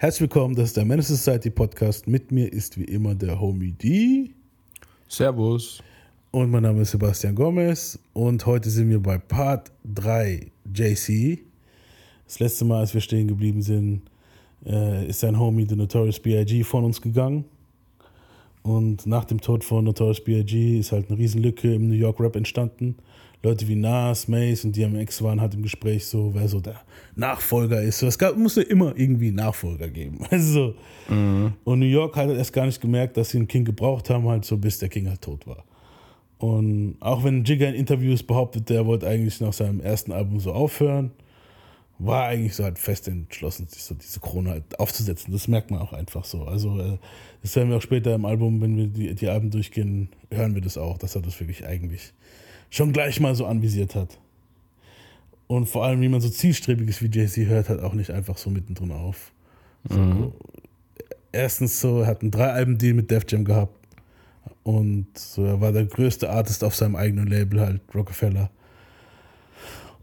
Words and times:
Herzlich 0.00 0.20
willkommen, 0.20 0.54
das 0.54 0.66
ist 0.66 0.76
der 0.76 0.84
Menace 0.84 1.08
Society 1.08 1.50
Podcast. 1.50 2.06
Mit 2.06 2.30
mir 2.30 2.52
ist 2.52 2.78
wie 2.78 2.84
immer 2.84 3.16
der 3.16 3.40
Homie 3.40 3.72
D. 3.72 4.30
Servus. 5.08 5.82
Und 6.30 6.52
mein 6.52 6.62
Name 6.62 6.82
ist 6.82 6.92
Sebastian 6.92 7.34
Gomez. 7.34 7.98
Und 8.12 8.46
heute 8.46 8.70
sind 8.70 8.90
wir 8.90 9.02
bei 9.02 9.18
Part 9.18 9.72
3 9.92 10.52
JC. 10.72 11.40
Das 12.26 12.38
letzte 12.38 12.64
Mal, 12.64 12.78
als 12.78 12.94
wir 12.94 13.00
stehen 13.00 13.26
geblieben 13.26 13.60
sind, 13.60 14.02
äh, 14.64 15.08
ist 15.08 15.18
sein 15.18 15.36
Homie, 15.36 15.66
The 15.68 15.74
Notorious 15.74 16.20
B.I.G., 16.20 16.62
von 16.62 16.84
uns 16.84 17.02
gegangen. 17.02 17.44
Und 18.62 19.04
nach 19.04 19.24
dem 19.24 19.40
Tod 19.40 19.64
von 19.64 19.84
Notorious 19.84 20.22
B.I.G. 20.22 20.78
ist 20.78 20.92
halt 20.92 21.10
eine 21.10 21.18
Riesenlücke 21.18 21.74
im 21.74 21.88
New 21.88 21.94
York 21.94 22.20
Rap 22.20 22.36
entstanden. 22.36 22.94
Leute 23.42 23.68
wie 23.68 23.76
Nas, 23.76 24.26
Mace 24.26 24.64
und 24.64 24.76
DMX 24.76 25.22
waren 25.22 25.40
halt 25.40 25.54
im 25.54 25.62
Gespräch 25.62 26.06
so, 26.06 26.34
wer 26.34 26.48
so 26.48 26.60
der 26.60 26.80
Nachfolger 27.14 27.80
ist. 27.80 28.00
So, 28.00 28.08
es 28.08 28.18
gab, 28.18 28.36
musste 28.36 28.62
immer 28.62 28.94
irgendwie 28.96 29.30
Nachfolger 29.30 29.88
geben. 29.88 30.24
Also, 30.30 30.74
mhm. 31.08 31.52
Und 31.64 31.78
New 31.78 31.86
York 31.86 32.16
hat 32.16 32.30
erst 32.30 32.52
gar 32.52 32.66
nicht 32.66 32.80
gemerkt, 32.80 33.16
dass 33.16 33.30
sie 33.30 33.38
einen 33.38 33.48
King 33.48 33.64
gebraucht 33.64 34.10
haben, 34.10 34.28
halt 34.28 34.44
so 34.44 34.56
bis 34.56 34.78
der 34.78 34.88
King 34.88 35.08
halt 35.08 35.22
tot 35.22 35.46
war. 35.46 35.64
Und 36.38 36.96
auch 37.00 37.24
wenn 37.24 37.44
Jigga 37.44 37.68
in 37.68 37.74
Interviews 37.74 38.22
behauptet, 38.22 38.68
der 38.70 38.86
wollte 38.86 39.06
eigentlich 39.06 39.40
nach 39.40 39.52
seinem 39.52 39.80
ersten 39.80 40.12
Album 40.12 40.38
so 40.40 40.52
aufhören, 40.52 41.10
war 41.98 42.26
eigentlich 42.26 42.54
so 42.54 42.62
halt 42.62 42.78
fest 42.78 43.08
entschlossen, 43.08 43.66
sich 43.66 43.82
so 43.82 43.94
diese 43.94 44.20
Krone 44.20 44.50
halt 44.50 44.78
aufzusetzen. 44.78 45.32
Das 45.32 45.48
merkt 45.48 45.70
man 45.70 45.80
auch 45.80 45.92
einfach 45.92 46.24
so. 46.24 46.44
Also 46.44 46.78
äh, 46.78 46.98
das 47.42 47.56
werden 47.56 47.70
wir 47.70 47.76
auch 47.76 47.82
später 47.82 48.14
im 48.14 48.24
Album, 48.24 48.60
wenn 48.60 48.76
wir 48.76 48.86
die, 48.86 49.14
die 49.14 49.28
Alben 49.28 49.50
durchgehen, 49.50 50.10
hören 50.30 50.54
wir 50.54 50.62
das 50.62 50.78
auch, 50.78 50.98
dass 50.98 51.16
er 51.16 51.22
das 51.22 51.40
wirklich 51.40 51.66
eigentlich 51.66 52.12
schon 52.70 52.92
gleich 52.92 53.20
mal 53.20 53.34
so 53.34 53.46
anvisiert 53.46 53.94
hat. 53.94 54.18
Und 55.46 55.66
vor 55.66 55.84
allem, 55.84 56.00
wie 56.02 56.08
man 56.08 56.20
so 56.20 56.28
zielstrebig 56.28 56.88
ist 56.88 57.02
wie 57.02 57.10
Jay-Z, 57.10 57.46
hört 57.46 57.68
halt 57.70 57.80
auch 57.80 57.94
nicht 57.94 58.10
einfach 58.10 58.36
so 58.36 58.50
mittendrin 58.50 58.92
auf. 58.92 59.32
So, 59.88 59.98
mhm. 59.98 60.32
Erstens 61.32 61.80
so, 61.80 62.00
er 62.00 62.06
hat 62.06 62.22
einen 62.22 62.30
Drei-Alben-Deal 62.30 62.94
mit 62.94 63.10
Def 63.10 63.24
Jam 63.28 63.44
gehabt. 63.44 63.74
Und 64.62 65.06
so, 65.16 65.44
er 65.44 65.60
war 65.60 65.72
der 65.72 65.86
größte 65.86 66.28
Artist 66.28 66.62
auf 66.62 66.74
seinem 66.74 66.96
eigenen 66.96 67.26
Label, 67.26 67.60
halt 67.60 67.80
Rockefeller. 67.94 68.50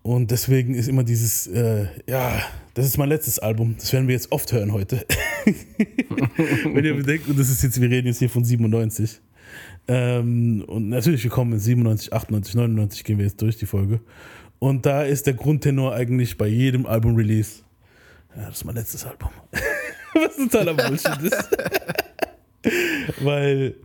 Und 0.02 0.32
deswegen 0.32 0.76
ist 0.76 0.88
immer 0.88 1.04
dieses, 1.04 1.48
äh, 1.48 1.88
ja, 2.08 2.42
das 2.74 2.86
ist 2.86 2.98
mein 2.98 3.10
letztes 3.10 3.40
Album. 3.40 3.76
Das 3.80 3.92
werden 3.94 4.08
wir 4.08 4.14
jetzt 4.14 4.32
oft 4.32 4.52
hören 4.52 4.72
heute. 4.72 5.06
Wenn 6.64 6.86
ihr 6.86 6.96
bedenkt, 6.96 7.28
und 7.28 7.40
das 7.40 7.50
ist 7.50 7.64
jetzt, 7.64 7.80
wir 7.80 7.90
reden 7.90 8.08
jetzt 8.08 8.20
hier 8.20 8.30
von 8.30 8.44
97. 8.44 9.20
Ähm, 9.88 10.64
und 10.68 10.90
natürlich, 10.90 11.24
wir 11.24 11.32
kommen 11.32 11.54
in 11.54 11.60
97, 11.60 12.14
98, 12.14 12.56
99 12.56 13.04
gehen 13.04 13.18
wir 13.18 13.26
jetzt 13.26 13.42
durch 13.42 13.58
die 13.58 13.66
Folge. 13.66 14.00
Und 14.60 14.86
da 14.86 15.04
ist 15.04 15.28
der 15.28 15.34
Grundtenor 15.34 15.94
eigentlich 15.94 16.38
bei 16.38 16.48
jedem 16.48 16.86
Album-Release. 16.86 17.64
Ja, 18.36 18.48
das 18.48 18.58
ist 18.58 18.66
mein 18.66 18.76
letztes 18.76 19.06
Album. 19.06 19.30
Was 20.14 20.38
totaler 20.38 20.74
Bullshit 20.74 21.22
ist. 21.22 21.50
Weil, 23.22 23.76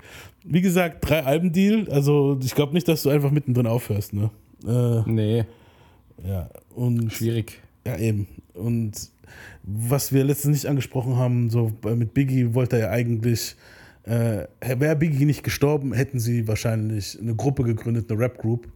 wie 0.44 0.60
gesagt, 0.60 1.08
drei 1.08 1.24
Alben-Deal. 1.24 1.90
Also, 1.90 2.38
ich 2.42 2.54
glaube 2.54 2.72
nicht, 2.72 2.88
dass 2.88 3.02
du 3.02 3.10
einfach 3.10 3.30
mittendrin 3.30 3.66
aufhörst, 3.66 4.12
ne? 4.14 4.30
Äh, 4.66 5.10
nee. 5.10 5.44
Ja, 6.26 6.48
und. 6.74 7.12
Schwierig. 7.12 7.60
Ja, 7.86 7.98
eben. 7.98 8.26
Und 8.54 9.10
was 9.62 10.12
wir 10.12 10.24
letztens 10.24 10.62
nicht 10.62 10.66
angesprochen 10.66 11.16
haben, 11.16 11.50
so 11.50 11.72
mit 11.84 12.14
Biggie 12.14 12.54
wollte 12.54 12.76
er 12.76 12.82
ja 12.82 12.90
eigentlich 12.90 13.56
äh, 14.10 14.48
Wäre 14.60 14.96
Biggie 14.96 15.24
nicht 15.24 15.44
gestorben, 15.44 15.92
hätten 15.92 16.18
sie 16.18 16.48
wahrscheinlich 16.48 17.16
eine 17.20 17.34
Gruppe 17.34 17.62
gegründet, 17.62 18.10
eine 18.10 18.18
Rap-Group 18.18 18.66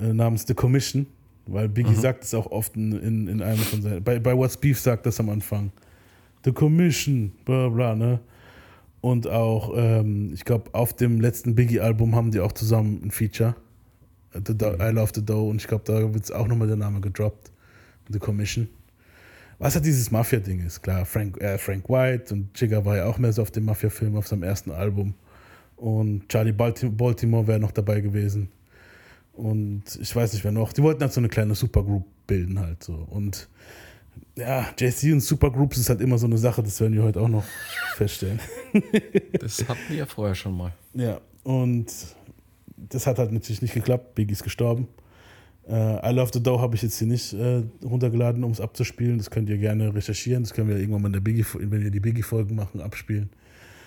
äh, 0.00 0.12
namens 0.12 0.46
The 0.48 0.54
Commission, 0.54 1.06
weil 1.46 1.68
Biggie 1.68 1.92
mhm. 1.92 2.00
sagt 2.00 2.24
es 2.24 2.34
auch 2.34 2.50
oft 2.50 2.76
in, 2.76 2.92
in, 2.92 3.28
in 3.28 3.40
einem 3.40 3.58
von 3.58 3.82
seinen. 3.82 4.02
Bei, 4.02 4.18
bei 4.18 4.36
What's 4.36 4.56
Beef 4.56 4.80
sagt 4.80 5.06
das 5.06 5.20
am 5.20 5.28
Anfang. 5.28 5.70
The 6.44 6.52
Commission, 6.52 7.30
bla 7.44 7.68
bla, 7.68 7.94
ne? 7.94 8.18
Und 9.00 9.28
auch, 9.28 9.72
ähm, 9.76 10.32
ich 10.32 10.44
glaube, 10.44 10.74
auf 10.74 10.92
dem 10.92 11.20
letzten 11.20 11.54
Biggie-Album 11.54 12.14
haben 12.16 12.32
die 12.32 12.40
auch 12.40 12.52
zusammen 12.52 13.00
ein 13.04 13.10
Feature. 13.12 13.54
The 14.34 14.56
Do 14.56 14.74
I 14.74 14.90
Love 14.90 15.12
the 15.14 15.24
Dough 15.24 15.50
und 15.50 15.56
ich 15.60 15.68
glaube, 15.68 15.84
da 15.86 16.14
wird 16.14 16.32
auch 16.32 16.48
nochmal 16.48 16.66
der 16.66 16.76
Name 16.76 17.00
gedroppt. 17.00 17.52
The 18.08 18.18
Commission 18.18 18.68
was 19.62 19.74
halt 19.76 19.84
dieses 19.84 20.10
Mafia-Ding 20.10 20.66
ist. 20.66 20.82
Klar, 20.82 21.06
Frank, 21.06 21.40
äh, 21.40 21.56
Frank 21.56 21.88
White 21.88 22.34
und 22.34 22.60
Jigga 22.60 22.84
war 22.84 22.96
ja 22.96 23.06
auch 23.06 23.18
mehr 23.18 23.32
so 23.32 23.42
auf 23.42 23.52
dem 23.52 23.64
Mafia-Film, 23.64 24.16
auf 24.16 24.26
seinem 24.26 24.42
ersten 24.42 24.72
Album. 24.72 25.14
Und 25.76 26.28
Charlie 26.28 26.52
Baltimore 26.52 27.46
wäre 27.46 27.60
noch 27.60 27.70
dabei 27.70 28.00
gewesen. 28.00 28.48
Und 29.32 29.84
ich 30.00 30.14
weiß 30.14 30.32
nicht, 30.32 30.44
wer 30.44 30.52
noch. 30.52 30.72
Die 30.72 30.82
wollten 30.82 31.00
halt 31.00 31.12
so 31.12 31.20
eine 31.20 31.28
kleine 31.28 31.54
Supergroup 31.54 32.04
bilden 32.26 32.58
halt 32.58 32.82
so. 32.82 32.94
Und 32.94 33.48
ja, 34.36 34.66
JC 34.78 35.12
und 35.12 35.20
Supergroups 35.20 35.78
ist 35.78 35.88
halt 35.88 36.00
immer 36.00 36.18
so 36.18 36.26
eine 36.26 36.38
Sache, 36.38 36.62
das 36.62 36.80
werden 36.80 36.94
wir 36.94 37.02
heute 37.02 37.20
auch 37.20 37.28
noch 37.28 37.44
feststellen. 37.96 38.40
das 39.38 39.66
hatten 39.68 39.80
wir 39.88 39.96
ja 39.96 40.06
vorher 40.06 40.34
schon 40.34 40.56
mal. 40.56 40.72
Ja, 40.94 41.20
und 41.44 41.86
das 42.76 43.06
hat 43.06 43.18
halt 43.18 43.32
natürlich 43.32 43.62
nicht 43.62 43.74
geklappt. 43.74 44.14
Biggie 44.14 44.32
ist 44.32 44.42
gestorben. 44.42 44.88
Äh, 45.68 46.10
I 46.10 46.12
Love 46.12 46.30
the 46.32 46.42
Dough 46.42 46.60
habe 46.60 46.74
ich 46.74 46.82
jetzt 46.82 46.98
hier 46.98 47.06
nicht 47.06 47.32
äh, 47.32 47.62
runtergeladen, 47.84 48.42
um 48.44 48.50
es 48.50 48.60
abzuspielen. 48.60 49.18
Das 49.18 49.30
könnt 49.30 49.48
ihr 49.48 49.58
gerne 49.58 49.94
recherchieren. 49.94 50.42
Das 50.42 50.52
können 50.52 50.68
wir 50.68 50.76
irgendwann 50.76 51.02
mal 51.02 51.08
in 51.08 51.12
der 51.14 51.20
Biggie, 51.20 51.44
wenn 51.54 51.82
wir 51.82 51.90
die 51.90 52.00
Biggie-Folgen 52.00 52.54
machen, 52.56 52.80
abspielen. 52.80 53.30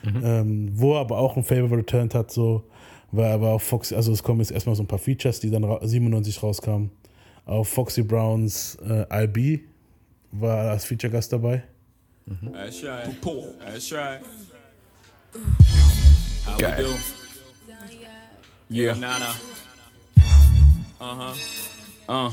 Mhm. 0.03 0.21
Ähm, 0.23 0.69
wo 0.73 0.93
er 0.93 1.01
aber 1.01 1.17
auch 1.17 1.35
ein 1.35 1.43
Favor 1.43 1.77
returned 1.77 2.13
hat, 2.13 2.31
so, 2.31 2.63
war 3.11 3.31
aber 3.31 3.51
auf 3.51 3.63
Foxy, 3.63 3.95
also 3.95 4.11
es 4.11 4.21
kommen 4.21 4.39
jetzt 4.39 4.51
erstmal 4.51 4.75
so 4.75 4.83
ein 4.83 4.87
paar 4.87 4.99
Features, 4.99 5.39
die 5.39 5.49
dann 5.49 5.63
97 5.63 6.41
rauskamen. 6.41 6.91
Auf 7.45 7.69
Foxy 7.69 8.03
Browns 8.03 8.77
äh, 8.87 9.23
IB 9.23 9.61
war 10.31 10.65
er 10.65 10.71
als 10.71 10.85
Feature-Gast 10.85 11.33
dabei. 11.33 11.63
Mhm. 12.25 12.53
That's 12.53 12.83
right. 12.83 13.09
That's 13.59 13.91
right. 13.91 14.21
How 16.45 16.57
Geil. 16.57 16.77
we 16.77 16.83
do? 16.83 16.89
Yeah. 18.69 18.95
Nana. 18.95 19.35
Uh-huh. 20.99 21.33
Uh. 22.07 22.31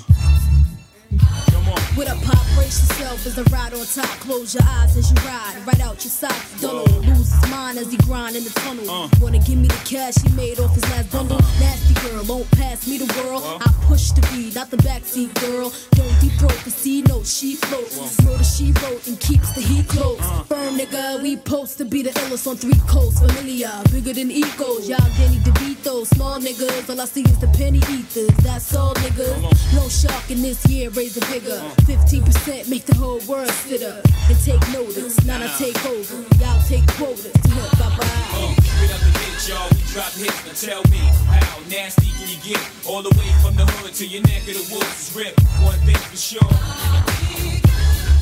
With 1.97 2.09
a 2.09 2.17
pop, 2.25 2.45
brace 2.55 2.81
yourself 2.81 3.27
as 3.27 3.39
I 3.39 3.43
ride 3.55 3.75
on 3.75 3.85
top. 3.85 4.19
Close 4.21 4.55
your 4.55 4.63
eyes 4.67 4.97
as 4.97 5.11
you 5.11 5.17
ride, 5.29 5.63
right 5.67 5.81
out 5.81 6.03
your 6.05 6.11
socks. 6.11 6.61
Don't 6.61 6.87
lose 7.03 7.31
his 7.33 7.51
mind 7.51 7.79
as 7.79 7.91
he 7.91 7.99
grind 7.99 8.35
in 8.35 8.45
the 8.45 8.51
tunnel. 8.51 8.89
Uh. 8.89 9.09
Wanna 9.21 9.39
give 9.39 9.59
me 9.59 9.69
the 9.69 9.83
cash 9.85 10.15
he 10.17 10.29
made 10.35 10.59
off 10.59 10.75
his 10.75 10.85
last 10.91 11.13
bundle? 11.13 11.37
Uh-huh. 11.37 11.61
Nasty 11.61 11.95
girl, 12.09 12.25
won't 12.25 12.51
pass 12.53 12.87
me 12.87 12.99
the 12.99 13.09
world. 13.23 13.43
I 13.45 13.73
push 13.83 14.11
the 14.13 14.21
beat, 14.33 14.55
not 14.55 14.71
the 14.71 14.79
backseat 14.79 15.33
girl. 15.41 15.73
Don't 15.93 16.21
deep 16.21 16.33
throat, 16.33 16.57
cause 16.65 16.75
see 16.75 17.03
no 17.03 17.23
she 17.23 17.57
floats. 17.57 18.21
Know 18.23 18.37
that 18.37 18.45
she 18.45 18.73
wrote 18.83 19.07
and 19.07 19.21
keeps 19.21 19.53
the 19.53 19.61
heat 19.61 19.87
close. 19.89 20.19
Uh. 20.21 20.43
Firm 20.45 20.79
nigga, 20.79 21.23
we 21.23 21.37
post 21.37 21.77
to 21.79 21.85
be 21.85 22.03
the 22.03 22.11
illest 22.11 22.47
on 22.47 22.57
three 22.57 22.81
coasts. 22.89 23.21
Familiar, 23.21 23.71
bigger 23.91 24.13
than 24.15 24.31
egos. 24.31 24.89
Y'all 24.89 24.99
Danny 25.19 25.37
DeVito, 25.45 25.72
small 25.83 26.39
niggas. 26.39 26.89
All 26.89 27.01
I 27.01 27.05
see 27.07 27.23
is 27.23 27.39
the 27.39 27.49
penny 27.49 27.79
eaters. 27.91 28.31
That's 28.43 28.75
all 28.75 28.95
niggas. 28.95 29.75
No 29.75 29.89
shark 29.89 30.31
in 30.31 30.43
this 30.43 30.65
year, 30.67 30.91
raise 30.91 31.15
the 31.15 31.25
bigger. 31.27 31.59
15% 31.91 32.69
make 32.69 32.85
the 32.87 32.95
whole 32.95 33.21
world 33.27 33.51
sit 33.51 33.83
up 33.83 34.05
and 34.29 34.39
take 34.45 34.63
notice. 34.73 35.25
Now 35.25 35.43
I 35.43 35.49
take 35.59 35.79
over. 35.87 36.23
Y'all 36.39 36.63
take 36.69 36.87
quotas 36.95 37.33
to 37.33 37.51
hip 37.51 37.71
hop 37.79 37.99
ride. 37.99 38.55
Straight 38.63 38.93
up 38.95 39.01
the 39.01 39.13
hit, 39.19 39.49
y'all. 39.49 39.69
We 39.75 39.83
drop 39.93 40.13
hits. 40.13 40.41
Now 40.47 40.55
tell 40.55 40.83
me, 40.91 41.03
how 41.27 41.59
nasty 41.69 42.11
can 42.19 42.29
you 42.31 42.39
get? 42.43 42.63
All 42.87 43.03
the 43.03 43.11
way 43.19 43.31
from 43.43 43.57
the 43.57 43.67
hood 43.67 43.95
to 43.95 44.07
your 44.07 44.23
neck 44.23 44.47
of 44.47 44.55
the 44.55 44.67
woods 44.75 45.11
is 45.11 45.17
ripped. 45.17 45.41
One 45.63 45.79
thing 45.83 45.99
for 45.99 46.17
sure. 46.17 46.53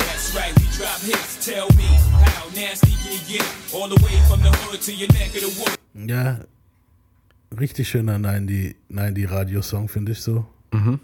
That's 0.01 0.33
right, 0.35 0.53
we 0.59 0.65
drop 0.73 0.99
hits. 1.01 1.45
Tell 1.45 1.69
me, 1.77 1.89
how 2.25 2.49
nasty 2.55 2.93
can 3.03 3.13
you 3.13 3.23
get? 3.37 3.45
All 3.73 3.87
the 3.87 4.01
way 4.03 4.17
from 4.27 4.41
the 4.41 4.51
hood 4.65 4.81
to 4.81 4.93
your 4.93 5.09
neck 5.13 5.35
of 5.35 5.41
the 5.41 5.53
woods. 5.61 5.77
Ja, 5.93 6.37
richtig 7.59 7.89
schöner 7.89 8.17
90, 8.17 8.75
90 8.89 9.29
Radiosong, 9.29 9.87
finde 9.87 10.13
ich 10.13 10.21
so. 10.21 10.45
Mhm. 10.71 10.99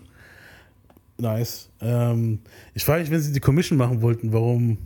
Nice. 1.17 1.69
Ähm, 1.81 2.39
ich 2.73 2.85
frage 2.85 3.01
mich, 3.01 3.11
wenn 3.11 3.19
sie 3.19 3.33
die 3.33 3.39
Commission 3.39 3.77
machen 3.77 4.01
wollten, 4.01 4.31
warum 4.31 4.77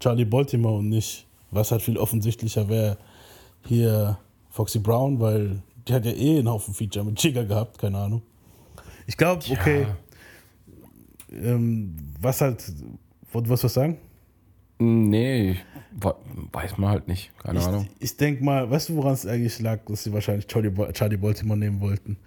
Charlie 0.00 0.24
Baltimore 0.24 0.78
und 0.78 0.88
nicht, 0.88 1.26
was 1.50 1.70
halt 1.70 1.82
viel 1.82 1.96
offensichtlicher 1.96 2.68
wäre, 2.68 2.98
hier 3.64 4.18
Foxy 4.50 4.78
Brown, 4.78 5.20
weil 5.20 5.62
die 5.86 5.92
hat 5.92 6.04
ja 6.04 6.12
eh 6.12 6.38
einen 6.38 6.48
Haufen 6.48 6.74
Feature 6.74 7.04
mit 7.04 7.22
Jigger 7.22 7.44
gehabt, 7.44 7.78
keine 7.78 7.98
Ahnung. 7.98 8.22
Ich 9.06 9.16
glaube, 9.16 9.44
okay. 9.50 9.86
Ähm, 11.32 11.96
was 12.20 12.40
halt, 12.40 12.64
wollt 13.32 13.48
was 13.48 13.62
was 13.62 13.74
sagen? 13.74 13.98
Nee, 14.78 15.56
weiß 16.00 16.78
man 16.78 16.90
halt 16.90 17.08
nicht, 17.08 17.32
keine 17.38 17.58
ich, 17.58 17.64
Ahnung. 17.64 17.88
Ich 17.98 18.16
denke 18.16 18.44
mal, 18.44 18.70
weißt 18.70 18.90
du, 18.90 18.96
woran 18.96 19.14
es 19.14 19.26
eigentlich 19.26 19.58
lag, 19.60 19.80
dass 19.86 20.04
sie 20.04 20.12
wahrscheinlich 20.12 20.46
Charlie, 20.46 20.72
Charlie 20.92 21.16
Baltimore 21.16 21.58
nehmen 21.58 21.80
wollten? 21.80 22.18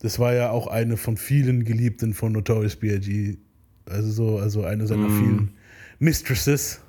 Das 0.00 0.18
war 0.18 0.34
ja 0.34 0.50
auch 0.50 0.66
eine 0.66 0.96
von 0.96 1.16
vielen 1.16 1.64
Geliebten 1.64 2.14
von 2.14 2.32
Notorious 2.32 2.76
B.I.G. 2.76 3.38
Also 3.88 4.10
so, 4.10 4.38
also 4.38 4.64
eine 4.64 4.86
seiner 4.86 5.08
mm. 5.08 5.18
vielen 5.18 5.50
Mistresses. 5.98 6.80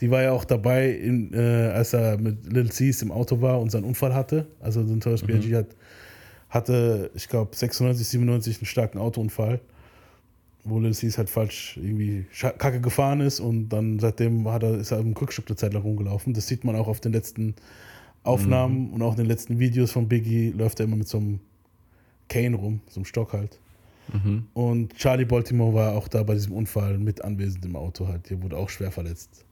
Die 0.00 0.10
war 0.10 0.22
ja 0.22 0.32
auch 0.32 0.44
dabei, 0.44 0.90
in, 0.90 1.32
äh, 1.32 1.70
als 1.72 1.92
er 1.92 2.18
mit 2.18 2.52
Lil 2.52 2.70
C's 2.70 3.02
im 3.02 3.12
Auto 3.12 3.40
war 3.40 3.60
und 3.60 3.70
seinen 3.70 3.84
Unfall 3.84 4.14
hatte. 4.14 4.48
Also 4.60 4.80
Notorious 4.80 5.22
mhm. 5.22 5.26
B.I.G. 5.26 5.56
Hat, 5.56 5.68
hatte, 6.48 7.10
ich 7.14 7.28
glaube, 7.28 7.54
96, 7.54 8.08
97 8.08 8.58
einen 8.58 8.66
starken 8.66 8.98
Autounfall. 8.98 9.60
Wo 10.64 10.80
Cease 10.92 11.18
halt 11.18 11.28
falsch 11.30 11.76
irgendwie 11.76 12.26
kacke 12.38 12.80
gefahren 12.80 13.20
ist 13.20 13.40
und 13.40 13.68
dann 13.70 13.98
seitdem 13.98 14.48
hat 14.48 14.62
er, 14.62 14.76
ist 14.78 14.92
er 14.92 15.00
im 15.00 15.12
Rückstück 15.12 15.46
eine 15.48 15.56
Zeit 15.56 15.72
lang 15.72 15.82
rumgelaufen. 15.82 16.34
Das 16.34 16.46
sieht 16.46 16.64
man 16.64 16.76
auch 16.76 16.88
auf 16.88 17.00
den 17.00 17.12
letzten 17.12 17.54
Aufnahmen 18.22 18.90
und 18.92 19.02
auch 19.02 19.12
in 19.12 19.18
den 19.18 19.26
letzten 19.26 19.58
Videos 19.58 19.90
von 19.92 20.08
Biggie 20.08 20.50
läuft 20.50 20.78
er 20.80 20.84
immer 20.84 20.96
mit 20.96 21.08
so 21.08 21.18
einem 21.18 21.40
Cane 22.28 22.56
rum, 22.56 22.80
so 22.88 23.00
einem 23.00 23.04
Stock 23.04 23.32
halt. 23.32 23.58
Und 24.52 24.94
Charlie 24.96 25.24
Baltimore 25.24 25.72
war 25.74 25.94
auch 25.94 26.06
da 26.06 26.22
bei 26.22 26.34
diesem 26.34 26.52
Unfall 26.52 26.98
mit 26.98 27.24
anwesend 27.24 27.64
im 27.64 27.76
Auto 27.76 28.06
halt. 28.08 28.28
Der 28.28 28.42
wurde 28.42 28.56
auch 28.58 28.68
schwer 28.68 28.90
verletzt. 28.92 29.44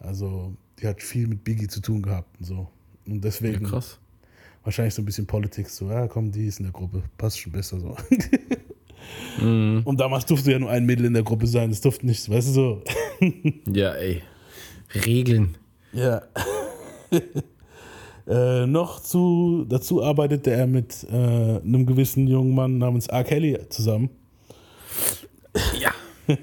Also, 0.00 0.52
die 0.80 0.86
hat 0.88 1.00
viel 1.02 1.28
mit 1.28 1.44
Biggie 1.44 1.68
zu 1.68 1.80
tun 1.80 2.02
gehabt 2.02 2.28
und 2.40 2.46
so. 2.46 2.68
Und 3.06 3.14
Ja, 3.16 3.20
deswegen 3.20 3.64
krass. 3.64 3.98
wahrscheinlich 4.64 4.94
so 4.94 5.02
ein 5.02 5.04
bisschen 5.04 5.26
Politics, 5.26 5.76
so, 5.76 5.88
ja, 5.90 6.08
komm, 6.08 6.32
die 6.32 6.46
ist 6.46 6.58
in 6.58 6.64
der 6.64 6.72
Gruppe, 6.72 7.02
passt 7.18 7.38
schon 7.38 7.52
besser 7.52 7.78
so. 7.78 7.96
Mhm. 9.40 9.82
Und 9.84 10.00
damals 10.00 10.26
durfte 10.26 10.52
ja 10.52 10.58
nur 10.58 10.70
ein 10.70 10.84
Mädel 10.84 11.06
in 11.06 11.14
der 11.14 11.22
Gruppe 11.22 11.46
sein, 11.46 11.70
das 11.70 11.80
durfte 11.80 12.06
nicht, 12.06 12.28
weißt 12.28 12.48
du 12.48 12.52
so. 12.52 12.82
Ja, 13.72 13.94
ey. 13.94 14.22
Regeln. 14.94 15.56
Ja. 15.92 16.22
äh, 18.28 18.66
noch 18.66 19.00
zu, 19.00 19.64
dazu 19.68 20.02
arbeitete 20.02 20.50
er 20.50 20.66
mit 20.66 21.06
äh, 21.10 21.14
einem 21.16 21.86
gewissen 21.86 22.26
jungen 22.26 22.54
Mann 22.54 22.78
namens 22.78 23.06
R. 23.06 23.24
Kelly 23.24 23.58
zusammen. 23.68 24.10
Ja. 25.80 25.92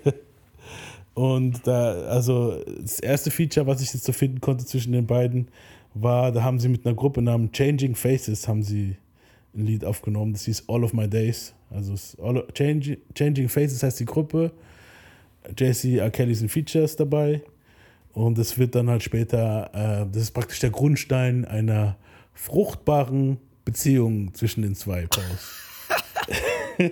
Und 1.13 1.67
da, 1.67 1.91
also 2.05 2.63
das 2.79 2.99
erste 2.99 3.31
Feature, 3.31 3.67
was 3.67 3.81
ich 3.81 3.93
jetzt 3.93 4.05
so 4.05 4.13
finden 4.13 4.39
konnte 4.39 4.65
zwischen 4.65 4.93
den 4.93 5.05
beiden, 5.05 5.49
war, 5.93 6.31
da 6.31 6.43
haben 6.43 6.59
sie 6.59 6.69
mit 6.69 6.85
einer 6.85 6.95
Gruppe 6.95 7.21
namens 7.21 7.51
Changing 7.51 7.95
Faces 7.95 8.47
haben 8.47 8.63
sie 8.63 8.95
ein 9.55 9.65
Lied 9.65 9.85
aufgenommen, 9.85 10.33
das 10.33 10.45
hieß 10.45 10.65
All 10.67 10.83
of 10.83 10.93
My 10.93 11.07
Days. 11.07 11.53
Also 11.69 11.93
es 11.93 12.13
ist 12.13 12.19
All, 12.19 12.45
Change, 12.53 12.97
Changing 13.15 13.49
Faces 13.49 13.83
heißt 13.83 13.99
die 13.99 14.05
Gruppe, 14.05 14.51
JC 15.57 15.97
R. 15.97 16.11
Kelly 16.11 16.35
sind 16.35 16.49
Features 16.49 16.95
dabei 16.95 17.41
und 18.13 18.37
es 18.37 18.57
wird 18.57 18.75
dann 18.75 18.89
halt 18.89 19.03
später, 19.03 19.69
äh, 19.73 20.05
das 20.11 20.23
ist 20.23 20.31
praktisch 20.31 20.59
der 20.59 20.69
Grundstein 20.69 21.45
einer 21.45 21.97
fruchtbaren 22.33 23.37
Beziehung 23.65 24.33
zwischen 24.33 24.61
den 24.61 24.75
zwei 24.75 25.07
Paus. 25.07 25.67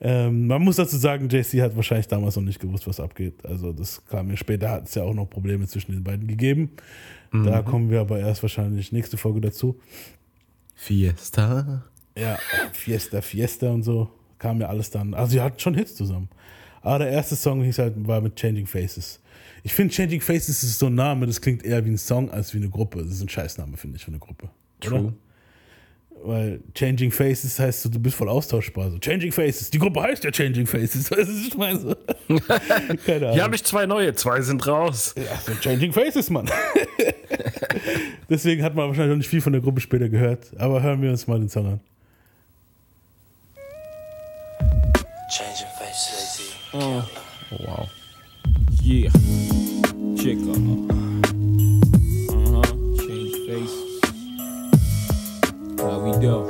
Ähm, 0.00 0.46
man 0.46 0.62
muss 0.62 0.76
dazu 0.76 0.96
sagen, 0.96 1.28
JC 1.28 1.60
hat 1.60 1.74
wahrscheinlich 1.74 2.06
damals 2.06 2.36
noch 2.36 2.44
nicht 2.44 2.60
gewusst, 2.60 2.86
was 2.86 3.00
abgeht. 3.00 3.44
Also 3.44 3.72
das 3.72 4.04
kam 4.06 4.28
mir 4.28 4.36
später, 4.36 4.70
hat 4.70 4.86
es 4.86 4.94
ja 4.94 5.02
auch 5.02 5.12
noch 5.12 5.28
Probleme 5.28 5.66
zwischen 5.66 5.90
den 5.90 6.04
beiden 6.04 6.28
gegeben. 6.28 6.70
Da 7.30 7.62
kommen 7.62 7.90
wir 7.90 8.00
aber 8.00 8.20
erst 8.20 8.42
wahrscheinlich 8.42 8.90
nächste 8.90 9.18
Folge 9.18 9.40
dazu. 9.40 9.78
Fiesta. 10.78 11.82
Ja, 12.16 12.38
Fiesta, 12.72 13.20
Fiesta 13.20 13.68
und 13.68 13.82
so 13.82 14.08
kam 14.38 14.60
ja 14.60 14.68
alles 14.68 14.90
dann. 14.90 15.12
Also 15.12 15.32
sie 15.32 15.40
hatten 15.40 15.58
schon 15.58 15.74
Hits 15.74 15.96
zusammen. 15.96 16.28
Aber 16.82 17.00
der 17.00 17.10
erste 17.10 17.34
Song 17.34 17.62
hieß 17.62 17.78
halt, 17.80 17.94
war 18.06 18.20
mit 18.20 18.36
Changing 18.36 18.66
Faces. 18.66 19.20
Ich 19.64 19.74
finde 19.74 19.92
Changing 19.92 20.20
Faces 20.20 20.62
ist 20.62 20.78
so 20.78 20.86
ein 20.86 20.94
Name, 20.94 21.26
das 21.26 21.40
klingt 21.40 21.64
eher 21.64 21.84
wie 21.84 21.90
ein 21.90 21.98
Song 21.98 22.30
als 22.30 22.54
wie 22.54 22.58
eine 22.58 22.70
Gruppe. 22.70 23.02
Das 23.02 23.10
ist 23.12 23.20
ein 23.20 23.28
Scheißname, 23.28 23.76
finde 23.76 23.96
ich, 23.96 24.04
für 24.04 24.12
eine 24.12 24.20
Gruppe. 24.20 24.48
Oder? 24.86 25.12
Weil 26.22 26.60
Changing 26.74 27.10
Faces 27.10 27.58
heißt 27.58 27.82
so, 27.82 27.88
du 27.88 27.98
bist 27.98 28.16
voll 28.16 28.28
austauschbar. 28.28 28.90
So, 28.90 28.98
Changing 28.98 29.32
Faces, 29.32 29.70
die 29.70 29.78
Gruppe 29.78 30.02
heißt 30.02 30.24
ja 30.24 30.30
Changing 30.30 30.66
Faces. 30.66 31.10
Weißt 31.10 31.28
du, 31.28 31.46
ich 31.46 31.56
meine? 31.56 31.78
So. 31.78 31.94
Keine 33.06 33.26
Ahnung. 33.26 33.32
Hier 33.32 33.42
habe 33.42 33.54
ich 33.54 33.64
zwei 33.64 33.86
neue, 33.86 34.14
zwei 34.14 34.40
sind 34.42 34.66
raus. 34.66 35.14
Ja, 35.16 35.38
so 35.44 35.54
Changing 35.60 35.92
Faces, 35.92 36.30
Mann. 36.30 36.50
Deswegen 38.30 38.62
hat 38.62 38.74
man 38.74 38.88
wahrscheinlich 38.88 39.10
noch 39.10 39.18
nicht 39.18 39.28
viel 39.28 39.40
von 39.40 39.52
der 39.52 39.62
Gruppe 39.62 39.80
später 39.80 40.08
gehört. 40.08 40.50
Aber 40.58 40.82
hören 40.82 41.02
wir 41.02 41.10
uns 41.10 41.26
mal 41.26 41.38
den 41.38 41.48
Song 41.48 41.66
an. 41.66 41.80
Changing 45.30 45.68
faces. 45.78 46.52
Oh, 46.72 47.02
wow. 47.50 47.88
Yeah. 48.82 49.10
Chica. 50.16 50.97
How 55.78 56.00
we 56.00 56.10
do? 56.18 56.44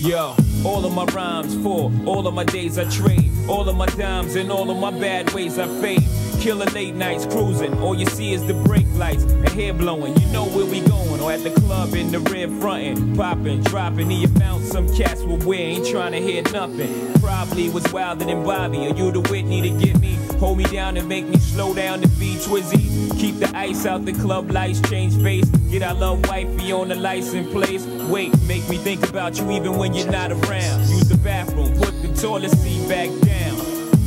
Yo, 0.00 0.34
all 0.64 0.84
of 0.84 0.94
my 0.94 1.04
rhymes 1.06 1.54
for 1.62 1.92
all 2.06 2.26
of 2.26 2.32
my 2.32 2.44
days 2.44 2.78
I 2.78 2.84
trade, 2.88 3.30
all 3.48 3.68
of 3.68 3.76
my 3.76 3.86
dimes 3.86 4.34
and 4.34 4.50
all 4.50 4.70
of 4.70 4.78
my 4.78 4.90
bad 4.90 5.32
ways 5.34 5.58
I 5.58 5.66
fade. 5.82 6.02
Killer 6.40 6.66
late 6.66 6.94
nights 6.94 7.26
cruising, 7.26 7.78
all 7.80 7.94
you 7.94 8.06
see 8.06 8.32
is 8.32 8.44
the 8.46 8.54
brake 8.54 8.86
lights 8.94 9.24
and 9.24 9.48
hair 9.50 9.74
blowing. 9.74 10.16
You 10.20 10.26
know 10.28 10.46
where 10.46 10.64
we 10.64 10.80
going, 10.80 11.20
or 11.20 11.30
at 11.30 11.42
the 11.42 11.50
club 11.50 11.94
in 11.94 12.10
the 12.10 12.20
rear 12.20 12.48
frontin', 12.48 13.14
popping, 13.14 13.62
dropping 13.62 14.08
the 14.08 14.24
amount 14.24 14.64
some 14.64 14.88
cats 14.96 15.20
will 15.22 15.38
wear. 15.38 15.60
Ain't 15.60 15.86
trying 15.86 16.12
to 16.12 16.20
hear 16.20 16.42
nothing. 16.52 17.12
Probably 17.20 17.68
was 17.68 17.90
wilder 17.92 18.24
than 18.24 18.42
Bobby, 18.42 18.86
or 18.86 18.94
you 18.94 19.12
the 19.12 19.20
Whitney 19.20 19.62
to 19.62 19.70
get 19.84 20.00
me, 20.00 20.18
hold 20.44 20.58
me 20.58 20.64
down 20.64 20.94
and 20.98 21.08
make 21.08 21.26
me 21.26 21.38
slow 21.38 21.72
down 21.72 22.02
to 22.02 22.08
be 22.20 22.34
Twizzy. 22.34 23.18
Keep 23.18 23.36
the 23.36 23.50
ice 23.56 23.86
out 23.86 24.04
the 24.04 24.12
club 24.12 24.50
lights, 24.50 24.78
change 24.90 25.16
face. 25.22 25.48
Get 25.70 25.82
our 25.82 25.94
love 25.94 26.28
wifey 26.28 26.70
on 26.70 26.88
the 26.88 26.96
license 26.96 27.50
place. 27.50 27.86
Wait, 28.12 28.30
make 28.42 28.68
me 28.68 28.76
think 28.76 29.08
about 29.08 29.38
you 29.38 29.50
even 29.52 29.78
when 29.78 29.94
you're 29.94 30.10
not 30.10 30.30
around. 30.30 30.80
Use 30.80 31.08
the 31.08 31.16
bathroom, 31.16 31.72
put 31.78 31.94
the 32.02 32.12
toilet 32.20 32.50
seat 32.50 32.86
back 32.90 33.08
down. 33.22 33.56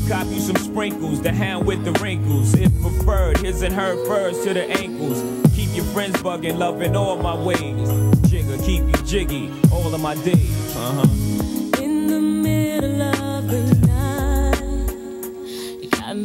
Cop 0.07 0.28
you 0.28 0.39
some 0.39 0.57
sprinkles, 0.57 1.24
the 1.24 1.34
hound 1.34 1.66
with 1.66 1.84
the 1.84 1.94
wrinkles. 2.04 2.54
If 2.54 2.72
preferred, 2.83 3.40
his 3.40 3.63
and 3.63 3.74
her 3.74 3.95
furs 4.06 4.40
to 4.44 4.54
the 4.54 4.69
ankles. 4.69 5.19
Keep 5.56 5.75
your 5.75 5.86
friends 5.86 6.22
bugging, 6.22 6.60
loving 6.60 6.95
all 6.95 7.18
my 7.18 7.36
ways. 7.36 7.90
Jigger, 8.30 8.57
keep 8.63 8.83
you 8.83 9.04
jiggy, 9.06 9.51
all 9.72 9.92
of 9.94 10.00
my 10.00 10.13
days. 10.24 10.75
Uh 10.75 11.01
huh. 11.01 11.17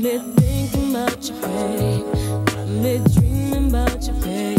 Me 0.02 0.18
thinking 0.36 0.94
about 0.94 1.28
you, 1.28 1.34
babe. 1.40 2.46
Got 2.46 2.68
me 2.68 3.00
dreaming 3.14 3.68
about 3.74 4.06
you, 4.06 4.12
baby. 4.20 4.58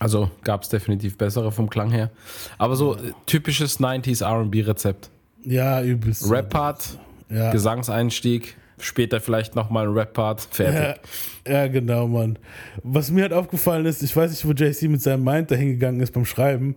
Also 0.00 0.30
gab 0.44 0.62
es 0.62 0.68
definitiv 0.68 1.18
bessere 1.18 1.50
vom 1.50 1.68
Klang 1.68 1.90
her. 1.90 2.10
Aber 2.56 2.76
so 2.76 2.94
äh, 2.94 3.12
typisches 3.26 3.80
90s 3.80 4.22
RB-Rezept. 4.24 5.10
Ja, 5.44 5.82
übelst. 5.82 6.30
Rap-Part, 6.30 6.98
Ja. 7.30 7.50
Gesangseinstieg, 7.50 8.56
später 8.78 9.20
vielleicht 9.20 9.56
nochmal 9.56 9.86
ein 9.88 9.92
Rap-Part, 9.92 10.40
fertig. 10.50 11.00
Ja, 11.46 11.52
ja, 11.52 11.66
genau, 11.68 12.06
Mann. 12.06 12.38
Was 12.84 13.10
mir 13.10 13.22
halt 13.22 13.32
aufgefallen 13.32 13.86
ist, 13.86 14.02
ich 14.02 14.14
weiß 14.14 14.30
nicht, 14.30 14.46
wo 14.46 14.52
JC 14.52 14.88
mit 14.88 15.02
seinem 15.02 15.24
Mind 15.24 15.50
dahin 15.50 15.70
gegangen 15.70 16.00
ist 16.00 16.12
beim 16.12 16.24
Schreiben, 16.24 16.76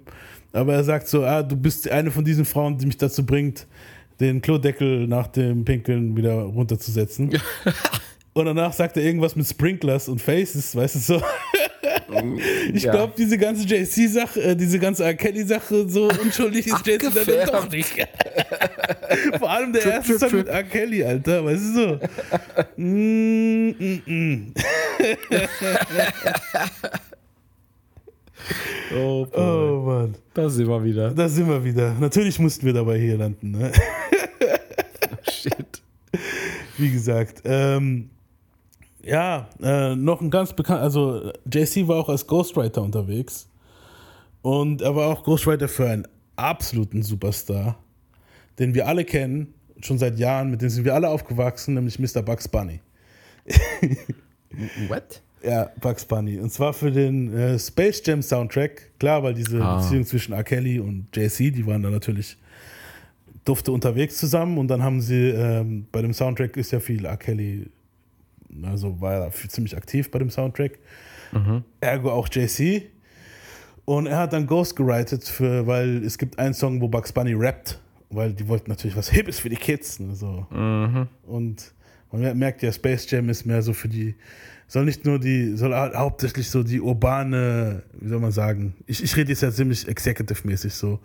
aber 0.51 0.74
er 0.74 0.83
sagt 0.83 1.07
so, 1.07 1.24
ah, 1.24 1.44
du 1.44 1.56
bist 1.56 1.89
eine 1.89 2.09
von 2.12 2.25
diesen 2.25 2.44
Frauen, 2.45 2.77
die 2.77 2.85
mich 2.88 2.97
dazu 2.97 3.24
bringt, 3.25 3.67
den 4.21 4.41
Klodeckel 4.41 5.07
nach 5.07 5.27
dem 5.27 5.65
Pinkeln 5.65 6.15
wieder 6.15 6.34
runterzusetzen. 6.43 7.29
und 8.34 8.46
danach 8.46 8.72
sagt 8.74 8.96
er 8.98 9.03
irgendwas 9.03 9.36
mit 9.36 9.48
Sprinklers 9.48 10.07
und 10.07 10.22
Faces, 10.22 10.75
weißt 10.75 10.96
du 10.96 11.00
so. 11.00 11.22
Ich 12.74 12.84
Ja. 12.84 12.91
glaube, 12.91 13.13
diese 13.17 13.38
ganze 13.38 13.65
JC-Sache, 13.65 14.41
äh, 14.41 14.55
diese 14.55 14.79
ganze 14.79 15.03
R. 15.05 15.13
Kelly-Sache, 15.13 15.88
so 15.89 16.10
unschuldig 16.24 16.67
ist 16.67 16.86
JC 16.86 17.10
dann 17.13 17.48
doch 17.48 17.69
nicht. 17.72 17.93
Vor 19.39 19.50
allem 19.50 19.72
der 19.74 19.86
erste 19.86 20.12
trip, 20.12 20.19
Song 20.19 20.29
trip. 20.29 20.39
mit 20.39 20.48
R. 20.50 20.63
Kelly, 20.63 21.03
Alter, 21.03 21.43
weißt 21.46 21.63
du 21.63 21.74
so. 21.74 22.00
Mm, 22.77 23.69
mm, 23.69 24.01
mm. 24.05 24.53
Oh, 28.95 29.25
Oh 29.33 29.83
Mann, 29.86 30.15
da 30.33 30.50
sind 30.50 30.67
wir 30.67 30.83
wieder. 30.83 31.12
da 31.12 31.29
sind 31.29 31.48
wir 31.48 31.63
wieder. 31.63 31.93
Natürlich 31.93 32.39
mussten 32.39 32.65
wir 32.65 32.74
dabei 32.74 33.00
hier 33.00 33.17
landen. 33.17 33.51
Ne? 33.51 33.71
Shit. 35.31 35.81
Wie 36.77 36.91
gesagt, 36.91 37.41
ähm, 37.45 38.10
ja, 39.03 39.48
äh, 39.62 39.95
noch 39.95 40.21
ein 40.21 40.29
ganz 40.29 40.53
bekannt, 40.53 40.81
also 40.81 41.31
JC 41.51 41.88
war 41.88 41.98
auch 41.98 42.10
als 42.10 42.25
Ghostwriter 42.27 42.81
unterwegs 42.81 43.48
und 44.41 44.81
er 44.81 44.95
war 44.95 45.07
auch 45.07 45.24
Ghostwriter 45.24 45.67
für 45.67 45.88
einen 45.89 46.07
absoluten 46.36 47.01
Superstar, 47.03 47.77
den 48.60 48.74
wir 48.74 48.88
alle 48.88 49.05
kennen, 49.05 49.53
schon 49.81 49.98
seit 49.98 50.19
Jahren, 50.19 50.51
mit 50.51 50.62
dem 50.62 50.69
sind 50.69 50.86
wir 50.86 50.93
alle 50.95 51.10
aufgewachsen, 51.10 51.75
nämlich 51.75 51.98
Mr. 52.00 52.21
Bugs 52.21 52.48
Bunny. 52.48 52.79
What? 54.88 55.21
Ja, 55.43 55.71
Bugs 55.79 56.05
Bunny. 56.05 56.38
Und 56.39 56.51
zwar 56.51 56.74
für 56.74 56.91
den 56.91 57.33
äh, 57.36 57.57
Space 57.57 58.01
Jam 58.05 58.21
Soundtrack. 58.21 58.91
Klar, 59.00 59.24
weil 59.24 59.33
diese 59.33 59.62
Ah. 59.62 59.77
Beziehung 59.77 60.05
zwischen 60.05 60.33
R. 60.33 60.43
Kelly 60.43 60.79
und 60.79 61.07
JC, 61.15 61.51
die 61.51 61.65
waren 61.65 61.81
da 61.81 61.89
natürlich 61.89 62.38
dufte 63.43 63.71
unterwegs 63.71 64.17
zusammen. 64.17 64.57
Und 64.57 64.67
dann 64.67 64.83
haben 64.83 65.01
sie, 65.01 65.29
ähm, 65.29 65.88
bei 65.91 66.01
dem 66.03 66.13
Soundtrack 66.13 66.55
ist 66.57 66.71
ja 66.71 66.79
viel 66.79 67.05
R. 67.05 67.17
Kelly, 67.17 67.69
also 68.63 69.00
war 69.01 69.13
er 69.13 69.31
ziemlich 69.31 69.75
aktiv 69.75 70.12
bei 70.12 70.19
dem 70.19 70.29
Soundtrack. 70.29 70.77
Ergo 71.79 72.12
auch 72.12 72.27
JC. 72.31 72.89
Und 73.86 74.05
er 74.05 74.17
hat 74.19 74.33
dann 74.33 74.45
Ghost 74.45 74.75
gewritet, 74.75 75.24
für, 75.24 75.65
weil 75.65 76.03
es 76.05 76.17
gibt 76.17 76.38
einen 76.38 76.53
Song, 76.53 76.79
wo 76.81 76.88
Bugs 76.88 77.12
Bunny 77.12 77.33
rappt, 77.33 77.79
weil 78.10 78.31
die 78.33 78.48
wollten 78.48 78.69
natürlich 78.69 78.95
was 78.95 79.10
Hippes 79.10 79.39
für 79.39 79.50
die 79.50 79.55
Kids. 79.55 80.00
Ne, 80.00 80.13
so. 80.13 80.45
Und 81.25 81.74
Man 82.12 82.38
merkt 82.38 82.62
ja, 82.62 82.71
Space 82.71 83.10
Jam 83.10 83.29
ist 83.29 83.45
mehr 83.45 83.62
so 83.62 83.71
für 83.74 83.88
die, 83.88 84.13
soll 84.72 84.86
nicht 84.86 85.04
nur 85.04 85.20
die, 85.20 85.58
soll 85.58 85.74
hau- 85.75 85.94
hauptsächlich 85.94 86.50
so 86.50 86.63
die 86.63 86.80
urbane, 86.80 87.84
wie 88.00 88.08
soll 88.08 88.22
man 88.22 88.32
sagen, 88.32 88.74
ich, 88.88 89.04
ich 89.04 89.18
rede 89.18 89.30
jetzt 89.32 89.42
ja 89.42 89.51
ziemlich 89.51 89.86
executive-mäßig 89.86 90.74
so. 90.74 91.00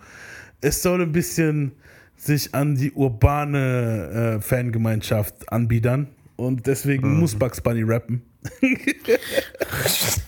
Es 0.61 0.83
soll 0.83 1.03
ein 1.03 1.11
bisschen 1.11 1.73
sich 2.17 2.55
an 2.55 2.77
die 2.77 2.93
urbane 2.93 4.37
äh, 4.39 4.41
Fangemeinschaft 4.41 5.51
anbiedern 5.53 6.07
und 6.37 6.69
deswegen 6.69 7.19
muss 7.19 7.35
Bugs 7.35 7.61
Bunny 7.61 7.83
rappen. 7.83 8.23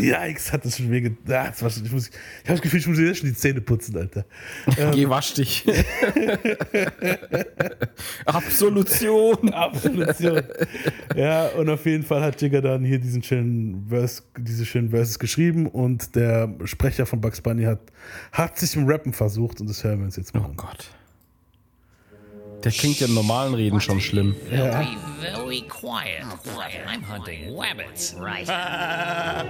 Yikes, 0.00 0.52
hat 0.52 0.64
das 0.64 0.76
schon 0.78 0.90
weh 0.90 1.00
getan. 1.00 1.52
Ich, 1.56 1.62
muss- 1.92 2.08
ich 2.08 2.14
habe 2.48 2.54
das 2.54 2.60
Gefühl, 2.62 2.80
ich 2.80 2.86
muss 2.86 2.98
jetzt 2.98 3.18
schon 3.18 3.28
die 3.28 3.34
Zähne 3.34 3.60
putzen, 3.60 3.96
Alter. 3.96 4.24
Geh 4.92 5.08
wasch 5.08 5.34
dich. 5.34 5.64
Absolution. 8.24 9.52
Absolution. 9.52 10.42
ja, 11.16 11.46
und 11.48 11.68
auf 11.68 11.84
jeden 11.86 12.04
Fall 12.04 12.22
hat 12.22 12.40
Jigga 12.40 12.60
dann 12.60 12.84
hier 12.84 12.98
diesen 12.98 13.22
schönen 13.22 13.86
Verse, 13.88 14.22
diese 14.38 14.64
schönen 14.66 14.90
Verses 14.90 15.18
geschrieben 15.18 15.66
und 15.66 16.14
der 16.14 16.54
Sprecher 16.64 17.06
von 17.06 17.20
Bugs 17.20 17.40
Bunny 17.40 17.64
hat, 17.64 17.80
hat 18.32 18.58
sich 18.58 18.74
im 18.76 18.86
Rappen 18.88 19.12
versucht 19.12 19.60
und 19.60 19.68
das 19.68 19.82
hören 19.84 19.98
wir 19.98 20.04
uns 20.06 20.16
jetzt 20.16 20.34
mal 20.34 20.42
Oh 20.42 20.50
an. 20.50 20.56
Gott. 20.56 20.90
Der 22.64 22.72
klingt 22.72 22.98
ja 23.00 23.06
im 23.06 23.14
normalen 23.14 23.54
Reden 23.54 23.80
schon 23.80 24.00
schlimm. 24.00 24.34
Be 24.50 24.56
very 25.20 25.60
quiet. 25.62 26.24
quiet. 26.42 26.86
I'm 26.88 27.02
hunting 27.02 27.56
rabbits. 27.56 28.14
Right. 28.18 28.46
yeah. 28.48 29.44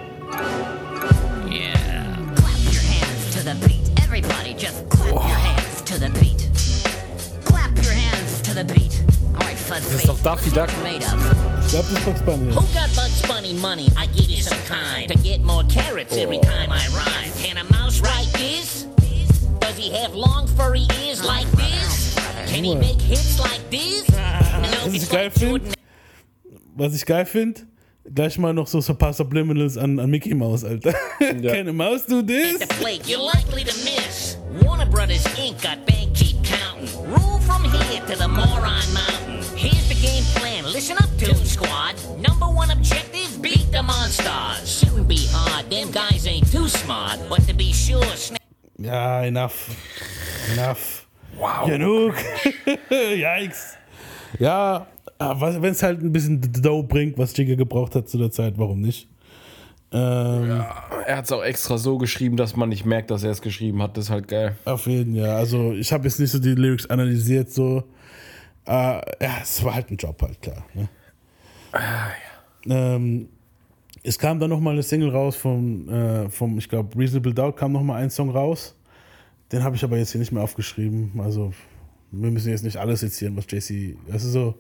Clap 2.37 2.59
your 2.71 2.83
hands 2.83 3.35
to 3.35 3.43
the 3.43 3.55
beat. 3.67 3.91
Everybody 4.03 4.55
just 4.55 4.89
clap 4.91 5.09
your 5.13 5.39
hands 5.39 5.83
to 5.83 5.99
the 5.99 6.11
beat. 6.21 6.49
Clap 7.45 7.75
your 7.83 7.95
hands 7.95 8.43
to 8.43 8.53
the 8.55 8.65
beat. 8.65 9.03
All 9.35 9.41
right, 9.47 9.57
Fuzz 9.59 9.85
Das 9.85 9.95
ist 10.01 10.09
doch 10.09 10.21
Daffy 10.23 10.51
Duck. 10.51 10.69
made 10.83 11.05
up. 11.07 11.17
Ich 11.65 11.71
glaube, 11.71 11.89
das 11.91 11.99
ist 11.99 12.05
Bugs 12.05 12.23
Bunny. 12.23 12.53
Who 12.55 12.61
got 12.75 12.95
Bugs 12.95 13.23
Bunny 13.27 13.55
money? 13.55 13.89
I 13.97 14.07
give 14.15 14.29
you 14.31 14.43
some 14.43 14.59
kind 14.69 15.09
to 15.11 15.15
get 15.19 15.41
more 15.43 15.65
carrots 15.65 16.15
every 16.17 16.41
time 16.41 16.71
I 16.71 16.87
rhyme. 16.95 17.33
Can 17.43 17.57
a 17.57 17.65
mouse 17.73 18.01
write 18.01 18.31
this? 18.35 18.87
Does 19.61 19.77
he 19.79 19.91
have 19.97 20.15
long 20.15 20.47
furry 20.57 20.87
ears 21.05 21.23
like 21.25 21.51
this? 21.53 21.98
Can 22.49 22.65
he 22.65 22.75
make 22.75 23.01
hits 23.01 23.39
like 23.39 23.71
this? 23.71 24.09
No, 24.11 24.85
Was 24.85 24.95
ich 24.95 25.03
it's 25.03 25.09
geil 25.11 25.25
like 25.25 25.33
finde, 25.33 25.49
Jordan 25.51 25.73
was 26.77 26.95
ich 26.95 27.05
geil 27.05 27.27
finde, 27.27 27.61
gleich 28.15 28.39
mal 28.39 28.53
noch 28.55 28.67
so, 28.69 28.81
so 28.81 28.93
ein 28.93 28.99
paar 28.99 29.13
Subliminals 29.13 29.77
an, 29.77 29.99
an 29.99 30.11
Mickey 30.11 30.35
Mouse, 30.35 30.65
Alter. 30.65 30.95
Can 31.19 31.69
a 31.69 31.73
mouse 31.73 32.07
do 32.07 32.23
this? 32.23 32.59
the 32.61 32.67
plate 32.67 33.07
you're 33.09 33.21
likely 33.21 33.65
to 33.65 33.75
miss. 33.85 34.37
Warner 34.63 34.87
Brothers 34.87 35.25
Inc. 35.37 35.61
got 35.63 35.85
bank 35.87 36.15
keep 36.15 36.43
counting. 36.45 36.89
Rule 37.11 37.39
from 37.41 37.65
here 37.65 38.01
to 38.07 38.17
the 38.17 38.29
Moron 38.29 38.87
Mountain. 38.95 39.43
Here's 39.57 39.89
the 39.89 39.95
game 40.01 40.25
plan. 40.37 40.65
Listen 40.65 40.97
up, 40.99 41.11
Toon 41.19 41.45
Squad. 41.45 41.97
Number 42.19 42.47
one 42.47 42.71
objective: 42.71 43.43
beat 43.43 43.71
the 43.73 43.83
monsters. 43.83 44.79
Shouldn't 44.79 45.09
be 45.09 45.27
hard. 45.31 45.69
Them 45.69 45.91
guys 45.91 46.27
ain't 46.27 46.51
too 46.51 46.69
smart, 46.69 47.19
but 47.29 47.43
to 47.49 47.55
be 47.55 47.73
sure, 47.73 48.05
snap. 48.17 48.41
Ja, 48.79 49.23
enough. 49.23 49.69
Enough. 50.53 51.08
Wow. 51.39 51.67
Genug. 51.67 52.15
Yikes. 52.91 53.77
Ja, 54.39 54.87
wenn 55.19 55.73
es 55.73 55.83
halt 55.83 56.03
ein 56.03 56.13
bisschen 56.13 56.41
Dough 56.41 56.83
bringt, 56.87 57.19
was 57.19 57.37
Jigga 57.37 57.55
gebraucht 57.55 57.95
hat 57.95 58.09
zu 58.09 58.19
der 58.19 58.31
Zeit, 58.31 58.55
warum 58.57 58.81
nicht? 58.81 59.09
Ähm, 59.91 60.65
Er 61.07 61.17
hat 61.17 61.25
es 61.25 61.33
auch 61.33 61.43
extra 61.43 61.79
so 61.79 61.97
geschrieben, 61.97 62.37
dass 62.37 62.57
man 62.57 62.69
nicht 62.69 62.85
merkt, 62.85 63.11
dass 63.11 63.23
er 63.25 63.31
es 63.31 63.41
geschrieben 63.41 63.83
hat. 63.83 63.97
Das 63.97 64.05
ist 64.05 64.11
halt 64.11 64.29
geil. 64.29 64.57
Auf 64.65 64.87
jeden 64.87 65.17
Fall. 65.17 65.31
Also 65.31 65.73
ich 65.73 65.93
habe 65.93 66.05
jetzt 66.05 66.21
nicht 66.21 66.31
so 66.31 66.39
die 66.39 66.55
Lyrics 66.55 66.87
analysiert, 66.87 67.51
so. 67.51 67.85
Äh, 68.67 68.71
ja, 68.71 69.39
es 69.41 69.65
war 69.65 69.75
halt 69.75 69.91
ein 69.91 69.97
Job 69.97 70.21
halt, 70.21 70.43
klar. 70.43 70.65
Ne? 70.75 70.89
ähm, 72.67 73.29
es 74.03 74.19
kam 74.19 74.39
dann 74.39 74.51
nochmal 74.51 74.75
eine 74.75 74.83
Single 74.83 75.11
raus 75.11 75.37
vom, 75.37 75.89
äh, 75.89 76.29
vom 76.29 76.59
ich 76.59 76.69
glaube, 76.69 76.97
Reasonable 76.99 77.33
Doubt 77.33 77.57
kam 77.57 77.73
nochmal 77.73 78.03
ein 78.03 78.11
Song 78.11 78.31
raus. 78.31 78.75
Den 79.53 79.65
habe 79.65 79.77
ich 79.77 79.85
aber 79.85 79.97
jetzt 79.97 80.13
hier 80.13 80.19
nicht 80.19 80.33
mehr 80.33 80.43
aufgeschrieben. 80.43 81.13
Also 81.21 81.53
wir 82.11 82.31
müssen 82.31 82.51
jetzt 82.51 82.65
nicht 82.65 82.77
alles 82.77 83.01
sezieren, 83.01 83.37
was 83.37 83.47
JC, 83.51 83.97
das 84.07 84.25
ist 84.25 84.33
so. 84.33 84.55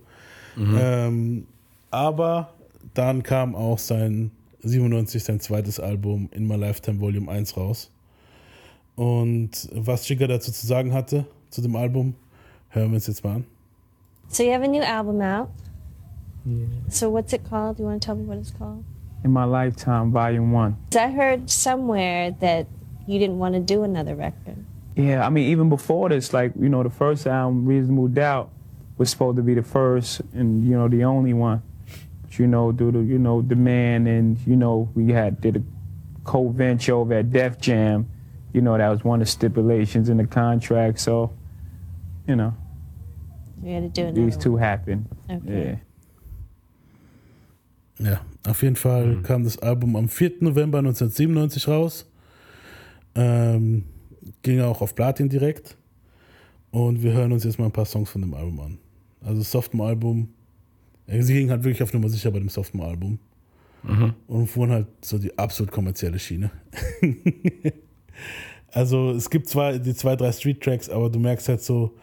Ähm, 0.56 1.46
aber 1.90 2.52
dann 2.94 3.22
kam 3.22 3.54
auch 3.54 3.78
sein 3.78 4.30
97, 4.62 5.22
sein 5.22 5.40
zweites 5.40 5.78
Album 5.78 6.28
In 6.32 6.46
My 6.48 6.56
Lifetime 6.56 7.00
Volume 7.00 7.30
1 7.30 7.56
raus. 7.56 7.90
Und 8.96 9.68
was 9.72 10.08
Jigga 10.08 10.26
dazu 10.26 10.50
zu 10.50 10.66
sagen 10.66 10.92
hatte, 10.92 11.26
zu 11.50 11.62
dem 11.62 11.76
Album, 11.76 12.14
hören 12.70 12.90
wir 12.90 12.96
uns 12.96 13.06
jetzt 13.06 13.22
mal 13.24 13.36
an. 13.36 13.44
So 14.28 14.42
you 14.42 14.52
have 14.52 14.64
a 14.64 14.68
new 14.68 14.82
album 14.82 15.20
out. 15.20 15.48
So 16.88 17.12
what's 17.12 17.32
it 17.32 17.42
called? 17.48 17.78
You 17.78 17.84
want 17.86 18.02
to 18.02 18.06
tell 18.06 18.16
me 18.16 18.26
what 18.26 18.38
it's 18.38 18.52
called? 18.56 18.82
In 19.22 19.32
my 19.32 19.44
lifetime, 19.44 20.10
volume 20.12 20.52
one. 20.54 20.76
'Cause 20.90 20.98
I 21.00 21.12
heard 21.14 21.48
somewhere 21.48 22.32
that 22.40 22.66
you 23.06 23.18
didn't 23.18 23.38
want 23.38 23.54
to 23.54 23.60
do 23.60 23.84
another 23.84 24.16
record. 24.16 24.56
Yeah, 24.98 25.24
I 25.24 25.30
mean, 25.30 25.48
even 25.50 25.68
before 25.68 26.08
this, 26.08 26.32
like, 26.32 26.52
you 26.58 26.68
know, 26.68 26.82
the 26.82 26.90
first 26.90 27.24
album, 27.28 27.64
Reasonable 27.64 28.08
Doubt, 28.08 28.50
was 28.96 29.10
supposed 29.10 29.36
to 29.36 29.44
be 29.44 29.54
the 29.54 29.62
first 29.62 30.20
and, 30.34 30.64
you 30.66 30.72
know, 30.76 30.88
the 30.88 31.04
only 31.04 31.32
one. 31.32 31.62
But, 32.22 32.36
you 32.36 32.48
know, 32.48 32.72
due 32.72 32.90
to, 32.90 33.00
you 33.00 33.20
know, 33.20 33.40
demand 33.40 34.08
and, 34.08 34.36
you 34.44 34.56
know, 34.56 34.88
we 34.96 35.12
had 35.12 35.40
did 35.40 35.56
a 35.56 35.62
co-venture 36.24 36.94
over 36.94 37.14
at 37.14 37.30
Def 37.30 37.60
Jam. 37.60 38.08
You 38.52 38.60
know, 38.60 38.76
that 38.76 38.88
was 38.88 39.04
one 39.04 39.20
of 39.22 39.26
the 39.28 39.30
stipulations 39.30 40.08
in 40.08 40.16
the 40.16 40.26
contract. 40.26 40.98
So, 40.98 41.32
you 42.26 42.34
know, 42.34 42.54
You 43.62 43.74
had 43.74 43.82
to 43.84 43.88
do 43.88 44.02
another 44.08 44.20
these 44.20 44.34
one. 44.34 44.42
two 44.42 44.56
happened. 44.56 45.06
Okay. 45.30 45.78
Yeah. 48.00 48.10
Ja, 48.10 48.20
auf 48.48 48.62
jeden 48.62 48.76
Fall 48.76 49.06
mhm. 49.06 49.22
kam 49.22 49.44
das 49.44 49.58
Album 49.58 49.94
am 49.96 50.08
4. 50.08 50.38
November 50.40 50.78
1997 50.78 51.68
raus. 51.68 52.04
Ähm, 53.14 53.84
ging 54.42 54.60
auch 54.60 54.80
auf 54.80 54.94
Platin 54.94 55.28
direkt. 55.28 55.76
Und 56.70 57.02
wir 57.02 57.12
hören 57.12 57.32
uns 57.32 57.44
jetzt 57.44 57.58
mal 57.58 57.64
ein 57.66 57.72
paar 57.72 57.86
Songs 57.86 58.10
von 58.10 58.20
dem 58.20 58.34
Album 58.34 58.60
an. 58.60 58.78
Also 59.24 59.42
softem 59.42 59.80
Album. 59.80 60.28
Ja, 61.06 61.22
Sie 61.22 61.32
gingen 61.34 61.50
halt 61.50 61.64
wirklich 61.64 61.82
auf 61.82 61.92
Nummer 61.92 62.08
sicher 62.08 62.30
bei 62.30 62.38
dem 62.38 62.48
soften 62.48 62.80
Album. 62.80 63.18
Und 64.26 64.46
fuhren 64.48 64.70
halt 64.70 64.86
so 65.02 65.18
die 65.18 65.36
absolut 65.38 65.72
kommerzielle 65.72 66.18
Schiene. 66.18 66.50
also 68.72 69.12
es 69.12 69.30
gibt 69.30 69.48
zwar 69.48 69.78
die 69.78 69.94
zwei, 69.94 70.16
drei 70.16 70.32
Street-Tracks, 70.32 70.88
aber 70.88 71.08
du 71.10 71.18
merkst 71.18 71.48
halt 71.48 71.62
so, 71.62 71.94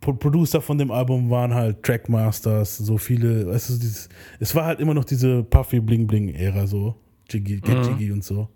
Pro- 0.00 0.14
Producer 0.14 0.60
von 0.60 0.78
dem 0.78 0.90
Album 0.90 1.28
waren 1.30 1.52
halt 1.52 1.82
Trackmasters, 1.82 2.78
so 2.78 2.96
viele, 2.96 3.46
weißt 3.46 3.70
du, 3.70 3.74
dieses, 3.78 4.08
es 4.38 4.54
war 4.54 4.64
halt 4.66 4.80
immer 4.80 4.94
noch 4.94 5.04
diese 5.04 5.42
Puffy 5.42 5.80
Bling 5.80 6.06
Bling 6.06 6.28
Ära, 6.30 6.66
so 6.66 6.94
Jiggy, 7.28 7.60
Get 7.60 7.86
Jiggy 7.86 8.12
und 8.12 8.24
so. 8.24 8.48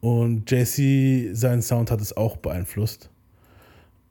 Und 0.00 0.50
JC, 0.50 1.34
sein 1.34 1.62
Sound 1.62 1.90
hat 1.90 2.00
es 2.00 2.16
auch 2.16 2.36
beeinflusst. 2.36 3.10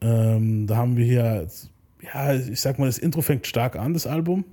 Ähm, 0.00 0.66
da 0.66 0.76
haben 0.76 0.96
wir 0.96 1.04
hier, 1.04 1.48
ja, 2.02 2.34
ich 2.34 2.60
sag 2.60 2.78
mal, 2.78 2.86
das 2.86 2.98
Intro 2.98 3.22
fängt 3.22 3.46
stark 3.46 3.76
an, 3.76 3.94
das 3.94 4.06
Album. 4.06 4.44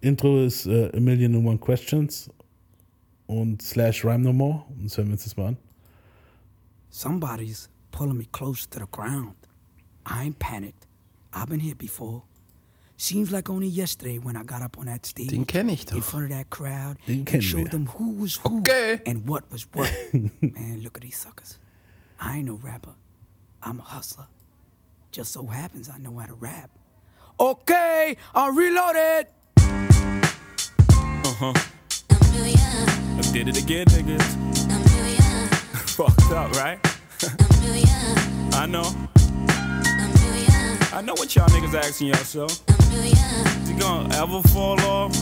Intro 0.00 0.42
ist 0.42 0.66
äh, 0.66 0.90
A 0.94 1.00
Million 1.00 1.34
and 1.34 1.46
One 1.46 1.58
Questions 1.58 2.30
und 3.26 3.60
slash 3.62 4.04
Rhyme 4.04 4.22
No 4.22 4.32
More. 4.32 4.64
Und 4.70 4.86
das 4.86 4.96
hören 4.96 5.08
wir 5.08 5.12
uns 5.12 5.26
jetzt 5.26 5.36
mal 5.36 5.48
an. 5.48 5.56
Somebody's 6.90 7.68
pulling 7.90 8.16
me 8.16 8.24
close 8.32 8.68
to 8.70 8.78
the 8.80 8.86
ground. 8.90 9.34
I 10.06 10.24
ain't 10.24 10.38
panicked. 10.38 10.86
I've 11.32 11.48
been 11.48 11.60
here 11.60 11.76
before. 11.76 12.22
Seems 13.02 13.32
like 13.32 13.48
only 13.48 13.66
yesterday 13.66 14.18
when 14.18 14.36
I 14.36 14.42
got 14.42 14.60
up 14.60 14.76
on 14.78 14.84
that 14.84 15.06
stage 15.06 15.28
Den 15.30 15.46
kenne 15.46 15.70
ich 15.72 15.90
in 15.90 16.02
front 16.02 16.24
of 16.26 16.30
that 16.32 16.50
crowd 16.50 16.98
Den 17.06 17.16
and 17.20 17.26
kennen 17.26 17.40
showed 17.42 17.62
wir. 17.62 17.68
them 17.70 17.86
who 17.86 18.10
was 18.12 18.36
who 18.36 18.58
Okay. 18.58 19.00
and 19.06 19.26
what 19.26 19.50
was 19.50 19.66
what. 19.72 19.90
Man, 20.12 20.82
look 20.82 20.98
at 20.98 21.02
these 21.02 21.16
suckers. 21.16 21.58
I 22.20 22.36
ain't 22.36 22.46
no 22.46 22.58
rapper. 22.62 22.92
I'm 23.62 23.78
a 23.78 23.82
hustler. 23.82 24.26
Just 25.12 25.32
so 25.32 25.46
happens 25.46 25.88
I 25.88 25.96
know 25.96 26.14
how 26.18 26.26
to 26.26 26.34
rap. 26.34 26.70
Okay, 27.40 28.18
I'll 28.34 28.52
reload 28.52 28.96
it. 28.96 29.32
Uh-huh. 31.24 31.54
I 32.10 33.22
did 33.32 33.48
it 33.48 33.56
again, 33.62 33.86
niggas. 33.86 34.22
Fucked 35.96 36.32
up, 36.32 36.52
right? 36.52 36.78
I 38.54 38.66
know. 38.66 38.84
I 40.92 41.00
know 41.02 41.14
what 41.14 41.34
y'all 41.34 41.48
niggas 41.48 41.74
asking 41.74 42.08
yourself. 42.08 42.50
Is 42.68 42.79
he 42.90 43.74
gonna 43.78 44.14
ever 44.16 44.42
fall 44.48 44.80
off? 44.80 45.16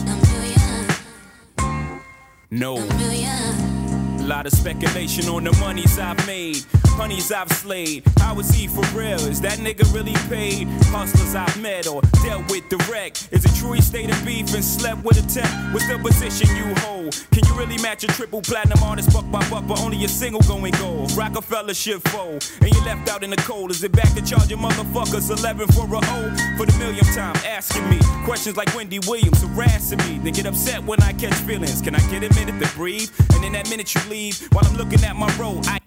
No. 2.51 2.77
A 2.77 4.23
lot 4.23 4.45
of 4.45 4.53
speculation 4.53 5.29
on 5.29 5.43
the 5.43 5.51
monies 5.59 5.99
I've 5.99 6.25
made. 6.25 6.65
Honeys 6.97 7.31
I've 7.31 7.51
slayed. 7.51 8.03
How 8.17 8.39
is 8.39 8.49
he 8.51 8.67
for 8.67 8.85
real? 8.97 9.19
Is 9.19 9.41
that 9.41 9.59
nigga 9.59 9.91
really 9.93 10.15
paid? 10.29 10.67
Hustlers 10.87 11.35
I've 11.35 11.61
met 11.61 11.87
or 11.87 12.01
dealt 12.23 12.49
with 12.49 12.67
direct. 12.69 13.29
Is 13.31 13.45
it 13.45 13.55
true 13.55 13.73
he 13.73 13.81
stayed 13.81 14.09
in 14.09 14.25
beef 14.25 14.53
and 14.53 14.63
slept 14.63 15.03
with 15.03 15.17
a 15.17 15.27
tech? 15.27 15.49
What's 15.73 15.87
the 15.87 15.97
position 15.97 16.55
you 16.55 16.73
hold? 16.81 17.13
Can 17.31 17.45
you 17.45 17.53
really 17.57 17.77
match 17.81 18.03
a 18.03 18.07
triple 18.07 18.41
platinum 18.41 18.81
artist 18.83 19.11
buck 19.13 19.29
by 19.31 19.47
buck, 19.49 19.67
but 19.67 19.79
only 19.81 20.03
a 20.03 20.07
single 20.07 20.41
going 20.41 20.73
gold? 20.73 21.11
Rockefeller 21.13 21.73
shit 21.73 22.01
fold, 22.09 22.45
and 22.61 22.73
you 22.73 22.83
left 22.85 23.09
out 23.09 23.23
in 23.23 23.29
the 23.29 23.37
cold. 23.37 23.71
Is 23.71 23.83
it 23.83 23.91
back 23.91 24.13
to 24.15 24.21
charging 24.21 24.57
motherfuckers 24.57 25.29
11 25.29 25.67
for 25.69 25.85
a 25.93 25.97
O? 25.97 26.35
For 26.57 26.65
the 26.65 26.75
millionth 26.77 27.13
time, 27.15 27.35
asking 27.45 27.89
me 27.89 27.97
questions 28.25 28.57
like 28.57 28.73
Wendy 28.75 28.99
Williams 29.07 29.41
harassing 29.41 29.99
me. 29.99 30.19
They 30.19 30.31
get 30.31 30.45
upset 30.45 30.83
when 30.83 31.01
I 31.01 31.13
catch 31.13 31.33
feelings. 31.45 31.81
Can 31.81 31.95
I 31.95 31.99
get 32.09 32.23
a 32.23 32.33
minute 32.35 32.63
to 32.63 32.75
breathe? 32.75 33.09
And 33.33 33.43
in 33.43 33.53
that 33.53 33.69
minute 33.69 33.93
you 33.93 34.01
leave, 34.09 34.39
while 34.51 34.65
I'm 34.65 34.75
looking 34.75 35.03
at 35.03 35.15
my 35.15 35.33
road, 35.37 35.65
I 35.67 35.79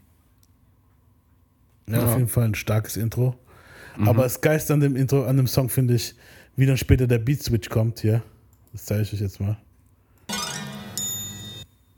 Ja, 1.89 2.05
auf 2.05 2.17
jeden 2.17 2.29
Fall 2.29 2.45
ein 2.45 2.55
starkes 2.55 2.97
Intro. 2.97 3.37
Aber 3.99 4.23
das 4.23 4.41
Geist 4.41 4.71
an 4.71 4.81
dem 4.81 4.97
Intro, 4.97 5.25
an 5.25 5.37
dem 5.37 5.47
Song 5.47 5.69
finde 5.69 5.95
ich, 5.95 6.15
wie 6.57 6.67
dann 6.67 6.77
später 6.77 7.07
der 7.07 7.19
Beat 7.19 7.43
Switch 7.43 7.69
kommt 7.69 8.01
hier. 8.01 8.23
Das 8.73 8.87
zeige 8.87 9.03
ich 9.03 9.13
euch 9.13 9.21
jetzt 9.21 9.41
mal. 9.41 9.57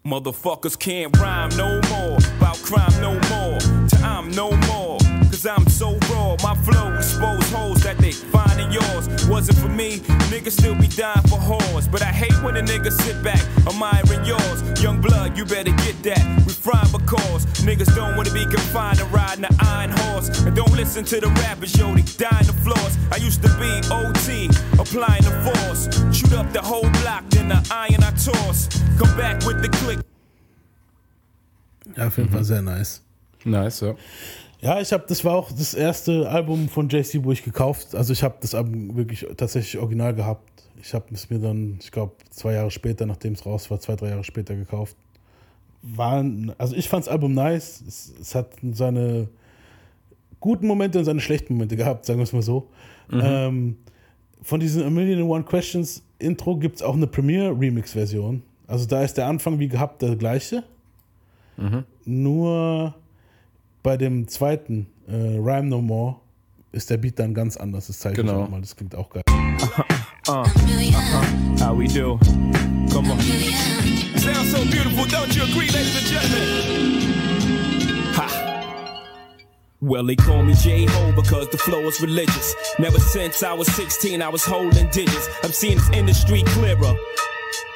Motherfuckers 0.02 0.78
can't 0.78 1.16
rhyme 1.18 1.56
no 1.56 1.80
more. 1.88 2.18
About 2.40 2.58
crime 2.62 3.00
no 3.00 3.12
more. 3.30 3.58
To 3.88 3.96
I'm 4.02 4.34
no 4.34 4.50
more. 4.66 5.03
Cause 5.44 5.58
I'm 5.58 5.68
so 5.68 5.98
raw. 6.10 6.36
My 6.42 6.54
flow 6.64 6.94
expose 6.94 7.50
holes 7.50 7.82
that 7.82 7.98
they 7.98 8.12
find 8.12 8.58
in 8.58 8.72
yours. 8.72 9.28
Wasn't 9.28 9.58
for 9.58 9.68
me, 9.68 9.98
niggas 10.32 10.52
still 10.52 10.74
be 10.74 10.88
dying 10.88 11.20
for 11.28 11.38
whores. 11.38 11.90
But 11.90 12.00
I 12.00 12.12
hate 12.12 12.32
when 12.42 12.56
a 12.56 12.62
nigga 12.62 12.90
sit 12.90 13.22
back, 13.22 13.42
admiring 13.66 14.24
yours. 14.24 14.62
Young 14.82 15.02
blood, 15.02 15.36
you 15.36 15.44
better 15.44 15.72
get 15.84 16.02
that. 16.04 16.24
We 16.46 16.52
frying 16.54 16.90
because 16.92 17.44
niggas 17.60 17.94
don't 17.94 18.16
wanna 18.16 18.32
be 18.32 18.46
confined 18.46 19.00
and 19.00 19.12
riding 19.12 19.44
an 19.44 19.54
iron 19.60 19.90
horse. 19.90 20.28
And 20.46 20.56
don't 20.56 20.72
listen 20.72 21.04
to 21.04 21.20
the 21.20 21.28
rappers, 21.42 21.76
yo, 21.76 21.92
they 21.92 22.02
dying 22.16 22.46
the 22.46 22.56
floors. 22.64 22.96
I 23.12 23.16
used 23.16 23.42
to 23.42 23.50
be 23.60 23.72
OT, 23.92 24.48
applying 24.80 25.24
the 25.28 25.34
force. 25.44 25.92
Shoot 26.16 26.32
up 26.32 26.50
the 26.54 26.62
whole 26.62 26.88
block, 27.02 27.28
then 27.28 27.48
the 27.48 27.60
iron 27.70 28.02
I 28.02 28.12
toss. 28.12 28.68
Come 28.98 29.14
back 29.14 29.44
with 29.44 29.60
the 29.60 29.68
click. 29.68 29.98
Ja, 31.96 32.06
auf 32.06 32.16
jeden 32.16 32.30
Fall 32.30 32.44
sehr 32.44 32.62
nice. 32.62 33.02
Nice, 33.44 33.82
ja. 33.82 33.94
Ja, 34.64 34.80
ich 34.80 34.94
habe, 34.94 35.04
das 35.06 35.22
war 35.26 35.34
auch 35.34 35.52
das 35.52 35.74
erste 35.74 36.26
Album 36.30 36.70
von 36.70 36.88
JC, 36.88 37.22
wo 37.22 37.32
ich 37.32 37.44
gekauft. 37.44 37.94
Also 37.94 38.14
ich 38.14 38.22
habe 38.22 38.36
das 38.40 38.54
Album 38.54 38.96
wirklich 38.96 39.26
tatsächlich 39.36 39.78
original 39.78 40.14
gehabt. 40.14 40.62
Ich 40.80 40.94
habe 40.94 41.04
es 41.12 41.28
mir 41.28 41.38
dann, 41.38 41.76
ich 41.82 41.92
glaube, 41.92 42.14
zwei 42.30 42.54
Jahre 42.54 42.70
später, 42.70 43.04
nachdem 43.04 43.34
es 43.34 43.44
raus 43.44 43.70
war, 43.70 43.78
zwei, 43.78 43.94
drei 43.94 44.08
Jahre 44.08 44.24
später 44.24 44.56
gekauft. 44.56 44.96
War, 45.82 46.24
also 46.56 46.74
ich 46.76 46.88
fand 46.88 47.04
das 47.04 47.12
Album 47.12 47.34
nice. 47.34 47.84
Es, 47.86 48.14
es 48.18 48.34
hat 48.34 48.52
seine 48.72 49.28
guten 50.40 50.66
Momente 50.66 50.98
und 50.98 51.04
seine 51.04 51.20
schlechten 51.20 51.52
Momente 51.52 51.76
gehabt, 51.76 52.06
sagen 52.06 52.18
wir 52.20 52.24
es 52.24 52.32
mal 52.32 52.40
so. 52.40 52.70
Ähm, 53.12 53.76
von 54.40 54.60
diesen 54.60 54.82
A 54.82 54.88
Million 54.88 55.20
and 55.20 55.28
One 55.28 55.44
Questions 55.44 56.02
Intro 56.18 56.56
gibt 56.56 56.76
es 56.76 56.82
auch 56.82 56.94
eine 56.94 57.06
Premiere 57.06 57.50
Remix 57.50 57.92
Version. 57.92 58.42
Also 58.66 58.86
da 58.86 59.02
ist 59.02 59.18
der 59.18 59.26
Anfang 59.26 59.58
wie 59.58 59.68
gehabt 59.68 60.00
der 60.00 60.16
gleiche. 60.16 60.64
Nur 62.06 62.94
bei 63.84 63.96
dem 63.96 64.26
zweiten 64.26 64.86
äh, 65.06 65.12
Rhyme 65.12 65.68
No 65.68 65.80
More 65.80 66.16
ist 66.72 66.90
der 66.90 66.96
Beat 66.96 67.20
dann 67.20 67.34
ganz 67.34 67.56
anders. 67.56 67.86
Das 67.86 68.00
zeige 68.00 68.20
ich 68.22 68.26
Genau. 68.26 68.42
auch 68.42 68.48
mal. 68.48 68.60
Das 68.60 68.74
klingt 68.74 68.96
auch 68.96 69.08
geil. 69.10 69.22
Uh, 70.26 70.32
uh-huh. 70.32 70.44
How 71.60 71.78
we 71.78 71.86
do? 71.86 72.18
Come 72.90 73.12
on. 73.12 73.20
Sounds 74.18 74.50
so 74.50 74.58
beautiful, 74.64 75.04
don't 75.06 75.36
you 75.36 75.42
agree, 75.44 75.68
ladies 75.70 75.96
and 75.96 76.06
gentlemen? 76.06 77.12
Ha. 78.16 78.26
Well, 79.80 80.06
they 80.06 80.16
call 80.16 80.42
me 80.42 80.54
J-Ho 80.54 81.12
because 81.14 81.48
the 81.50 81.58
flow 81.58 81.86
is 81.86 82.00
religious. 82.00 82.54
Never 82.78 82.98
since 82.98 83.42
I 83.42 83.52
was 83.52 83.68
16, 83.76 84.22
I 84.22 84.28
was 84.30 84.44
holding 84.44 84.88
digits. 84.90 85.28
I'm 85.44 85.52
seeing 85.52 85.76
this 85.76 85.90
industry 85.90 86.42
clearer. 86.46 86.96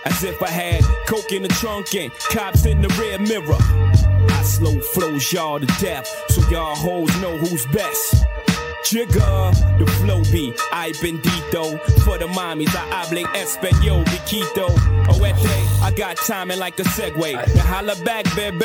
As 0.07 0.25
if 0.25 0.43
I 0.43 0.49
had 0.49 0.83
coke 1.07 1.33
in 1.33 1.43
the 1.43 1.49
trunk 1.49 1.95
and 1.95 2.11
cops 2.33 2.65
in 2.65 2.81
the 2.81 2.89
rear 2.99 3.19
mirror. 3.19 3.59
Slow 4.49 4.81
flows 4.81 5.31
y'all 5.33 5.61
to 5.61 5.67
death, 5.79 6.09
so 6.31 6.41
y'all 6.49 6.75
hoes 6.75 7.15
know 7.21 7.37
who's 7.37 7.67
best. 7.67 8.25
Jigga, 8.83 9.53
the 9.79 9.87
flow 9.99 10.23
be 10.33 10.55
I 10.73 10.93
bendito 10.93 11.79
For 12.01 12.17
the 12.17 12.27
mommies, 12.27 12.75
I 12.75 12.89
hablen 12.91 13.27
español, 13.35 14.05
biquito 14.07 14.69
Oete, 15.09 15.83
I 15.83 15.91
got 15.91 16.17
timing 16.17 16.59
like 16.59 16.81
a 16.81 16.85
Segway. 16.85 17.35
Now 17.35 17.63
holla 17.63 17.95
back, 18.05 18.25
baby. 18.35 18.65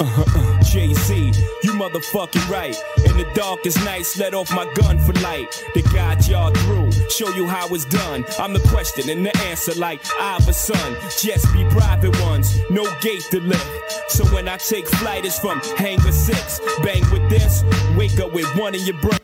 Uh-huh, 0.00 0.59
Jay-Z, 0.70 1.32
you 1.64 1.72
motherfucking 1.72 2.48
right. 2.48 2.76
In 3.04 3.16
the 3.16 3.28
darkest 3.34 3.84
nights, 3.84 4.16
let 4.16 4.34
off 4.34 4.54
my 4.54 4.72
gun 4.74 5.00
for 5.00 5.12
light. 5.14 5.50
To 5.74 5.82
guide 5.82 6.24
y'all 6.28 6.52
through, 6.52 6.92
show 7.10 7.28
you 7.34 7.44
how 7.48 7.66
it's 7.74 7.84
done. 7.86 8.24
I'm 8.38 8.52
the 8.52 8.60
question 8.68 9.10
and 9.10 9.26
the 9.26 9.36
answer, 9.48 9.74
like 9.74 10.00
Iverson. 10.20 10.94
Just 11.20 11.52
be 11.52 11.64
private 11.70 12.16
ones, 12.22 12.56
no 12.70 12.84
gate 13.00 13.26
to 13.32 13.40
lift. 13.40 13.66
So 14.10 14.24
when 14.26 14.46
I 14.46 14.58
take 14.58 14.86
flight, 14.86 15.24
it's 15.24 15.40
from 15.40 15.60
hangar 15.76 16.12
six. 16.12 16.60
Bang 16.84 17.02
with 17.10 17.28
this, 17.28 17.64
wake 17.96 18.20
up 18.20 18.32
with 18.32 18.46
one 18.56 18.76
in 18.76 18.86
your 18.86 19.00
brain. 19.00 19.18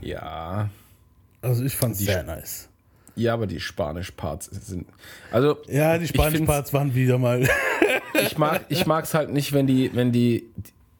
Ja. 0.00 0.68
Also 1.42 1.62
ich 1.62 1.76
fand 1.76 1.92
es 1.92 2.00
sehr 2.00 2.24
nice. 2.24 2.68
Ja, 3.14 3.34
aber 3.34 3.46
die 3.46 3.60
Spanisch-Parts 3.60 4.46
sind. 4.46 4.86
Also. 5.30 5.58
Ja, 5.68 5.96
die 5.98 6.08
Spanisch-Parts 6.08 6.72
waren 6.72 6.94
wieder 6.94 7.18
mal. 7.18 7.48
Ich 8.22 8.38
mag 8.38 8.64
ich 8.68 8.86
mag's 8.86 9.14
halt 9.14 9.30
nicht, 9.32 9.52
wenn 9.52 9.66
die, 9.66 9.90
wenn 9.94 10.12
die, 10.12 10.48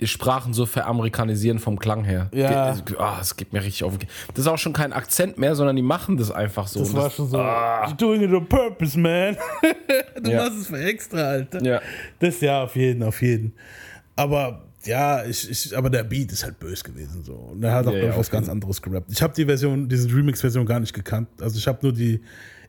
Sprachen 0.05 0.53
so 0.53 0.65
veramerikanisieren 0.65 1.59
vom 1.59 1.79
Klang 1.79 2.05
her. 2.05 2.29
Ja. 2.33 2.77
Ah, 2.99 3.19
es 3.21 3.37
geht 3.37 3.53
mir 3.53 3.63
richtig 3.65 3.83
auf. 3.83 3.99
Das 4.29 4.39
ist 4.39 4.47
auch 4.47 4.59
schon 4.59 4.73
kein 4.73 4.93
Akzent 4.93 5.39
mehr, 5.39 5.57
sondern 5.57 5.75
die 5.75 5.83
machen 5.83 6.17
das 6.17 6.31
einfach 6.31 6.69
so. 6.69 6.79
Das 6.81 6.95
war 6.95 7.11
schon 7.11 7.29
so. 7.29 7.39
Ah. 7.39 7.91
Doing 7.93 8.23
it 8.23 8.31
on 8.33 8.49
purpose, 8.49 8.97
man. 8.99 9.37
du 10.23 10.31
Ja. 10.31 10.45
machst 10.45 10.59
es 10.61 10.67
für 10.69 10.79
extra, 10.81 11.19
Alter. 11.19 11.63
Ja. 11.65 11.81
Das 12.21 12.41
ja, 12.41 12.63
auf 12.63 12.77
jeden, 12.77 13.03
auf 13.03 13.21
jeden. 13.23 13.55
Aber 14.15 14.63
ja, 14.85 15.25
ich, 15.25 15.51
ich, 15.51 15.77
aber 15.77 15.91
der 15.91 16.05
Beat 16.05 16.31
ist 16.31 16.45
halt 16.45 16.61
böse 16.61 16.85
gewesen 16.85 17.25
so. 17.25 17.35
Und 17.35 17.65
er 17.65 17.73
hat 17.73 17.89
auch 17.89 17.93
Ja, 17.93 18.05
ja, 18.05 18.17
was 18.17 18.31
ganz 18.31 18.49
anderes 18.49 18.81
gerappt. 18.81 19.11
Ich 19.11 19.21
habe 19.21 19.35
die 19.35 19.45
Version, 19.45 19.89
diese 19.89 20.09
Remix-Version 20.09 20.65
gar 20.65 20.79
nicht 20.79 20.95
gekannt. 20.95 21.29
Also 21.41 21.59
ich 21.59 21.67
habe 21.67 21.81
nur 21.83 21.93
die 21.93 22.21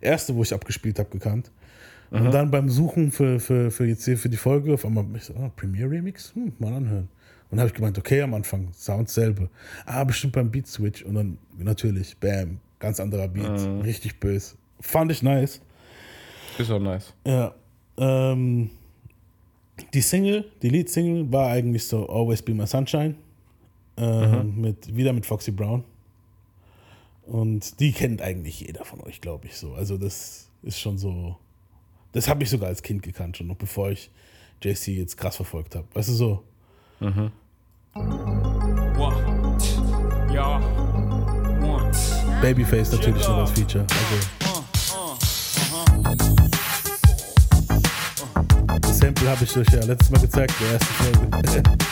erste, 0.01 0.33
wo 0.33 0.41
ich 0.41 0.51
abgespielt 0.51 0.97
habe, 0.97 1.09
gekannt. 1.09 1.51
Und 2.11 2.31
dann 2.31 2.49
beim 2.49 2.69
Suchen 2.69 3.11
für, 3.11 3.39
für, 3.39 3.69
für 3.69 3.85
jetzt 3.85 4.05
hier 4.05 4.17
für 4.17 4.29
die 4.29 4.37
Folge 4.37 4.73
auf 4.73 4.85
einmal 4.85 5.05
ich 5.15 5.25
so, 5.25 5.35
ah, 5.35 5.51
Premiere 5.55 5.91
Remix, 5.91 6.33
hm, 6.33 6.53
mal 6.57 6.73
anhören. 6.73 7.07
Und 7.49 7.57
dann 7.57 7.59
habe 7.59 7.67
ich 7.69 7.73
gemeint, 7.75 7.97
okay, 7.97 8.21
am 8.21 8.33
Anfang 8.33 8.71
Sound 8.73 9.09
selbe. 9.09 9.49
Ah, 9.85 10.03
bestimmt 10.03 10.33
beim 10.33 10.49
Beat 10.49 10.67
Switch 10.67 11.03
und 11.03 11.15
dann 11.15 11.37
natürlich, 11.57 12.17
bam, 12.17 12.59
ganz 12.79 12.99
anderer 12.99 13.27
Beat, 13.27 13.59
Mhm. 13.67 13.81
richtig 13.81 14.19
böse. 14.19 14.55
Fand 14.79 15.11
ich 15.11 15.21
nice. 15.23 15.61
Ist 16.57 16.71
auch 16.71 16.79
nice. 16.79 17.13
Ja. 17.25 17.53
Ähm, 17.97 18.69
die 19.93 20.01
Single, 20.01 20.45
die 20.61 20.69
Lead-Single 20.69 21.31
war 21.31 21.49
eigentlich 21.49 21.85
so 21.85 22.07
Always 22.09 22.41
Be 22.41 22.53
My 22.53 22.67
Sunshine. 22.67 23.15
Ähm, 23.97 24.59
mit, 24.59 24.95
wieder 24.95 25.13
mit 25.13 25.25
Foxy 25.25 25.51
Brown. 25.51 25.83
Und 27.23 27.79
die 27.79 27.91
kennt 27.91 28.21
eigentlich 28.21 28.61
jeder 28.61 28.85
von 28.85 29.01
euch, 29.01 29.21
glaube 29.21 29.47
ich 29.47 29.55
so. 29.57 29.73
Also 29.73 29.97
das 29.97 30.49
ist 30.63 30.79
schon 30.79 30.97
so. 30.97 31.37
Das 32.11 32.27
habe 32.27 32.43
ich 32.43 32.49
sogar 32.49 32.69
als 32.69 32.81
Kind 32.81 33.03
gekannt, 33.03 33.37
schon 33.37 33.47
noch 33.47 33.55
bevor 33.55 33.91
ich 33.91 34.09
JC 34.63 34.87
jetzt 34.87 35.15
krass 35.17 35.35
verfolgt 35.35 35.75
habe. 35.75 35.87
Weißt 35.93 36.09
du 36.09 36.13
so? 36.13 36.43
One. 37.01 37.31
Babyface 42.41 42.91
natürlich 42.93 43.27
noch 43.27 43.37
als 43.37 43.51
Feature. 43.51 43.85
Also. 43.89 44.15
Das 48.81 48.97
Sample 48.97 49.29
habe 49.29 49.43
ich 49.43 49.57
euch 49.57 49.67
ja 49.69 49.83
letztes 49.85 50.09
Mal 50.09 50.21
gezeigt, 50.21 50.53
der 50.59 50.71
ersten 50.71 50.93
Folge. 50.93 51.63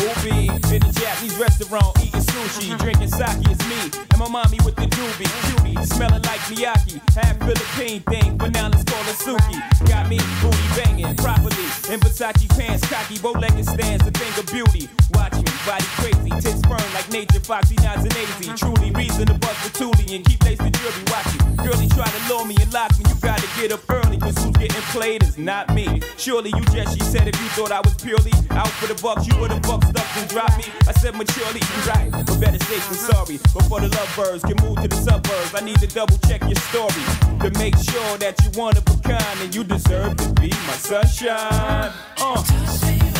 Ubi 0.00 0.46
in 0.74 0.82
a 0.82 0.90
Japanese 0.92 1.38
restaurant 1.40 1.96
eating 2.04 2.27
sushi, 2.46 2.78
drinking 2.78 3.08
sake. 3.08 3.38
It's 3.50 3.64
me 3.68 4.00
and 4.10 4.18
my 4.18 4.28
mommy 4.28 4.58
with 4.64 4.76
the 4.76 4.86
doobie, 4.86 5.30
cutie, 5.46 5.84
smelling 5.86 6.22
like 6.22 6.40
Miyaki. 6.50 7.00
Half 7.14 7.38
Philippine 7.38 8.02
thing, 8.02 8.36
but 8.36 8.52
now 8.52 8.68
let's 8.68 8.84
call 8.84 9.02
it 9.02 9.18
Suki. 9.18 9.58
Got 9.88 10.08
me 10.08 10.18
booty 10.40 10.66
banging 10.76 11.16
properly 11.16 11.66
in 11.90 12.00
Versace 12.00 12.48
pants, 12.56 12.86
cocky, 12.88 13.18
bow-legged 13.18 13.66
stands, 13.66 14.06
a 14.06 14.10
thing 14.10 14.32
of 14.38 14.46
beauty. 14.52 14.88
Watch 15.14 15.34
me, 15.34 15.50
body 15.66 15.88
crazy, 15.98 16.30
tits 16.40 16.62
firm 16.62 16.88
like 16.94 17.10
nature, 17.10 17.40
foxy, 17.40 17.76
nods 17.82 18.04
and 18.04 18.16
easy. 18.16 18.52
Truly 18.54 18.90
reason 18.92 19.26
to 19.26 19.34
bust 19.34 19.60
the 19.64 19.70
toolie 19.78 20.14
and 20.14 20.24
keep 20.24 20.42
lacing 20.44 20.72
jewelry. 20.72 21.04
Watch 21.10 21.26
you, 21.34 21.40
girlie 21.64 21.88
try 21.88 22.06
to 22.06 22.20
lure 22.28 22.46
me 22.46 22.56
and 22.60 22.72
lock 22.72 22.92
me. 22.98 23.04
You 23.08 23.16
gotta 23.20 23.48
get 23.58 23.72
up 23.72 23.80
early, 23.90 24.18
cause 24.18 24.36
who's 24.38 24.56
getting 24.56 24.82
played 24.94 25.22
is 25.22 25.38
not 25.38 25.74
me. 25.74 26.00
Surely 26.16 26.50
you 26.50 26.64
just, 26.66 26.94
she 26.94 27.04
said, 27.04 27.26
if 27.28 27.40
you 27.40 27.48
thought 27.50 27.72
I 27.72 27.80
was 27.80 27.94
purely 27.94 28.32
out 28.50 28.68
for 28.78 28.86
the 28.86 29.00
bucks, 29.02 29.26
you 29.26 29.36
would've 29.40 29.62
bucked 29.62 29.96
up 29.96 30.16
and 30.16 30.28
dropped 30.28 30.56
me. 30.58 30.64
I 30.86 30.92
said 30.92 31.14
maturely, 31.16 31.60
you 31.60 31.90
right. 31.90 32.27
But 32.28 32.40
better 32.40 32.64
safe 32.64 32.86
than 32.88 32.98
sorry. 32.98 33.36
Before 33.38 33.80
the 33.80 33.88
lovebirds 33.88 34.44
can 34.44 34.56
move 34.62 34.80
to 34.82 34.88
the 34.88 34.96
suburbs, 34.96 35.54
I 35.54 35.60
need 35.64 35.80
to 35.80 35.86
double 35.86 36.18
check 36.28 36.42
your 36.42 36.60
story 36.70 37.04
to 37.40 37.50
make 37.58 37.76
sure 37.76 38.18
that 38.18 38.36
you 38.44 38.60
one 38.60 38.76
of 38.76 38.84
a 38.86 39.02
kind 39.02 39.40
and 39.40 39.54
you 39.54 39.64
deserve 39.64 40.16
to 40.18 40.32
be 40.34 40.50
my 40.50 40.76
sunshine. 40.76 41.92
Uh. 42.18 43.17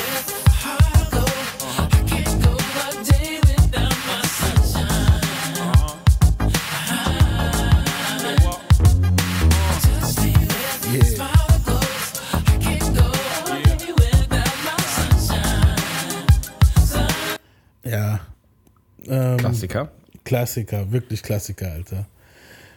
Ähm, 19.08 19.36
Klassiker. 19.36 19.90
Klassiker, 20.24 20.90
wirklich 20.92 21.22
Klassiker, 21.22 21.72
Alter. 21.72 22.06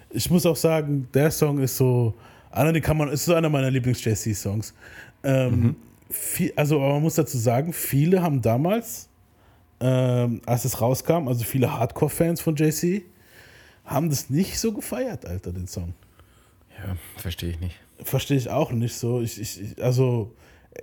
Ich 0.10 0.30
muss 0.30 0.46
auch 0.46 0.56
sagen, 0.56 1.08
der 1.14 1.32
Song 1.32 1.60
ist 1.60 1.78
so, 1.78 2.14
einer, 2.50 2.74
den 2.74 2.82
kann 2.82 2.98
man, 2.98 3.10
ist 3.10 3.26
so 3.26 3.34
einer 3.34 3.50
meiner 3.50 3.72
Lieblings-JC-Songs. 3.72 4.74
Ähm, 5.24 5.76
viel, 6.10 6.54
also, 6.56 6.80
man 6.80 7.02
muss 7.02 7.16
dazu 7.16 7.38
sagen, 7.38 7.74
viele 7.74 8.22
haben 8.22 8.42
damals, 8.42 9.10
ähm, 9.80 10.42
als 10.46 10.66
es 10.66 10.82
rauskam, 10.82 11.28
also 11.28 11.44
viele 11.44 11.78
Hardcore-Fans 11.78 12.42
von 12.42 12.56
JC, 12.56 13.04
haben 13.86 14.10
das 14.10 14.30
nicht 14.30 14.60
so 14.60 14.74
gefeiert, 14.74 15.26
Alter, 15.26 15.52
den 15.52 15.68
Song. 15.68 15.94
Ja, 16.78 16.96
verstehe 17.18 17.52
ich 17.52 17.60
nicht. 17.60 17.76
Verstehe 18.04 18.38
ich 18.38 18.50
auch 18.50 18.72
nicht 18.72 18.96
so. 18.96 19.22
Ich, 19.22 19.40
ich, 19.40 19.82
also, 19.82 20.34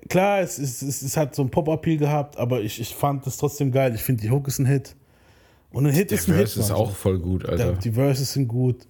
klar, 0.09 0.41
es, 0.41 0.59
es, 0.59 0.83
es, 0.83 1.03
es 1.03 1.17
hat 1.17 1.35
so 1.35 1.43
einen 1.43 1.51
Pop-Appeal 1.51 1.97
gehabt, 1.97 2.37
aber 2.37 2.61
ich, 2.61 2.81
ich 2.81 2.95
fand 2.95 3.27
das 3.27 3.37
trotzdem 3.37 3.73
geil. 3.73 3.95
Ich 3.95 4.03
finde, 4.03 4.23
die 4.23 4.31
Hook 4.31 4.49
ist 4.49 4.59
ein 4.59 4.67
Hit. 4.67 4.95
Und 5.71 5.87
ein 5.87 5.93
Hit 5.93 6.11
Der 6.11 6.19
ist 6.19 6.29
ein 6.29 6.35
Hit. 6.35 6.49
Verse 6.49 6.61
ist 6.61 6.69
Mann. 6.71 6.79
auch 6.79 6.95
voll 6.95 7.19
gut, 7.19 7.45
Alter. 7.47 7.73
Die 7.75 7.91
Verses 7.93 8.33
sind 8.33 8.49
gut. 8.49 8.87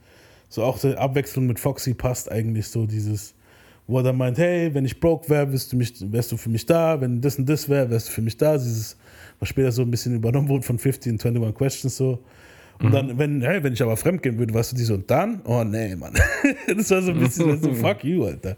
So 0.49 0.63
auch 0.63 0.79
die 0.79 0.97
Abwechslung 0.97 1.47
mit 1.47 1.59
Foxy 1.59 1.93
passt 1.95 2.31
eigentlich 2.31 2.69
so 2.69 2.87
dieses, 2.87 3.35
wo 3.87 3.99
er 3.99 4.03
dann 4.05 4.17
meint, 4.17 4.39
hey, 4.39 4.73
wenn 4.73 4.85
ich 4.85 4.99
broke 4.99 5.29
wäre, 5.29 5.51
wärst 5.53 5.73
du, 5.73 5.77
mich, 5.77 5.93
wärst 6.01 6.33
du 6.33 6.37
für 6.37 6.49
mich 6.49 6.65
da, 6.65 7.01
wenn 7.01 7.21
das 7.21 7.39
und 7.39 7.49
das 7.49 7.69
wäre, 7.69 7.91
wärst 7.91 8.09
du 8.09 8.13
für 8.13 8.23
mich 8.23 8.37
da. 8.37 8.57
Dieses, 8.57 8.97
was 9.41 9.49
später 9.49 9.73
so 9.73 9.83
ein 9.83 9.91
bisschen 9.91 10.15
übernommen 10.15 10.49
wurde 10.49 10.63
von 10.65 10.79
50 10.79 11.13
und 11.13 11.25
21 11.27 11.57
Questions 11.57 11.97
so. 11.97 12.23
Und 12.81 12.93
dann, 12.93 13.19
wenn, 13.19 13.43
hey, 13.43 13.63
wenn 13.63 13.73
ich 13.73 13.83
aber 13.83 13.97
fremd 13.97 14.23
gehen 14.23 14.39
würde, 14.39 14.55
warst 14.55 14.71
du 14.71 14.77
die 14.77 14.85
so 14.85 14.95
und 14.95 15.11
dann? 15.11 15.43
Oh 15.45 15.65
nee, 15.65 15.97
Mann. 15.97 16.15
das 16.77 16.91
war 16.93 17.03
so 17.03 17.11
ein 17.11 17.19
bisschen 17.19 17.61
so, 17.61 17.75
fuck 17.75 18.05
you, 18.05 18.25
Alter. 18.25 18.57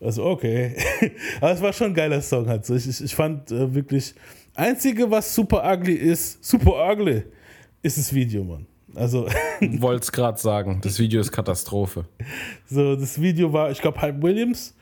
Also, 0.00 0.24
okay. 0.24 0.74
Aber 1.42 1.52
es 1.52 1.60
war 1.60 1.72
schon 1.74 1.88
ein 1.88 1.94
geiler 1.94 2.22
Song 2.22 2.48
halt. 2.48 2.64
So. 2.64 2.74
Ich, 2.74 2.88
ich, 2.88 3.04
ich 3.04 3.14
fand 3.14 3.50
äh, 3.50 3.74
wirklich, 3.74 4.14
einzige, 4.54 5.10
was 5.10 5.34
super 5.34 5.62
ugly 5.70 5.92
ist, 5.92 6.42
super 6.42 6.90
ugly, 6.90 7.24
ist 7.82 7.98
das 7.98 8.12
Video, 8.14 8.44
Mann. 8.44 8.66
Also, 8.94 9.26
Wollte 9.60 10.02
es 10.02 10.12
gerade 10.12 10.38
sagen. 10.38 10.80
Das 10.82 10.98
Video 10.98 11.20
ist 11.20 11.30
Katastrophe. 11.32 12.04
so, 12.66 12.96
das 12.96 13.20
Video 13.20 13.52
war, 13.52 13.70
ich 13.70 13.80
glaube, 13.80 14.00
Hype 14.00 14.22
Williams. 14.22 14.74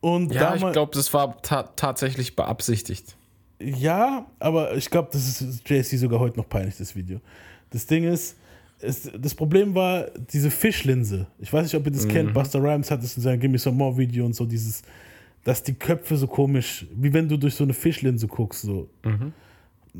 Und 0.00 0.32
Ja, 0.32 0.54
ich 0.54 0.72
glaube, 0.72 0.92
das 0.94 1.12
war 1.14 1.40
ta 1.40 1.62
tatsächlich 1.76 2.36
beabsichtigt. 2.36 3.16
Ja, 3.60 4.26
aber 4.38 4.74
ich 4.76 4.90
glaube, 4.90 5.08
das 5.12 5.40
ist 5.40 5.68
JC 5.68 5.84
sogar 5.98 6.20
heute 6.20 6.36
noch 6.38 6.48
peinlich, 6.48 6.76
das 6.76 6.94
Video. 6.96 7.20
Das 7.70 7.86
Ding 7.86 8.04
ist, 8.04 8.36
es, 8.80 9.10
das 9.18 9.34
Problem 9.34 9.74
war 9.74 10.06
diese 10.32 10.50
Fischlinse. 10.50 11.26
Ich 11.38 11.50
weiß 11.52 11.62
nicht, 11.62 11.74
ob 11.76 11.86
ihr 11.86 11.92
das 11.92 12.04
Mhm. 12.04 12.10
kennt. 12.10 12.34
Buster 12.34 12.60
Rhymes 12.62 12.90
hat 12.90 13.02
es 13.02 13.16
in 13.16 13.22
seinem 13.22 13.40
Gimme 13.40 13.58
Some 13.58 13.76
More 13.76 13.96
Video 13.96 14.26
und 14.26 14.34
so 14.34 14.44
dieses, 14.44 14.82
dass 15.44 15.62
die 15.62 15.72
Köpfe 15.74 16.16
so 16.16 16.26
komisch, 16.26 16.84
wie 16.94 17.12
wenn 17.12 17.28
du 17.28 17.38
durch 17.38 17.54
so 17.54 17.64
eine 17.64 17.72
Fischlinse 17.72 18.26
guckst, 18.26 18.62
so. 18.62 18.90
Mhm. 19.04 19.32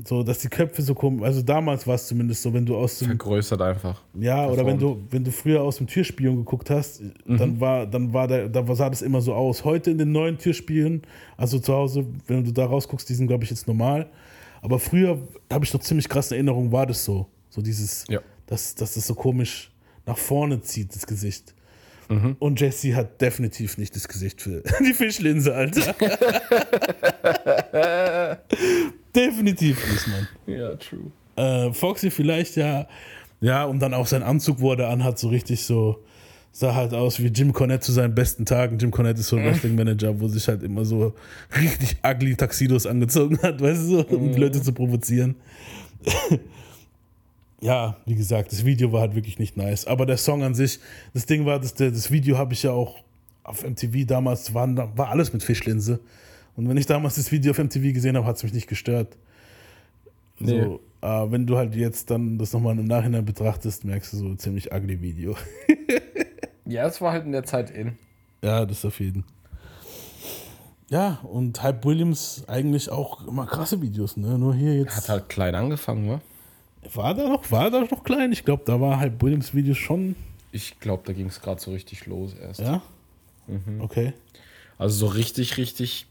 So, 0.05 0.25
dass 0.25 0.41
die 0.41 0.49
Köpfe 0.49 0.83
so 0.83 0.93
komisch, 0.93 1.23
also 1.25 1.41
damals 1.41 1.87
war 1.87 1.95
es 1.95 2.09
zumindest 2.09 2.43
so, 2.43 2.53
wenn 2.53 2.67
du 2.67 2.77
aus 2.77 2.99
dem, 2.99 3.07
Vergrößert 3.09 3.63
einfach. 3.63 4.03
ja, 4.19 4.49
oder 4.49 4.67
wenn 4.67 4.77
du, 4.77 5.01
wenn 5.11 5.23
du 5.23 5.31
früher 5.31 5.63
aus 5.63 5.77
dem 5.77 5.87
Türspion 5.87 6.35
geguckt 6.37 6.69
hast, 6.69 7.01
Mhm. 7.01 7.37
dann 7.39 7.61
war, 7.61 7.87
dann 7.87 8.13
war 8.13 8.27
der, 8.27 8.49
da 8.49 8.75
sah 8.75 8.91
das 8.91 9.03
immer 9.03 9.21
so 9.21 9.35
aus. 9.35 9.65
Heute 9.65 9.93
in 9.93 9.99
den 9.99 10.11
neuen 10.11 10.37
Türspielen, 10.37 11.03
also 11.37 11.61
zu 11.61 11.73
Hause, 11.73 12.07
wenn 12.27 12.43
du 12.45 12.53
da 12.53 12.67
rausguckst, 12.67 13.09
die 13.09 13.15
sind, 13.15 13.29
glaube 13.29 13.45
ich, 13.45 13.51
jetzt 13.51 13.69
normal. 13.69 14.11
Aber 14.63 14.81
früher 14.81 15.17
habe 15.53 15.65
ich 15.65 15.73
noch 15.73 15.81
ziemlich 15.81 16.09
krasse 16.09 16.35
Erinnerungen, 16.35 16.73
war 16.73 16.87
das 16.87 17.05
so. 17.05 17.29
So 17.51 17.63
dieses, 17.63 18.05
Ja. 18.09 18.19
dass, 18.47 18.75
dass 18.75 18.95
das 18.95 19.07
so 19.07 19.15
komisch 19.15 19.71
nach 20.07 20.19
vorne 20.19 20.61
zieht, 20.61 20.93
das 20.97 21.07
Gesicht. 21.07 21.55
Mhm. 22.09 22.35
Und 22.41 22.61
Jesse 22.61 22.97
hat 22.97 23.21
definitiv 23.21 23.79
nicht 23.79 23.95
das 23.95 24.09
Gesicht 24.09 24.43
für 24.43 24.65
die 24.85 24.93
Fischlinse, 24.93 25.55
Alter. 25.55 25.95
definitiv 29.15 29.79
nicht, 29.91 30.09
Mann. 30.09 30.29
Ja, 30.47 30.75
true. 30.77 31.11
Äh, 31.37 31.73
Foxy 31.73 32.11
vielleicht 32.11 32.57
ja. 32.57 32.87
Ja, 33.41 33.65
und 33.65 33.81
dann 33.81 33.93
auch 33.93 34.07
sein 34.07 34.23
Anzug, 34.23 34.61
wo 34.61 34.71
er 34.71 34.77
da 34.77 34.91
anhat, 34.91 35.19
so 35.19 35.29
richtig 35.29 35.65
so, 35.65 36.03
sah 36.51 36.75
halt 36.75 36.95
aus 36.95 37.21
wie 37.21 37.27
Jim 37.27 37.53
Cornette 37.53 37.85
zu 37.85 37.93
seinen 37.93 38.15
besten 38.15 38.47
Tagen. 38.47 38.79
Jim 38.79 38.91
Cornette 38.91 39.21
ist 39.21 39.29
so 39.29 39.37
ein 39.37 39.45
Wrestling-Manager, 39.45 40.19
wo 40.21 40.29
sich 40.29 40.47
halt 40.49 40.63
immer 40.63 40.85
so 40.85 41.15
richtig 41.61 41.97
ugly 42.03 42.37
Taxidos 42.37 42.87
angezogen 42.87 43.39
hat, 43.43 43.61
weißt 43.61 43.91
du, 43.91 44.01
um 44.03 44.33
die 44.33 44.39
Leute 44.39 44.63
zu 44.63 44.73
provozieren. 44.73 45.35
ja, 47.61 47.97
wie 48.07 48.15
gesagt, 48.15 48.53
das 48.53 48.65
Video 48.65 48.93
war 48.93 49.01
halt 49.01 49.15
wirklich 49.15 49.39
nicht 49.39 49.57
nice. 49.57 49.87
Aber 49.87 50.07
der 50.07 50.17
Song 50.17 50.43
an 50.43 50.55
sich, 50.55 50.79
das 51.13 51.27
Ding 51.27 51.45
war, 51.45 51.59
das, 51.59 51.75
das 51.75 52.11
Video 52.11 52.39
habe 52.39 52.55
ich 52.55 52.63
ja 52.63 52.71
auch 52.71 53.03
auf 53.43 53.63
MTV 53.63 54.07
damals, 54.07 54.55
waren, 54.55 54.77
war 54.77 55.09
alles 55.09 55.33
mit 55.33 55.43
Fischlinse. 55.43 56.01
Und 56.57 56.69
wenn 56.69 56.77
ich 56.77 56.87
damals 56.87 57.17
das 57.17 57.33
Video 57.33 57.51
auf 57.51 57.59
MTV 57.59 57.93
gesehen 57.93 58.17
habe, 58.17 58.27
hat 58.27 58.37
es 58.37 58.43
mich 58.43 58.53
nicht 58.53 58.69
gestört. 58.69 59.17
Nee. 60.39 60.63
So, 60.63 60.81
äh, 61.01 61.31
wenn 61.31 61.47
du 61.47 61.57
halt 61.57 61.75
jetzt 61.75 62.11
dann 62.11 62.39
das 62.39 62.53
nochmal 62.53 62.79
im 62.79 62.87
Nachhinein 62.87 63.25
betrachtest, 63.25 63.85
merkst 63.85 64.13
du 64.13 64.17
so 64.19 64.25
ein 64.27 64.39
ziemlich 64.39 64.73
ugly 64.73 65.01
Video. 65.01 65.37
Ja, 66.67 66.87
es 66.87 66.99
war 67.03 67.13
halt 67.13 67.27
in 67.27 67.33
der 67.33 67.45
Zeit 67.45 67.71
in. 67.71 67.99
ja, 68.43 68.65
das 68.65 68.87
auf 68.87 68.99
jeden. 68.99 69.25
Ja, 70.89 71.19
und 71.23 71.63
Hype 71.63 71.85
Williams 71.85 72.45
eigentlich 72.47 72.91
auch 72.91 73.27
immer 73.27 73.45
krasse 73.47 73.83
Videos, 73.83 74.17
ne? 74.17 74.39
Nur 74.39 74.55
hier 74.55 74.75
jetzt. 74.75 74.97
Hat 74.97 75.09
halt 75.11 75.29
klein 75.29 75.55
angefangen, 75.55 76.09
wa? 76.09 76.21
War 76.95 77.15
da 77.15 77.29
noch, 77.29 77.51
war 77.51 77.71
da 77.71 77.81
noch 77.81 78.03
klein? 78.05 78.33
Ich 78.33 78.45
glaube, 78.45 78.63
da 78.65 78.81
war 78.81 78.99
Hype 78.99 79.23
Williams 79.23 79.55
Videos 79.55 79.77
schon. 79.77 80.17
Ich 80.53 80.81
glaube, 80.81 81.03
da 81.05 81.13
ging 81.13 81.27
es 81.27 81.41
gerade 81.43 81.61
so 81.61 81.71
richtig 81.71 82.07
los 82.07 82.35
erst. 82.35 82.61
Ja? 82.61 82.83
Mhm. 83.47 83.81
Okay. 83.81 84.13
Also 84.79 85.07
so 85.07 85.13
richtig, 85.13 85.57
richtig 85.59 86.07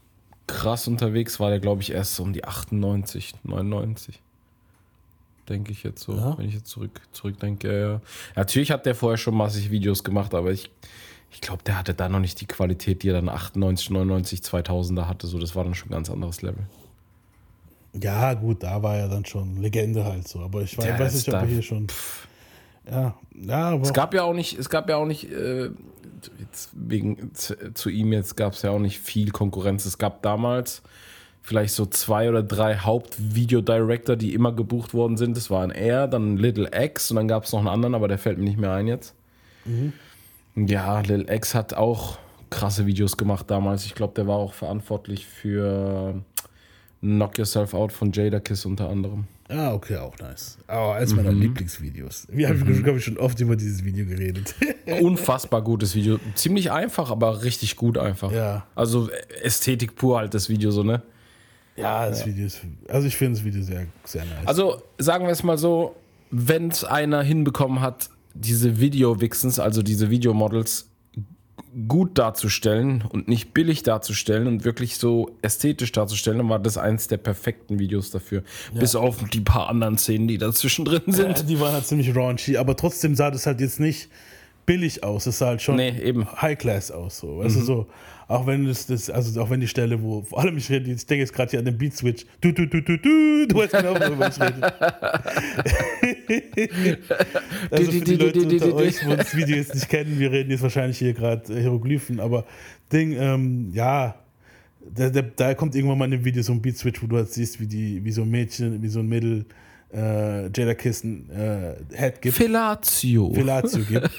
krass 0.46 0.86
unterwegs 0.88 1.40
war 1.40 1.50
der, 1.50 1.60
glaube 1.60 1.82
ich, 1.82 1.92
erst 1.92 2.18
um 2.20 2.32
die 2.32 2.44
98, 2.44 3.34
99. 3.44 4.20
Denke 5.48 5.72
ich 5.72 5.82
jetzt 5.82 6.02
so, 6.02 6.14
Ja. 6.16 6.38
wenn 6.38 6.48
ich 6.48 6.54
jetzt 6.54 6.68
zurück, 6.68 7.00
zurückdenke. 7.12 7.68
Ja, 7.80 7.88
ja. 7.94 8.00
Natürlich 8.34 8.70
hat 8.70 8.86
der 8.86 8.94
vorher 8.94 9.18
schon 9.18 9.34
massig 9.34 9.70
Videos 9.70 10.02
gemacht, 10.02 10.34
aber 10.34 10.50
ich, 10.52 10.70
ich 11.30 11.40
glaube, 11.40 11.62
der 11.64 11.78
hatte 11.78 11.92
da 11.94 12.08
noch 12.08 12.20
nicht 12.20 12.40
die 12.40 12.46
Qualität, 12.46 13.02
die 13.02 13.08
er 13.10 13.14
dann 13.14 13.28
98, 13.28 13.90
99, 13.90 14.40
2000er 14.40 15.06
hatte. 15.06 15.26
So, 15.26 15.38
das 15.38 15.54
war 15.54 15.64
dann 15.64 15.74
schon 15.74 15.88
ein 15.88 15.92
ganz 15.92 16.08
anderes 16.10 16.40
Level. 16.42 16.64
Ja, 18.00 18.34
gut, 18.34 18.62
da 18.62 18.82
war 18.82 18.96
er 18.96 19.08
dann 19.08 19.24
schon 19.24 19.56
Legende 19.58 20.04
halt 20.04 20.26
so. 20.26 20.40
Aber 20.40 20.62
ich 20.62 20.76
weiß, 20.76 20.84
Ja, 20.86 20.98
weiß 20.98 21.14
nicht, 21.14 21.28
ob 21.28 21.34
er 21.34 21.46
hier 21.46 21.62
schon. 21.62 21.86
Ja, 22.90 23.14
ja, 23.34 23.70
aber. 23.70 23.82
Es 23.82 23.92
gab 23.92 24.14
ja 24.14 24.22
auch 24.22 24.34
nicht, 24.34 24.58
es 24.58 24.68
gab 24.68 24.88
ja 24.88 24.96
auch 24.96 25.06
nicht, 25.06 25.30
äh, 25.30 25.70
jetzt 26.38 26.70
wegen 26.72 27.34
zu, 27.34 27.74
zu 27.74 27.90
ihm 27.90 28.12
jetzt 28.12 28.36
gab 28.36 28.52
es 28.52 28.62
ja 28.62 28.70
auch 28.70 28.78
nicht 28.78 29.00
viel 29.00 29.30
Konkurrenz. 29.30 29.84
Es 29.86 29.98
gab 29.98 30.22
damals 30.22 30.82
vielleicht 31.42 31.74
so 31.74 31.84
zwei 31.86 32.28
oder 32.28 32.42
drei 32.42 32.76
Hauptvideo-Director, 32.76 34.16
die 34.16 34.32
immer 34.32 34.52
gebucht 34.52 34.94
worden 34.94 35.16
sind. 35.16 35.36
Das 35.36 35.50
waren 35.50 35.70
er, 35.70 36.08
dann 36.08 36.36
Little 36.36 36.70
X 36.74 37.10
und 37.10 37.16
dann 37.16 37.28
gab 37.28 37.44
es 37.44 37.52
noch 37.52 37.60
einen 37.60 37.68
anderen, 37.68 37.94
aber 37.94 38.08
der 38.08 38.18
fällt 38.18 38.38
mir 38.38 38.44
nicht 38.44 38.58
mehr 38.58 38.72
ein 38.72 38.86
jetzt. 38.86 39.14
Mhm. 39.64 39.92
Ja, 40.54 41.00
Little 41.00 41.32
X 41.32 41.54
hat 41.54 41.74
auch 41.74 42.18
krasse 42.48 42.86
Videos 42.86 43.16
gemacht 43.16 43.50
damals. 43.50 43.84
Ich 43.84 43.94
glaube, 43.94 44.14
der 44.14 44.26
war 44.26 44.36
auch 44.36 44.54
verantwortlich 44.54 45.26
für 45.26 46.22
Knock 47.04 47.36
Yourself 47.38 47.74
Out 47.74 47.92
von 47.92 48.10
Jada 48.12 48.40
Kiss 48.40 48.64
unter 48.64 48.88
anderem. 48.88 49.24
Ah, 49.48 49.74
okay, 49.74 49.96
auch 49.98 50.16
nice. 50.18 50.56
Aber 50.66 50.94
eins 50.94 51.14
meiner 51.14 51.32
Mhm. 51.32 51.42
Lieblingsvideos. 51.42 52.26
Wir 52.30 52.48
haben, 52.48 52.64
glaube 52.82 52.98
ich, 52.98 53.04
schon 53.04 53.18
oft 53.18 53.38
über 53.40 53.56
dieses 53.56 53.84
Video 53.84 54.06
geredet. 54.06 54.54
Unfassbar 55.02 55.60
gutes 55.60 55.94
Video. 55.94 56.18
Ziemlich 56.34 56.72
einfach, 56.72 57.10
aber 57.10 57.42
richtig 57.44 57.76
gut 57.76 57.98
einfach. 57.98 58.32
Ja. 58.32 58.66
Also 58.74 59.10
Ästhetik 59.42 59.96
pur 59.96 60.18
halt 60.18 60.32
das 60.32 60.48
Video 60.48 60.70
so, 60.70 60.82
ne? 60.82 61.02
ja, 61.76 62.08
das 62.08 62.24
Video 62.24 62.46
ist. 62.46 62.60
Also, 62.88 63.06
ich 63.08 63.16
finde 63.16 63.36
das 63.38 63.44
Video 63.44 63.60
sehr, 63.62 63.86
sehr 64.04 64.24
nice. 64.24 64.46
Also 64.46 64.80
sagen 64.96 65.26
wir 65.26 65.32
es 65.32 65.42
mal 65.42 65.58
so, 65.58 65.96
wenn 66.30 66.68
es 66.68 66.84
einer 66.84 67.22
hinbekommen 67.22 67.80
hat, 67.80 68.08
diese 68.32 68.80
Video-Vixens, 68.80 69.58
also 69.58 69.82
diese 69.82 70.08
Videomodels 70.08 70.88
gut 71.88 72.18
darzustellen 72.18 73.02
und 73.08 73.26
nicht 73.28 73.52
billig 73.54 73.82
darzustellen 73.82 74.46
und 74.46 74.64
wirklich 74.64 74.96
so 74.96 75.30
ästhetisch 75.42 75.92
darzustellen, 75.92 76.38
dann 76.38 76.48
war 76.48 76.58
das 76.58 76.78
eins 76.78 77.08
der 77.08 77.16
perfekten 77.16 77.78
Videos 77.78 78.10
dafür. 78.10 78.42
Bis 78.72 78.94
auf 78.94 79.24
die 79.32 79.40
paar 79.40 79.68
anderen 79.68 79.98
Szenen, 79.98 80.28
die 80.28 80.38
dazwischen 80.38 80.84
drin 80.84 81.02
sind. 81.08 81.38
Ja, 81.38 81.44
die 81.44 81.60
waren 81.60 81.72
halt 81.72 81.86
ziemlich 81.86 82.14
raunchy, 82.14 82.56
aber 82.56 82.76
trotzdem 82.76 83.14
sah 83.14 83.30
das 83.30 83.46
halt 83.46 83.60
jetzt 83.60 83.80
nicht 83.80 84.08
billig 84.66 85.02
aus. 85.04 85.26
Es 85.26 85.38
sah 85.38 85.46
halt 85.48 85.62
schon 85.62 85.76
Nee, 85.76 85.98
eben. 86.02 86.26
High 86.40 86.56
Class 86.56 86.90
aus. 86.90 87.18
So. 87.18 87.38
Weißt 87.38 87.56
du, 87.56 87.60
Mhm. 87.60 87.64
so. 87.64 87.86
Auch 88.26 88.46
wenn 88.46 88.66
es 88.66 88.86
das, 88.86 89.10
also 89.10 89.38
auch 89.42 89.50
wenn 89.50 89.60
die 89.60 89.68
Stelle, 89.68 90.00
wo 90.02 90.22
vor 90.22 90.40
allem 90.40 90.56
ich 90.56 90.70
rede, 90.70 90.90
ich 90.90 91.04
denke 91.04 91.20
jetzt 91.20 91.34
gerade 91.34 91.50
hier 91.50 91.58
an 91.58 91.66
den 91.66 91.76
Beat 91.76 91.94
Switch. 91.94 92.24
Du, 92.40 92.52
du, 92.52 92.66
du, 92.66 92.80
du, 92.80 92.96
du, 92.96 93.46
du 93.46 93.54
weißt 93.54 93.72
genau, 93.72 93.94
worüber 94.00 94.28
ich 94.28 94.40
rede. 94.40 94.72
also 97.70 97.92
für 97.92 98.00
die 98.00 98.16
Leute 98.16 98.40
unter 98.40 98.74
euch, 98.74 99.06
wo 99.06 99.14
das 99.14 99.36
Video 99.36 99.56
jetzt 99.56 99.74
nicht 99.74 99.88
kennen, 99.88 100.18
wir 100.18 100.32
reden 100.32 100.50
jetzt 100.50 100.62
wahrscheinlich 100.62 100.98
hier 100.98 101.12
gerade 101.12 101.58
Hieroglyphen, 101.58 102.20
aber 102.20 102.44
Ding, 102.92 103.12
ähm, 103.12 103.70
ja, 103.72 104.16
da, 104.94 105.10
da, 105.10 105.22
da 105.22 105.54
kommt 105.54 105.74
irgendwann 105.74 105.98
mal 105.98 106.04
in 106.06 106.12
dem 106.12 106.24
Video 106.24 106.42
so 106.42 106.52
ein 106.52 106.60
Beat 106.60 106.76
Switch, 106.76 107.02
wo 107.02 107.06
du 107.06 107.16
halt 107.16 107.32
siehst, 107.32 107.60
wie, 107.60 107.66
die, 107.66 108.04
wie 108.04 108.12
so 108.12 108.22
ein 108.22 108.30
Mädchen, 108.30 108.82
wie 108.82 108.88
so 108.88 109.00
ein 109.00 109.08
Mädel 109.08 109.46
äh, 109.94 110.50
Jada 110.54 110.74
Kissen 110.74 111.30
äh, 111.30 111.76
Head 111.96 112.20
gibt. 112.20 112.36
Fellatio. 112.36 113.32
Fellatio 113.32 113.84
gibt. 113.88 114.10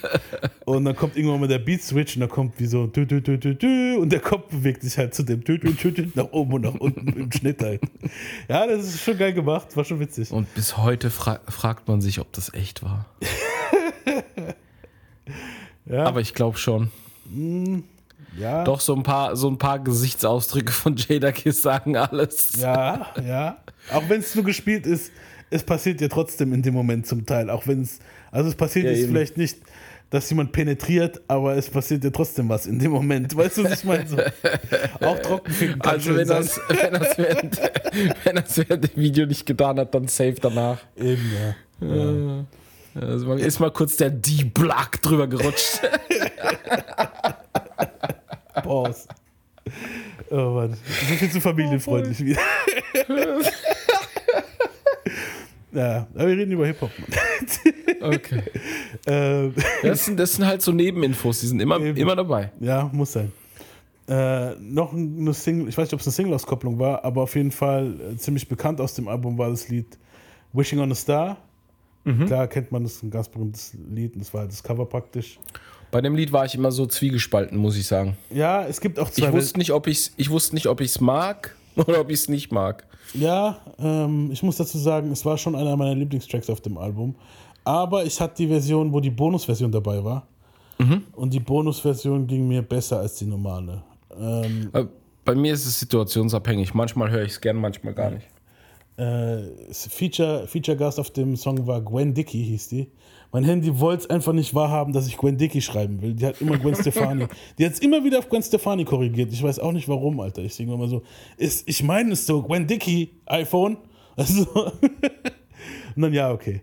Und 0.66 0.86
dann 0.86 0.96
kommt 0.96 1.18
irgendwann 1.18 1.42
mal 1.42 1.48
der 1.48 1.60
Beat 1.60 1.82
Switch 1.82 2.16
und 2.16 2.22
dann 2.22 2.30
kommt 2.30 2.60
wie 2.60 2.66
so 2.66 2.88
dü, 2.88 3.06
dü, 3.06 3.22
dü, 3.22 3.38
dü, 3.38 3.56
dü, 3.56 3.98
und 3.98 4.12
der 4.12 4.22
Kopf 4.22 4.50
bewegt 4.50 4.84
sich 4.84 4.98
halt 4.98 5.14
zu 5.14 5.24
dem 5.24 5.44
dü, 5.44 5.60
dü, 5.60 5.74
dü, 5.74 5.92
dü, 5.92 6.12
nach 6.16 6.32
oben 6.32 6.54
und 6.54 6.62
nach 6.62 6.76
unten 6.76 7.08
im 7.08 7.32
Schnitt 7.32 7.62
halt. 7.62 7.82
Ja, 8.48 8.66
das 8.66 8.86
ist 8.86 9.02
schon 9.02 9.18
geil 9.18 9.34
gemacht, 9.34 9.76
war 9.76 9.84
schon 9.84 10.00
witzig. 10.00 10.32
Und 10.32 10.54
bis 10.56 10.78
heute 10.78 11.10
fra 11.10 11.40
fragt 11.48 11.88
man 11.88 12.02
sich, 12.02 12.20
ob 12.20 12.32
das 12.34 12.54
echt 12.54 12.84
war. 12.84 13.06
Ja. 15.88 16.06
Aber 16.06 16.20
ich 16.22 16.34
glaube 16.34 16.58
schon. 16.58 16.90
Ja. 18.38 18.64
Doch, 18.64 18.80
so 18.80 18.96
ein 18.96 19.04
paar, 19.04 19.36
so 19.36 19.48
ein 19.48 19.58
paar 19.58 19.80
Gesichtsausdrücke 19.80 20.72
von 20.72 20.96
Jada 20.98 21.32
Kiss 21.32 21.62
sagen 21.62 21.96
alles. 21.96 22.54
Ja, 22.58 23.08
ja. 23.24 23.58
Auch 23.94 24.04
wenn 24.10 24.20
es 24.20 24.36
nur 24.36 24.44
gespielt 24.44 24.86
ist, 24.86 25.12
es 25.50 25.64
passiert 25.64 26.02
ja 26.02 26.08
trotzdem 26.08 26.54
in 26.54 26.62
dem 26.62 26.74
Moment 26.74 27.08
zum 27.08 27.26
Teil. 27.26 27.50
Auch 27.50 27.68
wenn 27.68 27.82
es, 27.82 28.00
also 28.32 28.50
es 28.50 28.56
passiert 28.56 28.86
Ja, 28.86 28.92
jetzt 28.92 29.02
eben. 29.04 29.12
vielleicht 29.12 29.38
nicht, 29.38 29.58
dass 30.10 30.30
jemand 30.30 30.52
penetriert, 30.52 31.22
aber 31.28 31.56
es 31.56 31.70
passiert 31.70 32.04
ja 32.04 32.10
trotzdem 32.10 32.48
was 32.50 32.66
in 32.68 32.80
dem 32.80 32.92
Moment. 32.92 33.36
Weißt 33.38 33.58
du, 33.58 33.64
was 33.64 33.80
ich 33.80 33.84
meine? 33.84 34.08
So. 34.08 34.18
Auch 35.02 35.20
Trockenficken 35.20 35.80
kann 35.80 35.94
Also 35.94 36.16
wenn 36.16 36.28
das, 36.28 36.60
wenn, 36.68 36.94
das 36.94 37.18
während, 37.18 37.62
wenn 38.24 38.36
das 38.36 38.58
während 38.58 38.84
dem 38.84 39.02
Video 39.02 39.26
nicht 39.26 39.46
getan 39.46 39.80
hat, 39.80 39.94
dann 39.94 40.08
safe 40.08 40.36
danach. 40.42 40.80
Eben, 40.98 41.32
ja. 41.34 41.56
Ja. 41.88 42.46
Also 43.02 43.28
man 43.28 43.40
ist 43.40 43.60
mal 43.60 43.72
kurz 43.72 43.98
der 43.98 44.10
D-Block 44.10 45.02
drüber 45.02 45.28
gerutscht. 45.28 45.82
Pause. 48.64 49.08
Oh 50.30 50.52
Mann. 50.52 50.74
So 50.74 51.16
viel 51.16 51.30
zu 51.32 51.42
familienfreundlich 51.42 52.24
wieder. 52.24 52.40
Ja, 55.76 56.08
aber 56.14 56.28
wir 56.28 56.38
reden 56.38 56.52
über 56.52 56.66
Hip-Hop. 56.68 56.92
Okay. 58.02 58.44
ähm, 59.08 59.54
Das 59.82 60.06
sind, 60.06 60.20
das 60.20 60.34
sind 60.34 60.46
halt 60.46 60.62
so 60.62 60.72
Nebeninfos, 60.72 61.40
die 61.40 61.48
sind 61.48 61.60
immer, 61.60 61.78
immer 61.80 62.16
dabei. 62.16 62.52
Ja, 62.60 62.90
muss 62.94 63.14
sein. 63.14 63.32
Äh, 64.08 64.56
noch 64.60 64.94
eine 64.94 65.34
Single, 65.34 65.68
ich 65.68 65.78
weiß 65.78 65.88
nicht, 65.88 65.94
ob 65.94 66.02
es 66.02 66.06
eine 66.08 66.14
Single-Auskopplung 66.14 66.78
war, 66.78 67.04
aber 67.04 67.24
auf 67.24 67.36
jeden 67.36 67.52
Fall 67.52 67.96
äh, 68.14 68.18
ziemlich 68.18 68.48
bekannt 68.48 68.80
aus 68.80 68.94
dem 68.94 69.08
Album 69.08 69.38
war 69.38 69.50
das 69.50 69.68
Lied 69.70 69.98
Wishing 70.54 70.80
on 70.80 70.92
a 70.92 70.96
Star. 70.96 71.38
Mhm. 72.04 72.28
Klar 72.28 72.48
kennt 72.48 72.72
man 72.72 72.84
das, 72.84 73.02
ein 73.02 73.10
ganz 73.10 73.28
berühmtes 73.28 73.76
Lied, 73.90 74.14
und 74.14 74.20
das 74.20 74.32
war 74.34 74.42
halt 74.42 74.52
das 74.52 74.62
Cover 74.62 74.86
praktisch. 74.86 75.40
Bei 75.90 76.02
dem 76.02 76.16
Lied 76.16 76.32
war 76.32 76.46
ich 76.46 76.54
immer 76.54 76.72
so 76.72 76.86
zwiegespalten, 76.86 77.58
muss 77.58 77.76
ich 77.78 77.88
sagen. 77.88 78.16
Ja, 78.30 78.64
es 78.68 78.80
gibt 78.80 79.00
auch 79.00 79.10
zwei 79.10 79.28
Ich 79.28 79.32
wusste 79.32 79.58
nicht, 79.58 79.72
ob 79.72 79.88
ich's, 79.88 80.12
ich 80.18 80.30
wusste 80.30 80.54
nicht, 80.54 80.68
ob 80.68 80.82
ich 80.82 80.92
es 80.92 81.02
mag 81.02 81.56
oder 81.88 82.02
ob 82.02 82.10
ich 82.10 82.20
es 82.20 82.30
nicht 82.30 82.52
mag. 82.52 82.86
Ja, 83.14 83.58
ähm, 83.80 84.30
ich 84.32 84.42
muss 84.44 84.58
dazu 84.58 84.78
sagen, 84.78 85.12
es 85.12 85.26
war 85.26 85.38
schon 85.38 85.56
einer 85.56 85.76
meiner 85.78 85.96
Lieblingstracks 85.96 86.50
auf 86.50 86.62
dem 86.62 86.78
Album. 86.78 87.16
Aber 87.64 88.06
ich 88.06 88.20
hatte 88.22 88.36
die 88.38 88.48
Version, 88.48 88.94
wo 88.94 89.00
die 89.00 89.10
Bonusversion 89.10 89.72
dabei 89.72 90.04
war. 90.04 90.28
Mhm. 90.78 91.04
Und 91.14 91.34
die 91.34 91.40
Bonusversion 91.40 92.28
ging 92.28 92.48
mir 92.48 92.62
besser 92.62 93.00
als 93.00 93.16
die 93.16 93.26
normale. 93.26 93.82
Ähm, 94.20 94.70
Äh, 94.74 94.86
Bei 95.24 95.34
mir 95.36 95.54
ist 95.54 95.66
es 95.66 95.80
situationsabhängig. 95.80 96.74
Manchmal 96.74 97.10
höre 97.10 97.24
ich 97.24 97.32
es 97.32 97.42
gern, 97.42 97.56
manchmal 97.58 97.94
gar 97.94 98.12
nicht. 98.12 98.28
Äh, 98.98 99.44
Feature, 99.72 100.48
Feature 100.48 100.78
Gast 100.78 101.00
auf 101.00 101.12
dem 101.12 101.36
Song 101.36 101.66
war 101.68 101.82
Gwen 101.82 102.14
Dickey, 102.14 102.44
hieß 102.44 102.70
die. 102.70 102.88
Mein 103.32 103.44
Handy 103.44 103.80
wollte 103.80 104.04
es 104.04 104.10
einfach 104.10 104.32
nicht 104.32 104.56
wahrhaben, 104.56 104.94
dass 104.94 105.08
ich 105.08 105.18
Gwen 105.18 105.38
Dickey 105.38 105.62
schreiben 105.62 106.02
will. 106.02 106.14
Die 106.14 106.26
hat 106.26 106.40
immer 106.40 106.58
Gwen 106.58 106.76
Stefani. 106.80 107.28
Die 107.58 107.66
hat 107.66 107.74
es 107.74 107.80
immer 107.80 108.04
wieder 108.04 108.20
auf 108.20 108.30
Gwen 108.30 108.42
Stefani 108.42 108.86
korrigiert. 108.86 109.34
Ich 109.34 109.44
weiß 109.44 109.60
auch 109.60 109.74
nicht 109.74 109.90
warum, 109.90 110.20
Alter. 110.22 110.42
Ich 110.44 110.56
denke 110.56 110.74
immer 110.74 110.88
so, 110.88 111.04
ist, 111.38 111.68
ich 111.68 111.84
meine 111.84 112.14
es 112.14 112.26
so, 112.26 112.42
Gwen 112.42 112.66
Dickey, 112.68 113.12
iPhone. 113.26 113.78
Also, 114.18 114.46
und 115.94 116.02
dann 116.02 116.14
ja, 116.14 116.32
okay. 116.32 116.62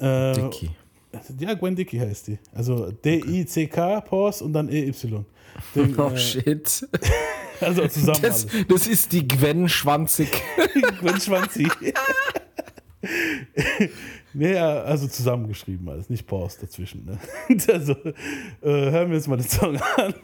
Äh, 0.00 0.32
Dickey. 0.32 0.70
Ja, 1.38 1.54
Gwen 1.54 1.76
Dickey 1.76 1.98
heißt 1.98 2.26
die. 2.26 2.38
Also 2.52 2.90
D-I-C-K, 2.90 4.00
Pause 4.00 4.42
und 4.44 4.52
dann 4.52 4.68
E-Y. 4.68 5.24
Den, 5.76 5.96
Oh 5.96 6.08
äh, 6.08 6.16
shit. 6.16 6.88
Also 7.66 7.86
zusammen 7.88 8.22
Das, 8.22 8.48
alles. 8.48 8.66
das 8.68 8.86
ist 8.86 9.12
die 9.12 9.26
Gwen 9.26 9.68
Schwanzig. 9.68 10.30
Gwen 11.00 11.20
Schwanzi. 11.20 11.68
nee, 14.32 14.54
ja, 14.54 14.82
also 14.82 15.06
zusammengeschrieben 15.06 15.88
alles, 15.88 16.08
nicht 16.08 16.26
Pause 16.26 16.58
dazwischen. 16.62 17.04
Ne? 17.04 17.18
Also, 17.72 17.92
äh, 17.92 18.10
hören 18.62 19.10
wir 19.10 19.16
uns 19.16 19.26
mal 19.26 19.36
den 19.36 19.48
Song 19.48 19.76
an. 19.96 20.14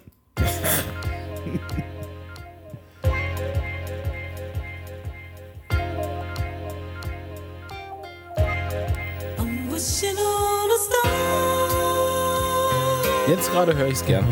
Jetzt 13.29 13.51
gerade 13.51 13.77
höre 13.77 13.89
ich 13.89 13.95
es 13.95 14.07
gern. 14.07 14.25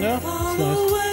Ja, 0.00 0.16
ist 0.16 0.58
nice. 0.58 1.03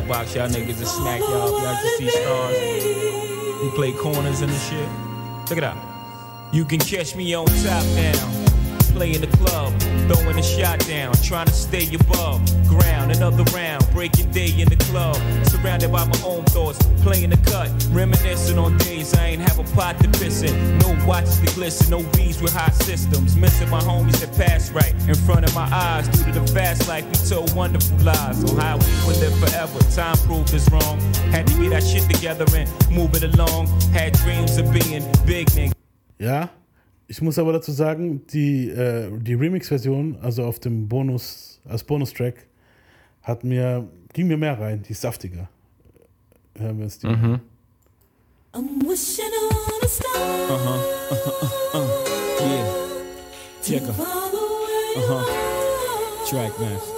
Niggas. 0.00 0.06
Slapbox 0.06 0.34
y'all 0.34 0.48
niggas 0.48 0.78
and 0.78 0.88
smack 0.88 1.20
y'all 1.20 1.50
y'all 1.50 1.74
just 1.82 1.98
see 1.98 2.08
stars. 2.08 3.62
We 3.62 3.70
play 3.70 3.92
corners 3.92 4.40
and 4.40 4.52
the 4.52 4.58
shit. 4.58 4.88
Check 5.48 5.58
it 5.58 5.64
out. 5.64 5.76
You 6.52 6.64
can 6.64 6.78
catch 6.78 7.16
me 7.16 7.34
on 7.34 7.46
top 7.46 7.84
now. 7.94 8.45
Play 8.96 9.12
in 9.12 9.20
the 9.20 9.36
club, 9.36 9.78
throwing 10.08 10.38
a 10.38 10.42
shot 10.42 10.78
down, 10.86 11.12
trying 11.22 11.44
to 11.44 11.52
stay 11.52 11.86
above 11.94 12.40
ground. 12.66 13.12
Another 13.12 13.44
round, 13.52 13.86
breaking 13.92 14.30
day 14.30 14.48
in 14.58 14.70
the 14.70 14.76
club, 14.88 15.16
surrounded 15.44 15.92
by 15.92 16.06
my 16.06 16.18
own 16.24 16.44
thoughts, 16.46 16.78
playing 17.02 17.28
the 17.28 17.36
cut, 17.50 17.70
reminiscing 17.90 18.56
on 18.56 18.78
days 18.78 19.12
I 19.12 19.26
ain't 19.26 19.42
have 19.42 19.58
a 19.58 19.64
pot 19.74 20.00
to 20.00 20.08
piss 20.18 20.42
in. 20.42 20.78
No 20.78 20.96
watches 21.06 21.38
to 21.40 21.54
glisten, 21.54 21.90
no 21.90 22.02
bees 22.16 22.40
with 22.40 22.54
hot 22.54 22.72
systems. 22.72 23.36
Missing 23.36 23.68
my 23.68 23.80
homies 23.80 24.18
that 24.20 24.34
passed 24.34 24.72
right 24.72 24.94
in 25.06 25.14
front 25.14 25.44
of 25.44 25.54
my 25.54 25.68
eyes. 25.70 26.08
Due 26.08 26.32
to 26.32 26.40
the 26.40 26.46
fast 26.54 26.88
life, 26.88 27.04
we 27.04 27.28
told 27.28 27.54
wonderful 27.54 27.98
lies 27.98 28.50
on 28.50 28.56
how 28.56 28.78
we 28.78 28.86
would 29.06 29.18
live 29.18 29.36
forever. 29.38 29.78
Time 29.94 30.16
proved 30.26 30.54
us 30.54 30.70
wrong. 30.70 30.98
Had 31.30 31.46
to 31.48 31.54
get 31.60 31.74
our 31.74 31.82
shit 31.82 32.08
together 32.08 32.46
and 32.56 32.66
move 32.90 33.14
it 33.14 33.24
along. 33.24 33.66
Had 33.92 34.14
dreams 34.14 34.56
of 34.56 34.72
being 34.72 35.04
big 35.26 35.48
niggas. 35.48 35.74
Ja, 36.18 36.48
ich 37.08 37.22
muss 37.22 37.38
aber 37.38 37.52
dazu 37.52 37.72
sagen, 37.72 38.26
die, 38.28 38.68
äh, 38.68 39.10
die 39.20 39.34
Remix-Version, 39.34 40.18
also 40.22 40.44
auf 40.44 40.58
dem 40.58 40.88
Bonus, 40.88 41.60
als 41.64 41.84
Bonustrack, 41.84 42.46
hat 43.22 43.44
mir, 43.44 43.88
ging 44.12 44.26
mir 44.28 44.36
mehr 44.36 44.58
rein, 44.58 44.82
die 44.82 44.92
ist 44.92 45.00
saftiger. 45.02 45.48
Hören 46.58 46.78
wir 46.78 46.84
uns 46.84 46.98
die. 46.98 47.06
Mhm. 47.06 47.40
I'm 48.54 48.80
wishing 48.88 49.24
on 49.26 49.82
a 49.82 49.88
star 49.88 50.16
Uh 50.48 50.56
huh. 50.56 50.80
Uh 51.10 51.16
huh. 51.16 51.78
Uh 51.78 51.78
huh. 51.78 52.46
Yeah. 52.46 52.66
to 53.60 53.70
Check 53.70 53.82
her. 53.82 53.92
follow 53.92 54.64
where 54.64 54.94
you 54.94 55.02
Uh 55.02 55.08
huh. 55.08 55.16
are. 55.18 56.26
Track 56.26 56.58
master. 56.58 56.94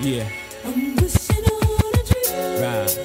Yeah. 0.00 0.26
I'm 0.64 0.96
wishing 0.96 1.44
on 1.44 1.94
a 1.94 2.02
dream 2.02 2.60
Right. 2.60 2.98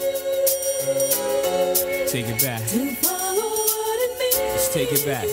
Take 2.08 2.28
it 2.30 2.42
back. 2.42 2.62
to 2.68 2.96
follow 2.96 3.50
what 3.52 4.00
it 4.02 4.12
means. 4.20 4.52
Let's 4.54 4.70
take 4.74 4.92
it 4.92 5.06
back. 5.06 5.28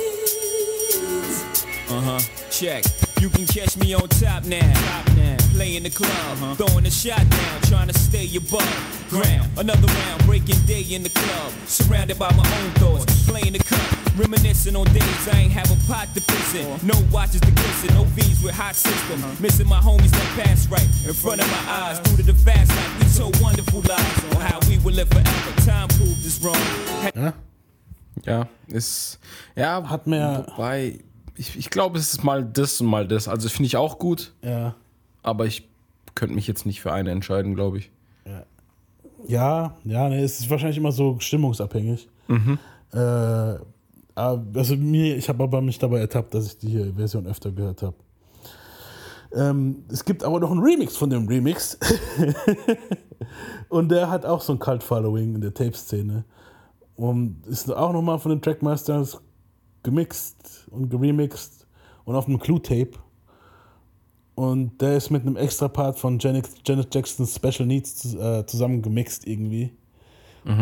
Uh 1.91 2.01
huh. 2.01 2.21
Check. 2.51 2.85
You 3.21 3.29
can 3.31 3.47
catch 3.47 3.77
me 3.77 3.95
on 3.95 4.09
top 4.09 4.45
now. 4.45 4.73
Top 4.73 5.17
now. 5.17 5.37
Play 5.55 5.77
in 5.77 5.83
the 5.85 5.91
club, 5.91 6.11
huh 6.39 6.55
throwing 6.55 6.85
a 6.87 6.91
shot 6.91 7.23
down, 7.31 7.61
trying 7.63 7.89
to 7.89 7.97
stay 7.99 8.29
above 8.37 9.07
ground. 9.09 9.49
Another 9.57 9.87
round, 9.87 10.25
breaking 10.27 10.59
day 10.67 10.83
in 10.83 11.03
the 11.03 11.11
club, 11.11 11.53
surrounded 11.67 12.19
by 12.19 12.31
my 12.35 12.47
own 12.59 12.71
thoughts. 12.83 13.29
Playing 13.29 13.53
the 13.53 13.61
cup, 13.61 14.19
reminiscing 14.19 14.75
on 14.75 14.87
days 14.93 15.29
I 15.29 15.39
ain't 15.47 15.53
have 15.53 15.71
a 15.71 15.79
pot 15.87 16.09
to 16.15 16.21
piss 16.21 16.55
in. 16.55 16.67
Uh-huh. 16.67 16.79
No 16.83 16.97
watches 17.13 17.41
to 17.43 17.51
glisten, 17.53 17.95
no 17.95 18.05
V's 18.17 18.43
with 18.43 18.55
hot 18.55 18.75
system. 18.75 19.23
Uh-huh. 19.23 19.35
Missing 19.41 19.69
my 19.69 19.79
homies 19.79 20.11
that 20.11 20.45
passed 20.45 20.71
right 20.71 20.89
in 21.07 21.15
front 21.15 21.41
of 21.41 21.49
my 21.51 21.65
eyes. 21.71 22.01
Due 22.01 22.17
to 22.17 22.23
the 22.23 22.35
fast 22.35 22.71
life, 22.71 22.99
we 22.99 23.07
told 23.17 23.35
uh-huh. 23.37 23.45
wonderful 23.45 23.81
lies 23.83 24.35
on 24.35 24.41
how 24.41 24.59
we 24.69 24.79
would 24.79 24.95
live 24.95 25.09
forever. 25.09 25.53
Time 25.63 25.89
proved 25.89 26.27
us 26.27 26.41
wrong. 26.43 26.57
Ja? 27.15 27.33
Ja, 28.27 28.49
ist. 28.69 29.19
Ja, 29.57 29.83
Hat 29.89 30.07
mehr- 30.07 30.45
Wobei, 30.57 30.99
ich, 31.37 31.57
ich 31.57 31.71
glaube, 31.71 31.99
es 31.99 32.13
ist 32.13 32.25
mal 32.25 32.45
das 32.45 32.81
und 32.81 32.87
mal 32.87 33.07
das. 33.09 33.29
Also 33.29 33.49
finde 33.49 33.67
ich 33.67 33.77
auch 33.77 33.99
gut, 33.99 34.33
Ja. 34.43 34.75
aber 35.23 35.47
ich 35.47 35.69
könnte 36.15 36.35
mich 36.35 36.47
jetzt 36.47 36.65
nicht 36.67 36.81
für 36.81 36.93
eine 36.93 37.11
entscheiden, 37.11 37.55
glaube 37.55 37.79
ich. 37.79 37.91
Ja, 39.27 39.75
ja, 39.85 40.09
ne, 40.11 40.23
es 40.23 40.39
ist 40.41 40.51
wahrscheinlich 40.51 40.77
immer 40.77 40.93
so 40.93 41.17
stimmungsabhängig. 41.19 42.09
Mhm. 42.29 42.59
Äh, 42.93 42.99
aber- 42.99 44.45
also 44.55 44.77
mir, 44.77 45.17
ich 45.17 45.29
habe 45.31 45.43
aber 45.45 45.63
mich 45.63 45.79
dabei 45.79 46.01
ertappt, 46.01 46.35
dass 46.35 46.47
ich 46.47 46.59
die 46.59 46.93
Version 46.95 47.27
öfter 47.27 47.51
gehört 47.51 47.81
habe. 47.83 47.95
Ähm, 49.33 49.83
es 49.89 50.05
gibt 50.05 50.23
aber 50.25 50.39
noch 50.41 50.51
einen 50.51 50.63
Remix 50.63 50.97
von 50.99 51.09
dem 51.09 51.27
Remix. 51.27 51.79
Und 53.69 53.89
der 53.91 54.11
hat 54.11 54.25
auch 54.27 54.41
so 54.43 54.53
ein 54.53 54.59
Cult-Following 54.59 55.37
in 55.37 55.41
der 55.41 55.55
Tape-Szene. 55.55 56.25
Und 56.97 57.47
ist 57.47 57.73
auch 57.73 57.93
nochmal 57.93 58.19
von 58.19 58.31
den 58.31 58.43
Trackmasters 58.43 59.21
gemixt 59.85 60.67
und 60.71 60.91
geremixed 60.91 61.67
und 62.05 62.17
auf 62.17 62.27
einem 62.27 62.41
Clue-Tape. 62.41 62.91
Und 64.35 64.81
der 64.81 64.97
ist 64.97 65.11
mit 65.11 65.23
einem 65.23 65.37
extra 65.37 65.69
Part 65.69 65.97
von 65.97 66.19
Janet, 66.19 66.49
Janet 66.67 66.93
Jacksons 66.93 67.37
Special 67.37 67.67
Needs 67.67 68.15
äh, 68.17 68.45
zusammen 68.47 68.83
gemixt 68.83 69.29
irgendwie. 69.29 69.71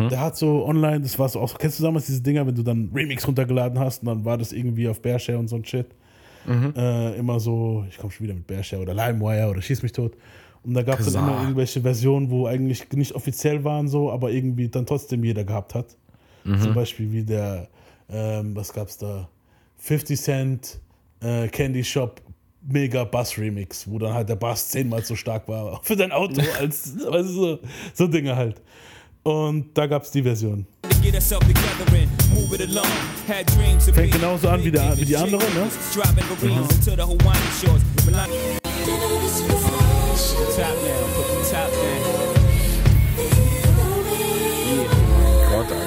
Der 0.09 0.19
hat 0.21 0.37
so 0.37 0.65
online, 0.65 1.01
das 1.01 1.17
war 1.19 1.27
so 1.27 1.39
auch, 1.41 1.57
kennst 1.57 1.79
du 1.79 1.83
damals 1.83 2.05
diese 2.05 2.21
Dinger, 2.21 2.45
wenn 2.47 2.55
du 2.55 2.63
dann 2.63 2.91
Remix 2.93 3.27
runtergeladen 3.27 3.79
hast 3.79 4.03
und 4.03 4.07
dann 4.07 4.23
war 4.23 4.37
das 4.37 4.53
irgendwie 4.53 4.87
auf 4.87 5.01
Bearshare 5.01 5.39
und 5.39 5.47
so 5.47 5.55
ein 5.55 5.65
Shit. 5.65 5.87
Äh, 6.77 7.17
immer 7.17 7.39
so, 7.39 7.83
ich 7.89 7.97
komme 7.97 8.11
schon 8.11 8.25
wieder 8.25 8.35
mit 8.35 8.45
Bearshare 8.45 8.81
oder 8.81 8.93
LimeWire 8.93 9.49
oder 9.49 9.61
Schieß 9.61 9.81
mich 9.81 9.91
tot. 9.91 10.15
Und 10.63 10.73
da 10.73 10.83
gab 10.83 10.99
es 10.99 11.11
dann 11.11 11.23
immer 11.27 11.41
irgendwelche 11.41 11.81
Versionen, 11.81 12.29
wo 12.29 12.47
eigentlich 12.47 12.89
nicht 12.93 13.13
offiziell 13.13 13.63
waren 13.65 13.87
so, 13.89 14.09
aber 14.11 14.31
irgendwie 14.31 14.69
dann 14.69 14.85
trotzdem 14.85 15.23
jeder 15.23 15.43
gehabt 15.43 15.75
hat. 15.75 15.97
Zum 16.61 16.73
Beispiel 16.73 17.11
wie 17.11 17.23
der, 17.23 17.67
ähm, 18.09 18.55
was 18.55 18.71
gab's 18.73 18.97
da? 18.97 19.29
50 19.77 20.19
Cent 20.19 20.79
äh, 21.21 21.47
Candy 21.47 21.83
Shop 21.83 22.21
Mega 22.65 23.03
Bass 23.03 23.37
Remix, 23.37 23.89
wo 23.89 23.99
dann 23.99 24.13
halt 24.13 24.29
der 24.29 24.35
Bass 24.35 24.69
zehnmal 24.69 25.03
so 25.03 25.15
stark 25.15 25.47
war 25.47 25.79
für 25.83 25.95
dein 25.95 26.11
Auto 26.11 26.41
als, 26.59 26.95
weißt 26.95 27.29
du, 27.29 27.33
so, 27.33 27.59
so 27.93 28.07
Dinge 28.07 28.35
halt. 28.35 28.61
Und 29.23 29.77
da 29.77 29.85
gab's 29.85 30.11
die 30.11 30.21
Version. 30.21 30.65
Fängt 33.93 34.11
genauso 34.11 34.49
an 34.49 34.63
wie, 34.63 34.71
der, 34.71 34.97
wie 34.97 35.05
die 35.05 35.15
andere, 35.15 35.41
ne? 35.41 35.69
driving 35.93 36.25
Marines 36.41 36.87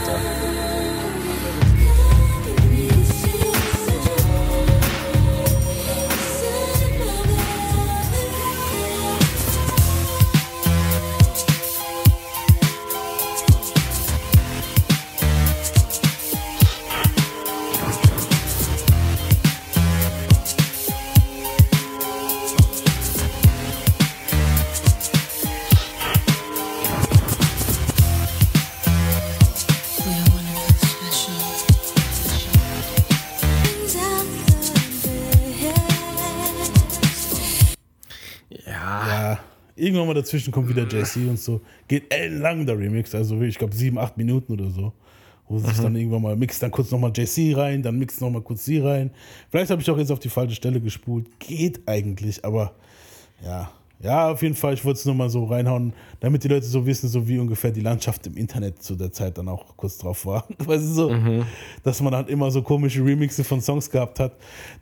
into 0.00 0.36
irgendwann 39.87 40.07
mal 40.07 40.14
dazwischen 40.14 40.53
kommt 40.53 40.68
wieder 40.68 40.85
JC 40.85 41.29
und 41.29 41.38
so. 41.38 41.61
Geht 41.88 42.12
ellenlang 42.12 42.66
der 42.66 42.79
Remix, 42.79 43.14
also 43.14 43.40
ich 43.42 43.59
glaube 43.59 43.75
sieben, 43.75 43.99
acht 43.99 44.16
Minuten 44.16 44.53
oder 44.53 44.70
so. 44.70 44.92
Wo 45.49 45.59
sich 45.59 45.79
dann 45.79 45.94
irgendwann 45.94 46.22
mal 46.22 46.35
mixt 46.35 46.61
dann 46.61 46.72
kurz 46.72 46.90
nochmal 46.90 47.12
JC 47.14 47.57
rein, 47.57 47.81
dann 47.81 47.99
mixt 47.99 48.20
nochmal 48.20 48.42
kurz 48.42 48.64
sie 48.64 48.79
rein. 48.79 49.11
Vielleicht 49.49 49.70
habe 49.70 49.81
ich 49.81 49.88
auch 49.88 49.96
jetzt 49.96 50.11
auf 50.11 50.18
die 50.18 50.29
falsche 50.29 50.57
Stelle 50.57 50.81
gespult. 50.81 51.38
Geht 51.38 51.87
eigentlich, 51.87 52.44
aber 52.44 52.75
ja. 53.44 53.70
Ja, 54.02 54.30
auf 54.30 54.42
jeden 54.42 54.54
Fall, 54.54 54.74
ich 54.74 54.85
wollte 54.85 54.98
es 54.98 55.06
nur 55.06 55.14
mal 55.14 55.30
so 55.30 55.44
reinhauen, 55.44 55.94
damit 56.20 56.44
die 56.44 56.48
Leute 56.48 56.66
so 56.66 56.85
wissen, 56.85 57.09
so 57.09 57.26
wie 57.26 57.38
ungefähr 57.38 57.70
die 57.70 57.80
Landschaft 57.80 58.26
im 58.26 58.37
Internet 58.37 58.82
zu 58.82 58.94
der 58.94 59.11
Zeit 59.11 59.38
dann 59.38 59.48
auch 59.48 59.74
kurz 59.76 59.96
drauf 59.96 60.26
war. 60.26 60.44
Weißt 60.59 60.85
du 60.85 60.88
so? 60.92 61.14
Dass 61.82 62.02
man 62.02 62.14
halt 62.14 62.28
immer 62.28 62.50
so 62.50 62.61
komische 62.61 63.02
Remixe 63.02 63.42
von 63.42 63.62
Songs 63.62 63.90
gehabt 63.90 64.20
hat. 64.20 64.32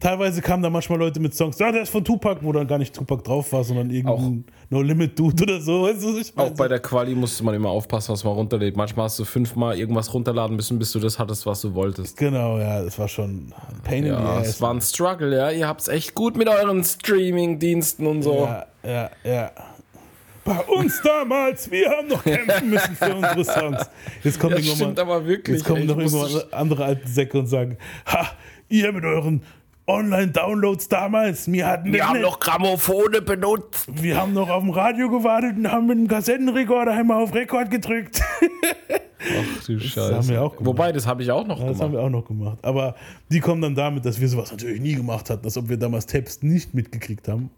Teilweise 0.00 0.42
kamen 0.42 0.64
da 0.64 0.68
manchmal 0.70 0.98
Leute 0.98 1.20
mit 1.20 1.32
Songs, 1.34 1.58
ja, 1.60 1.70
der 1.70 1.82
ist 1.82 1.90
von 1.90 2.04
Tupac, 2.04 2.40
wo 2.42 2.50
dann 2.52 2.66
gar 2.66 2.78
nicht 2.78 2.92
Tupac 2.94 3.22
drauf 3.22 3.52
war, 3.52 3.62
sondern 3.62 3.88
irgendein 3.90 4.44
No 4.70 4.82
Limit 4.82 5.16
Dude 5.16 5.44
oder 5.44 5.60
so. 5.60 5.82
Weißt 5.84 6.02
du, 6.02 6.42
Auch 6.42 6.50
bei 6.50 6.66
der 6.66 6.80
Quali 6.80 7.14
musste 7.14 7.44
man 7.44 7.54
immer 7.54 7.70
aufpassen, 7.70 8.12
was 8.12 8.24
man 8.24 8.32
runterlädt. 8.34 8.76
Manchmal 8.76 9.04
hast 9.04 9.18
du 9.20 9.24
fünfmal 9.24 9.78
irgendwas 9.78 10.12
runterladen 10.12 10.56
müssen, 10.56 10.76
bis 10.80 10.90
du 10.90 10.98
das 10.98 11.20
hattest, 11.20 11.46
was 11.46 11.60
du 11.60 11.72
wolltest. 11.74 12.16
Genau, 12.16 12.58
ja, 12.58 12.82
das 12.82 12.98
war 12.98 13.06
schon 13.06 13.52
ein 13.70 13.80
Pain 13.84 14.04
in 14.04 14.12
Ja, 14.12 14.36
the 14.36 14.42
es 14.42 14.48
ass. 14.56 14.60
war 14.60 14.74
ein 14.74 14.80
Struggle, 14.80 15.36
ja. 15.36 15.50
Ihr 15.52 15.68
habt's 15.68 15.86
echt 15.86 16.14
gut 16.16 16.36
mit 16.36 16.48
euren 16.48 16.82
Streaming-Diensten 16.82 18.06
und 18.08 18.22
so. 18.22 18.44
Ja, 18.44 18.66
ja, 18.84 19.10
ja. 19.24 19.50
Bei 20.44 20.58
uns 20.60 21.00
damals, 21.02 21.70
wir 21.70 21.88
haben 21.90 22.08
noch 22.08 22.22
kämpfen 22.22 22.68
müssen 22.68 22.94
für 22.96 23.14
unsere 23.14 23.44
Songs. 23.44 23.88
Jetzt 24.22 24.38
kommen 24.38 24.56
irgendwann 24.56 24.76
stimmt 24.76 24.96
mal, 24.96 25.02
aber 25.02 25.26
wirklich, 25.26 25.56
Jetzt 25.56 25.64
kommen 25.66 25.80
ey, 25.82 25.86
noch 25.86 25.96
musste- 25.96 26.48
andere 26.52 26.84
alte 26.84 27.08
Säcke 27.08 27.38
und 27.38 27.46
sagen: 27.46 27.78
Ha, 28.06 28.28
ihr 28.68 28.92
mit 28.92 29.04
euren 29.04 29.42
Online-Downloads 29.86 30.88
damals, 30.88 31.50
wir 31.50 31.66
hatten 31.66 31.92
Wir 31.92 32.00
das 32.00 32.08
haben 32.08 32.14
nicht. 32.18 32.22
noch 32.26 32.40
Grammophone 32.40 33.24
benutzt. 33.24 33.86
Wir 33.90 34.18
haben 34.20 34.32
noch 34.34 34.50
auf 34.50 34.62
dem 34.62 34.70
Radio 34.70 35.08
gewartet 35.10 35.56
und 35.56 35.70
haben 35.70 35.86
mit 35.86 35.96
dem 35.98 36.08
Kassettenrekorder 36.08 36.92
einmal 36.92 37.22
auf 37.22 37.34
Rekord 37.34 37.70
gedrückt. 37.70 38.20
Ach 39.26 39.64
du 39.66 39.80
Scheiße. 39.80 40.14
haben 40.14 40.28
wir 40.28 40.42
auch 40.42 40.50
gemacht. 40.56 40.66
Wobei, 40.66 40.92
das 40.92 41.06
habe 41.06 41.22
ich 41.22 41.30
auch 41.30 41.46
noch 41.46 41.58
Ja, 41.58 41.66
das 41.68 41.80
haben 41.80 41.92
gemacht. 41.92 41.92
wir 41.92 42.00
auch 42.06 42.10
noch 42.10 42.26
gemacht. 42.26 42.58
Aber 42.62 42.94
die 43.30 43.40
kommen 43.40 43.62
dann 43.62 43.74
damit, 43.74 44.04
dass 44.04 44.20
wir 44.20 44.28
sowas 44.28 44.50
natürlich 44.50 44.80
nie 44.80 44.94
gemacht 44.94 45.30
hatten, 45.30 45.44
als 45.46 45.56
ob 45.56 45.68
wir 45.70 45.78
damals 45.78 46.04
Tapes 46.06 46.42
nicht 46.42 46.74
mitgekriegt 46.74 47.28
haben. 47.28 47.48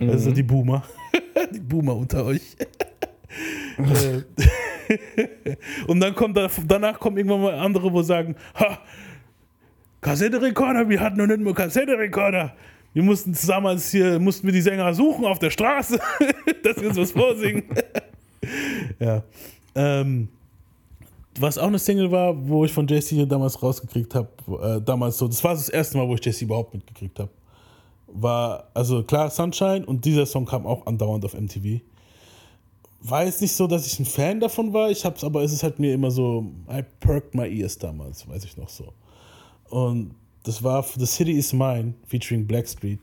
Also 0.00 0.30
Mhm. 0.30 0.34
die 0.34 0.42
Boomer. 0.42 0.82
die 1.54 1.60
Boomer 1.60 1.96
unter 1.96 2.24
euch. 2.24 2.56
Äh, 3.78 4.22
Und 5.86 6.00
dann 6.00 6.14
kommt 6.14 6.36
da, 6.36 6.48
danach 6.66 6.98
kommen 6.98 7.16
irgendwann 7.16 7.42
mal 7.42 7.54
andere, 7.54 7.92
wo 7.92 8.02
sagen, 8.02 8.36
ha, 8.54 8.78
Kassettenrekorder, 10.00 10.88
wir 10.88 11.00
hatten 11.00 11.16
noch 11.18 11.26
nicht 11.26 11.40
mal 11.40 11.54
Kassettenrekorder. 11.54 12.54
Wir 12.92 13.02
mussten 13.02 13.34
damals 13.46 13.90
hier, 13.90 14.18
mussten 14.18 14.46
wir 14.46 14.52
die 14.52 14.60
Sänger 14.60 14.92
suchen 14.92 15.24
auf 15.24 15.38
der 15.38 15.50
Straße, 15.50 15.98
dass 16.62 16.76
wir 16.80 16.88
uns 16.88 16.98
was 16.98 17.12
vorsingen. 17.12 17.64
ja. 18.98 19.22
Ähm, 19.74 20.28
was 21.40 21.56
auch 21.56 21.68
eine 21.68 21.78
Single 21.78 22.10
war, 22.10 22.34
wo 22.46 22.64
ich 22.66 22.72
von 22.72 22.86
JC 22.86 23.26
damals 23.26 23.62
rausgekriegt 23.62 24.14
habe, 24.14 24.28
äh, 24.62 24.82
damals 24.84 25.16
so, 25.16 25.26
das 25.28 25.42
war 25.42 25.54
das 25.54 25.70
erste 25.70 25.96
Mal, 25.96 26.06
wo 26.06 26.14
ich 26.14 26.24
JC 26.24 26.42
überhaupt 26.42 26.74
mitgekriegt 26.74 27.18
habe, 27.18 27.30
war, 28.12 28.68
also 28.74 29.02
klar, 29.02 29.30
Sunshine 29.30 29.84
und 29.84 30.04
dieser 30.04 30.26
Song 30.26 30.46
kam 30.46 30.66
auch 30.66 30.86
andauernd 30.86 31.24
auf 31.24 31.34
MTV. 31.34 31.80
War 33.00 33.24
jetzt 33.24 33.40
nicht 33.40 33.54
so, 33.54 33.66
dass 33.66 33.86
ich 33.86 33.98
ein 33.98 34.04
Fan 34.04 34.38
davon 34.38 34.72
war, 34.72 34.90
ich 34.90 35.04
hab's, 35.04 35.24
aber 35.24 35.42
es 35.42 35.52
ist 35.52 35.62
halt 35.62 35.78
mir 35.78 35.92
immer 35.92 36.10
so, 36.10 36.52
I 36.70 36.82
perked 37.00 37.34
my 37.34 37.48
ears 37.48 37.76
damals, 37.78 38.28
weiß 38.28 38.44
ich 38.44 38.56
noch 38.56 38.68
so. 38.68 38.92
Und 39.68 40.14
das 40.44 40.62
war 40.62 40.82
The 40.82 41.06
City 41.06 41.32
Is 41.32 41.52
Mine, 41.52 41.94
featuring 42.06 42.46
Blackstreet. 42.46 43.00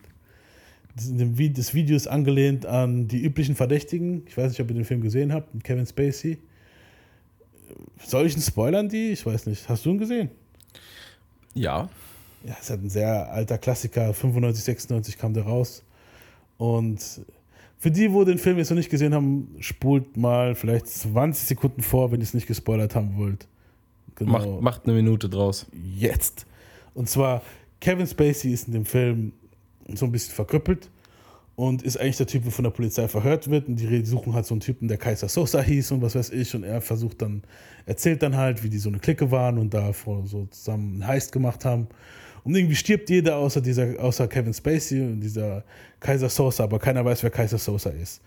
Das, 0.95 1.73
Video 1.73 1.95
ist 1.95 2.07
angelehnt 2.07 2.65
an 2.65 3.07
die 3.07 3.21
üblichen 3.21 3.55
Verdächtigen. 3.55 4.23
Ich 4.27 4.37
weiß 4.37 4.49
nicht, 4.49 4.59
ob 4.59 4.69
ihr 4.69 4.75
den 4.75 4.85
Film 4.85 5.01
gesehen 5.01 5.31
habt, 5.33 5.53
mit 5.53 5.63
Kevin 5.63 5.85
Spacey. 5.85 6.37
Soll 8.03 8.25
ich 8.25 8.35
ihn 8.35 8.41
spoilern, 8.41 8.89
die? 8.89 9.11
Ich 9.11 9.25
weiß 9.25 9.45
nicht. 9.45 9.69
Hast 9.69 9.85
du 9.85 9.91
ihn 9.91 9.97
gesehen? 9.97 10.29
Ja. 11.53 11.89
Ja, 12.43 12.53
es 12.53 12.63
ist 12.63 12.69
halt 12.69 12.83
ein 12.83 12.89
sehr 12.89 13.31
alter 13.31 13.57
Klassiker. 13.57 14.13
95, 14.13 14.63
96 14.63 15.17
kam 15.17 15.33
der 15.33 15.43
raus. 15.43 15.83
Und 16.57 17.21
für 17.77 17.91
die, 17.91 18.11
wo 18.11 18.23
den 18.23 18.37
Film 18.37 18.57
jetzt 18.57 18.69
noch 18.69 18.77
nicht 18.77 18.89
gesehen 18.89 19.13
haben, 19.13 19.55
spult 19.59 20.17
mal 20.17 20.55
vielleicht 20.55 20.87
20 20.87 21.47
Sekunden 21.47 21.81
vor, 21.81 22.11
wenn 22.11 22.19
ihr 22.19 22.25
es 22.25 22.33
nicht 22.33 22.47
gespoilert 22.47 22.95
haben 22.95 23.17
wollt. 23.17 23.47
Genau. 24.15 24.31
Macht, 24.31 24.61
macht 24.61 24.85
eine 24.85 24.95
Minute 24.95 25.29
draus. 25.29 25.65
Jetzt. 25.71 26.45
Und 26.93 27.09
zwar, 27.09 27.41
Kevin 27.79 28.07
Spacey 28.07 28.51
ist 28.51 28.67
in 28.67 28.73
dem 28.73 28.85
Film 28.85 29.31
so 29.93 30.05
ein 30.05 30.11
bisschen 30.11 30.33
verkrüppelt 30.33 30.89
und 31.55 31.83
ist 31.83 31.97
eigentlich 31.97 32.17
der 32.17 32.27
Typ, 32.27 32.43
der 32.43 32.51
von 32.51 32.63
der 32.63 32.71
Polizei 32.71 33.07
verhört 33.07 33.49
wird. 33.49 33.69
Und 33.69 33.77
die 33.77 34.05
suchen 34.05 34.33
halt 34.33 34.45
so 34.45 34.53
einen 34.53 34.61
Typen, 34.61 34.87
der 34.87 34.97
Kaiser 34.97 35.29
Sosa 35.29 35.61
hieß 35.61 35.91
und 35.91 36.01
was 36.01 36.15
weiß 36.15 36.31
ich. 36.31 36.53
Und 36.55 36.63
er 36.63 36.81
versucht 36.81 37.21
dann, 37.21 37.43
erzählt 37.85 38.21
dann 38.23 38.35
halt, 38.35 38.63
wie 38.63 38.69
die 38.69 38.77
so 38.77 38.89
eine 38.89 38.99
Clique 38.99 39.31
waren 39.31 39.57
und 39.57 39.73
da 39.73 39.93
so 40.25 40.45
zusammen 40.51 40.95
einen 40.95 41.07
Heist 41.07 41.31
gemacht 41.31 41.63
haben. 41.63 41.87
Und 42.43 42.55
irgendwie 42.55 42.75
stirbt 42.75 43.09
jeder 43.09 43.37
außer, 43.37 43.61
dieser, 43.61 43.99
außer 43.99 44.27
Kevin 44.27 44.53
Spacey 44.53 45.01
und 45.01 45.21
dieser 45.21 45.63
Kaiser 45.99 46.29
Sosa, 46.29 46.63
aber 46.63 46.79
keiner 46.79 47.03
weiß, 47.03 47.23
wer 47.23 47.29
Kaiser 47.29 47.57
Sosa 47.57 47.89
ist. 47.89 48.21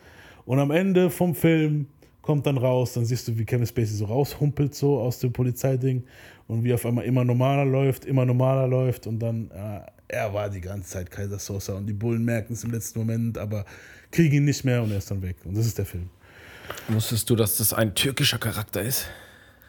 Und 0.45 0.59
am 0.59 0.71
Ende 0.71 1.11
vom 1.11 1.35
Film 1.35 1.87
kommt 2.21 2.47
dann 2.47 2.57
raus, 2.57 2.95
dann 2.95 3.05
siehst 3.05 3.29
du, 3.29 3.37
wie 3.37 3.45
Kevin 3.45 3.67
Spacey 3.67 3.97
so 3.97 4.05
raushumpelt, 4.07 4.75
so 4.75 4.99
aus 4.99 5.19
dem 5.19 5.33
Polizeiding 5.33 6.05
und 6.47 6.65
wie 6.65 6.73
auf 6.73 6.87
einmal 6.87 7.05
immer 7.05 7.25
normaler 7.25 7.65
läuft, 7.65 8.05
immer 8.05 8.25
normaler 8.25 8.67
läuft 8.67 9.07
und 9.07 9.19
dann, 9.19 9.51
äh, 9.51 9.81
er 10.09 10.33
war 10.33 10.51
die 10.51 10.61
ganze 10.61 10.91
Zeit 10.91 11.11
Kaiser 11.11 11.39
Sosa 11.39 11.75
und 11.75 11.87
die 11.87 11.93
Bullen 11.93 12.25
merken 12.25 12.53
es 12.53 12.65
im 12.65 12.71
letzten 12.71 12.99
Moment, 12.99 13.39
aber 13.39 13.65
kriegen 14.11 14.37
ihn 14.37 14.45
nicht 14.45 14.65
mehr 14.65 14.83
und 14.83 14.91
er 14.91 14.99
ist 14.99 15.11
dann 15.11 15.23
weg. 15.23 15.37
Und 15.45 15.57
das 15.57 15.67
ist 15.67 15.79
der 15.79 15.87
Film. 15.87 16.11
Wusstest 16.89 17.29
du, 17.31 17.37
dass 17.37 17.57
das 17.57 17.73
ein 17.73 17.95
türkischer 17.95 18.39
Charakter 18.39 18.83
ist? 18.83 19.07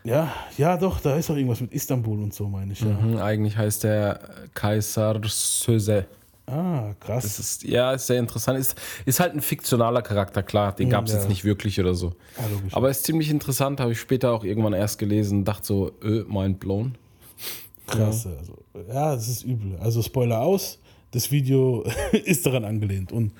Ja, 0.03 0.33
ja, 0.57 0.77
doch, 0.77 0.99
da 0.99 1.15
ist 1.15 1.29
auch 1.29 1.35
irgendwas 1.35 1.61
mit 1.61 1.73
Istanbul 1.73 2.21
und 2.21 2.33
so, 2.33 2.47
meine 2.49 2.73
ich. 2.73 2.81
Ja. 2.81 2.87
Mhm, 2.87 3.17
eigentlich 3.17 3.57
heißt 3.57 3.83
der 3.85 4.19
Kaisar 4.53 5.21
Söze. 5.23 6.05
Ah, 6.45 6.93
krass. 6.99 7.23
Das 7.23 7.39
ist, 7.39 7.63
ja, 7.63 7.93
ist 7.93 8.07
sehr 8.07 8.19
interessant. 8.19 8.59
Ist, 8.59 8.75
ist 9.05 9.19
halt 9.21 9.33
ein 9.33 9.41
fiktionaler 9.41 10.01
Charakter, 10.01 10.43
klar. 10.43 10.75
Den 10.75 10.89
gab 10.89 11.05
es 11.05 11.13
ja. 11.13 11.19
jetzt 11.19 11.29
nicht 11.29 11.45
wirklich 11.45 11.79
oder 11.79 11.93
so. 11.93 12.09
Ja. 12.37 12.43
Aber 12.73 12.89
ist 12.89 13.05
ziemlich 13.05 13.29
interessant, 13.29 13.79
habe 13.79 13.93
ich 13.93 13.99
später 13.99 14.31
auch 14.31 14.43
irgendwann 14.43 14.73
erst 14.73 14.99
gelesen, 14.99 15.45
dachte 15.45 15.65
so, 15.65 15.91
äh, 16.03 16.23
mind 16.27 16.59
blown. 16.59 16.95
Krass. 17.87 18.27
Also, 18.27 18.57
ja, 18.89 19.15
das 19.15 19.29
ist 19.29 19.43
übel. 19.43 19.77
Also 19.79 20.01
Spoiler 20.01 20.41
aus, 20.41 20.79
das 21.11 21.31
Video 21.31 21.85
ist 22.25 22.45
daran 22.45 22.65
angelehnt. 22.65 23.13
Und 23.13 23.31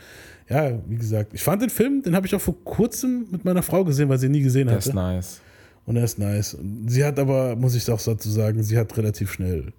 ja, 0.50 0.72
wie 0.88 0.98
gesagt, 0.98 1.34
ich 1.34 1.42
fand 1.42 1.62
den 1.62 1.70
Film, 1.70 2.04
den 2.04 2.16
habe 2.16 2.26
ich 2.26 2.36
auch 2.36 2.42
vor 2.42 2.56
kurzem 2.64 3.28
mit 3.32 3.44
meiner 3.44 3.64
Frau 3.64 3.84
gesehen, 3.84 4.08
weil 4.08 4.18
sie 4.18 4.28
ihn 4.28 4.32
nie 4.32 4.42
gesehen 4.42 4.68
Der 4.68 4.78
hatte. 4.78 4.90
ist 4.90 4.96
nice. 4.96 5.42
Und 5.86 5.98
er 5.98 6.04
ist 6.06 6.18
nice. 6.20 6.58
Sie 6.88 7.04
hat 7.04 7.20
aber, 7.20 7.56
muss 7.56 7.76
ich 7.76 7.90
auch 7.92 8.02
dazu 8.02 8.30
sagen, 8.30 8.64
sie 8.64 8.78
hat 8.78 8.96
relativ 8.98 9.32
schnell 9.34 9.74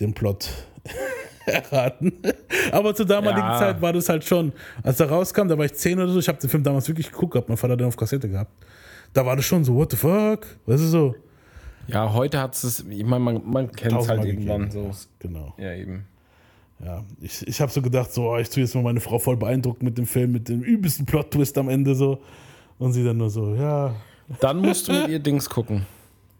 den 0.00 0.12
Plot 0.12 0.48
erraten. 1.46 2.12
aber 2.72 2.94
zur 2.94 3.06
damaligen 3.06 3.40
Ja. 3.46 3.58
Zeit 3.58 3.80
war 3.82 3.92
das 3.92 4.08
halt 4.08 4.24
schon, 4.24 4.52
als 4.82 4.98
er 5.00 5.08
rauskam, 5.08 5.46
da 5.48 5.56
war 5.56 5.64
ich 5.64 5.74
10 5.74 5.98
oder 5.98 6.08
so, 6.08 6.18
ich 6.18 6.28
habe 6.28 6.38
den 6.38 6.50
Film 6.50 6.62
damals 6.62 6.88
wirklich 6.88 7.10
geguckt 7.10 7.32
gehabt, 7.32 7.48
mein 7.48 7.56
Vater 7.58 7.72
hat 7.74 7.80
den 7.80 7.86
auf 7.88 7.96
Kassette 7.96 8.28
gehabt. 8.28 8.50
Da 9.12 9.24
war 9.26 9.36
das 9.36 9.44
schon 9.44 9.64
so, 9.64 9.74
what 9.74 9.90
the 9.90 9.96
fuck? 9.96 10.46
Weißt 10.66 10.82
du 10.82 10.86
so? 10.86 11.14
Ja, 11.88 12.12
heute 12.12 12.40
hat 12.40 12.54
es, 12.54 12.84
ich 12.88 13.04
meine, 13.04 13.24
man, 13.24 13.42
man 13.44 13.72
kennt 13.72 14.00
es 14.00 14.08
halt 14.08 14.24
irgendwann 14.24 14.68
gegeben. 14.68 14.92
so. 14.92 15.06
Genau. 15.18 15.54
Ja, 15.58 15.74
eben. 15.74 16.04
Ja, 16.84 17.04
ich, 17.20 17.46
ich 17.46 17.60
habe 17.60 17.70
so 17.70 17.82
gedacht, 17.82 18.12
so, 18.12 18.30
oh, 18.30 18.38
ich 18.38 18.48
tue 18.48 18.62
jetzt 18.62 18.74
mal 18.74 18.82
meine 18.82 19.00
Frau 19.00 19.18
voll 19.18 19.36
beeindruckt 19.36 19.82
mit 19.82 19.98
dem 19.98 20.06
Film, 20.06 20.32
mit 20.32 20.48
dem 20.48 20.62
übelsten 20.62 21.04
Plot-Twist 21.04 21.58
am 21.58 21.68
Ende 21.68 21.94
so. 21.94 22.20
Und 22.78 22.92
sie 22.92 23.04
dann 23.04 23.18
nur 23.18 23.28
so, 23.30 23.54
ja. 23.54 23.94
Dann 24.38 24.58
musst 24.58 24.88
du 24.88 24.92
mit 24.92 25.08
ihr 25.08 25.18
Dings 25.18 25.48
gucken. 25.48 25.86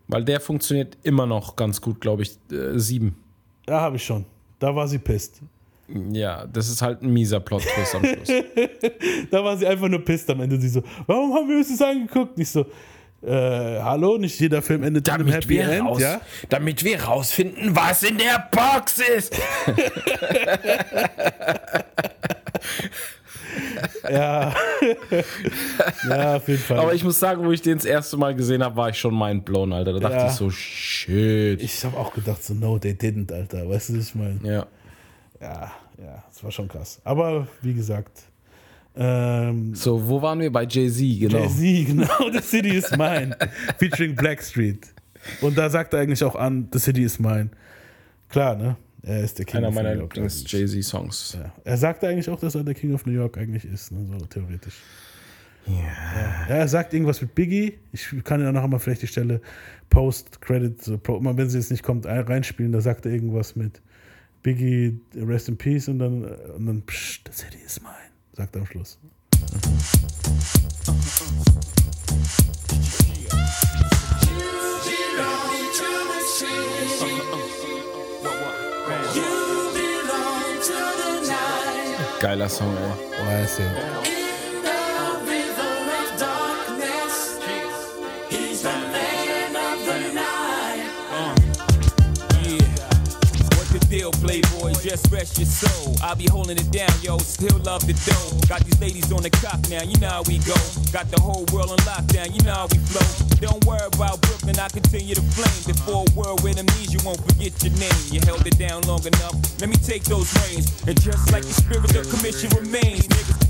Weil 0.07 0.25
der 0.25 0.41
funktioniert 0.41 0.97
immer 1.03 1.27
noch 1.27 1.57
ganz 1.57 1.81
gut, 1.81 2.01
glaube 2.01 2.23
ich. 2.23 2.33
Äh, 2.51 2.79
sieben. 2.79 3.17
Ja, 3.69 3.81
habe 3.81 3.97
ich 3.97 4.05
schon. 4.05 4.25
Da 4.59 4.75
war 4.75 4.89
sie 4.89 4.99
pisst. 4.99 5.41
Ja, 6.13 6.47
das 6.47 6.69
ist 6.69 6.83
halt 6.83 7.03
ein 7.03 7.13
mieser 7.13 7.41
Plot-Twist 7.41 7.95
am 7.97 8.05
Schluss. 8.05 8.29
Da 9.31 9.45
war 9.45 9.57
sie 9.57 9.67
einfach 9.67 9.89
nur 9.89 10.05
pisst 10.05 10.31
am 10.31 10.41
Ende. 10.41 10.61
Sie 10.61 10.69
so, 10.69 10.83
warum 11.07 11.35
haben 11.35 11.49
wir 11.49 11.57
uns 11.57 11.69
das 11.69 11.83
angeguckt? 11.83 12.39
Nicht 12.39 12.51
so, 12.51 12.67
äh, 13.23 13.81
hallo, 13.81 14.19
nicht 14.19 14.39
jeder 14.41 14.63
Film 14.63 14.83
endet 14.83 15.07
mit 15.07 15.15
einem 15.15 15.27
damit, 15.27 15.45
Happy 15.45 15.49
wir 15.51 15.69
End, 15.69 15.87
raus, 15.87 16.01
ja? 16.01 16.21
damit 16.49 16.83
wir 16.85 17.03
rausfinden, 17.03 17.77
was 17.77 18.03
in 18.03 18.19
der 18.19 18.49
Box 18.51 18.99
ist. 18.99 19.39
Ja. 24.11 24.55
ja, 26.09 26.37
auf 26.37 26.49
jeden 26.49 26.61
Fall. 26.61 26.79
Aber 26.79 26.95
ich 26.95 27.05
muss 27.05 27.19
sagen, 27.19 27.45
wo 27.45 27.51
ich 27.53 27.63
den 27.63 27.77
das 27.77 27.85
erste 27.85 28.17
Mal 28.17 28.35
gesehen 28.35 28.63
habe, 28.63 28.77
war 28.77 28.89
ich 28.91 28.99
schon 28.99 29.17
mindblown, 29.19 29.73
Alter. 29.73 29.93
Da 29.95 30.01
dachte 30.01 30.17
Ja. 30.17 30.27
ich 30.29 30.33
so, 30.33 30.51
shit. 30.51 31.61
ich 31.63 31.85
habe 31.85 31.97
auch 31.97 32.13
gedacht, 32.13 32.43
so, 32.43 32.55
no, 32.55 32.79
they 32.79 32.93
didn't, 32.93 33.33
Alter. 33.33 33.69
Weißt 33.69 33.91
du, 33.91 33.99
was 33.99 34.09
ich 34.09 34.15
meine? 34.15 34.39
Ja. 34.43 34.67
Ja, 35.41 35.71
ja, 36.03 36.25
das 36.29 36.45
war 36.45 36.51
schon 36.51 36.69
krass. 36.69 37.01
Aber 37.05 37.47
wie 37.63 37.73
gesagt, 37.75 38.23
ähm, 38.97 39.75
So, 39.75 40.07
wo 40.09 40.21
waren 40.21 40.41
wir? 40.41 40.53
Bei 40.53 40.65
Jay-Z, 40.65 40.99
genau. 41.21 41.39
Jay-Z, 41.39 41.87
genau, 41.87 42.31
The 42.33 42.41
City 42.43 42.77
is 42.77 42.91
Mine, 42.91 43.37
featuring 43.79 44.15
Blackstreet. 44.15 44.89
Und 45.41 45.57
da 45.57 45.71
sagt 45.71 45.95
er 45.95 46.01
eigentlich 46.01 46.23
auch 46.25 46.35
an, 46.35 46.69
The 46.73 46.79
City 46.79 47.05
is 47.05 47.19
Mine. 47.19 47.51
Klar, 48.29 48.57
ne? 48.57 48.77
Er 49.03 49.21
ist 49.25 49.39
der 49.39 49.47
King 49.47 49.59
Einer 49.59 49.69
of 49.69 49.75
meiner 49.75 49.95
New 49.95 50.01
York. 50.01 50.17
eigentlich. 50.19 50.53
Lieblings-Jay-Z-Songs. 50.53 51.37
Ja. 51.39 51.53
Er 51.65 51.77
sagte 51.77 52.09
eigentlich 52.09 52.29
auch, 52.29 52.39
dass 52.41 52.55
er 52.55 52.65
der 52.65 52.75
King 52.75 52.95
of 52.95 53.07
New 53.07 53.13
York 53.13 53.39
eigentlich 53.39 53.65
ist, 53.65 53.93
ne? 53.93 54.07
so 54.19 54.27
theoretisch. 54.27 54.75
Ja. 55.67 55.75
ja. 55.75 56.47
Er 56.57 56.69
sagt 56.69 56.93
irgendwas 56.95 57.21
mit 57.21 57.35
Biggie. 57.35 57.79
Ich 57.93 58.09
kann 58.25 58.41
ja 58.41 58.51
noch 58.53 58.63
einmal 58.65 58.81
vielleicht 58.81 59.03
die 59.03 59.07
Stelle 59.07 59.41
Post-Credit, 59.89 60.83
so, 60.83 61.01
wenn 61.07 61.51
sie 61.51 61.59
jetzt 61.59 61.71
nicht 61.71 61.83
kommt, 61.83 62.07
ein- 62.07 62.21
reinspielen. 62.25 62.73
Da 62.73 62.81
sagt 62.81 63.07
er 63.07 63.13
irgendwas 63.13 63.57
mit 63.57 63.81
Biggie, 64.43 65.01
Rest 65.17 65.49
in 65.49 65.57
Peace 65.57 65.89
und 65.89 65.99
dann, 65.99 66.25
äh, 66.25 66.27
und 66.57 66.67
dann 66.67 66.83
Psst, 66.83 67.29
the 67.31 67.45
city 67.45 67.59
is 67.65 67.81
mine, 67.81 67.93
sagt 68.33 68.55
er 68.57 68.63
am 68.63 68.67
Schluss. 68.67 68.99
Geiler 82.21 82.51
Song, 82.51 82.77
ey. 82.77 83.41
Nice, 83.41 83.63
ja. 83.63 83.71
What 93.57 93.69
the 93.73 93.79
deal, 93.89 94.11
Playboy? 94.11 94.60
Just 94.83 95.13
rest 95.13 95.37
your 95.37 95.47
soul. 95.47 95.95
I'll 96.03 96.17
be 96.17 96.27
holding 96.27 96.57
it 96.57 96.71
down, 96.73 96.89
yo. 97.03 97.19
Still 97.19 97.59
love 97.59 97.87
the 97.87 97.93
dough. 98.09 98.49
Got 98.49 98.65
these 98.65 98.81
ladies 98.81 99.13
on 99.13 99.21
the 99.21 99.29
cock 99.29 99.61
now, 99.69 99.83
you 99.83 99.99
know 100.01 100.09
how 100.09 100.23
we 100.23 100.39
go. 100.39 100.57
Got 100.91 101.11
the 101.13 101.21
whole 101.21 101.45
world 101.53 101.71
on 101.71 101.79
lockdown, 101.85 102.33
you 102.33 102.41
know 102.41 102.55
how 102.55 102.67
we 102.73 102.79
flow. 102.89 103.05
Don't 103.45 103.63
worry 103.67 103.85
about 103.93 104.23
Brooklyn, 104.23 104.59
I 104.59 104.69
continue 104.69 105.15
to 105.15 105.23
flame. 105.37 105.63
The 105.69 105.77
a 105.85 106.17
world 106.17 106.43
with 106.43 106.57
amnesia, 106.57 106.97
won't 107.05 107.21
forget 107.29 107.53
your 107.63 107.77
name. 107.77 108.05
You 108.09 108.21
held 108.25 108.47
it 108.47 108.57
down 108.57 108.81
long 108.89 109.05
enough. 109.05 109.37
Let 109.61 109.69
me 109.69 109.77
take 109.77 110.05
those 110.05 110.33
reins. 110.49 110.73
And 110.89 110.99
just 111.01 111.31
like 111.31 111.45
the 111.45 111.53
spirit 111.53 111.95
of 111.95 112.09
commission 112.09 112.49
remains, 112.57 113.05
niggas 113.05 113.50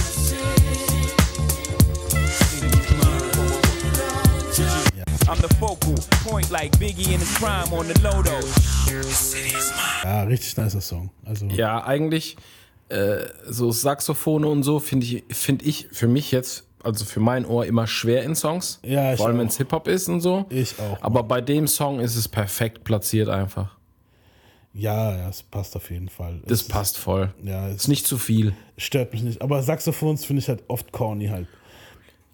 I'm 5.31 5.37
the 5.37 5.55
focal 5.61 5.95
point 6.25 6.49
like 6.51 6.77
Biggie 6.77 7.13
in 7.13 7.19
his 7.21 7.33
prime 7.39 7.71
on 7.71 7.87
the 7.87 7.93
Lodo. 8.01 8.37
Ja, 10.03 10.23
richtig 10.23 10.57
nicer 10.57 10.81
Song. 10.81 11.09
Also, 11.23 11.45
Ja, 11.45 11.85
eigentlich 11.85 12.35
äh, 12.89 13.19
so 13.47 13.71
Saxophone 13.71 14.43
und 14.43 14.63
so 14.63 14.79
finde 14.79 15.05
ich, 15.05 15.23
finde 15.29 15.63
ich 15.63 15.87
für 15.93 16.09
mich 16.09 16.33
jetzt, 16.33 16.65
also 16.83 17.05
für 17.05 17.21
mein 17.21 17.45
Ohr 17.45 17.65
immer 17.65 17.87
schwer 17.87 18.23
in 18.23 18.35
Songs. 18.35 18.81
Ja, 18.83 19.13
ich 19.13 19.19
Vor 19.19 19.27
allem, 19.27 19.37
wenn 19.39 19.47
es 19.47 19.55
Hip-Hop 19.55 19.87
ist 19.87 20.09
und 20.09 20.19
so. 20.19 20.47
Ich 20.49 20.77
auch. 20.77 21.01
Aber 21.01 21.23
bei 21.23 21.39
dem 21.39 21.65
Song 21.65 22.01
ist 22.01 22.17
es 22.17 22.27
perfekt 22.27 22.83
platziert 22.83 23.29
einfach. 23.29 23.77
ja, 24.73 25.15
ja, 25.15 25.29
es 25.29 25.43
passt 25.43 25.77
auf 25.77 25.89
jeden 25.91 26.09
Fall. 26.09 26.41
Das 26.45 26.63
es, 26.63 26.67
passt 26.67 26.97
voll. 26.97 27.33
Ja, 27.41 27.69
es 27.69 27.83
Ist 27.83 27.87
nicht 27.87 28.05
zu 28.05 28.17
viel. 28.17 28.53
stört 28.75 29.13
mich 29.13 29.21
nicht. 29.23 29.41
Aber 29.41 29.63
Saxophons 29.63 30.25
finde 30.25 30.41
ich 30.41 30.49
halt 30.49 30.63
oft 30.67 30.91
corny 30.91 31.27
halt. 31.27 31.47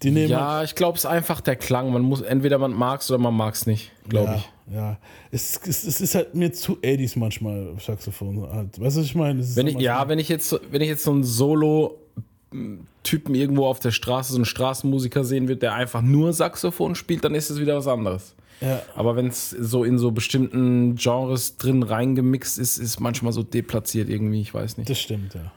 Die 0.02 0.10
nehmen 0.10 0.32
halt- 0.32 0.40
Ja, 0.40 0.62
ich 0.64 0.74
glaube, 0.74 0.96
es 0.96 1.04
ist 1.04 1.10
einfach 1.10 1.40
der 1.40 1.56
Klang. 1.56 1.92
Man 1.92 2.02
muss, 2.02 2.22
entweder 2.22 2.58
man 2.58 2.72
mag 2.72 3.00
es 3.00 3.10
oder 3.10 3.18
man 3.18 3.34
mag 3.34 3.54
es 3.54 3.66
nicht, 3.66 3.90
glaube 4.08 4.30
ja, 4.30 4.36
ich. 4.36 4.50
Ja, 4.74 4.98
es, 5.30 5.60
es, 5.66 5.84
es 5.84 6.00
ist 6.00 6.14
halt 6.14 6.34
mir 6.34 6.52
zu 6.52 6.76
80s 6.76 7.18
manchmal, 7.18 7.74
Saxophon. 7.80 8.48
Halt. 8.52 8.80
Weißt 8.80 8.96
du, 8.96 9.00
was 9.00 9.06
ich 9.06 9.14
meine? 9.14 9.40
Es 9.40 9.50
ist 9.50 9.56
Wenn 9.56 9.66
ich, 9.66 9.74
immer 9.74 9.82
ja, 9.82 10.08
wenn 10.08 10.18
ich 10.18 10.28
jetzt, 10.28 10.48
so- 10.48 10.60
wenn 10.70 10.82
ich 10.82 10.88
jetzt 10.88 11.04
so 11.04 11.10
einen 11.10 11.24
Solo-Typen 11.24 13.34
irgendwo 13.34 13.66
auf 13.66 13.80
der 13.80 13.90
Straße, 13.90 14.32
so 14.32 14.38
einen 14.38 14.44
Straßenmusiker 14.44 15.24
sehen 15.24 15.48
würde, 15.48 15.60
der 15.60 15.74
einfach 15.74 16.02
nur 16.02 16.32
Saxophon 16.32 16.94
spielt, 16.94 17.24
dann 17.24 17.34
ist 17.34 17.50
es 17.50 17.60
wieder 17.60 17.76
was 17.76 17.86
anderes. 17.86 18.34
Ja. 18.60 18.82
Aber 18.96 19.14
wenn 19.16 19.28
es 19.28 19.50
so 19.50 19.84
in 19.84 19.98
so 19.98 20.10
bestimmten 20.10 20.96
Genres 20.96 21.56
drin 21.58 21.82
reingemixt 21.84 22.58
ist, 22.58 22.78
ist 22.78 22.98
manchmal 23.00 23.32
so 23.32 23.42
deplatziert 23.42 24.08
irgendwie, 24.08 24.40
ich 24.40 24.52
weiß 24.52 24.78
nicht. 24.78 24.90
Das 24.90 25.00
stimmt, 25.00 25.34
ja. 25.34 25.52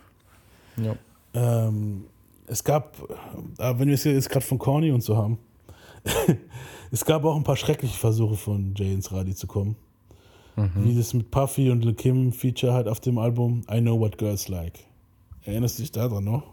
Ja. 0.83 0.95
Ähm, 1.67 2.05
es 2.51 2.65
gab, 2.65 2.97
äh, 3.59 3.79
wenn 3.79 3.87
wir 3.87 3.95
es 3.95 4.03
jetzt 4.03 4.29
gerade 4.29 4.45
von 4.45 4.59
Corny 4.59 4.91
und 4.91 5.01
so 5.01 5.15
haben, 5.15 5.39
es 6.91 7.05
gab 7.05 7.23
auch 7.23 7.37
ein 7.37 7.43
paar 7.43 7.55
schreckliche 7.55 7.97
Versuche 7.97 8.35
von 8.35 8.75
Jay 8.75 8.91
ins 8.93 9.11
Radio 9.13 9.33
zu 9.33 9.47
kommen. 9.47 9.77
Wie 10.75 10.95
das 10.95 11.13
mit 11.13 11.31
Puffy 11.31 11.71
und 11.71 11.83
Lil 11.83 11.95
Kim 11.95 12.31
Feature 12.33 12.73
halt 12.73 12.87
auf 12.87 12.99
dem 12.99 13.17
Album 13.17 13.63
I 13.71 13.79
Know 13.79 13.99
What 13.99 14.17
Girls 14.17 14.47
Like. 14.47 14.79
Erinnerst 15.43 15.79
du 15.79 15.83
dich 15.83 15.91
daran 15.91 16.25
noch? 16.25 16.43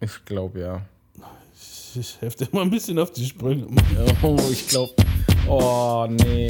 Ich 0.00 0.24
glaube 0.24 0.60
ja. 0.60 0.82
Ich, 1.52 1.98
ich 1.98 2.20
helfe 2.20 2.44
dir 2.44 2.48
mal 2.52 2.62
ein 2.62 2.70
bisschen 2.70 2.98
auf 3.00 3.10
die 3.10 3.26
Sprünge. 3.26 3.66
Oh, 4.22 4.36
ich 4.50 4.68
glaube. 4.68 4.94
Oh, 5.46 6.06
nee. 6.08 6.48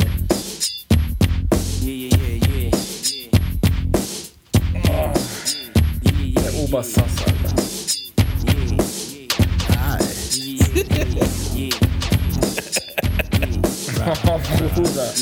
Yeah, 1.82 2.11
yeah, 2.12 2.39
yeah, 2.49 2.70
yeah. 4.84 5.12
Der 6.36 6.55
Obersass, 6.62 7.24
Alter. 7.26 7.58
Bruder. 14.74 15.12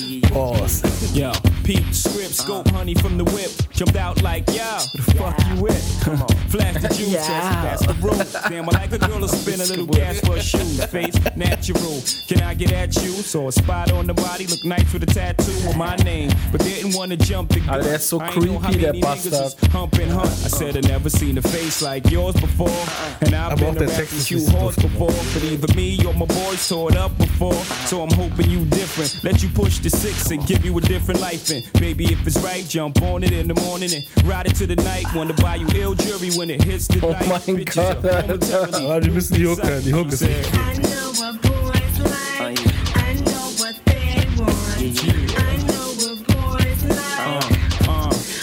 Yo, 1.15 1.33
Peep 1.67 1.93
script, 1.93 2.33
scope 2.33 2.69
honey 2.69 2.95
from 2.95 3.19
the 3.19 3.25
whip. 3.25 3.51
Jumped 3.73 3.97
out 3.97 4.23
like, 4.23 4.47
yo, 4.55 4.55
where 4.63 4.79
the 4.95 5.15
fuck 5.19 5.37
you 5.49 5.61
with? 5.63 6.01
Come 6.01 6.23
on. 6.23 6.29
Flash 6.49 6.75
the 6.81 6.89
juice, 6.95 7.09
Yeah. 7.09 7.27
pass 7.27 7.85
the 7.85 7.93
room. 7.95 8.23
Damn, 8.49 8.69
I 8.69 8.73
like 8.73 8.93
a 8.93 8.99
girl 8.99 9.19
to 9.19 9.29
spin 9.29 9.61
a 9.61 9.65
little 9.67 9.87
gas 9.87 10.21
for 10.21 10.37
a 10.37 10.41
shoe. 10.41 10.59
Face 10.87 11.17
natural. 11.35 12.01
Can 12.29 12.41
I 12.43 12.55
get 12.55 12.71
at 12.71 12.95
you? 13.03 13.11
Saw 13.11 13.49
a 13.49 13.53
spot 13.53 13.91
on 13.91 14.07
the 14.07 14.15
body, 14.15 14.47
look 14.47 14.65
nice 14.65 14.93
with 14.93 15.03
a 15.03 15.07
tattoo 15.07 15.51
of 15.69 15.77
my 15.77 15.97
name. 15.97 16.31
But 16.53 16.61
didn't 16.63 16.95
want 16.95 17.11
to 17.11 17.17
jump 17.17 17.49
the 17.51 17.59
gun. 17.59 17.75
Alter, 17.75 17.89
der 17.89 17.95
ist 17.97 18.09
so 18.09 18.21
I 18.21 18.29
ain't 18.29 18.43
know 18.45 18.59
how 18.61 18.69
creepy, 18.71 18.85
that 18.85 18.95
many 18.95 19.01
niggas 19.03 19.31
Bastard. 19.33 19.61
was 19.63 19.73
Hump 19.73 19.95
and 19.99 20.13
hunt. 20.13 20.31
I 20.45 20.49
said 20.49 20.77
I 20.77 20.81
never 20.87 21.11
seen 21.11 21.37
a 21.37 21.43
face 21.43 21.83
like 21.83 22.09
yours 22.13 22.37
before. 22.37 22.71
And 23.23 23.35
I've 23.35 23.53
Aber 23.53 23.67
auch 23.67 23.75
been 23.75 23.75
der 23.75 23.89
around 23.89 23.97
Text 23.97 24.13
these 24.13 24.21
ist 24.21 24.29
few 24.29 24.63
nicht 24.63 24.77
before. 24.83 25.13
But 25.35 25.43
either 25.43 25.75
me 25.75 25.99
or 26.07 26.15
my 26.15 26.27
boys 26.27 26.69
tore 26.69 26.91
it 26.93 26.97
up 26.97 27.11
before. 27.19 27.59
So 27.87 28.03
I'm 28.05 28.13
hoping 28.15 28.49
you 28.51 28.65
different. 28.67 29.25
Let 29.25 29.43
you 29.43 29.49
push 29.49 29.81
the 29.81 29.91
six 29.91 30.31
and 30.31 30.47
give 30.47 30.65
you 30.65 30.79
a 30.79 30.81
different 30.81 31.21
life. 31.21 31.56
And 31.57 31.73
baby, 31.81 32.05
if 32.13 32.27
it's 32.27 32.39
right, 32.41 32.67
jump 32.69 33.01
on 33.01 33.23
it 33.23 33.33
in 33.33 33.49
the 33.49 33.55
morning 33.55 33.91
and 33.95 34.05
ride 34.27 34.47
it 34.47 34.57
to 34.57 34.67
the 34.67 34.77
night. 34.77 35.07
Want 35.15 35.35
to 35.35 35.43
buy 35.43 35.55
you 35.57 35.67
ill 35.75 35.95
jury 35.95 36.31
when 36.33 36.51
it 36.51 36.63
hits 36.63 36.87
the 36.87 36.97
night. 36.97 37.05
Oh 37.05 37.31
light. 37.31 37.47
mein 37.49 37.57
Bitches 37.57 37.75
Gott, 37.75 38.05
are 38.05 38.31
Alter. 38.31 38.31
momentarily 38.31 38.87
Aber 38.87 39.01
die 39.01 39.11
müssen 39.11 39.35
die 39.37 39.47
Hook 39.47 39.63
hören. 39.63 39.83
Die 39.85 39.95
Hook 39.95 40.13
ist 40.13 40.23
echt. 40.23 40.53
I 40.55 40.75
know 40.77 41.13
what 41.17 41.41
boys 41.41 41.99
like. 41.99 42.61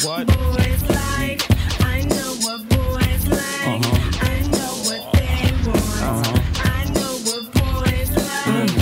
What 0.03 0.27
boys 0.27 0.81
like. 0.89 1.41
I 1.81 2.01
know 2.01 2.33
what 2.41 2.67
boys 2.67 3.27
like. 3.27 3.67
Uh-huh. 3.67 3.97
I 4.21 4.41
know 4.49 4.73
what 4.87 5.03
they 5.13 5.53
want 5.67 6.01
uh-huh. 6.01 6.39
I 6.65 6.85
know 6.93 7.13
what 7.27 7.43
boys 7.53 8.09
like 8.09 8.73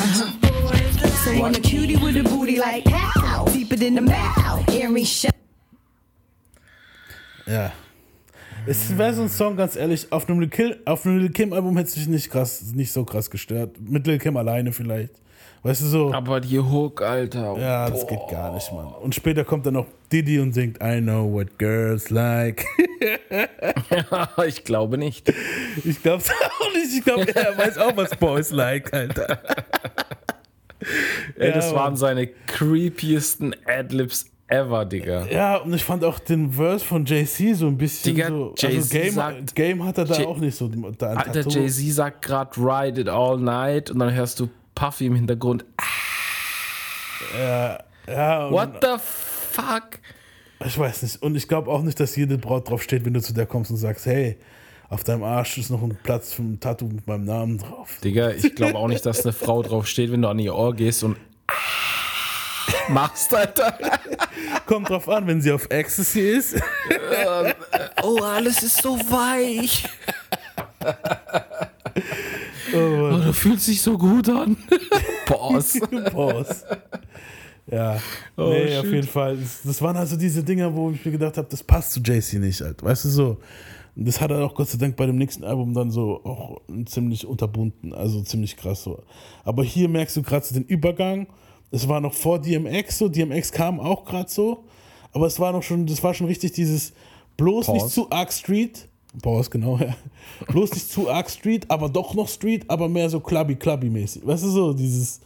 Uh-huh 0.00 0.30
boys 0.40 1.12
say 1.24 1.40
want 1.40 1.56
a 1.58 1.60
cutie 1.60 1.96
with 1.96 2.16
a 2.16 2.22
booty 2.22 2.58
like. 2.58 2.86
I 3.70 3.76
know 3.76 3.80
what 3.80 3.80
they 3.80 3.90
want. 3.90 4.10
I 4.10 4.20
know 4.20 4.56
what 4.56 4.66
boys 4.66 4.66
like. 4.66 4.66
What? 4.66 4.66
Boys 4.66 4.78
like. 4.78 4.78
I 4.78 4.90
know 4.90 4.90
what 4.90 4.90
boys 4.90 5.18
like. 5.18 5.30
I 5.30 5.30
know 5.30 5.30
what 5.30 5.30
they 5.30 5.30
want. 5.30 5.30
I 5.30 5.30
know 5.30 5.30
what 5.30 5.30
boys 5.30 5.30
like. 5.30 5.30
Boys 5.30 5.30
like. 5.30 5.30
So 5.30 5.30
I'm 5.30 5.30
a 5.30 5.30
cutie 5.30 5.30
with 5.30 5.30
a 5.30 5.30
booty 5.30 5.30
like 5.30 5.44
pow, 5.44 5.58
deeper 5.58 5.60
than 5.76 6.44
the 6.46 6.52
mouth. 6.52 6.68
Earring 6.68 7.04
shut. 7.04 7.34
Ja. 7.46 7.72
Es 8.66 8.98
wäre 8.98 9.14
so 9.14 9.22
ein 9.22 9.28
Song, 9.30 9.56
ganz 9.56 9.76
ehrlich, 9.76 10.12
auf 10.12 10.28
einem 10.28 10.40
Lil 10.40 10.50
Kim, 10.50 10.74
auf 10.84 11.06
einem 11.06 11.18
Lil 11.20 11.30
Kim 11.30 11.54
Album 11.54 11.76
hätte 11.78 11.88
es 11.88 11.96
mich 11.96 12.08
nicht 12.08 12.30
krass, 12.30 12.62
nicht 12.74 12.92
so 12.92 13.04
krass 13.04 13.30
gestört. 13.30 13.76
Mit 13.80 14.06
Lil 14.06 14.18
Kim 14.18 14.36
alleine 14.36 14.72
vielleicht. 14.72 15.14
Weißt 15.62 15.82
du 15.82 15.86
so? 15.86 16.12
Aber 16.12 16.40
die 16.40 16.58
Hook, 16.58 17.02
Alter. 17.02 17.56
Ja, 17.58 17.90
das 17.90 18.06
geht 18.06 18.20
gar 18.30 18.52
nicht, 18.54 18.70
Mann. 18.72 18.86
Und 18.86 19.14
später 19.14 19.44
kommt 19.44 19.66
dann 19.66 19.74
noch 19.74 19.86
Diddy 20.12 20.38
und 20.38 20.52
singt 20.52 20.78
I 20.82 21.00
know 21.00 21.32
what 21.32 21.58
girls 21.58 22.10
like. 22.10 22.64
ich 24.46 24.64
glaube 24.64 24.98
nicht. 24.98 25.32
Ich 25.84 26.02
glaube 26.02 26.22
auch 26.60 26.72
nicht. 26.74 26.98
Ich 26.98 27.04
glaube, 27.04 27.34
er 27.34 27.58
weiß 27.58 27.78
auch, 27.78 27.96
was 27.96 28.10
Boys 28.16 28.50
like, 28.50 28.92
Alter. 28.92 29.40
Ey, 31.36 31.48
Ja, 31.48 31.54
das 31.54 31.74
waren 31.74 31.96
seine 31.96 32.26
creepiesten 32.26 33.54
Adlibs 33.66 34.30
ever, 34.46 34.84
Digga. 34.84 35.26
Ja, 35.26 35.56
und 35.56 35.74
ich 35.74 35.84
fand 35.84 36.04
auch 36.04 36.18
den 36.18 36.52
Verse 36.52 36.84
von 36.84 37.04
JC 37.04 37.54
so 37.54 37.66
ein 37.66 37.76
bisschen 37.76 38.14
Digga, 38.14 38.28
so. 38.28 38.54
Jay-Z 38.56 38.76
Also 38.76 38.88
Game, 38.98 39.12
sagt- 39.14 39.54
Game 39.54 39.84
hat 39.84 39.98
er 39.98 40.04
da 40.06 40.14
Jay- 40.18 40.24
auch 40.26 40.38
nicht 40.38 40.56
so. 40.56 40.68
Da 40.68 41.12
Alter. 41.14 41.40
Jay-Z 41.48 41.92
sagt 41.94 42.22
gerade 42.24 42.56
Ride 42.56 43.00
It 43.02 43.08
All 43.08 43.38
Night 43.38 43.90
und 43.90 43.98
dann 43.98 44.12
hörst 44.14 44.40
du 44.40 44.48
Puffy 44.74 45.06
im 45.06 45.16
Hintergrund. 45.16 45.64
Ja, 47.38 47.78
ja, 48.06 48.50
What 48.50 48.78
the 48.82 48.96
fuck? 48.98 49.98
Ich 50.64 50.78
weiß 50.78 51.02
nicht. 51.02 51.22
Und 51.22 51.36
ich 51.36 51.46
glaube 51.46 51.70
auch 51.70 51.82
nicht, 51.82 52.00
dass 52.00 52.16
jede 52.16 52.38
Braut 52.38 52.68
drauf 52.70 52.82
steht, 52.82 53.04
wenn 53.04 53.14
du 53.14 53.20
zu 53.20 53.32
der 53.34 53.46
kommst 53.46 53.70
und 53.70 53.76
sagst, 53.76 54.06
hey, 54.06 54.38
auf 54.88 55.04
deinem 55.04 55.22
Arsch 55.22 55.58
ist 55.58 55.70
noch 55.70 55.82
ein 55.82 55.96
Platz 56.02 56.32
für 56.32 56.42
ein 56.42 56.60
Tattoo 56.60 56.86
mit 56.88 57.06
meinem 57.06 57.24
Namen 57.24 57.58
drauf. 57.58 57.98
Digga, 58.02 58.30
ich 58.30 58.54
glaube 58.54 58.76
auch 58.76 58.88
nicht, 58.88 59.04
dass 59.04 59.22
eine 59.24 59.32
Frau 59.34 59.62
drauf 59.62 59.86
steht, 59.86 60.10
wenn 60.12 60.22
du 60.22 60.28
an 60.28 60.38
ihr 60.38 60.54
Ohr 60.54 60.74
gehst 60.74 61.04
und 61.04 61.16
machst, 62.88 63.34
Alter. 63.34 63.78
Kommt 64.66 64.88
drauf 64.90 65.08
an, 65.08 65.26
wenn 65.26 65.40
sie 65.42 65.52
auf 65.52 65.66
Ecstasy 65.70 66.20
ist. 66.20 66.56
oh, 68.02 68.18
alles 68.22 68.62
ist 68.62 68.82
so 68.82 68.96
weich. 68.98 69.84
Oh, 72.74 73.08
Oh, 73.14 73.18
du 73.18 73.32
fühlst 73.32 73.66
dich 73.68 73.80
so 73.80 73.96
gut 73.96 74.28
an. 74.28 74.56
Boss. 75.26 75.78
Boss. 76.12 76.64
Ja, 77.66 77.98
Oh, 78.36 78.50
nee, 78.50 78.76
auf 78.76 78.84
shit. 78.84 78.92
jeden 78.94 79.08
Fall. 79.08 79.36
Das, 79.38 79.60
das 79.64 79.82
waren 79.82 79.96
also 79.96 80.16
diese 80.16 80.44
Dinger, 80.44 80.74
wo 80.74 80.90
ich 80.90 81.02
mir 81.04 81.12
gedacht 81.12 81.38
habe, 81.38 81.48
das 81.50 81.62
passt 81.62 81.92
zu 81.92 82.00
JC 82.00 82.34
nicht 82.34 82.60
halt. 82.60 82.82
Weißt 82.82 83.06
du 83.06 83.08
so? 83.08 83.38
Das 84.00 84.20
hat 84.20 84.30
er 84.30 84.44
auch 84.44 84.54
Gott 84.54 84.68
sei 84.68 84.78
Dank 84.78 84.94
bei 84.94 85.06
dem 85.06 85.16
nächsten 85.16 85.42
Album 85.42 85.74
dann 85.74 85.90
so 85.90 86.24
auch 86.24 86.60
ziemlich 86.86 87.26
unterbunden, 87.26 87.92
also 87.92 88.22
ziemlich 88.22 88.56
krass 88.56 88.84
so. 88.84 89.02
Aber 89.44 89.64
hier 89.64 89.88
merkst 89.88 90.16
du 90.16 90.22
gerade 90.22 90.46
so 90.46 90.54
den 90.54 90.64
Übergang. 90.64 91.26
Es 91.72 91.88
war 91.88 92.00
noch 92.00 92.14
vor 92.14 92.38
DMX 92.38 92.98
so, 92.98 93.08
DMX 93.08 93.50
kam 93.50 93.80
auch 93.80 94.04
gerade 94.04 94.30
so, 94.30 94.64
aber 95.12 95.26
es 95.26 95.40
war 95.40 95.52
noch 95.52 95.64
schon, 95.64 95.84
das 95.84 96.02
war 96.04 96.14
schon 96.14 96.28
richtig 96.28 96.52
dieses 96.52 96.92
bloß 97.36 97.66
Pause. 97.66 97.84
nicht 97.84 97.92
zu 97.92 98.08
arg 98.10 98.32
Street. 98.32 98.88
Pause, 99.20 99.50
genau, 99.50 99.78
ja. 99.78 99.96
bloß 100.46 100.72
nicht 100.74 100.88
zu 100.88 101.10
arg 101.10 101.28
Street, 101.28 101.68
aber 101.68 101.88
doch 101.88 102.14
noch 102.14 102.28
Street, 102.28 102.64
aber 102.68 102.88
mehr 102.88 103.10
so 103.10 103.18
clubby, 103.18 103.56
clubby 103.56 103.90
mäßig. 103.90 104.24
Weißt 104.24 104.44
du 104.44 104.48
so, 104.48 104.72
dieses 104.74 105.20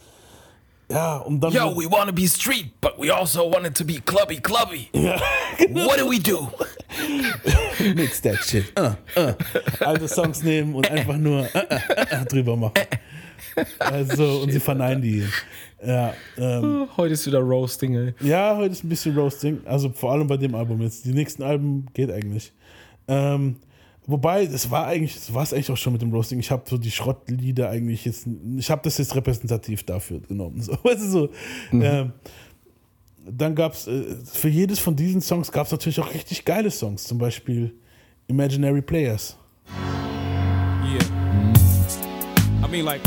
ja, 0.92 1.16
und 1.18 1.40
dann 1.40 1.52
Yo, 1.52 1.74
we 1.76 1.90
want 1.90 2.06
to 2.06 2.12
be 2.12 2.26
street, 2.26 2.72
but 2.80 2.98
we 2.98 3.10
also 3.10 3.50
want 3.50 3.66
it 3.66 3.74
to 3.74 3.84
be 3.84 4.00
clubby, 4.04 4.38
clubby. 4.38 4.88
What 4.92 5.98
do 5.98 6.08
we 6.08 6.18
do? 6.18 6.48
Mix 7.94 8.20
that 8.22 8.38
shit. 8.44 8.72
Uh, 8.78 8.94
uh. 9.16 9.34
Alte 9.80 10.08
Songs 10.08 10.42
nehmen 10.42 10.74
und 10.74 10.90
einfach 10.90 11.16
nur 11.16 11.42
uh, 11.42 11.58
uh, 11.58 12.20
uh, 12.20 12.24
drüber 12.28 12.56
machen. 12.56 12.74
Also, 13.78 14.42
und 14.42 14.52
sie 14.52 14.60
verneinen 14.60 15.02
die. 15.02 15.26
Ja, 15.84 16.14
ähm, 16.38 16.88
Heute 16.96 17.14
ist 17.14 17.26
wieder 17.26 17.40
Roasting, 17.40 17.94
ey. 17.94 18.14
ja, 18.20 18.56
heute 18.56 18.72
ist 18.72 18.84
ein 18.84 18.88
bisschen 18.88 19.16
Roasting. 19.16 19.60
Also 19.64 19.90
vor 19.90 20.12
allem 20.12 20.28
bei 20.28 20.36
dem 20.36 20.54
Album 20.54 20.80
jetzt. 20.80 21.04
Die 21.04 21.12
nächsten 21.12 21.42
Alben 21.42 21.86
geht 21.92 22.10
eigentlich. 22.10 22.52
Ähm, 23.08 23.56
wobei, 24.06 24.46
das 24.46 24.70
war 24.70 24.86
eigentlich, 24.86 25.14
das 25.14 25.32
war 25.32 25.42
es 25.42 25.52
eigentlich 25.52 25.70
auch 25.70 25.76
schon 25.76 25.92
mit 25.92 26.02
dem 26.02 26.12
Roasting. 26.12 26.38
Ich 26.38 26.50
habe 26.50 26.62
so 26.68 26.78
die 26.78 26.90
Schrottlieder 26.90 27.70
eigentlich 27.70 28.04
jetzt, 28.04 28.26
ich 28.56 28.70
habe 28.70 28.82
das 28.84 28.98
jetzt 28.98 29.14
repräsentativ 29.14 29.84
dafür 29.84 30.20
genommen. 30.20 30.60
So, 30.60 30.72
weißt 30.82 31.02
du, 31.02 31.08
so. 31.08 31.28
Ähm, 31.72 32.12
dann 33.24 33.54
gab 33.54 33.74
es, 33.74 33.86
äh, 33.86 34.16
für 34.24 34.48
jedes 34.48 34.78
von 34.78 34.96
diesen 34.96 35.20
Songs 35.20 35.52
gab 35.52 35.66
es 35.66 35.72
natürlich 35.72 36.00
auch 36.00 36.12
richtig 36.12 36.44
geile 36.44 36.70
Songs. 36.70 37.04
Zum 37.04 37.18
Beispiel 37.18 37.74
Imaginary 38.28 38.82
Players. 38.82 39.36
Yeah. 40.84 40.98
I 42.64 42.68
mean, 42.68 42.84
like, 42.84 43.00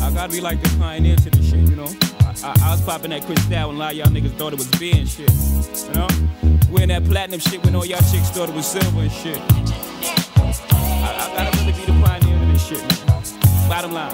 I 0.00 0.10
gotta 0.12 0.28
be 0.28 0.40
like 0.40 0.62
the 0.62 0.76
pioneer 0.78 1.16
to 1.16 1.30
this 1.30 1.50
shit, 1.50 1.68
you 1.68 1.76
know? 1.76 1.88
I, 2.20 2.34
I, 2.44 2.54
I 2.62 2.70
was 2.70 2.80
popping 2.82 3.10
that 3.10 3.24
Chris 3.26 3.44
Dow 3.46 3.70
and 3.70 3.78
a 3.78 3.80
lot 3.80 3.92
of 3.92 3.98
y'all 3.98 4.06
niggas 4.08 4.36
thought 4.38 4.52
it 4.52 4.58
was 4.58 4.68
and 4.80 5.08
shit, 5.08 5.30
you 5.88 5.94
know? 5.94 6.47
Wearing 6.70 6.88
that 6.88 7.04
platinum 7.04 7.40
shit 7.40 7.64
when 7.64 7.74
all 7.74 7.86
y'all 7.86 7.98
chicks 8.12 8.28
thought 8.30 8.48
it 8.50 8.54
was 8.54 8.66
silver 8.66 9.00
and 9.00 9.10
shit. 9.10 9.40
I, 10.38 11.08
I 11.16 11.32
gotta 11.34 11.58
really 11.58 11.72
be 11.72 11.84
the 11.86 11.92
pioneer 12.04 12.38
to 12.38 12.46
this 12.52 12.66
shit, 12.66 12.80
man. 12.80 13.68
Bottom 13.68 13.92
line. 13.92 14.12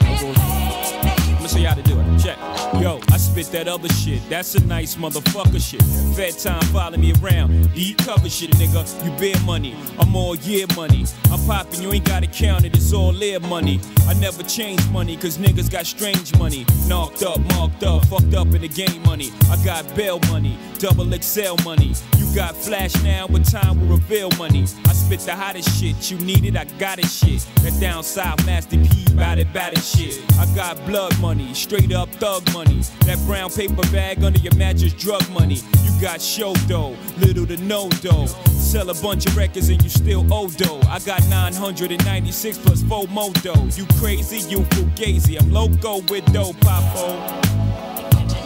I'm 0.00 1.36
gonna 1.36 1.48
show 1.48 1.58
y'all 1.58 1.68
how 1.68 1.74
to 1.74 1.82
do 1.82 2.00
it. 2.00 2.18
Check. 2.22 2.38
Yo, 2.80 3.00
spit 3.44 3.52
that 3.52 3.68
other 3.68 3.88
shit. 3.88 4.20
That's 4.28 4.54
a 4.54 4.64
nice 4.66 4.96
motherfucker 4.96 5.60
shit. 5.60 5.82
Fed 6.16 6.38
time 6.38 6.62
follow 6.72 6.96
me 6.96 7.12
around. 7.20 7.72
Deep 7.74 7.98
cover 7.98 8.28
shit, 8.28 8.50
nigga. 8.52 8.82
You 9.04 9.10
bear 9.18 9.40
money. 9.44 9.76
I'm 9.98 10.14
all 10.16 10.34
year 10.34 10.66
money. 10.76 11.04
I'm 11.30 11.44
popping, 11.46 11.82
you 11.82 11.92
ain't 11.92 12.04
gotta 12.04 12.26
count 12.26 12.64
it. 12.64 12.74
It's 12.74 12.92
all 12.92 13.22
air 13.22 13.40
money. 13.40 13.80
I 14.08 14.14
never 14.14 14.42
change 14.42 14.86
money, 14.88 15.16
cause 15.16 15.38
niggas 15.38 15.70
got 15.70 15.86
strange 15.86 16.36
money. 16.38 16.64
Knocked 16.86 17.22
up, 17.22 17.38
marked 17.54 17.82
up, 17.82 18.06
fucked 18.06 18.34
up 18.34 18.46
in 18.54 18.62
the 18.62 18.68
game 18.68 19.02
money. 19.02 19.30
I 19.50 19.62
got 19.64 19.84
bail 19.94 20.18
money, 20.28 20.58
double 20.78 21.10
XL 21.12 21.62
money. 21.64 21.92
You 22.16 22.34
got 22.34 22.56
flash 22.56 22.94
now, 23.02 23.26
but 23.28 23.44
time 23.44 23.80
will 23.80 23.96
reveal 23.96 24.30
money. 24.38 24.62
I 24.86 24.92
spit 24.92 25.20
the 25.20 25.34
hottest 25.34 25.78
shit. 25.78 26.10
You 26.10 26.18
need 26.18 26.44
it, 26.44 26.56
I 26.56 26.64
got 26.78 26.98
it 26.98 27.06
shit. 27.06 27.46
That 27.62 27.78
down 27.80 28.02
south 28.02 28.44
Master 28.46 28.78
P, 28.78 29.14
bout 29.14 29.38
it, 29.38 29.52
bout 29.52 29.74
it 29.74 29.82
shit. 29.82 30.20
I 30.38 30.46
got 30.54 30.84
blood 30.86 31.18
money, 31.20 31.52
straight 31.54 31.92
up 31.92 32.08
thug 32.12 32.42
money. 32.52 32.80
That 33.04 33.18
brown 33.28 33.50
paper 33.50 33.86
bag 33.92 34.24
under 34.24 34.38
your 34.38 34.54
mattress, 34.56 34.94
drug 34.94 35.22
money. 35.30 35.56
You 35.84 36.00
got 36.00 36.22
show 36.22 36.54
dough, 36.66 36.96
little 37.18 37.46
to 37.46 37.58
no 37.58 37.90
dough. 38.00 38.26
Sell 38.56 38.88
a 38.88 38.94
bunch 38.94 39.26
of 39.26 39.36
records 39.36 39.68
and 39.68 39.82
you 39.82 39.90
still 39.90 40.24
owe 40.32 40.48
dough. 40.48 40.80
I 40.88 40.98
got 41.00 41.20
996 41.28 42.56
plus 42.58 42.82
four 42.82 43.06
more 43.08 43.30
dough. 43.44 43.68
You 43.76 43.84
crazy, 44.00 44.38
you 44.48 44.60
fugazi. 44.60 45.38
I'm 45.38 45.52
loco 45.52 46.00
with 46.10 46.24
dough, 46.32 46.54
popo. 46.62 47.18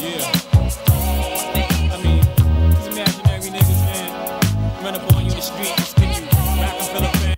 Yeah. 0.02 0.26
I 1.92 2.02
mean, 2.02 2.18
these 2.74 2.86
imaginary 2.88 3.50
niggas, 3.54 3.82
man, 3.86 4.84
run 4.84 4.94
up 4.96 5.14
on 5.14 5.24
you 5.24 5.30
in 5.30 5.36
the 5.36 5.42
street, 5.42 5.72
just 5.76 5.94
give 5.96 6.10
you 6.10 6.26
Rockefeller 6.60 7.08
fan. 7.20 7.36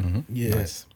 Mm-hmm. 0.00 0.20
Yes. 0.30 0.86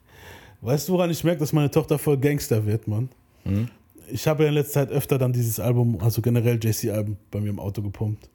Weißt 0.63 0.89
du, 0.89 0.95
woran 0.95 1.11
ich 1.11 1.23
merke, 1.25 1.41
dass 1.41 1.53
meine 1.53 1.71
Tochter 1.71 1.99
voll 1.99 2.17
Gangster 2.17 2.65
wird, 2.65 2.89
Mann? 2.89 3.11
Mhm. 3.45 3.69
Ich 4.11 4.27
habe 4.27 4.43
ja 4.45 4.49
in 4.51 4.55
letzter 4.55 4.87
Zeit 4.87 4.91
öfter 4.91 5.19
dann 5.19 5.33
dieses 5.33 5.59
Album, 5.61 5.99
also 6.01 6.21
generell 6.23 6.59
JC-Alben, 6.63 7.17
bei 7.31 7.41
mir 7.41 7.51
im 7.51 7.59
Auto 7.59 7.83
gepumpt. 7.83 8.29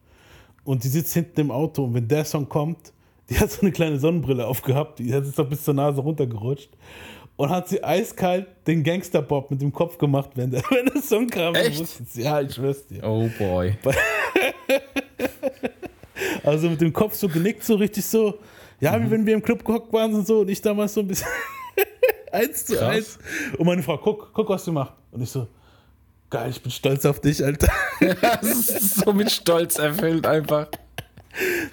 Und 0.64 0.84
die 0.84 0.88
sitzt 0.90 1.14
hinten 1.14 1.40
im 1.42 1.52
Auto 1.52 1.84
und 1.86 1.94
wenn 1.94 2.08
der 2.08 2.26
Song 2.26 2.48
kommt, 2.50 2.94
die 3.30 3.38
hat 3.40 3.52
so 3.52 3.62
eine 3.62 3.72
kleine 3.72 4.00
Sonnenbrille 4.00 4.46
aufgehabt, 4.48 5.00
die 5.00 5.14
hat 5.14 5.24
jetzt 5.26 5.38
doch 5.38 5.48
bis 5.48 5.64
zur 5.64 5.74
Nase 5.76 6.02
runtergerutscht. 6.02 6.70
und 7.38 7.50
hat 7.50 7.70
sie 7.70 7.82
eiskalt 7.84 8.48
den 8.68 8.84
Gangster-Bob 8.84 9.50
mit 9.52 9.62
dem 9.62 9.72
Kopf 9.72 9.98
gemacht, 9.98 10.32
wenn 10.36 10.52
der, 10.52 10.62
wenn 10.72 10.86
der 10.88 11.02
Song 11.02 11.28
kam. 11.28 11.56
Echt? 11.56 11.86
Ja, 12.16 12.42
ich 12.42 12.54
schwör's 12.54 12.86
dir. 12.88 13.04
Oh 13.04 13.30
boy. 13.38 13.76
Also 16.44 16.70
mit 16.70 16.82
dem 16.82 16.92
Kopf 16.94 17.16
so 17.16 17.28
genickt, 17.30 17.64
so 17.64 17.76
richtig 17.76 18.06
so, 18.06 18.40
ja, 18.80 18.98
Mhm. 18.98 19.06
wie 19.06 19.12
wenn 19.12 19.26
wir 19.26 19.34
im 19.36 19.42
Club 19.44 19.64
gehockt 19.64 19.92
waren 19.94 20.14
und 20.14 20.26
so 20.28 20.40
und 20.42 20.50
ich 20.50 20.62
damals 20.62 20.94
so 20.94 21.02
ein 21.02 21.08
bisschen 21.08 21.28
eins 22.32 22.66
zu 22.66 22.76
Krass. 22.76 22.90
eins. 22.90 23.20
Und 23.58 23.66
meine 23.66 23.84
Frau, 23.84 23.98
guck, 23.98 24.32
guck, 24.34 24.50
was 24.50 24.66
du 24.66 24.72
machst. 24.72 24.94
Und 25.12 25.22
ich 25.22 25.30
so, 25.30 25.48
geil, 26.30 26.50
ich 26.50 26.62
bin 26.62 26.72
stolz 26.72 27.06
auf 27.06 27.22
dich, 27.22 27.44
Alter. 27.44 27.72
das 28.22 28.96
so 28.96 29.14
mit 29.14 29.32
Stolz 29.32 29.78
erfüllt 29.78 30.26
einfach. 30.28 30.68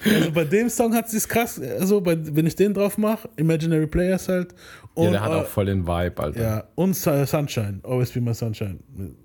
Also 0.05 0.31
bei 0.31 0.43
dem 0.45 0.69
Song 0.69 0.93
hat 0.93 1.09
sie 1.09 1.17
es 1.17 1.27
krass, 1.27 1.59
also 1.59 1.99
bei, 1.99 2.15
wenn 2.35 2.45
ich 2.45 2.55
den 2.55 2.73
drauf 2.73 2.97
mache, 2.97 3.27
Imaginary 3.37 3.87
Players 3.87 4.29
halt. 4.29 4.53
ja, 4.95 5.09
der 5.11 5.21
hat 5.21 5.31
äh, 5.31 5.35
auch 5.35 5.45
voll 5.47 5.65
den 5.65 5.85
Vibe, 5.85 6.21
Alter. 6.23 6.41
Ja, 6.41 6.63
und 6.75 6.95
Su- 6.95 7.25
Sunshine, 7.25 7.79
Always 7.83 8.11
Be 8.11 8.21
My 8.21 8.33
Sunshine. 8.33 8.77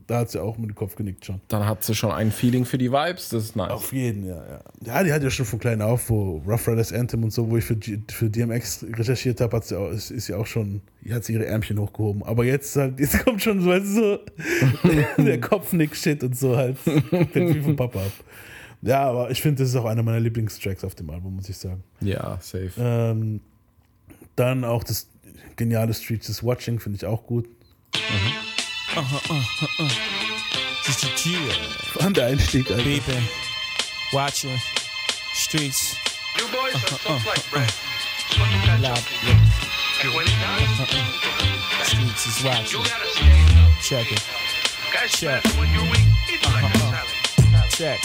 Da 0.07 0.21
hat 0.21 0.31
sie 0.31 0.41
auch 0.43 0.57
mit 0.59 0.71
dem 0.71 0.75
Kopf 0.75 0.97
genickt 0.97 1.25
schon. 1.27 1.41
Dann 1.49 1.67
hat 1.67 1.85
sie 1.85 1.95
schon 1.95 2.11
ein 2.13 2.31
Feeling 2.33 2.65
für 2.65 2.79
die 2.79 2.91
Vibes, 2.91 3.29
das 3.29 3.45
ist 3.45 3.57
nice. 3.57 3.71
Auf 3.71 3.93
jeden, 3.93 4.25
ja, 4.27 4.37
ja. 4.37 4.61
Ja, 4.85 5.05
die 5.05 5.13
hat 5.13 5.23
ja 5.23 5.31
schon 5.31 5.45
von 5.47 5.59
klein 5.59 5.83
auf, 5.83 6.09
wo 6.09 6.43
Rough 6.47 6.67
Riders 6.67 6.93
Anthem 6.93 7.25
und 7.25 7.33
so, 7.33 7.49
wo 7.51 7.59
ich 7.59 7.65
für, 7.65 7.77
G- 7.77 8.01
für 8.11 8.29
DMX 8.31 8.85
recherchiert 8.97 9.41
habe, 9.43 9.57
hat 9.57 9.65
sie 9.67 9.77
auch, 9.79 9.91
ist, 9.91 10.11
ist 10.11 10.27
sie 10.27 10.35
auch 10.35 10.47
schon, 10.47 10.81
hat 11.11 11.25
sie 11.25 11.35
ihre 11.35 11.47
Ärmchen 11.47 11.79
hochgehoben. 11.79 12.23
Aber 12.25 12.45
jetzt 12.45 12.75
halt, 12.77 12.99
jetzt 12.99 13.19
kommt 13.25 13.43
schon, 13.43 13.65
weißt 13.65 13.85
du, 13.87 13.91
so 13.93 14.19
der 15.23 15.41
Kopfnick-Shit 15.41 16.25
und 16.25 16.37
so 16.37 16.57
halt. 16.57 16.79
Fängt 16.79 17.35
wie 17.55 17.61
vom 17.61 17.77
Papa 17.77 18.01
ab. 18.01 18.13
Ja, 18.83 19.05
aber 19.09 19.31
ich 19.31 19.41
finde, 19.41 19.63
das 19.63 19.71
ist 19.71 19.77
auch 19.77 19.85
einer 19.85 20.03
meiner 20.03 20.19
Lieblingstracks 20.21 20.83
auf 20.85 20.95
dem 20.97 21.09
Album, 21.11 21.37
muss 21.37 21.49
ich 21.49 21.57
sagen. 21.57 21.85
Ja, 22.01 22.39
safe. 22.41 22.73
Ähm, 22.77 23.41
dann 24.35 24.65
auch 24.65 24.83
das 24.83 25.07
geniale 25.57 25.95
Streets 25.95 26.29
is 26.29 26.43
Watching, 26.43 26.81
finde 26.81 26.97
ich 26.97 27.07
auch 27.07 27.25
gut. 27.25 27.47
Uh-huh, 27.95 29.01
uh-huh, 29.01 29.85
uh. 29.85 29.89
Just 30.85 31.05
a 31.05 31.09
chill. 31.15 31.39
An 32.01 32.13
der 32.13 32.27
Einstieg, 32.27 32.69
Alter. 32.71 32.83
Beeping, 32.83 33.29
watching, 34.13 34.61
streets. 35.33 35.97
You 36.37 36.45
boys 36.49 36.75
are 36.75 36.99
so 36.99 37.19
flight 37.21 37.45
bred. 37.53 37.69
It's 37.69 38.39
what 38.39 38.51
you 38.51 38.67
got 38.67 38.81
Loud, 38.81 38.97
to 38.97 39.27
yeah. 39.27 39.39
And 40.03 40.15
when 40.15 40.27
it 40.27 40.35
does, 40.43 40.81
Uh-uh. 40.81 41.85
Streets 41.85 42.27
is 42.27 42.45
watching. 42.45 42.85
Check 43.81 44.11
it. 44.11 44.23
Guys, 44.93 45.13
Check. 45.13 45.43
Look, 47.83 47.99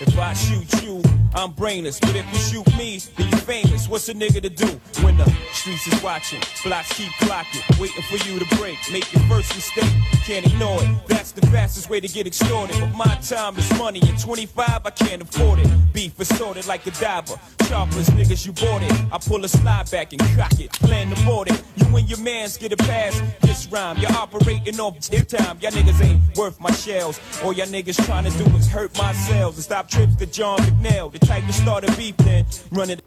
if 0.00 0.18
I 0.18 0.32
shoot 0.32 0.82
you, 0.82 1.00
I'm 1.32 1.52
brainless. 1.52 2.00
But 2.00 2.16
if 2.16 2.26
you 2.32 2.38
shoot 2.40 2.76
me, 2.76 2.98
then 3.16 3.30
you 3.30 3.36
famous. 3.36 3.88
What's 3.88 4.08
a 4.08 4.14
nigga 4.14 4.42
to 4.42 4.50
do 4.50 4.66
when 5.04 5.16
the 5.16 5.30
streets 5.52 5.86
is 5.86 6.02
watching? 6.02 6.40
Blocks 6.64 6.92
keep 6.94 7.12
clocking, 7.22 7.62
waiting 7.80 8.02
for 8.02 8.16
you 8.28 8.40
to 8.40 8.56
break. 8.56 8.78
Make 8.90 9.12
your 9.12 9.22
first 9.28 9.54
mistake, 9.54 9.90
can't 10.24 10.44
ignore 10.44 10.82
it. 10.82 11.06
That's 11.06 11.30
the 11.30 11.46
fastest 11.46 11.88
way 11.88 12.00
to 12.00 12.08
get 12.08 12.26
extorted. 12.26 12.76
But 12.80 12.94
my 12.96 13.14
time 13.22 13.56
is 13.56 13.78
money, 13.78 14.00
and 14.02 14.18
25 14.18 14.82
I 14.84 14.90
can't 14.90 15.22
afford 15.22 15.60
it. 15.60 15.68
Beef 15.92 16.18
assorted 16.18 16.66
like 16.66 16.84
a 16.88 16.90
diver. 16.90 17.38
Choppers, 17.68 18.08
niggas, 18.10 18.44
you 18.44 18.52
bought 18.52 18.82
it. 18.82 18.92
I 19.12 19.18
pull 19.18 19.44
a 19.44 19.48
slide 19.48 19.88
back 19.90 20.12
and 20.12 20.20
cock 20.36 20.58
it. 20.58 20.72
Plan 20.72 21.14
to 21.14 21.24
board 21.24 21.48
it. 21.48 21.62
You 21.76 21.96
and 21.96 22.10
your 22.10 22.18
mans 22.18 22.56
get 22.56 22.72
a 22.72 22.76
pass. 22.76 23.22
This 23.40 23.68
rhyme, 23.68 23.98
you're 23.98 24.12
operating 24.12 24.80
off 24.80 24.98
their 25.08 25.22
time. 25.22 25.58
Y'all 25.60 25.70
niggas 25.70 26.04
ain't 26.04 26.36
worth 26.36 26.60
my 26.60 26.72
shells. 26.72 27.20
All 27.44 27.52
y'all 27.52 27.66
niggas 27.66 28.04
trying 28.04 28.24
to 28.24 28.30
do 28.36 28.44
is 28.56 28.66
hurt 28.66 28.96
my 28.98 29.11
cells 29.14 29.56
and 29.56 29.64
stop 29.64 29.88
trips 29.88 30.16
to 30.16 30.26
John 30.26 30.58
McNail. 30.60 31.12
The 31.12 31.18
type 31.18 31.46
to 31.46 31.52
start 31.52 31.84
a 31.88 31.92
beef, 31.96 32.16
then 32.18 32.44
run 32.70 32.90
it. 32.90 33.02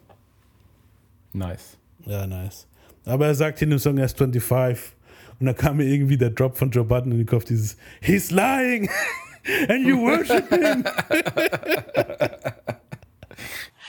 Nice. 1.33 1.77
Ja, 2.05 2.25
nice. 2.25 2.67
Aber 3.05 3.27
er 3.27 3.35
sagt 3.35 3.61
in 3.61 3.69
dem 3.69 3.79
Song 3.79 3.97
erst 3.97 4.17
25 4.17 4.93
und 5.39 5.45
dann 5.45 5.55
kam 5.55 5.77
mir 5.77 5.85
irgendwie 5.85 6.17
der 6.17 6.29
Drop 6.29 6.57
von 6.57 6.71
Joe 6.71 6.83
Button 6.85 7.11
in 7.11 7.17
den 7.19 7.27
Kopf, 7.27 7.45
dieses 7.45 7.77
He's 8.01 8.31
lying 8.31 8.89
and 9.69 9.85
you 9.85 9.97
worship 9.97 10.49
him. 10.49 10.83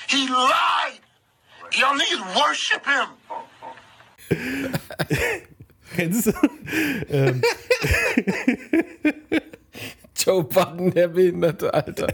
He 0.09 0.29
lied! 0.29 1.01
Y'all 1.73 1.95
need 1.95 2.11
to 2.11 2.25
worship 2.39 2.85
him! 2.87 3.09
Kennst 5.97 6.27
du? 6.27 6.33
ähm, 7.11 7.43
Joe 10.17 10.45
Button, 10.45 10.91
der 10.93 11.09
Behinderte, 11.09 11.73
Alter. 11.73 12.07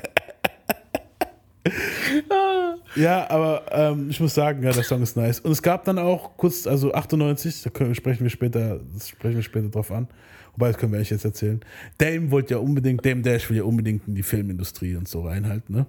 ja, 2.96 3.30
aber 3.30 3.64
ähm, 3.70 4.10
ich 4.10 4.20
muss 4.20 4.34
sagen, 4.34 4.62
ja, 4.62 4.72
der 4.72 4.82
Song 4.82 5.02
ist 5.02 5.16
nice. 5.16 5.40
Und 5.40 5.52
es 5.52 5.62
gab 5.62 5.84
dann 5.84 5.98
auch 5.98 6.36
kurz, 6.36 6.66
also 6.66 6.92
98, 6.92 7.62
da 7.62 7.70
können, 7.70 7.94
sprechen 7.94 8.24
wir 8.24 8.30
später, 8.30 8.80
das 8.92 9.08
sprechen 9.08 9.36
wir 9.36 9.42
später 9.42 9.68
drauf 9.68 9.92
an. 9.92 10.08
Wobei, 10.54 10.68
das 10.68 10.78
können 10.78 10.92
wir 10.92 10.98
eigentlich 10.98 11.10
jetzt 11.10 11.24
erzählen. 11.24 11.60
Dame 11.98 12.30
wollte 12.30 12.54
ja 12.54 12.60
unbedingt, 12.60 13.04
Dame 13.06 13.22
Dash 13.22 13.48
will 13.48 13.56
ja 13.56 13.64
unbedingt 13.64 14.06
in 14.06 14.14
die 14.14 14.22
Filmindustrie 14.22 14.96
und 14.96 15.08
so 15.08 15.22
rein 15.22 15.48
halt, 15.48 15.70
ne? 15.70 15.86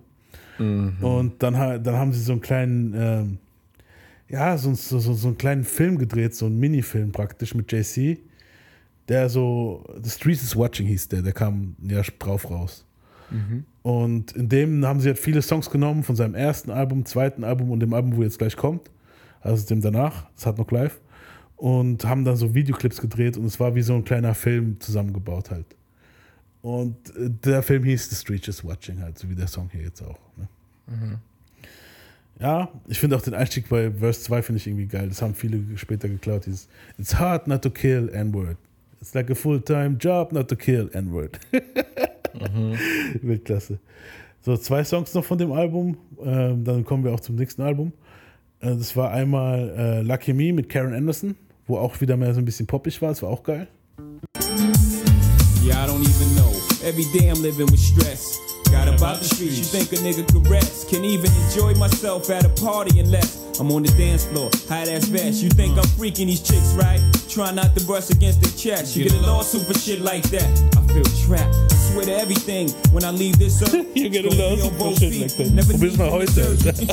Und 1.01 1.43
dann, 1.43 1.83
dann 1.83 1.95
haben 1.95 2.13
sie 2.13 2.21
so 2.21 2.33
einen 2.33 2.41
kleinen, 2.41 2.93
ähm, 2.95 3.37
ja, 4.29 4.57
so, 4.57 4.73
so, 4.73 4.99
so, 4.99 5.13
so 5.13 5.27
einen 5.27 5.37
kleinen 5.37 5.63
Film 5.63 5.97
gedreht, 5.97 6.35
so 6.35 6.45
einen 6.45 6.59
Minifilm 6.59 7.11
praktisch 7.11 7.55
mit 7.55 7.71
JC, 7.71 8.19
der 9.07 9.29
so, 9.29 9.83
The 10.01 10.09
Streets 10.09 10.43
is 10.43 10.55
Watching 10.55 10.87
hieß 10.87 11.09
der, 11.09 11.21
der 11.21 11.33
kam 11.33 11.75
Jahr 11.81 12.03
drauf 12.19 12.49
raus. 12.49 12.85
Und 13.81 14.31
in 14.33 14.49
dem 14.49 14.85
haben 14.85 14.99
sie 14.99 15.09
halt 15.09 15.19
viele 15.19 15.41
Songs 15.41 15.69
genommen 15.69 16.03
von 16.03 16.15
seinem 16.15 16.35
ersten 16.35 16.71
Album, 16.71 17.05
zweiten 17.05 17.43
Album 17.43 17.71
und 17.71 17.79
dem 17.79 17.93
Album, 17.93 18.15
wo 18.15 18.23
jetzt 18.23 18.37
gleich 18.37 18.55
kommt, 18.55 18.89
also 19.41 19.65
dem 19.67 19.81
danach, 19.81 20.29
das 20.35 20.45
hat 20.45 20.57
noch 20.57 20.69
live, 20.71 21.01
und 21.57 22.05
haben 22.05 22.23
dann 22.23 22.35
so 22.35 22.53
Videoclips 22.53 23.01
gedreht 23.01 23.37
und 23.37 23.45
es 23.45 23.59
war 23.59 23.75
wie 23.75 23.81
so 23.81 23.93
ein 23.93 24.03
kleiner 24.03 24.33
Film 24.33 24.79
zusammengebaut 24.79 25.51
halt. 25.51 25.65
Und 26.61 26.95
äh, 27.15 27.29
der 27.29 27.61
Film 27.61 27.83
hieß 27.83 28.09
The 28.09 28.15
Street 28.15 28.47
is 28.47 28.63
Watching 28.63 29.01
halt, 29.01 29.17
so 29.17 29.29
wie 29.29 29.35
der 29.35 29.47
Song 29.47 29.69
hier 29.71 29.81
jetzt 29.81 30.01
auch. 30.01 30.19
Ne? 30.37 30.47
Ja, 32.39 32.69
ich 32.87 32.99
finde 32.99 33.15
auch 33.15 33.21
den 33.21 33.33
Einstieg 33.33 33.69
bei 33.69 33.91
Verse 33.91 34.21
2 34.23 34.41
finde 34.41 34.57
ich 34.57 34.67
irgendwie 34.67 34.87
geil. 34.87 35.07
Das 35.07 35.21
haben 35.21 35.35
viele 35.35 35.77
später 35.77 36.09
geklaut. 36.09 36.45
Dieses 36.45 36.67
It's 36.97 37.15
hard 37.15 37.47
not 37.47 37.61
to 37.61 37.69
kill 37.69 38.09
N-Word. 38.09 38.57
It's 39.03 39.13
like 39.13 39.29
a 39.29 39.35
full-time 39.35 39.97
job 39.97 40.31
not 40.31 40.47
to 40.47 40.55
kill 40.55 40.89
N-Word. 40.93 41.37
Weltklasse. 43.21 43.77
So, 44.39 44.55
zwei 44.55 44.85
Songs 44.85 45.13
noch 45.13 45.25
von 45.25 45.37
dem 45.37 45.51
Album. 45.51 45.97
Ähm, 46.23 46.63
dann 46.63 46.85
kommen 46.85 47.03
wir 47.03 47.13
auch 47.13 47.19
zum 47.19 47.35
nächsten 47.35 47.63
Album. 47.63 47.91
Äh, 48.61 48.77
das 48.77 48.95
war 48.95 49.11
einmal 49.11 49.73
äh, 49.77 50.01
Lucky 50.03 50.31
Me 50.31 50.53
mit 50.53 50.69
Karen 50.69 50.93
Anderson, 50.93 51.35
wo 51.67 51.79
auch 51.79 51.99
wieder 51.99 52.15
mehr 52.15 52.33
so 52.33 52.39
ein 52.39 52.45
bisschen 52.45 52.65
poppig 52.65 53.01
war. 53.01 53.09
Das 53.09 53.21
war 53.21 53.29
auch 53.29 53.43
geil. 53.43 53.67
Yeah, 55.65 55.83
I 55.83 55.85
don't 55.85 55.99
even 55.99 56.33
know. 56.37 56.53
Every 56.87 57.03
day 57.11 57.29
I'm 57.29 57.41
living 57.41 57.69
with 57.69 57.81
stress. 57.81 58.39
Got 58.71 58.87
about 58.87 59.19
the 59.19 59.25
streets, 59.25 59.57
you 59.59 59.65
think 59.65 59.91
a 59.91 59.97
nigga 60.01 60.25
could 60.31 60.47
rest? 60.47 60.89
Can 60.89 61.03
even 61.03 61.29
enjoy 61.43 61.73
myself 61.75 62.29
at 62.29 62.45
a 62.45 62.49
party 62.63 63.01
unless 63.01 63.59
I'm 63.59 63.69
on 63.69 63.83
the 63.83 63.91
dance 63.97 64.23
floor, 64.23 64.49
high 64.69 64.89
ass 64.89 65.09
vest. 65.09 65.43
You 65.43 65.49
think 65.49 65.77
I'm 65.77 65.83
freaking 65.99 66.27
these 66.27 66.41
chicks, 66.41 66.73
right? 66.75 67.01
Try 67.33 67.51
not 67.51 67.75
to 67.75 67.83
brush 67.85 68.11
against 68.11 68.41
the 68.41 68.51
chest. 68.55 68.95
You 68.95 69.05
get 69.09 69.13
a 69.13 69.21
lawsuit 69.21 69.65
for 69.65 69.73
shit 69.73 70.01
like 70.01 70.21
that. 70.29 70.45
I 70.77 70.81
feel 70.93 71.03
trapped. 71.25 71.55
I 71.55 71.75
swear 71.89 72.05
to 72.05 72.15
everything. 72.15 72.69
When 72.93 73.03
I 73.03 73.09
leave 73.09 73.39
this 73.39 73.59
earth, 73.63 73.73
You 73.95 74.07
get 74.09 74.25
a 74.25 74.29
lawsuit 74.29 74.73
for 74.77 74.93
shit 74.93 75.19
like 75.19 75.33
that. 75.37 75.49
Never 75.49 75.73
Probier's 75.73 75.81
need 75.81 75.97
mal 75.97 76.09
to 76.09 76.11
heute, 76.11 76.29
research. 76.29 76.89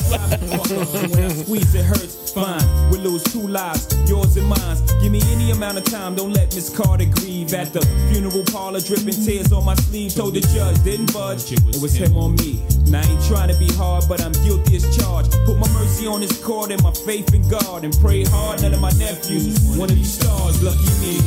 Alter. 0.57 0.99
And 1.05 1.13
when 1.13 1.25
I 1.25 1.29
squeeze, 1.35 1.75
it 1.75 1.85
hurts. 1.85 2.33
Fine, 2.33 2.91
we'll 2.91 3.01
lose 3.03 3.23
two 3.25 3.49
lives, 3.49 3.93
yours 4.09 4.35
and 4.39 4.49
mine. 4.49 4.77
Give 5.03 5.13
me 5.13 5.21
any 5.29 5.51
amount 5.51 5.77
of 5.77 5.85
time, 5.85 6.15
don't 6.15 6.33
let 6.33 6.55
Miss 6.55 6.75
Carter 6.75 7.05
grieve. 7.05 7.53
At 7.53 7.75
the 7.75 7.85
funeral 8.11 8.45
parlor, 8.51 8.81
dripping 8.81 9.21
tears 9.23 9.53
on 9.53 9.67
my 9.67 9.75
sleeve. 9.75 10.15
Told 10.15 10.33
the 10.35 10.41
judge, 10.41 10.83
didn't 10.85 11.13
budge. 11.13 11.53
It 11.53 11.83
was 11.83 11.93
him 11.95 12.17
on 12.17 12.37
me. 12.37 12.65
Now 12.91 13.01
I 13.01 13.05
ain't 13.07 13.23
trying 13.25 13.49
to 13.53 13.59
be 13.59 13.69
hard, 13.75 14.05
but 14.09 14.21
I'm 14.21 14.33
guilty 14.45 14.77
as 14.77 14.97
charged. 14.97 15.31
Put 15.47 15.59
my 15.59 15.69
mercy 15.73 16.07
on 16.09 16.21
his 16.23 16.33
court 16.43 16.73
and 16.73 16.83
my 16.83 16.91
faith 16.93 17.33
in 17.33 17.47
God. 17.49 17.85
And 17.85 17.97
pray 18.01 18.25
hard, 18.25 18.63
none 18.63 18.75
of 18.75 18.81
my 18.81 18.91
nephews. 18.99 19.61
One 19.79 19.89
of 19.91 19.97
these 19.97 20.15
stars, 20.15 20.61
lucky 20.63 20.91
me. 21.01 21.21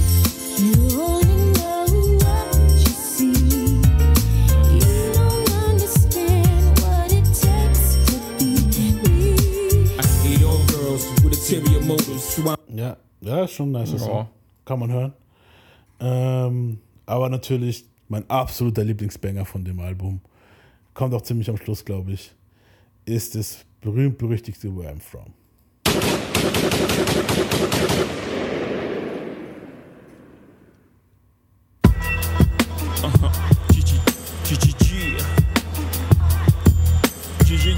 You 0.60 0.74
only 1.00 1.54
know 1.54 1.86
what 2.20 2.56
you 2.84 2.92
see. 2.92 3.80
You 4.76 5.14
don't 5.14 5.52
understand 5.70 6.80
what 6.84 7.12
it 7.14 7.26
takes 7.32 7.96
to 8.08 8.18
be 8.38 8.52
me. 9.04 9.96
I 9.98 10.06
hate 10.24 10.44
all 10.44 10.62
girls 10.68 11.08
with 11.24 11.34
ulterior 11.34 11.82
motives. 11.82 12.36
So 12.36 12.42
I 12.50 12.56
Ja, 12.76 12.98
ja, 13.22 13.44
ist 13.46 13.54
schon 13.54 13.70
ein 13.70 13.72
nice 13.84 13.92
Ja. 13.94 14.00
Song. 14.00 14.28
Kann 14.66 14.80
man 14.80 14.92
hören. 14.92 15.14
Ähm, 16.02 16.48
um, 16.48 16.78
aber 17.06 17.30
natürlich 17.30 17.86
mein 18.10 18.30
absoluter 18.30 18.84
Lieblingsbanger 18.84 19.46
von 19.46 19.64
dem 19.64 19.80
Album. 19.80 20.20
Kommt 20.94 21.14
auch 21.14 21.22
ziemlich 21.22 21.50
am 21.50 21.58
Schluss, 21.58 21.84
glaube 21.84 22.12
ich. 22.12 22.34
Ist 23.06 23.36
das 23.36 23.66
berühmt-berüchtigte 23.82 24.76
Where 24.76 24.92
I'm 24.92 25.00
From. 25.00 25.34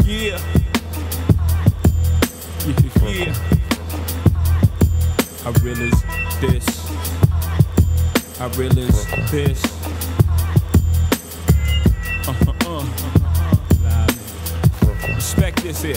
Yeah. 0.07 0.39
Yeah, 2.65 2.79
yeah. 3.07 3.33
I 5.45 5.49
realize 5.61 6.01
this. 6.41 6.65
this. 9.31 9.75
Respect 15.15 15.63
this 15.63 15.81
here. 15.81 15.95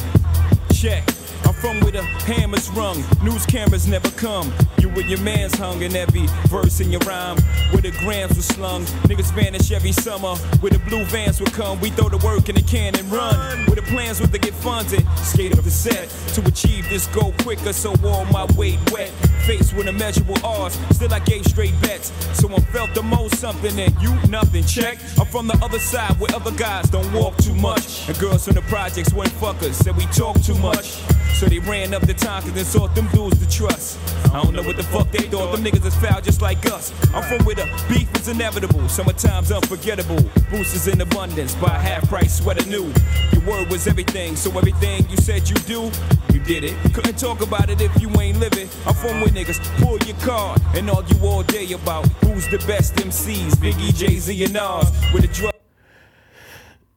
Check. 0.72 1.05
I'm 1.45 1.55
from 1.55 1.80
where 1.80 1.93
the 1.93 2.03
hammers 2.03 2.68
rung, 2.70 3.03
news 3.22 3.47
cameras 3.47 3.86
never 3.86 4.11
come. 4.11 4.53
You 4.97 5.03
your 5.03 5.20
man's 5.20 5.55
hung 5.55 5.82
in 5.82 5.95
every 5.95 6.26
verse 6.49 6.80
in 6.80 6.91
your 6.91 7.01
rhyme. 7.01 7.36
Where 7.72 7.82
the 7.82 7.91
grams 8.01 8.36
were 8.36 8.43
slung, 8.43 8.84
niggas 9.07 9.32
vanish 9.32 9.70
every 9.70 9.93
summer. 9.93 10.34
Where 10.61 10.70
the 10.70 10.78
blue 10.78 11.05
vans 11.05 11.41
would 11.41 11.53
come, 11.53 11.80
we 11.80 11.91
throw 11.91 12.09
the 12.09 12.16
work 12.18 12.49
in 12.49 12.55
the 12.55 12.62
can 12.62 12.97
and 12.97 13.11
run. 13.12 13.66
Where 13.66 13.76
the 13.76 13.82
plans 13.82 14.20
was 14.20 14.30
to 14.30 14.39
get 14.39 14.55
funded, 14.55 15.07
skate 15.18 15.57
up 15.57 15.64
the 15.64 15.70
set 15.70 16.09
to 16.34 16.47
achieve 16.47 16.89
this 16.89 17.07
goal 17.09 17.34
quicker. 17.43 17.72
So 17.72 17.95
all 18.05 18.24
my 18.26 18.47
weight 18.57 18.78
wet, 18.91 19.11
faced 19.47 19.74
with 19.74 19.86
immeasurable 19.89 20.39
odds. 20.45 20.78
Still 20.97 21.12
I 21.12 21.20
gave 21.20 21.45
straight 21.45 21.78
bets. 21.82 22.11
So 22.39 22.49
I 22.49 22.61
felt 22.72 22.95
the 22.95 23.03
most 23.03 23.36
something 23.36 23.78
and 23.78 23.95
you 24.01 24.14
nothing. 24.28 24.64
Check. 24.64 24.99
I'm 25.18 25.26
from 25.26 25.47
the 25.49 25.59
other 25.62 25.78
side 25.78 26.18
where 26.18 26.34
other 26.34 26.53
guys 26.53 26.89
don't 26.89 27.12
walk 27.12 27.36
too 27.36 27.55
much. 27.55 28.09
And 28.09 28.18
girls 28.18 28.47
from 28.47 28.55
the 28.55 28.62
projects 28.62 29.12
went 29.12 29.30
fuckers, 29.32 29.74
said 29.74 29.97
we 29.97 30.07
talk 30.07 30.41
too 30.43 30.57
much. 30.57 31.03
So 31.34 31.47
they 31.47 31.61
ran 31.61 31.95
up 31.95 32.03
the 32.03 32.14
time 32.14 32.43
cause 32.43 32.53
they 32.53 32.64
sought 32.64 32.95
them 32.97 33.07
dudes 33.12 33.39
to 33.39 33.49
trust. 33.49 33.99
I 34.33 34.43
don't 34.43 34.55
know 34.55 34.62
what 34.62 34.76
the 34.76 34.83
fuck 34.83 35.11
they 35.11 35.26
thought, 35.29 35.53
them 35.53 35.64
niggas 35.64 35.87
is 35.87 35.95
foul 35.97 36.20
just 36.20 36.43
like 36.43 36.64
us. 36.66 36.93
I'm 37.14 37.22
from 37.22 37.45
where 37.47 37.55
the 37.55 37.66
beef 37.89 38.14
is 38.16 38.29
inevitable, 38.29 38.87
summertime's 38.89 39.51
unforgettable. 39.51 40.20
Boosters 40.51 40.87
in 40.87 41.01
abundance, 41.01 41.55
buy 41.55 41.70
half 41.70 42.07
price 42.09 42.39
sweater 42.39 42.66
new. 42.68 42.93
Your 43.33 43.43
word 43.47 43.70
was 43.70 43.87
everything, 43.87 44.37
so 44.37 44.51
everything 44.59 45.09
you 45.09 45.16
said 45.16 45.49
you 45.49 45.57
do, 45.66 45.91
you 46.33 46.41
did 46.41 46.64
it. 46.64 46.74
Couldn't 46.93 47.18
talk 47.18 47.41
about 47.41 47.70
it 47.70 47.81
if 47.81 47.91
you 48.01 48.09
ain't 48.20 48.39
living. 48.39 48.68
I'm 48.87 48.95
from 48.95 49.20
where 49.20 49.31
niggas 49.31 49.61
pull 49.81 49.99
your 50.07 50.16
card 50.18 50.61
and 50.74 50.91
argue 50.91 51.18
all 51.24 51.43
day 51.43 51.72
about 51.72 52.07
who's 52.24 52.47
the 52.49 52.59
best 52.66 52.97
MCs, 52.97 53.57
Biggie, 53.57 53.95
Jay-Z 53.95 54.45
and 54.45 54.53
Nas. 54.53 54.93
With 55.12 55.22
the 55.22 55.29
drug 55.29 55.55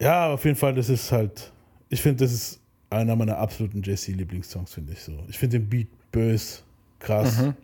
Ja, 0.00 0.32
auf 0.32 0.44
jeden 0.44 0.56
Fall, 0.56 0.74
das 0.74 0.88
ist 0.88 1.12
halt. 1.12 1.52
Ich 1.88 2.02
finde, 2.02 2.24
das 2.24 2.32
ist 2.32 2.60
einer 2.90 3.14
meiner 3.14 3.38
absoluten 3.38 3.82
Jay-Z-Lieblingssongs, 3.82 4.74
finde 4.74 4.92
ich 4.94 5.00
so. 5.00 5.12
Ich 5.28 5.38
finde 5.38 5.60
den 5.60 5.68
Beat 5.68 5.88
bös, 6.10 6.64
krass. 7.02 7.38
Mhm. 7.38 7.54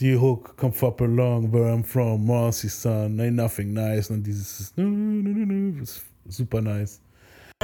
Die 0.00 0.16
Hook, 0.16 0.56
come 0.56 0.72
fuck 0.72 1.00
along, 1.00 1.52
where 1.52 1.70
I'm 1.70 1.84
from, 1.84 2.26
Marcy 2.26 2.68
son, 2.68 3.20
ain't 3.20 3.36
nothing 3.36 3.72
nice. 3.74 4.10
Und 4.10 4.22
dieses 4.22 4.72
nu, 4.76 4.88
nu, 4.88 5.22
nu, 5.22 5.44
nu, 5.46 5.82
ist 5.82 6.02
super 6.28 6.60
nice. 6.62 7.00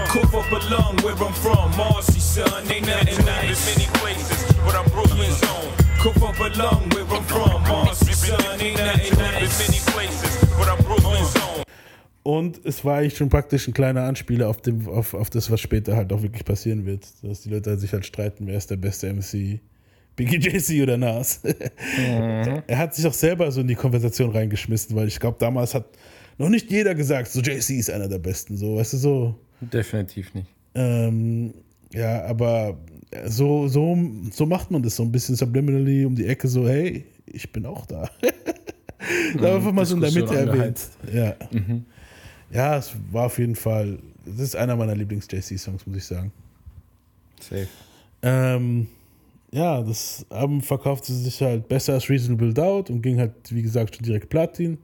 Cough 0.06 0.34
up 0.34 0.52
along 0.52 0.96
where 1.02 1.14
I'm 1.16 1.32
from, 1.32 1.76
Marcy 1.76 2.20
son, 2.20 2.46
ain't 2.70 2.86
nothing 2.86 3.24
nice. 3.24 3.74
many 3.74 3.88
places, 3.94 4.54
but 4.64 4.74
I'm 4.74 4.88
Brooklyn's 4.92 5.42
own. 5.42 5.72
Cough 6.00 6.22
up 6.22 6.38
along 6.38 6.90
where 6.90 7.04
I'm 7.06 7.24
from, 7.24 7.62
Marcy 7.62 8.12
son, 8.12 8.60
ain't 8.60 8.76
nothing 8.78 9.18
nice. 9.18 9.58
many 9.58 9.80
places, 9.92 10.44
but 10.56 10.68
I'm 10.68 10.84
Brooklyn's 10.84 11.34
own. 11.36 11.64
Und 12.22 12.60
es 12.64 12.84
war 12.84 12.98
eigentlich 12.98 13.16
schon 13.16 13.30
praktisch 13.30 13.66
ein 13.68 13.74
kleiner 13.74 14.02
Anspieler 14.02 14.48
auf, 14.48 14.60
dem, 14.60 14.86
auf, 14.86 15.14
auf 15.14 15.30
das, 15.30 15.50
was 15.50 15.60
später 15.60 15.96
halt 15.96 16.12
auch 16.12 16.22
wirklich 16.22 16.44
passieren 16.44 16.84
wird. 16.84 17.06
Dass 17.22 17.40
die 17.40 17.48
Leute 17.48 17.76
sich 17.78 17.92
halt 17.92 18.04
streiten, 18.04 18.46
wer 18.46 18.58
ist 18.58 18.70
der 18.70 18.76
beste 18.76 19.12
MC. 19.12 19.60
Biggie 20.18 20.36
JC 20.36 20.82
oder 20.82 20.98
Nas. 20.98 21.40
Er 22.66 22.76
hat 22.76 22.94
sich 22.94 23.06
auch 23.06 23.14
selber 23.14 23.50
so 23.52 23.60
in 23.60 23.68
die 23.68 23.76
Konversation 23.76 24.32
reingeschmissen, 24.32 24.94
weil 24.96 25.06
ich 25.06 25.20
glaube, 25.20 25.36
damals 25.38 25.74
hat 25.74 25.86
noch 26.38 26.48
nicht 26.48 26.70
jeder 26.70 26.94
gesagt, 26.94 27.30
so 27.30 27.40
JC 27.40 27.78
ist 27.78 27.88
einer 27.88 28.08
der 28.08 28.18
Besten. 28.18 28.56
So, 28.56 28.76
weißt 28.76 28.94
du, 28.94 28.96
so. 28.96 29.34
Definitiv 29.60 30.34
nicht. 30.34 30.48
Ähm, 30.74 31.54
ja, 31.92 32.24
aber 32.24 32.78
so, 33.26 33.68
so, 33.68 33.96
so 34.32 34.44
macht 34.44 34.72
man 34.72 34.82
das 34.82 34.96
so 34.96 35.04
ein 35.04 35.12
bisschen 35.12 35.36
subliminally 35.36 36.04
um 36.04 36.16
die 36.16 36.26
Ecke, 36.26 36.48
so, 36.48 36.68
hey, 36.68 37.06
ich 37.26 37.50
bin 37.52 37.64
auch 37.64 37.86
da. 37.86 38.10
da 39.40 39.54
einfach 39.54 39.72
mal 39.72 39.86
so 39.86 39.94
in 39.94 40.00
der 40.00 40.10
Mitte 40.10 40.34
erwähnt. 40.34 40.80
Ja. 41.12 41.36
Mhm. 41.52 41.84
ja, 42.50 42.76
es 42.76 42.92
war 43.12 43.26
auf 43.26 43.38
jeden 43.38 43.54
Fall, 43.54 44.00
das 44.26 44.40
ist 44.40 44.56
einer 44.56 44.74
meiner 44.74 44.96
Lieblings-JC-Songs, 44.96 45.86
muss 45.86 45.96
ich 45.96 46.04
sagen. 46.04 46.32
Safe. 47.40 47.68
Ähm, 48.22 48.88
ja, 49.50 49.82
das 49.82 50.26
Album 50.30 50.60
verkaufte 50.60 51.12
sich 51.12 51.40
halt 51.40 51.68
besser 51.68 51.94
als 51.94 52.08
Reasonable 52.10 52.52
Doubt 52.52 52.90
und 52.90 53.02
ging 53.02 53.18
halt, 53.18 53.32
wie 53.50 53.62
gesagt, 53.62 53.96
schon 53.96 54.04
direkt 54.04 54.28
Platin. 54.28 54.78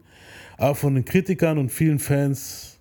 Aber 0.57 0.75
von 0.75 0.95
den 0.95 1.05
Kritikern 1.05 1.59
und 1.59 1.71
vielen 1.71 1.99
Fans 1.99 2.79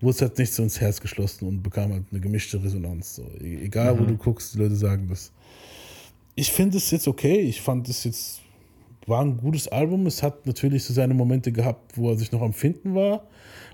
wurde 0.00 0.14
es 0.16 0.22
halt 0.22 0.38
nicht 0.38 0.52
so 0.52 0.62
ins 0.62 0.80
Herz 0.80 1.00
geschlossen 1.00 1.46
und 1.46 1.62
bekam 1.62 1.92
halt 1.92 2.04
eine 2.10 2.20
gemischte 2.20 2.62
Resonanz. 2.62 3.16
So. 3.16 3.22
E- 3.40 3.64
Egal, 3.64 3.98
wo 3.98 4.02
Mhm. 4.02 4.08
du 4.08 4.16
guckst, 4.16 4.54
die 4.54 4.58
Leute 4.58 4.74
sagen 4.74 5.06
das. 5.08 5.30
Ich 6.34 6.50
finde 6.52 6.78
es 6.78 6.90
jetzt 6.90 7.06
okay. 7.06 7.40
Ich 7.40 7.60
fand 7.60 7.88
es 7.88 8.04
jetzt, 8.04 8.40
war 9.06 9.22
ein 9.22 9.36
gutes 9.36 9.68
Album. 9.68 10.06
Es 10.06 10.22
hat 10.22 10.46
natürlich 10.46 10.84
so 10.84 10.94
seine 10.94 11.12
Momente 11.14 11.52
gehabt, 11.52 11.96
wo 11.98 12.10
er 12.10 12.16
sich 12.16 12.32
noch 12.32 12.40
am 12.42 12.54
Finden 12.54 12.94
war. 12.94 13.24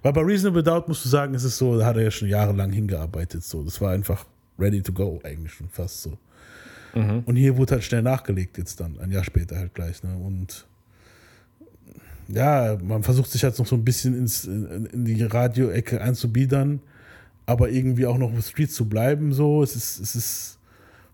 Weil 0.02 0.12
bei 0.12 0.22
Reasonable 0.22 0.62
Doubt 0.64 0.88
musst 0.88 1.04
du 1.04 1.08
sagen, 1.08 1.32
ist 1.34 1.44
es 1.44 1.56
so, 1.56 1.78
da 1.78 1.86
hat 1.86 1.96
er 1.96 2.02
ja 2.02 2.10
schon 2.10 2.28
jahrelang 2.28 2.72
hingearbeitet. 2.72 3.44
So. 3.44 3.62
Das 3.62 3.80
war 3.80 3.92
einfach 3.92 4.26
ready 4.58 4.82
to 4.82 4.92
go, 4.92 5.20
eigentlich 5.22 5.52
schon 5.52 5.68
fast 5.68 6.02
so. 6.02 6.18
Und 7.26 7.36
hier 7.36 7.56
wurde 7.56 7.74
halt 7.74 7.84
schnell 7.84 8.02
nachgelegt 8.02 8.58
jetzt 8.58 8.80
dann, 8.80 8.98
ein 8.98 9.10
Jahr 9.10 9.24
später 9.24 9.56
halt 9.56 9.74
gleich. 9.74 10.02
Ne? 10.02 10.16
Und 10.16 10.66
ja, 12.28 12.76
man 12.82 13.02
versucht 13.02 13.30
sich 13.30 13.44
halt 13.44 13.58
noch 13.58 13.66
so 13.66 13.76
ein 13.76 13.84
bisschen 13.84 14.16
ins, 14.16 14.44
in, 14.44 15.04
die 15.04 15.22
Radio-Ecke 15.22 16.00
einzubiedern, 16.00 16.80
aber 17.44 17.70
irgendwie 17.70 18.06
auch 18.06 18.18
noch 18.18 18.32
auf 18.32 18.46
Street 18.46 18.72
zu 18.72 18.88
bleiben. 18.88 19.32
So, 19.32 19.62
es 19.62 19.76
ist, 19.76 20.00
es 20.00 20.16
ist, 20.16 20.58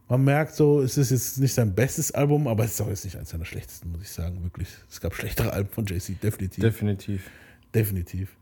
man 0.09 0.25
merkt 0.25 0.55
so, 0.55 0.81
es 0.81 0.97
ist 0.97 1.11
jetzt 1.11 1.39
nicht 1.39 1.53
sein 1.53 1.75
bestes 1.75 2.13
Album, 2.13 2.47
aber 2.47 2.65
es 2.65 2.73
ist 2.73 2.81
auch 2.81 2.89
jetzt 2.89 3.05
nicht 3.05 3.17
eines 3.17 3.31
seiner 3.31 3.45
schlechtesten, 3.45 3.91
muss 3.93 4.03
ich 4.03 4.11
sagen, 4.11 4.43
wirklich. 4.43 4.69
Es 4.91 5.01
gab 5.01 5.15
schlechtere 5.15 5.53
Alben 5.53 5.69
von 5.71 5.85
JC, 5.85 6.19
definitiv. 6.21 6.63
Definitiv. 6.63 7.31
Definitiv. 7.75 8.37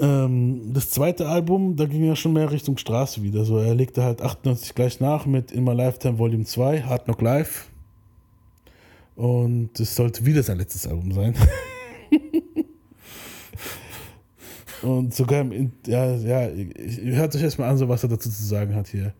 Ähm, 0.00 0.72
das 0.72 0.90
zweite 0.90 1.28
Album, 1.28 1.76
da 1.76 1.86
ging 1.86 2.04
er 2.04 2.16
schon 2.16 2.32
mehr 2.32 2.50
Richtung 2.50 2.76
Straße 2.76 3.22
wieder. 3.22 3.44
So, 3.44 3.58
er 3.58 3.74
legte 3.74 4.02
halt 4.02 4.22
98 4.22 4.74
gleich 4.74 5.00
nach 5.00 5.26
mit 5.26 5.50
In 5.52 5.64
My 5.64 5.74
Lifetime 5.74 6.18
Volume 6.18 6.44
2, 6.44 6.82
Hard 6.82 7.04
Knock 7.04 7.20
Live. 7.20 7.68
Und 9.16 9.78
es 9.80 9.96
sollte 9.96 10.24
wieder 10.24 10.42
sein 10.42 10.58
letztes 10.58 10.86
Album 10.86 11.12
sein. 11.12 11.34
Und 14.82 15.12
sogar 15.12 15.40
im, 15.40 15.72
ja, 15.86 16.14
ja, 16.14 16.48
hört 16.48 17.34
euch 17.34 17.42
erstmal 17.42 17.68
an, 17.68 17.78
so 17.78 17.88
was 17.88 18.04
er 18.04 18.10
dazu 18.10 18.30
zu 18.30 18.44
sagen 18.44 18.76
hat 18.76 18.86
hier. 18.86 19.12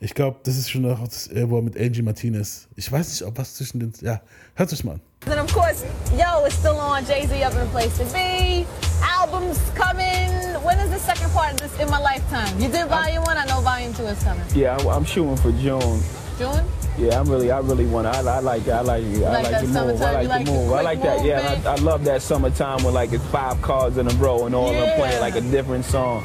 Ich 0.00 0.14
glaube, 0.14 0.40
das 0.44 0.58
ist 0.58 0.70
schon 0.70 0.84
auch 0.84 1.02
das, 1.02 1.28
äh, 1.28 1.48
wo 1.48 1.56
er 1.56 1.62
mit 1.62 1.80
Angie 1.80 2.02
Martinez. 2.02 2.68
Ich 2.76 2.92
weiß 2.92 3.08
nicht, 3.08 3.22
ob 3.22 3.38
was 3.38 3.54
zwischen 3.54 3.80
den. 3.80 3.92
Ja, 4.02 4.20
hört 4.54 4.72
euch 4.72 4.84
mal 4.84 4.96
an. 4.96 5.00
Then 5.22 5.38
of 5.38 5.52
course, 5.52 5.84
yo, 6.14 6.44
it's 6.44 6.54
still 6.54 6.76
on 6.76 7.04
Jay 7.04 7.26
Z 7.26 7.42
up 7.42 7.52
in 7.52 7.60
the 7.60 7.66
place 7.66 7.96
to 7.98 8.04
be. 8.06 8.66
Albums 9.02 9.58
coming. 9.74 10.30
When 10.62 10.78
is 10.78 10.90
the 10.90 10.98
second 10.98 11.30
part 11.32 11.52
of 11.52 11.60
this 11.60 11.78
in 11.80 11.90
my 11.90 11.98
lifetime? 11.98 12.58
You 12.60 12.68
did 12.68 12.88
volume 12.88 13.24
one. 13.24 13.36
I 13.36 13.44
know 13.44 13.60
volume 13.60 13.92
two 13.94 14.04
is 14.04 14.22
coming. 14.22 14.44
Yeah, 14.54 14.76
I'm, 14.76 14.86
I'm 14.86 15.04
shooting 15.04 15.36
for 15.36 15.52
June. 15.52 16.00
June. 16.38 16.64
Yeah, 16.96 17.20
I'm 17.20 17.28
really, 17.30 17.50
I 17.50 17.60
really 17.60 17.86
want 17.86 18.12
to. 18.12 18.18
I, 18.18 18.36
I 18.36 18.38
like. 18.40 18.66
I 18.68 18.80
like, 18.80 19.04
you 19.04 19.24
I 19.24 19.42
like 19.42 19.52
like, 19.52 19.60
the 19.60 19.68
move. 19.68 20.02
I 20.02 20.12
like, 20.12 20.28
like 20.28 20.46
the 20.46 20.52
move. 20.52 20.72
I 20.72 20.80
like 20.82 21.02
that. 21.02 21.24
Yeah, 21.24 21.62
I, 21.64 21.72
I 21.72 21.74
love 21.76 22.04
that 22.04 22.22
summertime 22.22 22.82
with 22.84 22.94
like 22.94 23.12
it's 23.12 23.24
five 23.26 23.60
cards 23.60 23.98
in 23.98 24.06
a 24.08 24.14
row 24.14 24.46
and 24.46 24.54
all 24.54 24.68
of 24.68 24.74
them 24.74 24.98
playing 24.98 25.20
like 25.20 25.36
a 25.36 25.40
different 25.40 25.84
song. 25.84 26.22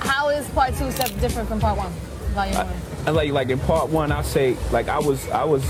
How 0.00 0.30
is 0.30 0.48
part 0.50 0.74
two 0.76 0.90
step 0.90 1.10
different 1.20 1.48
from 1.48 1.60
part 1.60 1.78
one? 1.78 1.92
Volume 2.34 2.56
one. 2.56 2.76
I 3.06 3.10
like 3.10 3.30
like 3.32 3.50
in 3.50 3.58
part 3.60 3.88
one, 3.90 4.10
I 4.10 4.22
say 4.22 4.56
like 4.72 4.88
I 4.88 4.98
was 4.98 5.28
I 5.30 5.44
was 5.44 5.62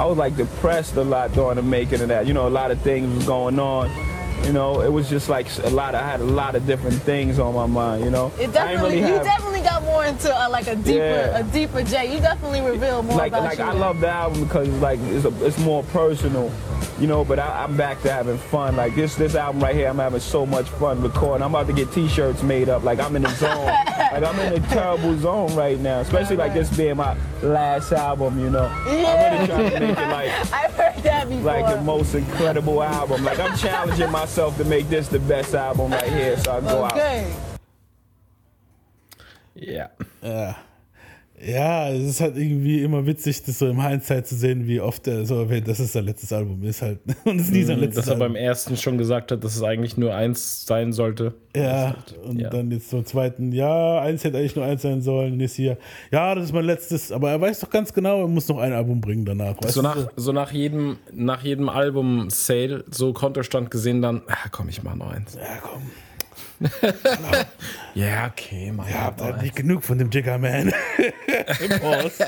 I 0.00 0.06
was 0.06 0.16
like 0.16 0.34
depressed 0.34 0.96
a 0.96 1.04
lot 1.04 1.30
during 1.34 1.56
the 1.56 1.62
making 1.62 2.00
of 2.00 2.08
that. 2.08 2.26
You 2.26 2.32
know, 2.32 2.48
a 2.48 2.56
lot 2.60 2.70
of 2.70 2.80
things 2.80 3.14
was 3.14 3.26
going 3.26 3.58
on. 3.58 3.90
You 4.46 4.54
know, 4.54 4.80
it 4.80 4.90
was 4.90 5.10
just 5.10 5.28
like 5.28 5.46
a 5.64 5.68
lot. 5.68 5.94
I 5.94 6.02
had 6.02 6.20
a 6.20 6.24
lot 6.24 6.54
of 6.54 6.66
different 6.66 7.02
things 7.02 7.38
on 7.38 7.54
my 7.54 7.66
mind. 7.66 8.02
You 8.04 8.10
know, 8.10 8.32
It 8.40 8.50
definitely, 8.50 8.96
really 8.96 9.08
you 9.08 9.14
have- 9.16 9.24
definitely 9.24 9.60
got 9.60 9.82
more 9.84 10.02
into 10.06 10.34
uh, 10.34 10.48
like 10.48 10.68
a 10.68 10.76
deeper, 10.76 11.04
Yeah. 11.04 11.38
a 11.38 11.42
deeper 11.42 11.82
Jay. 11.82 12.14
You 12.14 12.20
definitely 12.20 12.62
revealed 12.62 13.04
more 13.04 13.18
like 13.18 13.32
about 13.32 13.44
like 13.44 13.58
you. 13.58 13.64
I 13.64 13.72
love 13.72 14.00
the 14.00 14.08
album 14.08 14.44
because 14.44 14.68
it's 14.68 14.80
like 14.80 14.98
it's, 15.00 15.26
a, 15.26 15.44
it's 15.46 15.58
more 15.58 15.82
personal, 15.92 16.50
you 17.00 17.06
know. 17.06 17.24
But 17.24 17.38
I, 17.38 17.64
I'm 17.64 17.76
back 17.76 18.02
to 18.02 18.12
having 18.12 18.38
fun. 18.38 18.76
Like 18.76 18.94
this 18.94 19.14
this 19.16 19.34
album 19.34 19.62
right 19.62 19.74
here, 19.74 19.88
I'm 19.88 19.98
having 19.98 20.20
so 20.20 20.46
much 20.46 20.68
fun 20.68 21.00
recording. 21.00 21.42
I'm 21.42 21.54
about 21.54 21.66
to 21.68 21.72
get 21.72 21.92
T-shirts 21.92 22.42
made 22.42 22.68
up. 22.68 22.84
Like 22.84 23.00
I'm 23.00 23.16
in 23.16 23.22
the 23.22 23.30
zone. 23.34 23.66
like 24.12 24.22
I'm 24.22 24.38
in 24.40 24.62
a 24.62 24.66
terrible 24.68 25.16
zone 25.18 25.54
right 25.54 25.78
now, 25.78 26.00
especially 26.00 26.36
like 26.36 26.54
this 26.54 26.74
being 26.76 26.96
my 26.96 27.16
last 27.42 27.92
album. 27.92 28.38
You 28.38 28.50
know, 28.50 28.66
I'm 28.66 29.34
really 29.34 29.46
trying 29.46 29.70
to 29.70 29.80
make 29.80 29.98
it 29.98 30.08
like 30.08 30.30
I've 30.52 30.74
heard 30.74 31.02
that 31.02 31.28
before. 31.28 31.42
like 31.42 31.74
the 31.74 31.82
most 31.82 32.14
incredible 32.14 32.82
album. 32.82 33.24
Like 33.24 33.38
I'm 33.38 33.56
challenging 33.56 34.10
myself 34.10 34.56
to 34.58 34.64
make 34.64 34.88
this 34.88 35.08
the 35.08 35.20
best 35.20 35.54
album 35.54 35.92
right 35.92 36.12
here, 36.12 36.36
so 36.38 36.52
I 36.52 36.60
go 36.60 36.84
out. 36.84 36.92
okay. 36.92 37.34
Yeah. 39.54 39.88
Ja. 40.22 40.69
Ja, 41.42 41.88
es 41.88 42.02
ist 42.06 42.20
halt 42.20 42.36
irgendwie 42.36 42.82
immer 42.82 43.06
witzig, 43.06 43.42
das 43.44 43.58
so 43.58 43.66
im 43.66 43.82
Hindsight 43.82 44.26
zu 44.26 44.34
sehen, 44.36 44.66
wie 44.66 44.78
oft 44.80 45.06
er 45.06 45.24
so 45.24 45.36
erwähnt, 45.36 45.66
dass 45.68 45.78
es 45.78 45.92
sein 45.92 46.04
letztes 46.04 46.32
Album 46.34 46.62
ist 46.64 46.82
halt. 46.82 46.98
Und 47.24 47.40
es 47.40 47.46
ist 47.46 47.52
nie 47.52 47.62
sein 47.62 47.76
Mhm, 47.78 47.84
letztes 47.84 48.04
Dass 48.04 48.08
er 48.08 48.20
Album. 48.20 48.34
beim 48.34 48.36
ersten 48.36 48.76
schon 48.76 48.98
gesagt 48.98 49.32
hat, 49.32 49.42
dass 49.42 49.56
es 49.56 49.62
eigentlich 49.62 49.96
nur 49.96 50.14
eins 50.14 50.66
sein 50.66 50.92
sollte. 50.92 51.32
Ja, 51.56 51.96
und 52.24 52.40
dann 52.42 52.70
jetzt 52.70 52.90
zum 52.90 53.04
zweiten, 53.04 53.50
ja, 53.52 54.00
eins 54.00 54.22
hätte 54.22 54.38
eigentlich 54.38 54.54
nur 54.54 54.64
eins 54.66 54.82
sein 54.82 55.00
sollen, 55.02 55.32
und 55.32 55.40
jetzt 55.40 55.56
hier, 55.56 55.78
ja, 56.12 56.34
das 56.34 56.44
ist 56.44 56.52
mein 56.52 56.64
letztes, 56.64 57.10
aber 57.10 57.30
er 57.30 57.40
weiß 57.40 57.58
doch 57.60 57.70
ganz 57.70 57.92
genau, 57.92 58.20
er 58.20 58.28
muss 58.28 58.46
noch 58.48 58.58
ein 58.58 58.72
Album 58.72 59.00
bringen 59.00 59.24
danach. 59.24 59.56
So 59.66 59.82
nach, 59.82 59.96
so 60.16 60.30
nach 60.32 60.52
jedem, 60.52 60.98
nach 61.12 61.42
jedem 61.42 61.68
Album-Sale, 61.68 62.84
so 62.90 63.12
Kontostand 63.12 63.70
gesehen, 63.70 64.00
dann, 64.02 64.22
ah, 64.28 64.48
komm, 64.52 64.68
ich 64.68 64.82
mach 64.82 64.94
noch 64.94 65.10
eins. 65.10 65.34
Ja, 65.34 65.58
komm. 65.62 65.82
Ja, 67.94 68.26
okay, 68.26 68.72
mach 68.72 68.88
Ja, 68.88 69.04
habt 69.06 69.20
halt 69.20 69.42
nicht 69.42 69.56
genug 69.56 69.82
von 69.82 69.98
dem 69.98 70.10
Jigger 70.10 70.38
Man. 70.38 70.72
Pause. 71.80 72.26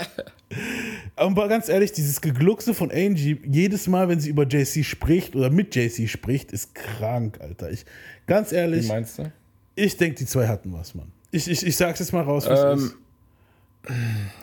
Aber 1.17 1.49
ganz 1.49 1.69
ehrlich, 1.69 1.93
dieses 1.93 2.21
Gegluckse 2.21 2.75
von 2.75 2.91
Angie, 2.91 3.39
jedes 3.47 3.87
Mal, 3.89 4.09
wenn 4.09 4.21
sie 4.21 4.31
über 4.31 4.47
JC 4.47 4.85
spricht 4.85 5.37
oder 5.37 5.51
mit 5.51 5.75
JC 5.75 6.09
spricht, 6.09 6.53
ist 6.53 6.75
krank, 6.75 7.41
Alter. 7.41 7.71
Ich, 7.71 7.85
ganz 8.27 8.53
ehrlich, 8.53 8.85
Wie 8.85 8.89
meinst 8.89 9.19
du? 9.19 9.33
ich 9.75 9.97
denke, 9.97 10.17
die 10.17 10.27
zwei 10.27 10.49
hatten 10.49 10.73
was, 10.73 10.95
Mann. 10.95 11.13
Ich, 11.31 11.49
ich, 11.49 11.67
ich 11.67 11.77
sag's 11.77 11.99
jetzt 12.01 12.13
mal 12.13 12.23
raus, 12.23 12.47
was 12.47 12.61
Ähm, 12.79 12.87
ist. 12.87 12.97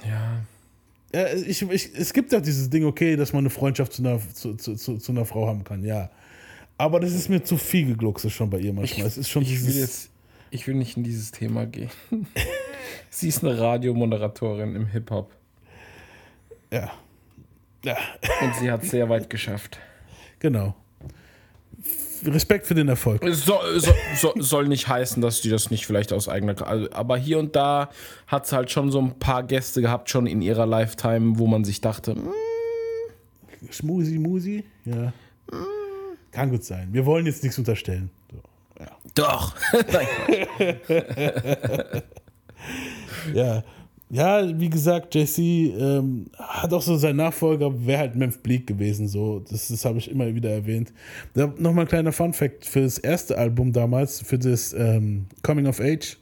Ja. 0.07 0.41
Ja, 1.13 1.33
ich, 1.33 1.61
ich, 1.63 1.95
es 1.95 2.13
gibt 2.13 2.31
ja 2.31 2.39
dieses 2.39 2.69
Ding, 2.69 2.85
okay, 2.85 3.15
dass 3.15 3.33
man 3.33 3.39
eine 3.39 3.49
Freundschaft 3.49 3.93
zu 3.93 4.03
einer, 4.03 4.19
zu, 4.33 4.53
zu, 4.55 4.75
zu, 4.75 4.97
zu 4.97 5.11
einer 5.11 5.25
Frau 5.25 5.47
haben 5.47 5.63
kann, 5.63 5.83
ja. 5.83 6.11
Aber 6.79 7.01
das 7.01 7.11
ist 7.11 7.27
mir 7.27 7.43
zu 7.43 7.57
viel 7.57 7.87
Gegluckse 7.87 8.29
schon 8.29 8.49
bei 8.49 8.57
ihr 8.57 8.71
manchmal. 8.71 9.05
es 9.05 9.17
ist 9.17 9.27
schon 9.27 9.43
ich 9.43 9.65
will 9.67 9.75
jetzt, 9.75 10.11
ich 10.49 10.65
will 10.65 10.75
nicht 10.75 10.95
in 10.95 11.03
dieses 11.03 11.31
Thema 11.31 11.65
gehen. 11.65 11.89
Sie 13.09 13.27
ist 13.27 13.43
eine 13.43 13.59
Radiomoderatorin 13.59 14.75
im 14.75 14.87
Hip-Hop. 14.87 15.29
Ja. 16.71 16.89
Ja. 17.83 17.97
Und 18.41 18.55
sie 18.55 18.71
hat 18.71 18.85
sehr 18.85 19.09
weit 19.09 19.29
geschafft. 19.29 19.77
Genau. 20.39 20.73
Respekt 22.23 22.65
für 22.65 22.75
den 22.75 22.87
Erfolg. 22.87 23.23
Es 23.23 23.45
soll, 23.45 23.79
so, 23.79 23.93
so, 24.15 24.33
soll 24.37 24.67
nicht 24.67 24.87
heißen, 24.87 25.21
dass 25.21 25.41
die 25.41 25.49
das 25.49 25.71
nicht 25.71 25.85
vielleicht 25.85 26.13
aus 26.13 26.29
eigener. 26.29 26.65
Also, 26.65 26.89
aber 26.91 27.17
hier 27.17 27.39
und 27.39 27.55
da 27.55 27.89
hat 28.27 28.45
es 28.45 28.53
halt 28.53 28.71
schon 28.71 28.89
so 28.91 29.01
ein 29.01 29.19
paar 29.19 29.43
Gäste 29.43 29.81
gehabt, 29.81 30.09
schon 30.09 30.27
in 30.27 30.41
ihrer 30.41 30.65
Lifetime, 30.65 31.39
wo 31.39 31.47
man 31.47 31.65
sich 31.65 31.81
dachte, 31.81 32.15
hm, 32.15 32.33
Schmusi, 33.69 34.17
Musi, 34.17 34.63
ja. 34.85 35.11
Kann 36.39 36.51
gut 36.51 36.63
sein. 36.63 36.87
Wir 36.93 37.05
wollen 37.05 37.25
jetzt 37.25 37.43
nichts 37.43 37.57
unterstellen. 37.57 38.09
So, 38.31 38.41
ja. 38.79 38.87
Doch. 39.13 39.53
ja. 43.33 43.61
Ja, 44.09 44.57
wie 44.57 44.69
gesagt, 44.69 45.13
JC 45.13 45.75
ähm, 45.77 46.27
hat 46.37 46.73
auch 46.73 46.81
so 46.81 46.95
sein 46.95 47.17
Nachfolger, 47.17 47.85
wäre 47.85 47.99
halt 47.99 48.15
Memphis 48.15 48.41
Bleak 48.41 48.67
gewesen. 48.67 49.09
So. 49.09 49.43
Das, 49.49 49.67
das 49.67 49.83
habe 49.83 49.97
ich 49.97 50.09
immer 50.09 50.33
wieder 50.33 50.49
erwähnt. 50.49 50.93
Da, 51.33 51.47
Nochmal 51.57 51.83
ein 51.83 51.89
kleiner 51.89 52.13
Fun-Fact: 52.13 52.65
Für 52.65 52.83
das 52.83 52.97
erste 52.97 53.37
Album 53.37 53.73
damals, 53.73 54.21
für 54.21 54.39
das 54.39 54.71
ähm, 54.71 55.25
Coming 55.43 55.67
of 55.67 55.81
Age, 55.81 56.15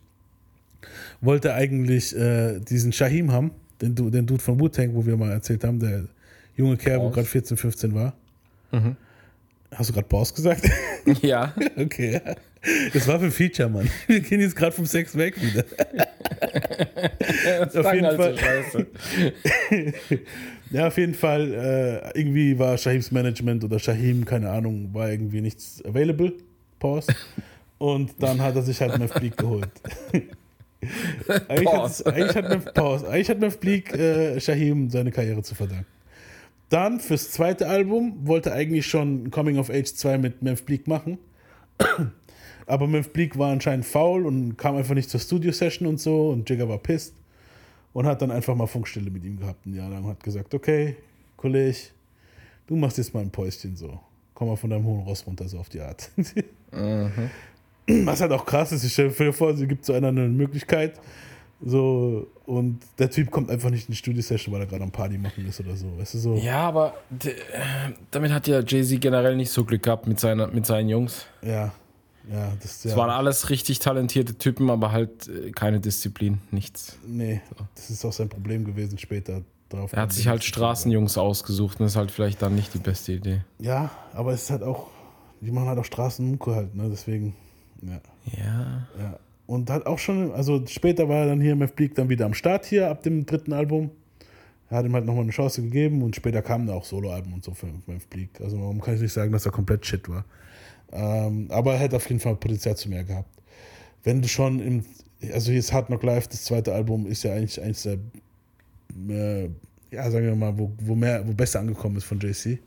wollte 1.21 1.49
er 1.49 1.55
eigentlich 1.57 2.17
äh, 2.17 2.59
diesen 2.59 2.91
Shaheem 2.91 3.31
haben, 3.31 3.51
den, 3.83 3.93
den 3.93 4.25
Dude 4.25 4.41
von 4.41 4.59
Wu-Tang, 4.59 4.95
wo 4.95 5.05
wir 5.05 5.15
mal 5.15 5.29
erzählt 5.29 5.63
haben, 5.63 5.79
der 5.79 6.05
junge 6.55 6.75
Kerl, 6.75 7.01
wo 7.01 7.11
gerade 7.11 7.27
14, 7.27 7.55
15 7.55 7.93
war. 7.93 8.15
Mhm. 8.71 8.95
Hast 9.75 9.89
du 9.89 9.93
gerade 9.93 10.07
Pause 10.07 10.33
gesagt? 10.33 10.63
Ja. 11.21 11.53
Okay. 11.77 12.19
Das 12.93 13.07
war 13.07 13.19
für 13.19 13.25
ein 13.25 13.31
Feature, 13.31 13.69
Mann. 13.69 13.89
Wir 14.07 14.19
gehen 14.19 14.41
jetzt 14.41 14.55
gerade 14.55 14.73
vom 14.73 14.85
Sex 14.85 15.15
weg 15.17 15.41
wieder. 15.41 15.63
Das 17.59 17.73
klang 17.73 18.03
halt 18.03 18.17
so 18.17 18.37
scheiße. 18.37 18.87
ja, 20.71 20.87
auf 20.87 20.97
jeden 20.97 21.13
Fall, 21.13 21.53
äh, 21.53 22.19
irgendwie 22.19 22.57
war 22.57 22.77
Shahims 22.77 23.11
Management 23.11 23.63
oder 23.63 23.79
Shahim, 23.79 24.25
keine 24.25 24.49
Ahnung, 24.49 24.89
war 24.93 25.09
irgendwie 25.09 25.41
nichts 25.41 25.83
available. 25.85 26.33
Pause. 26.79 27.13
Und 27.77 28.11
dann 28.19 28.41
hat 28.41 28.55
er 28.55 28.63
sich 28.63 28.79
halt 28.81 28.97
Mef 28.97 29.13
Bleak 29.13 29.37
geholt. 29.37 29.69
eigentlich, 31.47 31.67
hat, 31.69 32.07
eigentlich 32.07 32.35
hat 32.35 32.49
Mef, 32.49 32.73
Pause. 32.73 33.07
Eigentlich 33.07 33.29
hat 33.29 33.39
Mef 33.39 33.59
Bleak 33.59 33.93
äh, 33.93 34.39
Shahim 34.39 34.89
seine 34.89 35.11
Karriere 35.11 35.41
zu 35.43 35.55
verdanken. 35.55 35.85
Dann 36.69 36.99
fürs 36.99 37.31
zweite 37.31 37.67
Album 37.67 38.27
wollte 38.27 38.51
eigentlich 38.51 38.87
schon 38.87 39.31
Coming 39.31 39.57
of 39.57 39.69
Age 39.69 39.93
2 39.93 40.17
mit 40.17 40.41
Mef 40.41 40.63
Bleak 40.65 40.87
machen. 40.87 41.17
Aber 42.65 42.87
Mef 42.87 43.13
Bleak 43.13 43.37
war 43.37 43.51
anscheinend 43.51 43.85
faul 43.85 44.25
und 44.25 44.57
kam 44.57 44.75
einfach 44.75 44.93
nicht 44.93 45.09
zur 45.09 45.21
Studio-Session 45.21 45.87
und 45.87 46.01
so 46.01 46.29
und 46.29 46.49
Jigger 46.49 46.67
war 46.67 46.79
pissed 46.79 47.13
und 47.93 48.05
hat 48.05 48.21
dann 48.21 48.31
einfach 48.31 48.53
mal 48.55 48.67
Funkstille 48.67 49.09
mit 49.09 49.23
ihm 49.23 49.39
gehabt 49.39 49.65
ein 49.65 49.73
Jahr 49.73 49.89
lang 49.89 50.03
und 50.03 50.09
hat 50.09 50.23
gesagt, 50.23 50.53
okay, 50.53 50.97
Kollege, 51.37 51.77
du 52.67 52.75
machst 52.75 52.97
jetzt 52.97 53.13
mal 53.13 53.21
ein 53.21 53.31
Päuschen 53.31 53.77
so. 53.77 53.99
Komm 54.33 54.49
mal 54.49 54.57
von 54.57 54.69
deinem 54.69 54.83
hohen 54.83 55.03
Ross 55.03 55.25
runter, 55.25 55.47
so 55.47 55.59
auf 55.59 55.69
die 55.69 55.79
Art. 55.79 56.11
Was 57.87 58.19
halt 58.19 58.33
auch 58.33 58.45
krass 58.45 58.73
ist, 58.73 58.83
ich 58.83 58.91
stelle 58.91 59.13
mir 59.17 59.31
vor, 59.31 59.51
es 59.51 59.65
gibt 59.65 59.85
so 59.85 59.93
einer 59.93 60.09
eine 60.09 60.27
Möglichkeit, 60.27 60.99
so, 61.65 62.27
und 62.45 62.79
der 62.99 63.09
Typ 63.09 63.31
kommt 63.31 63.49
einfach 63.49 63.69
nicht 63.69 63.87
in 63.87 63.93
die 63.93 63.97
Studio-Session, 63.97 64.53
weil 64.53 64.61
er 64.61 64.67
gerade 64.67 64.83
am 64.83 64.91
Party 64.91 65.17
machen 65.17 65.47
ist 65.47 65.59
oder 65.59 65.75
so, 65.75 65.97
weißt 65.97 66.13
du, 66.13 66.17
so. 66.19 66.35
Ja, 66.35 66.67
aber 66.67 66.93
äh, 67.23 67.31
damit 68.11 68.31
hat 68.31 68.47
ja 68.47 68.59
Jay-Z 68.61 69.01
generell 69.01 69.35
nicht 69.35 69.49
so 69.49 69.65
Glück 69.65 69.83
gehabt 69.83 70.07
mit, 70.07 70.19
seiner, 70.19 70.47
mit 70.47 70.65
seinen 70.65 70.89
Jungs. 70.89 71.25
Ja, 71.41 71.71
ja, 72.31 72.53
das 72.61 72.85
Es 72.85 72.91
ja. 72.91 72.97
waren 72.97 73.09
alles 73.09 73.49
richtig 73.49 73.79
talentierte 73.79 74.37
Typen, 74.37 74.69
aber 74.69 74.91
halt 74.91 75.27
äh, 75.27 75.51
keine 75.51 75.79
Disziplin, 75.79 76.39
nichts. 76.51 76.97
Nee, 77.05 77.41
das 77.75 77.89
ist 77.89 78.05
auch 78.05 78.13
sein 78.13 78.29
Problem 78.29 78.65
gewesen 78.65 78.97
später 78.97 79.41
drauf. 79.69 79.93
Er 79.93 80.03
hat 80.03 80.13
sich 80.13 80.27
halt 80.27 80.43
Straßenjungs 80.43 81.17
ausgesucht 81.17 81.79
und 81.79 81.85
das 81.85 81.93
ist 81.93 81.97
halt 81.97 82.11
vielleicht 82.11 82.41
dann 82.41 82.55
nicht 82.55 82.73
die 82.73 82.79
beste 82.79 83.13
Idee. 83.13 83.41
Ja, 83.59 83.89
aber 84.13 84.33
es 84.33 84.43
ist 84.43 84.51
halt 84.51 84.63
auch, 84.63 84.87
die 85.41 85.51
machen 85.51 85.69
halt 85.69 85.79
auch 85.79 85.85
Straßenmucke 85.85 86.53
halt, 86.53 86.75
ne, 86.75 86.87
deswegen, 86.89 87.35
ja. 87.81 87.99
Ja. 88.37 88.87
Ja. 88.99 89.19
Und 89.47 89.69
hat 89.69 89.85
auch 89.85 89.97
schon, 89.97 90.31
also 90.33 90.63
später 90.67 91.07
war 91.07 91.19
er 91.19 91.27
dann 91.27 91.41
hier 91.41 91.55
Mef 91.55 91.73
Bleak 91.73 91.95
dann 91.95 92.09
wieder 92.09 92.25
am 92.25 92.33
Start 92.33 92.65
hier 92.65 92.89
ab 92.89 93.01
dem 93.03 93.25
dritten 93.25 93.53
Album. 93.53 93.91
Er 94.69 94.77
hat 94.77 94.85
ihm 94.85 94.93
halt 94.93 95.05
nochmal 95.05 95.23
eine 95.23 95.31
Chance 95.31 95.61
gegeben 95.61 96.03
und 96.03 96.15
später 96.15 96.41
kamen 96.41 96.67
da 96.67 96.73
auch 96.73 96.83
Soloalben 96.83 97.31
und 97.33 97.45
so 97.45 97.53
für 97.53 97.67
Bleak. 98.09 98.41
Also 98.41 98.59
warum 98.59 98.81
kann 98.81 98.95
ich 98.95 99.01
nicht 99.01 99.13
sagen, 99.13 99.31
dass 99.31 99.45
er 99.45 99.53
komplett 99.53 99.85
shit 99.85 100.07
war. 100.09 100.25
Ähm, 100.91 101.47
aber 101.49 101.73
er 101.73 101.79
hätte 101.79 101.95
auf 101.95 102.07
jeden 102.09 102.19
Fall 102.19 102.35
Potenzial 102.35 102.75
zu 102.75 102.89
mehr 102.89 103.05
gehabt. 103.05 103.29
Wenn 104.03 104.21
du 104.21 104.27
schon 104.27 104.59
im, 104.59 104.85
also 105.33 105.51
hier 105.51 105.59
ist 105.59 105.71
Hard 105.71 105.87
Knock 105.87 106.03
Live, 106.03 106.27
das 106.27 106.43
zweite 106.43 106.73
Album 106.73 107.07
ist 107.07 107.23
ja 107.23 107.33
eigentlich 107.33 107.61
eins 107.61 107.83
der, 107.83 107.97
äh, 109.09 109.49
ja 109.91 110.11
sagen 110.11 110.25
wir 110.25 110.35
mal, 110.35 110.57
wo, 110.57 110.73
wo 110.81 110.95
mehr, 110.95 111.25
wo 111.25 111.31
besser 111.33 111.61
angekommen 111.61 111.95
ist 111.95 112.03
von 112.03 112.19
JC 112.19 112.59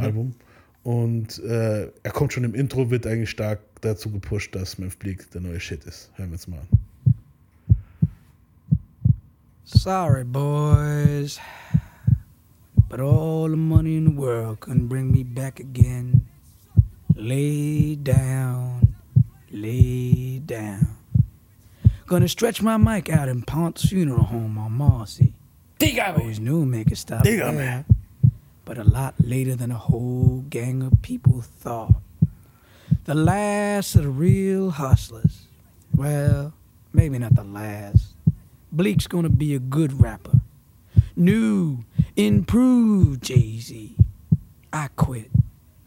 Album. 0.00 0.34
Und 0.82 1.42
äh, 1.44 1.88
er 2.02 2.10
kommt 2.12 2.32
schon 2.32 2.44
im 2.44 2.54
Intro, 2.54 2.90
wird 2.90 3.06
eigentlich 3.06 3.30
stark 3.30 3.60
dazu 3.80 4.10
gepusht, 4.10 4.54
dass 4.54 4.78
Memph 4.78 4.96
Bleak 4.98 5.30
der 5.30 5.40
neue 5.40 5.60
Shit 5.60 5.84
ist. 5.84 6.10
Hören 6.14 6.30
wir 6.30 6.36
jetzt 6.36 6.48
mal 6.48 6.58
an. 6.58 6.68
Sorry, 9.64 10.24
boys. 10.24 11.38
But 12.88 13.00
all 13.00 13.48
the 13.48 13.56
money 13.56 13.96
in 13.96 14.04
the 14.04 14.10
world 14.10 14.60
couldn't 14.60 14.88
bring 14.88 15.12
me 15.12 15.22
back 15.22 15.60
again. 15.60 16.26
Lay 17.14 17.94
down, 17.94 18.96
lay 19.52 20.40
down. 20.44 20.96
Gonna 22.06 22.26
stretch 22.28 22.60
my 22.60 22.76
mic 22.76 23.08
out 23.08 23.28
in 23.28 23.42
Ponce 23.42 23.82
Funeral 23.88 24.24
Home 24.24 24.58
on 24.58 24.72
Marcy. 24.72 25.34
Always 25.80 26.40
knew 26.40 26.66
make 26.66 26.90
it 26.90 26.98
stop 26.98 27.22
Dígame. 27.24 27.56
there. 27.56 27.84
But 28.64 28.78
a 28.78 28.84
lot 28.84 29.14
later 29.18 29.54
than 29.54 29.70
a 29.70 29.78
whole 29.78 30.44
gang 30.50 30.82
of 30.82 31.00
people 31.02 31.40
thought. 31.42 31.94
The 33.10 33.16
last 33.16 33.96
of 33.96 34.04
the 34.04 34.08
real 34.08 34.70
hustlers. 34.70 35.46
Well, 35.92 36.52
maybe 36.92 37.18
not 37.18 37.34
the 37.34 37.42
last. 37.42 38.14
Bleak's 38.70 39.08
gonna 39.08 39.28
be 39.28 39.52
a 39.52 39.58
good 39.58 40.00
rapper. 40.00 40.38
New, 41.16 41.84
improved 42.14 43.24
Jay 43.24 43.58
Z. 43.58 43.96
I 44.72 44.90
quit. 44.94 45.28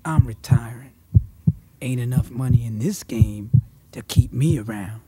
I'm 0.04 0.28
retiring. 0.28 0.92
Ain't 1.82 2.02
enough 2.02 2.30
money 2.30 2.66
in 2.66 2.80
this 2.80 3.04
game 3.04 3.52
to 3.94 4.02
keep 4.02 4.34
me 4.34 4.60
around. 4.60 5.00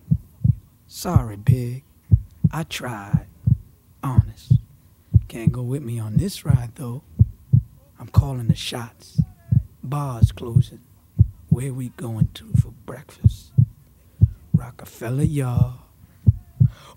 Sorry, 0.87 1.35
Big. 1.35 1.83
I 2.49 2.63
tried. 2.63 3.27
Honest. 4.01 4.53
Can't 5.27 5.51
go 5.51 5.63
with 5.63 5.83
me 5.83 5.99
on 5.99 6.15
this 6.15 6.45
ride, 6.45 6.75
though. 6.75 7.01
I'm 7.99 8.07
calling 8.07 8.47
the 8.47 8.55
shots. 8.55 9.19
Bars 9.83 10.31
closing. 10.31 10.79
Where 11.55 11.71
we 11.71 11.87
going 11.95 12.27
to 12.33 12.51
for 12.61 12.71
breakfast? 12.85 13.53
Rockefeller 14.53 15.23
y'all. 15.23 15.75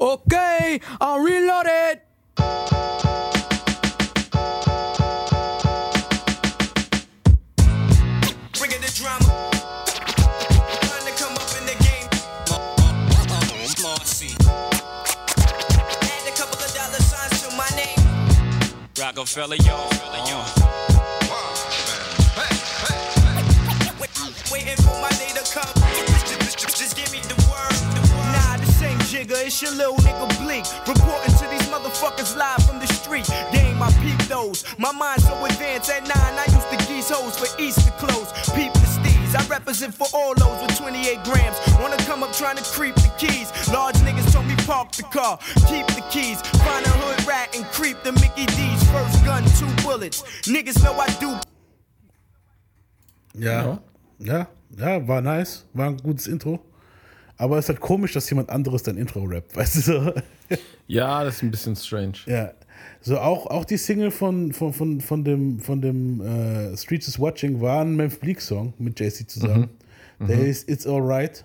Okay, 0.00 0.80
I'll 1.00 1.20
reload 1.20 1.66
it. 1.68 2.04
Bringing 8.58 8.80
the 8.80 8.92
drama. 8.96 9.48
Trying 18.98 19.50
to 19.52 19.97
it's 29.60 29.62
your 29.62 29.74
little 29.76 29.96
nigga 30.06 30.28
Bleak. 30.38 30.64
Reporting 30.86 31.34
to 31.34 31.46
these 31.50 31.66
motherfuckers 31.68 32.36
live 32.36 32.62
from 32.64 32.78
the 32.78 32.86
street. 32.86 33.26
Game, 33.52 33.82
I 33.82 33.90
peep 34.02 34.18
those. 34.28 34.64
My 34.78 34.92
mind 34.92 35.22
so 35.22 35.34
advanced 35.44 35.90
at 35.90 36.02
nine, 36.02 36.34
I 36.38 36.44
used 36.46 36.68
to 36.70 36.76
geese 36.86 37.10
hoes 37.10 37.38
for 37.38 37.48
Easter 37.60 37.90
clothes. 37.98 38.30
Peep 38.54 38.72
the 38.72 38.86
steez, 38.86 39.34
I 39.34 39.46
represent 39.48 39.94
for 39.94 40.06
all 40.14 40.34
those 40.34 40.62
with 40.62 40.78
28 40.78 41.24
grams. 41.24 41.56
Wanna 41.80 41.96
come 42.06 42.22
up 42.22 42.32
trying 42.32 42.56
to 42.56 42.64
creep 42.64 42.94
the 42.96 43.10
keys. 43.18 43.50
Large 43.72 43.96
niggas 44.06 44.32
told 44.32 44.46
me 44.46 44.54
park 44.66 44.92
the 44.92 45.02
car, 45.04 45.38
keep 45.66 45.86
the 45.88 46.04
keys. 46.10 46.40
Find 46.62 46.86
a 46.86 46.90
hood 46.90 47.26
rat 47.26 47.54
and 47.56 47.64
creep 47.66 47.96
the 48.04 48.12
Mickey 48.12 48.46
D's. 48.46 48.82
First 48.90 49.24
gun, 49.24 49.42
two 49.58 49.70
bullets. 49.82 50.22
Niggas 50.46 50.82
know 50.82 50.94
I 50.98 51.08
do 51.18 51.34
Ja. 53.34 53.78
ja, 54.18 54.46
ja, 54.76 55.06
war 55.06 55.20
nice, 55.20 55.64
war 55.72 55.86
ein 55.86 55.96
gutes 55.96 56.26
Intro. 56.26 56.60
Aber 57.38 57.56
es 57.56 57.64
ist 57.64 57.68
halt 57.70 57.80
komisch, 57.80 58.12
dass 58.12 58.28
jemand 58.28 58.50
anderes 58.50 58.82
dein 58.82 58.96
Intro 58.98 59.22
rappt, 59.24 59.56
weißt 59.56 59.76
du 59.76 59.80
so? 59.80 60.12
Ja, 60.88 61.24
das 61.24 61.36
ist 61.36 61.42
ein 61.42 61.50
bisschen 61.50 61.76
strange. 61.76 62.14
Ja. 62.26 62.50
So 63.00 63.18
auch, 63.18 63.46
auch 63.46 63.64
die 63.64 63.76
Single 63.76 64.10
von, 64.10 64.52
von, 64.52 64.72
von, 64.72 65.00
von 65.00 65.24
dem, 65.24 65.60
von 65.60 65.80
dem 65.80 66.20
äh, 66.20 66.76
Streets 66.76 67.06
is 67.08 67.18
Watching 67.20 67.60
war 67.60 67.82
ein 67.82 67.94
Memphis 67.96 68.18
Bleak 68.18 68.40
Song 68.40 68.74
mit 68.78 68.98
JC 68.98 69.28
zusammen. 69.28 69.70
Mhm. 70.18 70.26
Der 70.26 70.36
Mhm. 70.36 70.46
ist 70.46 70.68
It's 70.68 70.86
Alright. 70.86 71.44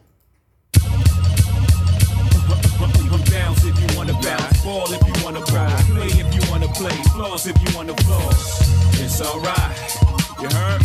It's 8.95 9.19
alright, 9.21 9.95
you 10.41 10.47
heard? 10.49 10.81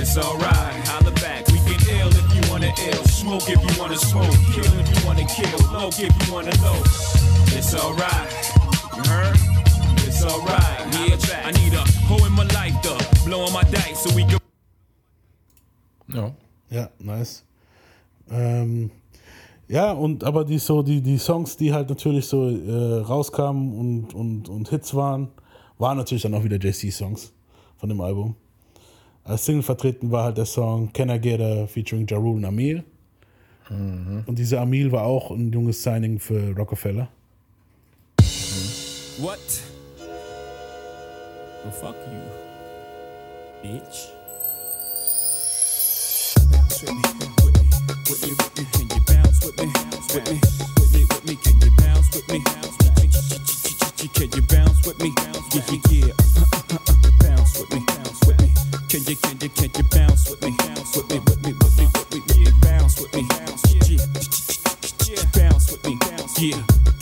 It's 0.00 0.16
alright, 0.16 0.99
wanna 2.60 2.74
ill, 2.86 3.04
smoke 3.04 3.48
if 3.48 3.56
you 3.56 3.80
wanna 3.80 3.96
smoke, 3.96 4.30
kill 4.52 4.80
if 4.80 5.00
you 5.00 5.06
wanna 5.06 5.24
kill, 5.24 5.72
low 5.72 5.88
if 5.88 6.26
you 6.26 6.32
wanna 6.32 6.52
low. 6.62 6.76
It's 7.56 7.74
alright, 7.74 8.28
you 8.96 9.02
heard? 9.10 9.36
It's 10.06 10.22
alright, 10.22 10.78
yeah. 10.92 11.46
I 11.46 11.52
need 11.52 11.72
a 11.72 11.84
hoe 12.06 12.24
in 12.26 12.32
my 12.32 12.44
life, 12.54 12.74
though, 12.82 12.98
blowing 13.24 13.52
my 13.52 13.62
dice 13.64 14.02
so 14.02 14.14
we 14.14 14.24
can. 14.24 14.38
Ja. 16.08 16.32
Ja, 16.70 16.90
nice. 16.98 17.44
Ähm, 18.30 18.90
ja, 19.68 19.92
und 19.92 20.22
aber 20.24 20.44
die 20.44 20.58
so, 20.58 20.82
die, 20.82 21.00
die 21.00 21.18
Songs, 21.18 21.56
die 21.56 21.72
halt 21.72 21.88
natürlich 21.88 22.26
so 22.26 22.48
äh, 22.48 23.00
rauskamen 23.00 23.72
und, 23.72 24.14
und, 24.14 24.48
und 24.48 24.68
Hits 24.68 24.94
waren, 24.94 25.28
waren 25.78 25.96
natürlich 25.96 26.22
dann 26.22 26.34
auch 26.34 26.44
wieder 26.44 26.58
JC-Songs 26.58 27.32
von 27.78 27.88
dem 27.88 28.00
Album. 28.00 28.36
Als 29.30 29.44
Single 29.44 29.62
vertreten 29.62 30.10
war 30.10 30.24
halt 30.24 30.38
der 30.38 30.44
Song 30.44 30.92
Can 30.92 31.08
I 31.08 31.20
Get 31.20 31.40
a 31.40 31.68
featuring 31.68 32.04
Ja 32.04 32.16
Rule 32.16 32.38
und 32.38 32.44
Amil. 32.44 32.82
Und 33.68 34.36
dieser 34.36 34.60
Amil 34.60 34.90
war 34.90 35.04
auch 35.04 35.30
ein 35.30 35.52
junges 35.52 35.80
Signing 35.84 36.18
für 36.18 36.52
Rockefeller. 36.56 37.08
What? 39.18 39.38
Well, 41.62 41.72
fuck 41.80 41.94
you, 42.10 42.18
bitch. 43.62 44.10
Bounce 46.50 46.82
with 46.82 46.90
me, 46.90 47.02
with 47.44 47.54
me, 47.54 47.68
with 48.08 48.22
me, 48.26 48.34
with 48.34 48.56
me. 48.58 48.64
Can 48.72 48.88
you 48.90 49.00
bounce 49.06 49.46
with 49.46 49.56
me, 49.58 49.68
with 50.12 50.26
me, 50.26 50.40
with 50.76 50.92
me, 50.92 51.04
with 51.06 51.24
me? 51.24 51.36
Can 51.36 51.60
you 51.60 51.70
bounce 51.76 52.10
with 52.16 52.26
me? 52.28 52.42
Can 54.12 54.28
you 54.34 54.42
bounce 54.42 54.80
with 54.84 54.98
me? 54.98 55.14
Yeah, 55.54 55.62
yeah, 55.92 56.08
yeah. 56.08 56.79
Can 58.90 59.04
you, 59.04 59.14
can 59.14 59.38
you, 59.40 59.48
can 59.50 59.70
you 59.76 59.84
bounce 59.84 60.28
with 60.28 60.42
me? 60.42 60.50
House? 60.50 60.96
With 60.96 61.10
me, 61.10 61.20
with 61.20 61.46
me, 61.46 61.52
with 61.52 61.78
me, 61.78 61.86
with 61.94 62.36
me. 62.36 62.44
Yeah, 62.44 62.50
bounce 62.60 63.00
with 63.00 63.14
me, 63.14 63.22
yeah, 65.06 65.22
bounce 65.32 65.70
with 65.70 65.86
me, 65.86 65.96
yeah. 66.40 66.99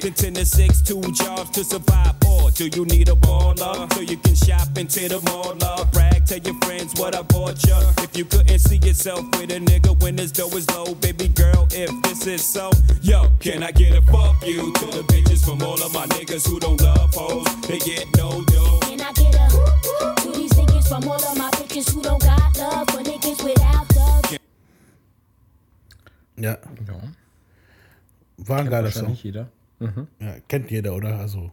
then 0.00 0.12
ten 0.12 0.34
to 0.34 0.44
six, 0.44 0.80
two 0.82 1.00
jobs 1.12 1.50
to 1.50 1.64
survive. 1.64 2.14
Or 2.28 2.50
do 2.50 2.68
you 2.68 2.84
need 2.86 3.08
a 3.08 3.12
baller 3.14 3.92
so 3.92 4.00
you 4.00 4.16
can 4.16 4.34
shop 4.34 4.76
into 4.76 5.08
the 5.08 5.20
mall? 5.30 5.54
Love, 5.60 5.90
brag, 5.92 6.26
tell 6.26 6.38
your 6.38 6.54
friends 6.64 6.94
what 6.98 7.14
I 7.14 7.22
bought 7.22 7.64
ya. 7.66 7.78
If 7.98 8.16
you 8.16 8.24
couldn't 8.24 8.58
see 8.58 8.76
yourself 8.78 9.20
with 9.38 9.50
a 9.50 9.58
nigga 9.60 10.00
when 10.02 10.18
his 10.18 10.32
dough 10.32 10.48
is 10.56 10.68
low, 10.70 10.94
baby 10.94 11.28
girl, 11.28 11.66
if 11.72 11.90
this 12.02 12.26
is 12.26 12.44
so, 12.44 12.70
yo, 13.02 13.30
can 13.40 13.62
I 13.62 13.72
get 13.72 13.96
a 13.96 14.02
fuck 14.02 14.44
you 14.46 14.72
to 14.72 14.86
the 14.86 15.02
bitches 15.08 15.44
from 15.44 15.62
all 15.62 15.82
of 15.82 15.92
my 15.92 16.06
niggas 16.06 16.46
who 16.48 16.58
don't 16.60 16.80
love 16.80 17.14
hoes? 17.14 17.46
They 17.68 17.78
get 17.78 18.06
no 18.16 18.42
dough. 18.44 18.80
Can 18.82 19.00
I 19.00 19.12
get 19.12 19.34
a 19.34 19.48
to 20.22 20.32
these 20.32 20.52
niggas 20.52 20.88
from 20.88 21.08
all 21.08 21.22
of 21.22 21.36
my 21.38 21.50
bitches 21.50 21.92
who 21.92 22.02
don't 22.02 22.22
got 22.22 22.56
love 22.58 22.88
for 22.90 23.02
niggas 23.02 23.42
without 23.42 23.96
love? 23.96 24.38
Ja. 26.38 26.50
Ja. 26.50 26.56
War 28.38 28.58
ein 28.58 28.64
Kennt 28.64 28.70
geiler 28.70 28.84
wahrscheinlich 28.84 29.18
Song. 29.20 29.24
jeder. 29.24 29.48
Mhm. 29.78 30.06
Ja, 30.20 30.36
kennt 30.48 30.70
jeder, 30.70 30.94
oder? 30.94 31.18
Also. 31.18 31.50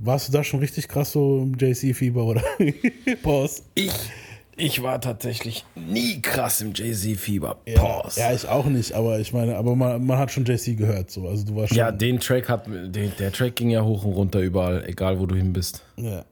Warst 0.00 0.28
du 0.28 0.32
da 0.32 0.44
schon 0.44 0.60
richtig 0.60 0.86
krass 0.86 1.12
so 1.12 1.42
im 1.42 1.56
JC-Fieber, 1.58 2.24
oder? 2.24 2.42
Pause. 3.22 3.62
Ich, 3.74 3.92
ich 4.56 4.82
war 4.82 5.00
tatsächlich 5.00 5.64
nie 5.74 6.20
krass 6.20 6.60
im 6.60 6.72
Jay-Z-Fieber. 6.74 7.58
Ja, 7.66 7.80
Pause. 7.80 8.20
ja, 8.20 8.32
ich 8.32 8.46
auch 8.48 8.66
nicht, 8.66 8.92
aber 8.92 9.18
ich 9.20 9.32
meine, 9.32 9.56
aber 9.56 9.74
man, 9.76 10.04
man 10.04 10.18
hat 10.18 10.30
schon 10.30 10.44
JC 10.44 10.76
gehört, 10.76 11.10
so. 11.10 11.26
Also 11.28 11.46
du 11.46 11.56
warst. 11.56 11.72
Ja, 11.74 11.90
den 11.92 12.20
Track 12.20 12.48
hat, 12.48 12.66
den, 12.66 13.12
der 13.18 13.32
Track 13.32 13.56
ging 13.56 13.70
ja 13.70 13.82
hoch 13.84 14.04
und 14.04 14.12
runter 14.12 14.40
überall, 14.40 14.84
egal 14.86 15.18
wo 15.18 15.26
du 15.26 15.34
hin 15.34 15.52
bist. 15.52 15.82
Ja. 15.96 16.24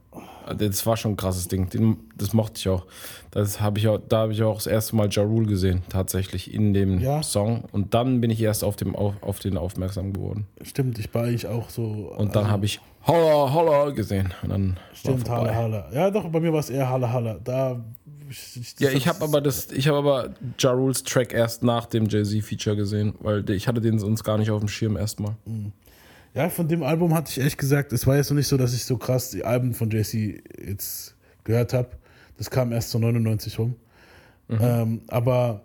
Das 0.55 0.85
war 0.87 0.97
schon 0.97 1.13
ein 1.13 1.17
krasses 1.17 1.49
Ding. 1.49 1.69
Den, 1.71 1.97
das 2.17 2.33
mochte 2.33 2.59
ich 2.59 2.69
auch. 2.69 2.87
Das 3.31 3.61
hab 3.61 3.79
ich 3.79 3.89
auch. 3.89 3.99
Da 4.09 4.19
habe 4.19 4.33
ich 4.33 4.43
auch 4.43 4.57
das 4.57 4.67
erste 4.67 4.97
Mal 4.97 5.09
Ja 5.11 5.23
Rule 5.23 5.47
gesehen, 5.47 5.83
tatsächlich 5.89 6.53
in 6.53 6.73
dem 6.75 7.01
Ja. 7.01 7.23
Song. 7.23 7.65
Und 7.73 7.95
dann 7.95 8.21
bin 8.21 8.31
ich 8.31 8.41
erst 8.41 8.65
auf, 8.65 8.77
dem, 8.77 8.95
auf, 8.97 9.15
auf 9.23 9.39
den 9.39 9.57
aufmerksam 9.57 10.13
geworden. 10.13 10.47
Stimmt, 10.63 10.99
ich 10.99 11.13
war 11.15 11.25
eigentlich 11.25 11.47
auch 11.47 11.71
so. 11.71 11.85
Und 12.17 12.35
dann 12.35 12.45
also- 12.45 12.51
habe 12.53 12.67
ich 12.67 12.81
Holla, 13.07 13.53
Holla 13.55 13.91
gesehen. 13.91 14.35
Und 14.43 14.49
dann 14.51 14.77
Stimmt, 14.93 15.31
Halle. 15.31 15.55
Halle. 15.55 15.85
Ja, 15.95 16.11
doch, 16.11 16.29
bei 16.29 16.41
mir 16.41 16.53
war 16.53 16.59
es 16.61 16.71
eher 16.71 16.89
Halle, 16.89 17.13
Halle. 17.13 17.41
Da. 17.45 17.81
Ich, 18.29 18.75
Ja, 18.81 18.91
ich 18.91 19.07
habe 19.07 19.23
aber 19.23 19.41
das, 19.41 19.71
ich 19.71 19.87
habe 19.87 19.99
aber 19.99 20.31
Ja 20.59 20.73
Rules 20.73 21.05
Track 21.05 21.33
erst 21.33 21.63
nach 21.63 21.87
dem 21.87 22.07
Jay-Z-Feature 22.09 22.75
gesehen, 22.75 23.15
weil 23.21 23.49
ich 23.51 23.69
hatte 23.69 23.81
den 23.81 24.01
sonst 24.01 24.25
gar 24.25 24.37
nicht 24.39 24.51
auf 24.51 24.59
dem 24.59 24.67
Schirm 24.69 24.97
erstmal. 24.97 25.37
Ja, 26.37 26.51
von 26.51 26.69
dem 26.69 26.83
Album 26.83 27.15
hatte 27.15 27.31
ich 27.31 27.39
ehrlich 27.39 27.57
gesagt, 27.57 27.95
es 27.95 28.07
war 28.07 28.17
jetzt 28.17 28.29
noch 28.29 28.37
nicht 28.37 28.47
so, 28.47 28.59
dass 28.59 28.75
ich 28.75 28.85
so 28.85 28.99
krass 28.99 29.31
die 29.31 29.43
Alben 29.43 29.73
von 29.73 29.89
JC 29.91 30.43
jetzt 30.63 31.15
gehört 31.45 31.73
habe. 31.73 31.89
Das 32.37 32.51
kam 32.51 32.73
erst 32.73 32.91
so 32.91 32.99
99 32.99 33.59
rum. 33.59 33.75
Mhm. 34.49 34.59
Ähm, 34.61 35.01
aber 35.09 35.63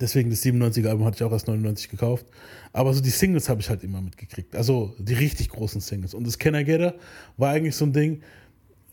deswegen 0.00 0.30
das 0.30 0.42
97er 0.42 0.88
Album 0.88 1.04
hatte 1.04 1.16
ich 1.16 1.22
auch 1.24 1.32
erst 1.32 1.46
99 1.46 1.90
gekauft. 1.90 2.24
Aber 2.72 2.94
so 2.94 3.02
die 3.02 3.10
Singles 3.10 3.50
habe 3.50 3.60
ich 3.60 3.68
halt 3.68 3.84
immer 3.84 4.00
mitgekriegt. 4.00 4.56
Also 4.56 4.94
die 4.98 5.12
richtig 5.12 5.50
großen 5.50 5.82
Singles. 5.82 6.14
Und 6.14 6.26
das 6.26 6.38
Can 6.38 6.54
I 6.54 6.64
Get 6.64 6.80
Her 6.80 6.94
war 7.36 7.50
eigentlich 7.50 7.76
so 7.76 7.84
ein 7.84 7.92
Ding, 7.92 8.22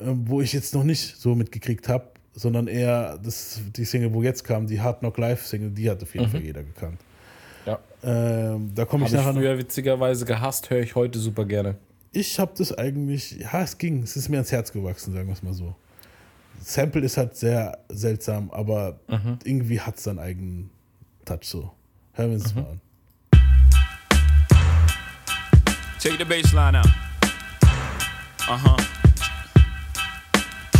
ähm, 0.02 0.24
wo 0.28 0.42
ich 0.42 0.52
jetzt 0.52 0.74
noch 0.74 0.84
nicht 0.84 1.16
so 1.18 1.34
mitgekriegt 1.34 1.88
habe, 1.88 2.10
sondern 2.34 2.68
eher 2.68 3.18
das, 3.20 3.62
die 3.74 3.86
Single, 3.86 4.14
wo 4.14 4.22
jetzt 4.22 4.44
kam, 4.44 4.68
die 4.68 4.82
Hard 4.82 5.00
Knock 5.00 5.18
Live 5.18 5.46
Single, 5.46 5.72
die 5.72 5.90
hat 5.90 6.04
auf 6.04 6.14
jeden 6.14 6.28
Mhm. 6.28 6.32
Fall 6.32 6.42
jeder 6.42 6.64
gekannt. 6.64 7.00
Ja. 8.04 8.54
Ähm, 8.54 8.72
da 8.76 8.86
komme 8.86 9.06
ich 9.06 9.12
ich 9.12 9.18
nachher 9.18 9.34
noch. 9.34 9.40
früher 9.40 9.58
witzigerweise 9.58 10.26
gehasst, 10.26 10.70
höre 10.70 10.82
ich 10.82 10.96
heute 10.96 11.20
super 11.20 11.46
gerne. 11.46 11.76
Ich 12.12 12.40
habe 12.40 12.52
das 12.58 12.72
eigentlich, 12.78 13.32
ja, 13.40 13.62
es 13.62 13.78
ging, 13.78 14.02
es 14.04 14.16
ist 14.16 14.30
mir 14.30 14.38
ans 14.38 14.52
Herz 14.52 14.72
gewachsen, 14.72 15.14
sagen 15.14 15.28
wir 15.28 15.34
es 15.34 15.44
mal 15.44 15.54
so. 15.54 15.76
Sample 16.62 17.02
ist 17.02 17.18
halt 17.18 17.36
sehr 17.36 17.78
seltsam, 17.90 18.50
aber 18.52 19.00
Mhm. 19.08 19.40
irgendwie 19.44 19.80
hat 19.80 19.98
es 19.98 20.04
seinen 20.04 20.20
eigenen 20.20 20.70
Touch 21.26 21.44
so. 21.44 21.72
Hören 22.14 22.30
wir 22.32 22.36
uns 22.38 22.56
Mhm. 22.56 22.62
mal 22.62 22.68
an. 22.72 22.82
Take 26.00 26.18
the 26.18 26.26
bass 26.26 26.54
line 26.54 26.76
out. 26.78 26.86
Uh 28.50 28.58
huh. 28.58 28.78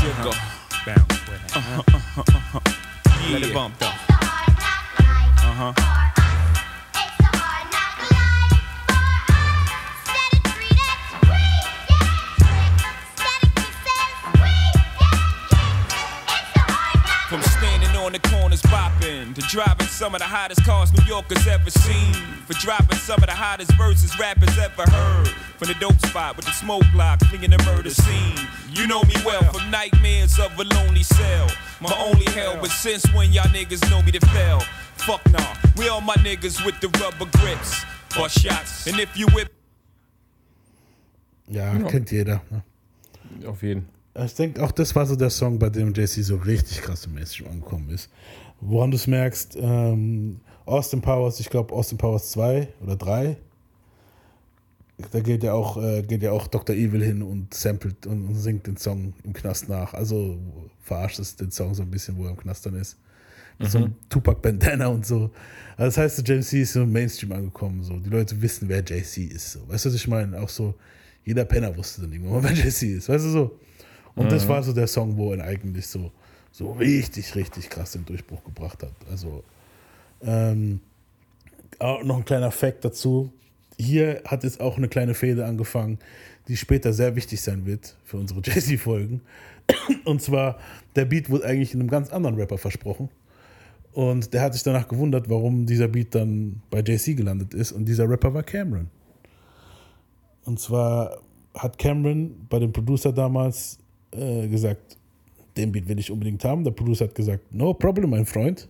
Jiggle. 0.02 0.34
Bounce 0.86 1.20
with 1.28 1.42
it. 1.46 1.56
Uh-huh, 1.58 1.84
uh-huh, 1.94 2.24
uh-huh. 2.56 3.32
Let 3.32 3.44
it 3.44 3.54
bump 3.54 3.78
though. 3.80 3.92
Uh 5.44 5.74
on 18.08 18.14
the 18.14 18.20
corners 18.20 18.62
bopping, 18.62 19.36
to 19.36 19.42
driving 19.42 19.86
some 19.88 20.16
of 20.16 20.20
the 20.20 20.26
hottest 20.26 20.64
cars 20.64 20.94
New 20.94 21.04
Yorkers 21.06 21.46
ever 21.46 21.70
seen, 21.70 22.14
for 22.48 22.54
dropping 22.54 22.98
some 23.00 23.20
of 23.22 23.26
the 23.28 23.36
hottest 23.36 23.74
verses 23.74 24.18
rappers 24.18 24.58
ever 24.58 24.90
heard. 24.90 25.28
From 25.60 25.68
the 25.68 25.74
dope 25.74 26.00
spot 26.06 26.38
with 26.38 26.46
the 26.46 26.54
smoke 26.54 26.86
block, 26.94 27.20
flinging 27.26 27.50
the 27.50 27.62
murder 27.66 27.90
scene. 27.90 28.38
You 28.72 28.88
know 28.88 29.02
me 29.04 29.16
well 29.26 29.44
from 29.52 29.70
nightmares 29.70 30.40
of 30.40 30.58
a 30.58 30.64
lonely 30.64 31.04
cell. 31.04 31.50
My 31.82 31.94
only 32.00 32.24
hell, 32.32 32.58
but 32.62 32.72
since 32.72 33.04
when 33.14 33.34
y'all 33.34 33.52
niggas 33.52 33.84
know 33.92 34.02
me 34.02 34.14
to 34.14 34.26
fail? 34.28 34.62
Fuck 34.96 35.30
nah, 35.30 35.56
we 35.76 35.90
all 35.90 36.00
my 36.00 36.16
niggas 36.16 36.66
with 36.66 36.80
the 36.80 36.88
rubber 37.04 37.30
grips. 37.38 37.84
Bust 38.16 38.40
shots, 38.40 38.88
and 38.88 39.02
if 39.02 39.18
you 39.18 39.28
whip 39.34 39.52
Ja, 41.50 41.74
Ja. 41.74 41.90
kennt 41.90 42.10
jeder. 42.10 42.42
Ne? 42.52 42.64
Auf 43.48 43.62
jeden. 43.62 43.97
Ich 44.26 44.34
denke, 44.34 44.64
auch 44.64 44.72
das 44.72 44.96
war 44.96 45.06
so 45.06 45.16
der 45.16 45.30
Song, 45.30 45.60
bei 45.60 45.70
dem 45.70 45.94
JC 45.94 46.24
so 46.24 46.38
richtig 46.38 46.82
krass 46.82 47.06
im 47.06 47.14
Mainstream 47.14 47.50
angekommen 47.50 47.90
ist. 47.90 48.10
Woran 48.60 48.90
du 48.90 48.98
es 48.98 49.06
merkst, 49.06 49.58
ähm, 49.60 50.40
Austin 50.66 51.02
Powers, 51.02 51.40
ich 51.40 51.50
glaube 51.50 51.74
Austin 51.74 51.98
Powers 51.98 52.32
2 52.32 52.68
oder 52.82 52.96
3, 52.96 53.38
da 55.12 55.20
geht 55.20 55.44
ja 55.44 55.54
auch, 55.54 55.78
äh, 55.78 56.02
geht 56.02 56.24
ja 56.24 56.32
auch 56.32 56.48
Dr. 56.48 56.76
Evil 56.76 57.04
hin 57.04 57.22
und 57.22 57.54
samplet 57.54 58.08
und, 58.08 58.28
und 58.28 58.36
singt 58.36 58.66
den 58.66 58.78
Song 58.78 59.14
im 59.24 59.34
Knast 59.34 59.70
nach. 59.70 59.94
Also 59.94 60.38
verarscht 60.82 61.20
es 61.20 61.36
den 61.36 61.52
Song 61.52 61.76
so 61.76 61.84
ein 61.84 61.92
bisschen, 61.92 62.18
wo 62.18 62.26
er 62.26 62.32
im 62.32 62.38
Knast 62.38 62.66
dann 62.66 62.76
ist. 62.76 62.98
Mit 63.60 63.72
so 63.72 63.80
einem 63.80 63.96
Tupac 64.10 64.42
Bandana 64.42 64.88
und 64.88 65.06
so. 65.06 65.32
Also 65.78 65.86
das 65.86 65.98
heißt, 65.98 66.28
JC 66.28 66.62
ist 66.62 66.74
so 66.74 66.84
im 66.84 66.92
Mainstream 66.92 67.32
angekommen. 67.32 67.84
So. 67.84 67.98
Die 68.00 68.10
Leute 68.10 68.40
wissen, 68.42 68.70
wer 68.70 68.80
JC 68.84 69.32
ist. 69.32 69.54
So. 69.54 69.68
Weißt 69.68 69.86
du, 69.86 69.90
was 69.90 69.96
ich 69.96 70.08
meine? 70.08 70.40
Auch 70.40 70.50
so, 70.50 70.76
jeder 71.24 71.46
Penner 71.46 71.76
wusste 71.76 72.02
dann 72.02 72.12
irgendwann 72.12 72.44
wer 72.44 72.52
JC 72.52 72.98
ist. 72.98 73.10
Weißt 73.10 73.26
du 73.26 73.30
so? 73.30 73.60
Und 74.18 74.32
das 74.32 74.44
Mhm. 74.46 74.50
war 74.50 74.64
so 74.64 74.74
der 74.74 74.88
Song, 74.88 75.16
wo 75.18 75.32
er 75.34 75.44
eigentlich 75.46 75.88
so, 75.88 76.12
so 76.52 76.72
richtig, 76.74 77.36
richtig 77.36 77.70
krass 77.70 77.92
den 77.94 78.06
Durchbruch 78.06 78.44
gebracht 78.44 78.84
hat. 78.84 78.92
Also 79.10 79.44
ähm, 80.22 80.82
auch 81.80 82.04
noch 82.04 82.18
ein 82.18 82.26
kleiner 82.26 82.52
Fact 82.52 82.84
dazu. 82.84 83.32
Hier 83.80 84.22
hat 84.26 84.44
jetzt 84.44 84.60
auch 84.60 84.78
eine 84.78 84.88
kleine 84.90 85.14
Fehde 85.14 85.46
angefangen, 85.46 86.00
die 86.48 86.58
später 86.58 86.94
sehr 86.94 87.16
wichtig 87.16 87.42
sein 87.42 87.66
wird 87.66 87.96
für 88.04 88.18
unsere 88.18 88.42
Jay-Z-Folgen. 88.44 89.22
Und 90.06 90.22
zwar, 90.22 90.58
der 90.96 91.06
Beat 91.06 91.30
wurde 91.30 91.46
eigentlich 91.46 91.74
in 91.74 91.80
einem 91.82 91.90
ganz 91.90 92.10
anderen 92.10 92.36
Rapper 92.38 92.58
versprochen. 92.58 93.10
Und 93.94 94.34
der 94.34 94.42
hat 94.42 94.54
sich 94.54 94.64
danach 94.64 94.88
gewundert, 94.88 95.30
warum 95.30 95.66
dieser 95.66 95.88
Beat 95.88 96.14
dann 96.16 96.62
bei 96.70 96.80
JC 96.80 97.16
gelandet 97.16 97.54
ist. 97.54 97.72
Und 97.72 97.86
dieser 97.86 98.10
Rapper 98.10 98.34
war 98.34 98.44
Cameron. 98.44 98.90
Und 100.46 100.60
zwar 100.60 101.18
hat 101.56 101.78
Cameron 101.78 102.48
bei 102.50 102.60
dem 102.60 102.72
Producer 102.72 103.12
damals 103.12 103.80
äh, 104.12 104.48
gesagt, 104.48 104.98
den 105.56 105.72
Beat 105.72 105.88
will 105.88 106.00
ich 106.00 106.12
unbedingt 106.12 106.44
haben. 106.44 106.64
Der 106.64 106.72
Producer 106.72 107.06
hat 107.06 107.16
gesagt, 107.16 107.54
no 107.54 107.74
problem, 107.74 108.10
mein 108.12 108.26
Freund. 108.26 108.68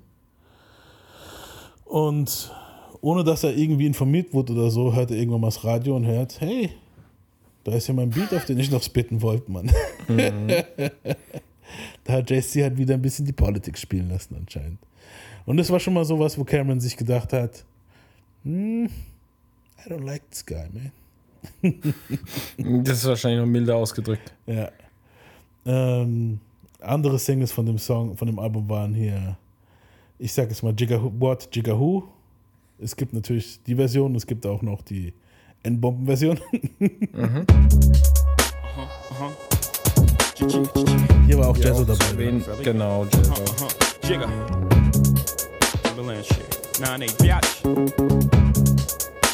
Und 1.85 2.51
ohne 3.01 3.23
dass 3.23 3.43
er 3.43 3.55
irgendwie 3.55 3.85
informiert 3.85 4.33
wurde 4.33 4.53
oder 4.53 4.69
so, 4.69 4.93
hört 4.93 5.11
er 5.11 5.17
irgendwann 5.17 5.41
mal 5.41 5.47
das 5.47 5.63
Radio 5.63 5.95
und 5.95 6.05
hört, 6.05 6.39
hey, 6.41 6.71
da 7.63 7.73
ist 7.73 7.87
ja 7.87 7.93
mein 7.93 8.09
Beat, 8.09 8.33
auf 8.33 8.45
den 8.45 8.59
ich 8.59 8.71
noch 8.71 8.81
spitten 8.81 9.21
wollte, 9.21 9.51
Mann. 9.51 9.69
Mhm. 10.07 10.47
da 12.03 12.13
hat 12.13 12.29
JC 12.29 12.63
halt 12.63 12.77
wieder 12.77 12.93
ein 12.93 13.01
bisschen 13.01 13.25
die 13.25 13.33
Politik 13.33 13.77
spielen 13.77 14.09
lassen 14.09 14.35
anscheinend. 14.35 14.79
Und 15.45 15.57
das 15.57 15.69
war 15.69 15.79
schon 15.79 15.93
mal 15.93 16.05
sowas, 16.05 16.37
wo 16.37 16.43
Cameron 16.43 16.79
sich 16.79 16.97
gedacht 16.97 17.31
hat, 17.33 17.63
hm, 18.43 18.85
I 18.85 19.89
don't 19.89 20.03
like 20.03 20.29
this 20.29 20.45
guy, 20.45 20.65
man. 20.73 20.91
Das 22.83 22.97
ist 22.97 23.05
wahrscheinlich 23.05 23.39
noch 23.39 23.47
milder 23.47 23.75
ausgedrückt. 23.75 24.33
Ja. 24.45 24.69
Ähm, 25.67 26.39
andere 26.79 27.19
Singles 27.19 27.51
von 27.51 27.65
dem 27.65 27.77
Song, 27.77 28.15
von 28.15 28.25
dem 28.25 28.39
Album 28.39 28.69
waren 28.69 28.93
hier, 28.93 29.35
ich 30.17 30.31
sag 30.31 30.47
jetzt 30.47 30.63
mal 30.63 30.73
Jigga 30.73 30.97
What, 31.19 31.49
Jigga 31.53 31.77
Who. 31.77 32.03
Es 32.79 32.95
gibt 32.95 33.13
natürlich 33.13 33.59
die 33.63 33.75
Version, 33.75 34.15
es 34.15 34.25
gibt 34.25 34.45
auch 34.45 34.61
noch 34.61 34.81
die 34.81 35.13
N-Bomben-Version. 35.63 36.39
Hier 41.25 41.37
war 41.39 41.49
auch 41.49 41.57
Jazzo 41.57 41.83
dabei. 41.83 42.05
Wen, 42.15 42.43
genau, 42.63 43.03
Jazzo. 43.05 43.31
Uh-huh. 43.31 43.67
Timberland 45.83 46.25
shit. 46.25 46.79
Nine 46.79 47.03
eight 47.05 47.17
biatch. 47.17 47.63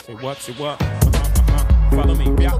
Say 0.07 0.15
what? 0.21 0.38
Say 0.39 0.53
what? 0.57 0.81
Uh-huh, 0.81 1.09
uh-huh. 1.51 1.95
Follow 1.95 2.15
me, 2.15 2.25
biatch. 2.25 2.57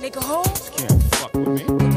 Nigga 0.00 0.20
who? 0.20 0.42
Can't 0.76 1.02
fuck 1.14 1.32
with 1.34 1.48
me. 1.70 1.93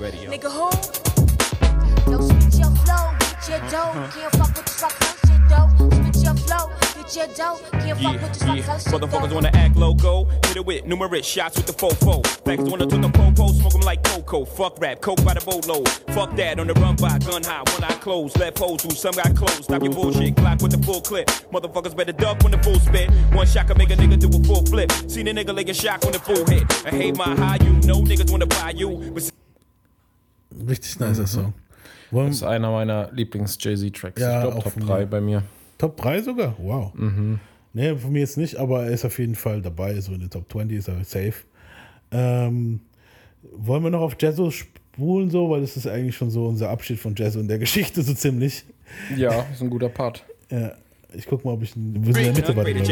Nigga 0.00 0.08
what? 0.08 0.12
Get 0.12 0.14
ready. 0.14 0.26
Nigga 0.26 0.50
who? 0.50 2.10
Yo, 2.10 2.20
spit 2.20 2.58
your 2.58 2.70
flow, 2.70 3.12
get 3.18 3.48
your 3.48 3.60
dough. 3.70 3.92
Can't 4.14 4.32
fuck 4.32 4.56
with 4.56 4.64
the 4.64 4.70
sucker 4.70 5.04
shit 5.26 5.40
though. 5.48 5.68
Spit 5.90 6.24
your 6.24 6.34
flow, 6.34 6.70
get 6.96 7.16
your 7.16 7.26
dough. 7.36 7.60
Can't 7.72 7.98
fuck 8.00 8.22
with 8.22 8.38
the 8.38 8.46
yeah. 8.46 8.62
sucker 8.62 8.80
shit 8.80 8.92
Motherfuckers 8.92 9.34
wanna 9.34 9.50
act 9.52 9.76
loco. 9.76 10.24
Hit 10.46 10.56
it 10.56 10.64
with 10.64 10.86
numerous 10.86 11.26
shots 11.26 11.56
with 11.56 11.66
the 11.66 11.72
fofo. 11.72 12.22
Fags 12.44 12.70
wanna 12.70 12.86
took 12.86 13.02
the 13.02 13.10
popo, 13.10 13.52
smoke 13.52 13.74
'em 13.74 13.80
like 13.80 14.02
cocoa. 14.02 14.44
Fuck 14.44 14.80
rap, 14.80 15.00
coke 15.00 15.22
by 15.24 15.34
the 15.34 15.40
boatload. 15.40 15.88
Fuck 16.14 16.34
that 16.36 16.58
on 16.58 16.66
the 16.66 16.74
run 16.74 16.96
by, 16.96 17.18
gun 17.18 17.42
high, 17.44 17.62
one 17.72 17.84
eye 17.84 17.98
closed. 18.00 18.38
Left 18.38 18.58
holes 18.58 18.80
through, 18.82 18.96
some 18.96 19.14
got 19.14 19.36
closed. 19.36 19.64
Stop 19.64 19.82
your 19.82 19.92
bullshit, 19.92 20.34
Glock 20.34 20.62
with 20.62 20.72
the 20.72 20.82
full 20.82 21.02
clip. 21.02 21.28
Motherfuckers 21.52 21.94
better 21.94 22.12
duck 22.12 22.42
when 22.42 22.52
the 22.52 22.58
full 22.58 22.78
spit. 22.78 23.10
One 23.32 23.46
shot 23.46 23.66
can 23.66 23.76
make 23.76 23.90
a 23.90 23.96
nigga 23.96 24.18
do 24.18 24.28
a 24.28 24.42
full 24.44 24.64
flip. 24.64 24.90
Seen 25.08 25.28
a 25.28 25.32
nigga 25.34 25.54
lay 25.54 25.64
a 25.64 25.74
shock 25.74 26.02
when 26.04 26.12
the 26.12 26.20
full 26.20 26.46
hit. 26.46 26.64
I 26.86 26.90
hate 26.90 27.16
my 27.16 27.34
high, 27.36 27.58
you 27.60 27.72
know 27.86 28.00
niggas 28.00 28.30
wanna 28.30 28.46
buy 28.46 28.72
you. 28.74 29.10
But 29.12 29.30
Richtig 30.68 30.98
nicer 31.00 31.26
Song. 31.26 31.54
Das 32.10 32.30
ist 32.36 32.42
einer 32.42 32.70
meiner 32.72 33.10
Lieblings-Jay-Z-Tracks. 33.12 34.20
Ja, 34.20 34.38
ich 34.38 34.48
glaube 34.50 34.62
Top 34.64 34.72
von 34.72 34.86
3 34.86 34.98
mir. 35.00 35.06
bei 35.06 35.20
mir. 35.20 35.42
Top 35.78 35.96
3 35.96 36.22
sogar? 36.22 36.54
Wow. 36.58 36.92
Mhm. 36.94 37.38
Nee, 37.72 37.94
von 37.96 38.10
mir 38.12 38.18
jetzt 38.20 38.36
nicht, 38.36 38.56
aber 38.56 38.84
er 38.84 38.90
ist 38.90 39.04
auf 39.04 39.18
jeden 39.18 39.36
Fall 39.36 39.62
dabei. 39.62 40.00
So 40.00 40.12
in 40.12 40.20
der 40.20 40.30
Top 40.30 40.50
20 40.50 40.78
ist 40.78 40.88
er 40.88 41.04
safe. 41.04 41.34
Ähm, 42.10 42.80
wollen 43.52 43.82
wir 43.84 43.90
noch 43.90 44.00
auf 44.00 44.16
Jazzo 44.20 44.50
spulen, 44.50 45.30
so? 45.30 45.48
Weil 45.50 45.60
das 45.60 45.76
ist 45.76 45.86
eigentlich 45.86 46.16
schon 46.16 46.30
so 46.30 46.46
unser 46.46 46.68
Abschied 46.70 46.98
von 46.98 47.14
Jazzo 47.14 47.38
in 47.38 47.46
der 47.48 47.58
Geschichte, 47.60 48.02
so 48.02 48.12
ziemlich. 48.12 48.64
Ja, 49.16 49.46
ist 49.52 49.62
ein 49.62 49.70
guter 49.70 49.88
Part. 49.88 50.24
Ja, 50.50 50.72
ich 51.14 51.26
guck 51.26 51.44
mal, 51.44 51.52
ob 51.52 51.62
ich. 51.62 51.72
Wir 51.74 52.14
sind 52.14 52.16
in 52.16 52.24
der 52.24 52.32
Mitte 52.32 52.52
bei 52.52 52.64
Upgraded 52.64 52.74
der 52.74 52.82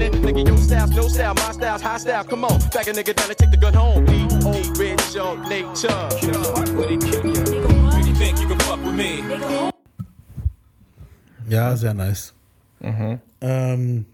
a 0.00 0.08
nigga 0.08 0.46
your 0.46 0.56
style's 0.58 0.90
no 0.90 1.08
style, 1.08 1.34
my 1.34 1.52
style's 1.52 1.82
high 1.82 1.98
style. 1.98 2.24
Come 2.24 2.44
on, 2.44 2.58
back 2.72 2.86
a 2.86 2.92
nigga 2.92 3.14
down 3.14 3.28
and 3.28 3.38
take 3.38 3.50
the 3.50 3.56
gun 3.56 3.74
home. 3.74 4.04
Be 4.04 4.22
old 4.46 4.78
rich 4.78 5.16
on 5.16 5.42
nature. 5.48 6.08
Ja, 11.48 11.76
sehr 11.76 11.94
nice. 11.94 12.32
Ähm, 13.40 14.06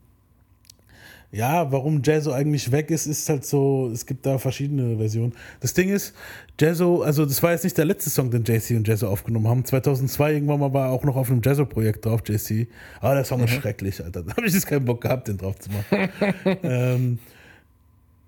ja, 1.31 1.71
warum 1.71 2.03
Jazzo 2.03 2.33
eigentlich 2.33 2.73
weg 2.73 2.91
ist, 2.91 3.07
ist 3.07 3.29
halt 3.29 3.45
so, 3.45 3.91
es 3.93 4.07
gibt 4.07 4.25
da 4.27 4.39
verschiedene 4.39 4.97
Versionen. 4.97 5.35
Das 5.61 5.75
Ding 5.75 5.91
ist, 5.91 6.15
Jazzo, 6.61 7.03
also 7.03 7.25
das 7.25 7.43
war 7.43 7.53
jetzt 7.53 7.63
nicht 7.63 7.79
der 7.79 7.85
letzte 7.85 8.11
Song, 8.11 8.31
den 8.31 8.43
JC 8.43 8.77
und 8.77 8.89
Jazzo 8.89 9.09
aufgenommen 9.09 9.47
haben. 9.47 9.65
2002 9.65 10.33
irgendwann 10.33 10.59
mal 10.59 10.73
war 10.73 10.87
er 10.89 10.93
auch 10.93 11.05
noch 11.05 11.15
auf 11.15 11.31
einem 11.31 11.41
Jazzo-Projekt 11.43 12.05
drauf, 12.05 12.23
JC. 12.27 12.67
Aber 13.01 13.15
der 13.15 13.25
Song 13.25 13.45
ist 13.45 13.53
schrecklich, 13.53 14.03
Alter. 14.03 14.23
Da 14.27 14.37
habe 14.37 14.47
ich 14.47 14.55
jetzt 14.55 14.67
keinen 14.67 14.85
Bock 14.85 15.01
gehabt, 15.01 15.29
den 15.29 15.39
drauf 15.39 15.57
zu 15.59 15.71
machen. 15.71 16.09
ähm, 16.63 17.19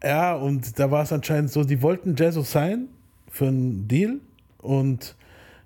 ja, 0.02 0.34
und 0.34 0.78
da 0.78 0.90
war 0.90 1.02
es 1.02 1.12
anscheinend 1.12 1.50
so, 1.50 1.64
die 1.64 1.82
wollten 1.82 2.14
Jazzo 2.16 2.42
sein 2.42 2.86
für 3.28 3.48
einen 3.48 3.88
Deal 3.88 4.20
und 4.58 5.16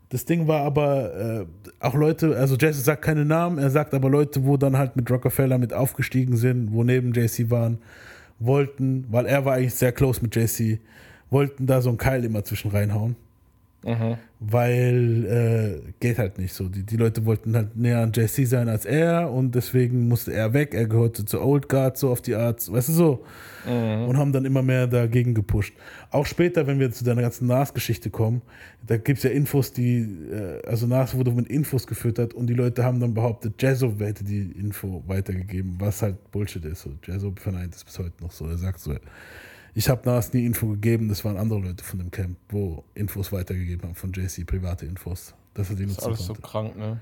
das 0.09 0.25
Ding 0.25 0.47
war 0.47 0.63
aber 0.63 1.15
äh, 1.15 1.47
auch 1.81 1.95
Leute, 1.95 2.37
also 2.37 2.57
Jazzo 2.57 2.81
sagt 2.81 3.03
keine 3.03 3.25
Namen, 3.25 3.59
er 3.59 3.71
sagt 3.71 3.95
aber 3.95 4.09
Leute, 4.09 4.45
wo 4.45 4.57
dann 4.57 4.79
halt 4.79 4.97
mit 4.97 5.11
Rockefeller 5.11 5.59
mit 5.59 5.73
aufgestiegen 5.73 6.37
sind, 6.37 6.73
wo 6.73 6.85
neben 6.85 7.13
JC 7.13 7.51
waren, 7.51 7.79
wollten, 8.39 9.07
weil 9.11 9.27
er 9.27 9.45
war 9.45 9.55
eigentlich 9.55 9.75
sehr 9.75 9.93
close 9.93 10.23
mit 10.23 10.35
JC, 10.35 10.79
wollten 11.35 11.67
da 11.67 11.83
so 11.83 11.91
einen 11.91 11.99
Keil 11.99 12.25
immer 12.25 12.45
zwischen 12.45 12.71
reinhauen. 12.71 13.17
weil 14.41 15.83
äh, 15.87 15.93
geht 16.01 16.19
halt 16.19 16.39
nicht 16.39 16.55
so. 16.55 16.69
Die, 16.69 16.85
die 16.85 16.97
Leute 16.97 17.27
wollten 17.27 17.55
halt 17.55 17.77
näher 17.77 18.01
an 18.01 18.13
JC 18.13 18.47
sein 18.47 18.69
als 18.69 18.87
er 18.87 19.31
und 19.31 19.55
deswegen 19.55 20.09
musste 20.09 20.33
er 20.33 20.55
weg. 20.55 20.75
Er 20.75 20.87
gehörte 20.87 21.25
zur 21.25 21.45
Old 21.45 21.69
Guard, 21.69 21.99
so 21.99 22.11
auf 22.11 22.23
die 22.23 22.35
Art, 22.35 22.71
weißt 22.71 22.89
du 22.89 22.93
so. 22.93 23.25
Und 24.07 24.17
haben 24.17 24.33
dann 24.33 24.45
immer 24.45 24.63
mehr 24.63 24.87
dagegen 24.87 25.35
gepusht. 25.35 25.75
Auch 26.11 26.27
später, 26.27 26.67
wenn 26.67 26.79
wir 26.79 26.93
zu 26.93 27.05
deiner 27.05 27.23
ganzen 27.23 27.47
Nas-Geschichte 27.47 28.11
kommen, 28.11 28.43
da 28.87 28.97
gibt 28.97 29.19
es 29.19 29.25
ja 29.25 29.31
Infos, 29.31 29.73
die, 29.73 30.01
äh, 30.31 30.67
also 30.67 30.87
Nas 30.87 31.15
wurde 31.15 31.31
mit 31.33 31.49
Infos 31.49 31.87
gefüttert 31.87 32.35
und 32.35 32.47
die 32.47 32.55
Leute 32.55 32.85
haben 32.85 33.01
dann 33.01 33.15
behauptet, 33.15 33.61
Jazzo 33.61 33.93
hätte 33.99 34.25
die 34.25 34.53
Info 34.53 35.03
weitergegeben, 35.07 35.77
was 35.79 36.03
halt 36.03 36.31
Bullshit 36.31 36.65
ist. 36.65 36.83
So, 36.83 36.91
Jazzo 37.05 37.33
verneint 37.37 37.75
es 37.75 37.85
bis 37.85 37.99
heute 37.99 38.23
noch 38.23 38.33
so. 38.33 38.47
Er 38.47 38.59
sagt 38.59 38.81
so, 38.81 38.95
ich 39.75 39.89
habe 39.89 40.03
Nas 40.09 40.33
nie 40.33 40.47
Info 40.47 40.69
gegeben, 40.69 41.09
das 41.09 41.25
waren 41.25 41.37
andere 41.37 41.61
Leute 41.61 41.83
von 41.85 41.99
dem 41.99 42.11
Camp, 42.11 42.37
wo 42.49 42.85
Infos 42.95 43.33
weitergegeben 43.33 43.89
haben 43.89 43.95
von 43.95 44.13
JC, 44.13 44.47
private 44.47 44.87
Infos. 44.87 45.35
Das 45.55 45.71
hat 45.71 45.79
die 45.79 45.85
Das 45.87 45.93
ist 45.99 46.03
alles 46.05 46.21
so 46.21 46.27
konnte. 46.35 46.43
krank, 46.43 46.77
ne? 46.77 47.01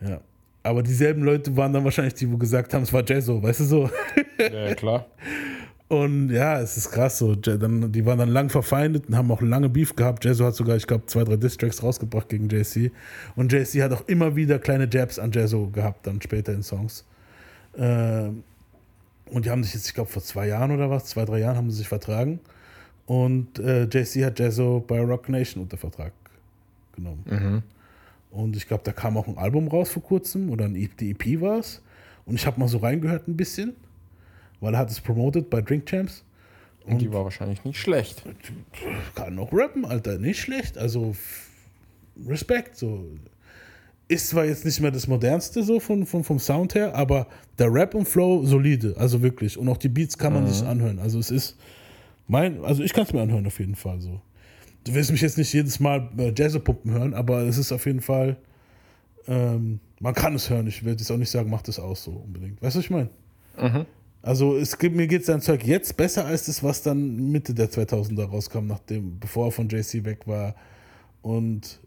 Ja. 0.00 0.20
Aber 0.62 0.82
dieselben 0.82 1.22
Leute 1.22 1.56
waren 1.56 1.72
dann 1.72 1.84
wahrscheinlich 1.84 2.14
die, 2.14 2.30
wo 2.30 2.36
gesagt 2.36 2.74
haben, 2.74 2.82
es 2.82 2.92
war 2.92 3.02
Jazzo, 3.06 3.42
weißt 3.42 3.60
du 3.60 3.64
so. 3.64 3.90
Ja, 4.38 4.74
klar. 4.74 5.06
Und 5.88 6.30
ja, 6.30 6.60
es 6.60 6.76
ist 6.78 6.90
krass 6.92 7.18
so. 7.18 7.34
Dann, 7.34 7.92
die 7.92 8.06
waren 8.06 8.18
dann 8.18 8.30
lang 8.30 8.48
verfeindet 8.48 9.08
und 9.08 9.16
haben 9.16 9.30
auch 9.30 9.42
lange 9.42 9.68
Beef 9.68 9.94
gehabt. 9.96 10.24
Jazzo 10.24 10.46
hat 10.46 10.54
sogar, 10.54 10.76
ich 10.76 10.86
glaube, 10.86 11.04
zwei, 11.06 11.24
drei 11.24 11.36
Distracks 11.36 11.82
rausgebracht 11.82 12.28
gegen 12.28 12.48
JC. 12.48 12.90
Und 13.36 13.52
JC 13.52 13.82
hat 13.82 13.92
auch 13.92 14.06
immer 14.08 14.34
wieder 14.36 14.58
kleine 14.58 14.88
Jabs 14.90 15.18
an 15.18 15.30
Jazzo 15.32 15.68
gehabt, 15.68 16.06
dann 16.06 16.22
später 16.22 16.52
in 16.52 16.62
Songs. 16.62 17.04
Ähm, 17.76 18.44
und 19.32 19.44
die 19.46 19.50
haben 19.50 19.62
sich 19.64 19.74
jetzt, 19.74 19.86
ich 19.86 19.94
glaube, 19.94 20.10
vor 20.10 20.22
zwei 20.22 20.46
Jahren 20.48 20.70
oder 20.70 20.90
was, 20.90 21.06
zwei, 21.06 21.24
drei 21.24 21.38
Jahren 21.40 21.56
haben 21.56 21.70
sie 21.70 21.78
sich 21.78 21.88
vertragen. 21.88 22.40
Und 23.06 23.58
äh, 23.58 23.84
JC 23.84 24.24
hat 24.24 24.38
Jazzo 24.38 24.84
bei 24.86 25.00
Rock 25.00 25.28
Nation 25.28 25.62
unter 25.62 25.76
Vertrag 25.76 26.12
genommen. 26.94 27.24
Mhm. 27.28 27.62
Und 28.30 28.56
ich 28.56 28.68
glaube, 28.68 28.84
da 28.84 28.92
kam 28.92 29.16
auch 29.16 29.26
ein 29.26 29.36
Album 29.38 29.66
raus 29.68 29.90
vor 29.90 30.02
kurzem 30.02 30.50
oder 30.50 30.66
ein 30.66 30.76
E- 30.76 30.88
die 31.00 31.10
EP 31.10 31.40
war 31.40 31.58
es. 31.58 31.82
Und 32.26 32.36
ich 32.36 32.46
habe 32.46 32.60
mal 32.60 32.68
so 32.68 32.78
reingehört 32.78 33.26
ein 33.26 33.36
bisschen, 33.36 33.74
weil 34.60 34.74
er 34.74 34.78
hat 34.80 34.90
es 34.90 35.00
promoted 35.00 35.50
bei 35.50 35.60
Drink 35.60 35.86
Champs. 35.86 36.24
Und 36.84 36.98
die 37.00 37.12
war 37.12 37.24
wahrscheinlich 37.24 37.64
nicht 37.64 37.78
schlecht. 37.78 38.22
Kann 39.14 39.34
noch 39.34 39.52
rappen, 39.52 39.84
Alter, 39.84 40.18
nicht 40.18 40.40
schlecht. 40.40 40.78
Also 40.78 41.14
Respekt. 42.26 42.76
So. 42.76 43.04
Ist 44.10 44.28
zwar 44.30 44.44
jetzt 44.44 44.64
nicht 44.64 44.80
mehr 44.80 44.90
das 44.90 45.06
modernste 45.06 45.62
so 45.62 45.78
von, 45.78 46.04
von, 46.04 46.24
vom 46.24 46.40
Sound 46.40 46.74
her, 46.74 46.96
aber 46.96 47.28
der 47.60 47.72
Rap 47.72 47.94
und 47.94 48.08
Flow 48.08 48.44
solide, 48.44 48.94
also 48.98 49.22
wirklich. 49.22 49.56
Und 49.56 49.68
auch 49.68 49.76
die 49.76 49.88
Beats 49.88 50.18
kann 50.18 50.32
man 50.32 50.42
Mhm. 50.42 50.48
sich 50.48 50.66
anhören. 50.66 50.98
Also 50.98 51.20
es 51.20 51.30
ist 51.30 51.56
mein, 52.26 52.64
also 52.64 52.82
ich 52.82 52.92
kann 52.92 53.04
es 53.04 53.12
mir 53.12 53.22
anhören 53.22 53.46
auf 53.46 53.60
jeden 53.60 53.76
Fall 53.76 54.00
so. 54.00 54.20
Du 54.82 54.94
wirst 54.94 55.12
mich 55.12 55.20
jetzt 55.20 55.38
nicht 55.38 55.52
jedes 55.52 55.78
Mal 55.78 56.10
äh, 56.18 56.32
Jazz-Pumpen 56.36 56.90
hören, 56.90 57.14
aber 57.14 57.42
es 57.42 57.56
ist 57.56 57.70
auf 57.70 57.86
jeden 57.86 58.00
Fall, 58.00 58.36
ähm, 59.28 59.78
man 60.00 60.14
kann 60.14 60.34
es 60.34 60.50
hören. 60.50 60.66
Ich 60.66 60.84
werde 60.84 60.98
jetzt 61.00 61.10
auch 61.12 61.16
nicht 61.16 61.30
sagen, 61.30 61.48
mach 61.48 61.62
das 61.62 61.78
aus 61.78 62.02
so 62.02 62.10
unbedingt. 62.10 62.60
Weißt 62.60 62.74
du, 62.74 62.78
was 62.80 62.84
ich 62.86 62.90
meine? 62.90 63.10
Mhm. 63.60 63.86
Also 64.22 64.56
es 64.56 64.76
gibt, 64.76 64.96
mir 64.96 65.06
geht 65.06 65.24
sein 65.24 65.40
Zeug 65.40 65.64
jetzt 65.64 65.96
besser 65.96 66.24
als 66.26 66.46
das, 66.46 66.64
was 66.64 66.82
dann 66.82 67.30
Mitte 67.30 67.54
der 67.54 67.70
2000er 67.70 68.24
rauskam, 68.24 68.66
nachdem, 68.66 69.20
bevor 69.20 69.46
er 69.46 69.52
von 69.52 69.68
JC 69.68 70.04
weg 70.04 70.26
war 70.26 70.56
und 71.22 71.78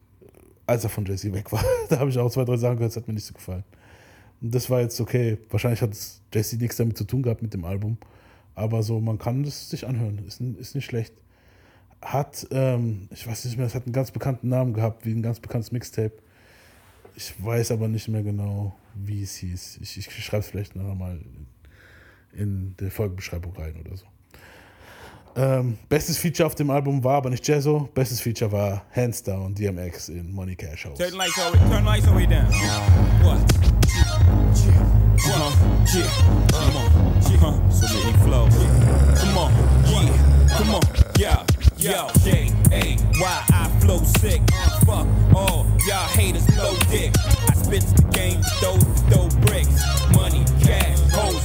als 0.66 0.84
er 0.84 0.90
von 0.90 1.06
JC 1.06 1.34
weg 1.34 1.52
war. 1.52 1.64
da 1.90 2.00
habe 2.00 2.10
ich 2.10 2.18
auch 2.18 2.32
zwei, 2.32 2.46
drei 2.46 2.58
Sachen 2.58 2.78
gehört, 2.78 2.92
das 2.92 2.98
hat 2.98 3.08
mir 3.08 3.14
nicht 3.14 3.26
so 3.26 3.34
gefallen. 3.34 3.64
Und 4.42 4.54
das 4.54 4.70
war 4.70 4.82
jetzt 4.82 5.00
okay. 5.00 5.38
Wahrscheinlich 5.50 5.82
hat 5.82 5.92
es 5.92 6.22
JC 6.34 6.60
nichts 6.60 6.78
damit 6.78 6.98
zu 6.98 7.06
tun 7.06 7.24
gehabt 7.24 7.42
mit 7.42 7.54
dem 7.54 7.66
Album. 7.66 7.98
Aber 8.56 8.84
so, 8.84 9.00
man 9.00 9.18
kann 9.18 9.44
das 9.44 9.70
sich 9.70 9.88
anhören. 9.88 10.20
Ist, 10.28 10.42
ist 10.42 10.76
nicht 10.76 10.86
schlecht. 10.86 11.14
Hat, 12.02 12.46
ähm, 12.52 13.08
ich 13.12 13.26
weiß 13.26 13.46
nicht 13.46 13.58
mehr, 13.58 13.66
es 13.66 13.76
hat 13.76 13.86
einen 13.86 13.94
ganz 13.94 14.12
bekannten 14.12 14.50
Namen 14.50 14.74
gehabt, 14.74 15.06
wie 15.06 15.14
ein 15.14 15.22
ganz 15.22 15.40
bekanntes 15.40 15.72
Mixtape. 15.72 16.14
Ich 17.16 17.34
weiß 17.44 17.72
aber 17.72 17.88
nicht 17.88 18.08
mehr 18.10 18.24
genau, 18.24 18.76
wie 18.94 19.24
es 19.24 19.36
hieß. 19.36 19.80
Ich, 19.82 19.98
ich 19.98 20.26
schreibe 20.26 20.42
es 20.42 20.48
vielleicht 20.48 20.76
nachher 20.76 20.96
mal 20.96 21.20
in 22.34 22.76
der 22.78 22.92
Folgenbeschreibung 22.92 23.54
rein 23.56 23.76
oder 23.80 23.96
so. 23.96 24.06
Ähm, 25.36 25.78
bestes 25.90 26.18
Feature 26.18 26.46
auf 26.46 26.56
dem 26.56 26.70
Album 26.70 27.04
war 27.04 27.18
aber 27.18 27.30
nicht 27.30 27.48
Jazzo. 27.48 27.90
Bestes 27.94 28.22
Feature 28.22 28.52
war 28.52 28.84
Hands 28.96 29.24
Down 29.24 29.56
DMX 29.56 30.10
in 30.10 30.34
Money 30.34 30.56
Cash 30.56 30.86
House. 30.86 30.98
Turn 30.98 31.14
lights 31.14 31.40
all 31.40 31.52
turn 31.70 31.86
lights 31.86 32.08
all 32.08 32.20
down. 32.28 32.46
What? 33.24 33.40
Come 35.24 35.42
on, 35.42 35.54
yeah, 35.96 36.10
come 36.52 36.76
on, 36.76 36.90
yeah, 37.32 37.70
so 37.70 37.86
let 37.88 38.06
me 38.06 38.14
flow. 38.24 38.48
Come 39.16 39.38
on, 39.38 39.52
yeah, 39.88 40.58
come 40.58 40.76
on, 40.76 40.82
yeah, 41.18 41.46
yo, 41.78 42.10
J 42.24 42.52
A 42.72 42.98
Y 43.20 43.44
I 43.54 43.80
flow 43.80 44.00
sick. 44.20 44.42
Fuck 44.86 45.08
all 45.34 45.66
y'all 45.88 46.08
haters, 46.10 46.46
blow 46.48 46.76
dick. 46.92 47.14
I 47.50 47.54
spit 47.54 47.84
the 47.96 48.04
game, 48.12 48.42
throw 48.60 48.78
throw 49.10 49.30
bricks, 49.46 49.82
money, 50.14 50.44
cash, 50.62 51.00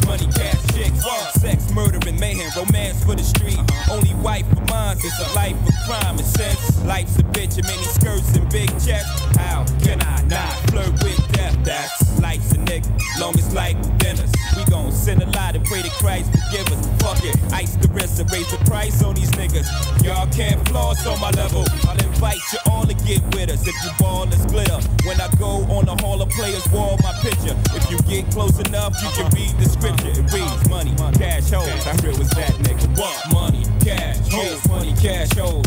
money, 0.09 0.27
cash, 0.33 0.57
chicks, 0.73 1.05
sex, 1.39 1.71
murder, 1.73 2.01
and 2.09 2.19
mayhem, 2.19 2.51
romance 2.57 3.05
for 3.05 3.15
the 3.15 3.23
street. 3.23 3.59
Only 3.91 4.15
wife 4.15 4.51
of 4.53 4.69
mine 4.71 4.97
is 4.97 5.13
a 5.21 5.35
life 5.35 5.57
of 5.69 5.75
crime 5.87 6.17
and 6.17 6.27
sex. 6.27 6.83
Life's 6.85 7.19
a 7.19 7.23
bitch 7.23 7.59
and 7.59 7.67
many 7.67 7.85
skirts 7.85 8.35
and 8.35 8.49
big 8.51 8.71
checks. 8.81 9.09
How 9.37 9.67
can 9.85 10.01
I 10.03 10.23
not 10.23 10.53
flirt 10.71 10.93
with 11.05 11.21
death? 11.33 11.57
That's 11.63 12.21
life's 12.21 12.53
a 12.53 12.59
nigga, 12.59 12.89
long 13.21 13.39
as 13.39 13.53
life 13.53 13.77
within 13.77 14.19
us. 14.19 14.33
We 14.57 14.65
gon' 14.65 14.91
sin 14.93 15.21
a 15.21 15.27
lot 15.37 15.55
and 15.55 15.65
pray 15.67 15.83
to 15.83 15.91
Christ 15.91 16.33
forgive 16.49 16.73
us. 16.73 16.87
Fuck 17.03 17.25
it, 17.25 17.37
ice 17.53 17.77
the 17.77 17.89
wrist 17.89 18.21
and 18.21 18.31
raise 18.33 18.51
the 18.51 18.59
price 18.65 19.03
on 19.03 19.15
these 19.15 19.31
niggas. 19.33 19.69
Y'all 20.03 20.27
can't 20.33 20.67
floss 20.69 21.07
on 21.07 21.21
my 21.21 21.31
level. 21.31 21.65
I'll 21.87 21.99
invite 21.99 22.41
you 22.53 22.59
all 22.71 22.85
to 22.87 22.95
get 22.95 23.23
with 23.35 23.51
us 23.51 23.67
if 23.67 23.75
you 23.85 23.91
ball 23.99 24.29
is 24.33 24.45
glitter. 24.47 24.81
When 25.05 25.21
I 25.21 25.29
go 25.39 25.63
on 25.77 25.85
the 25.85 25.97
Hall 26.03 26.21
of 26.23 26.29
Players 26.31 26.67
wall, 26.71 26.99
my 27.03 27.13
picture. 27.21 27.57
If 27.75 27.91
you 27.91 27.99
get 28.09 28.31
close 28.33 28.59
enough, 28.59 28.95
you 29.03 29.09
can 29.11 29.31
read 29.33 29.57
the 29.59 29.69
scripture. 29.69 29.98
It 30.05 30.33
reads 30.33 30.69
money, 30.69 30.95
cash 31.19 31.51
hoes. 31.51 31.85
How 31.85 31.97
real 32.03 32.17
was 32.19 32.31
that 32.31 32.53
nigga? 32.63 32.87
What? 32.97 33.33
Money, 33.33 33.65
cash 33.85 34.19
hoes, 34.31 34.67
money, 34.69 34.95
cash 35.01 35.31
hoes. 35.39 35.65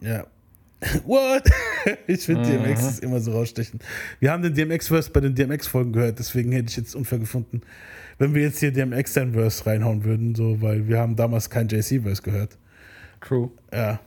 Ja. 0.00 0.24
What? 1.06 1.42
ich 2.06 2.20
finde 2.24 2.42
Mhm. 2.48 2.64
DMX 2.64 2.82
ist 2.82 3.02
immer 3.02 3.20
so 3.20 3.32
rausstechen. 3.32 3.80
Wir 4.20 4.30
haben 4.30 4.42
den 4.42 4.54
DMX-Verse 4.54 5.10
bei 5.10 5.20
den 5.20 5.34
DMX-Folgen 5.34 5.92
gehört, 5.92 6.18
deswegen 6.20 6.52
hätte 6.52 6.68
ich 6.68 6.76
jetzt 6.76 6.94
unfair 6.94 7.18
gefunden, 7.18 7.62
wenn 8.18 8.32
wir 8.34 8.42
jetzt 8.42 8.60
hier 8.60 8.72
DMX 8.72 9.14
sein 9.14 9.32
Verse 9.32 9.66
reinhauen 9.66 10.04
würden, 10.04 10.34
so, 10.36 10.62
weil 10.62 10.86
wir 10.86 10.98
haben 11.00 11.16
damals 11.16 11.50
kein 11.50 11.66
JC-Verse 11.68 12.22
gehört. 12.22 12.56
True. 13.20 13.50
Ja. 13.72 13.98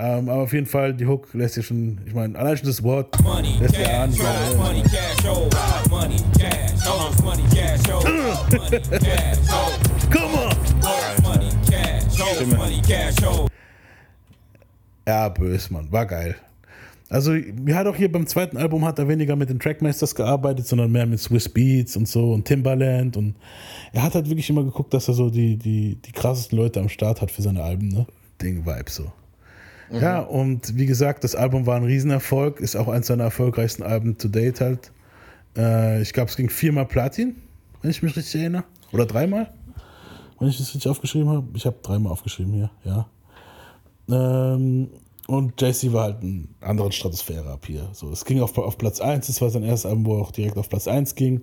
Ähm, 0.00 0.28
aber 0.28 0.42
auf 0.42 0.52
jeden 0.52 0.66
Fall, 0.66 0.94
die 0.94 1.06
Hook 1.06 1.34
lässt 1.34 1.56
ja 1.56 1.62
schon, 1.64 1.98
ich 2.06 2.14
meine, 2.14 2.38
allein 2.38 2.56
schon 2.56 2.68
das 2.68 2.80
Wort 2.84 3.20
Money, 3.20 3.56
lässt 3.58 3.76
ja 3.76 4.04
an. 4.04 4.12
cash 4.12 4.20
hoes, 4.24 4.56
money, 4.56 4.82
cash 4.82 5.26
hoes. 5.26 5.90
Money, 5.90 6.16
cash 6.38 6.86
hoes, 6.86 7.22
money, 7.24 7.42
cash 7.52 7.80
hoes. 7.90 8.04
Money, 8.04 8.80
cash 8.80 9.38
hoes. 9.50 10.08
Come 10.08 10.34
on! 10.34 11.22
Money, 11.22 11.50
cash 11.68 12.20
hoes, 12.20 12.46
money, 12.56 12.80
cash 12.86 13.16
hoes. 13.24 13.48
Ja, 15.08 15.28
bös, 15.30 15.68
Mann. 15.68 15.90
War 15.90 16.06
geil. 16.06 16.36
Also, 17.10 17.32
mir 17.32 17.74
hat 17.74 17.88
auch 17.88 17.96
hier 17.96 18.12
beim 18.12 18.26
zweiten 18.26 18.56
Album 18.56 18.84
hat 18.84 19.00
er 19.00 19.08
weniger 19.08 19.34
mit 19.34 19.50
den 19.50 19.58
Trackmasters 19.58 20.14
gearbeitet, 20.14 20.68
sondern 20.68 20.92
mehr 20.92 21.06
mit 21.06 21.18
Swiss 21.18 21.48
Beats 21.48 21.96
und 21.96 22.06
so 22.06 22.34
und 22.34 22.44
Timbaland 22.44 23.16
und 23.16 23.34
er 23.92 24.04
hat 24.04 24.14
halt 24.14 24.28
wirklich 24.28 24.48
immer 24.48 24.62
geguckt, 24.62 24.94
dass 24.94 25.08
er 25.08 25.14
so 25.14 25.28
die, 25.28 25.56
die, 25.56 25.96
die 25.96 26.12
krassesten 26.12 26.56
Leute 26.56 26.78
am 26.78 26.88
Start 26.88 27.20
hat 27.20 27.32
für 27.32 27.42
seine 27.42 27.64
Alben, 27.64 27.88
ne? 27.88 28.06
Ding 28.40 28.64
Vibe 28.64 28.90
so. 28.90 29.10
Mhm. 29.90 30.00
Ja, 30.00 30.20
und 30.20 30.76
wie 30.76 30.86
gesagt, 30.86 31.24
das 31.24 31.34
Album 31.34 31.66
war 31.66 31.76
ein 31.76 31.84
Riesenerfolg, 31.84 32.60
ist 32.60 32.76
auch 32.76 32.88
eins 32.88 33.06
seiner 33.06 33.24
erfolgreichsten 33.24 33.82
Alben 33.82 34.18
to 34.18 34.28
date 34.28 34.60
halt. 34.60 34.92
Äh, 35.56 36.02
ich 36.02 36.12
glaube, 36.12 36.30
es 36.30 36.36
ging 36.36 36.50
viermal 36.50 36.86
Platin, 36.86 37.36
wenn 37.82 37.90
ich 37.90 38.02
mich 38.02 38.16
richtig 38.16 38.40
erinnere. 38.40 38.64
Oder 38.92 39.06
dreimal, 39.06 39.52
wenn 40.38 40.48
ich 40.48 40.58
das 40.58 40.68
richtig 40.68 40.88
aufgeschrieben 40.88 41.28
habe. 41.28 41.46
Ich 41.54 41.66
habe 41.66 41.76
dreimal 41.82 42.12
aufgeschrieben 42.12 42.52
hier, 42.52 42.70
ja. 42.84 43.06
Ähm, 44.10 44.88
und 45.26 45.60
JC 45.60 45.92
war 45.92 46.04
halt 46.04 46.22
ein 46.22 46.54
anderen 46.62 46.90
Stratosphäre 46.90 47.50
ab 47.50 47.66
hier. 47.66 47.90
So, 47.92 48.10
es 48.10 48.24
ging 48.24 48.40
auf, 48.40 48.56
auf 48.56 48.78
Platz 48.78 48.98
1, 48.98 49.26
das 49.26 49.42
war 49.42 49.50
sein 49.50 49.62
erstes 49.62 49.90
Album, 49.90 50.06
wo 50.06 50.16
er 50.16 50.22
auch 50.22 50.30
direkt 50.30 50.56
auf 50.56 50.70
Platz 50.70 50.88
1 50.88 51.14
ging. 51.16 51.42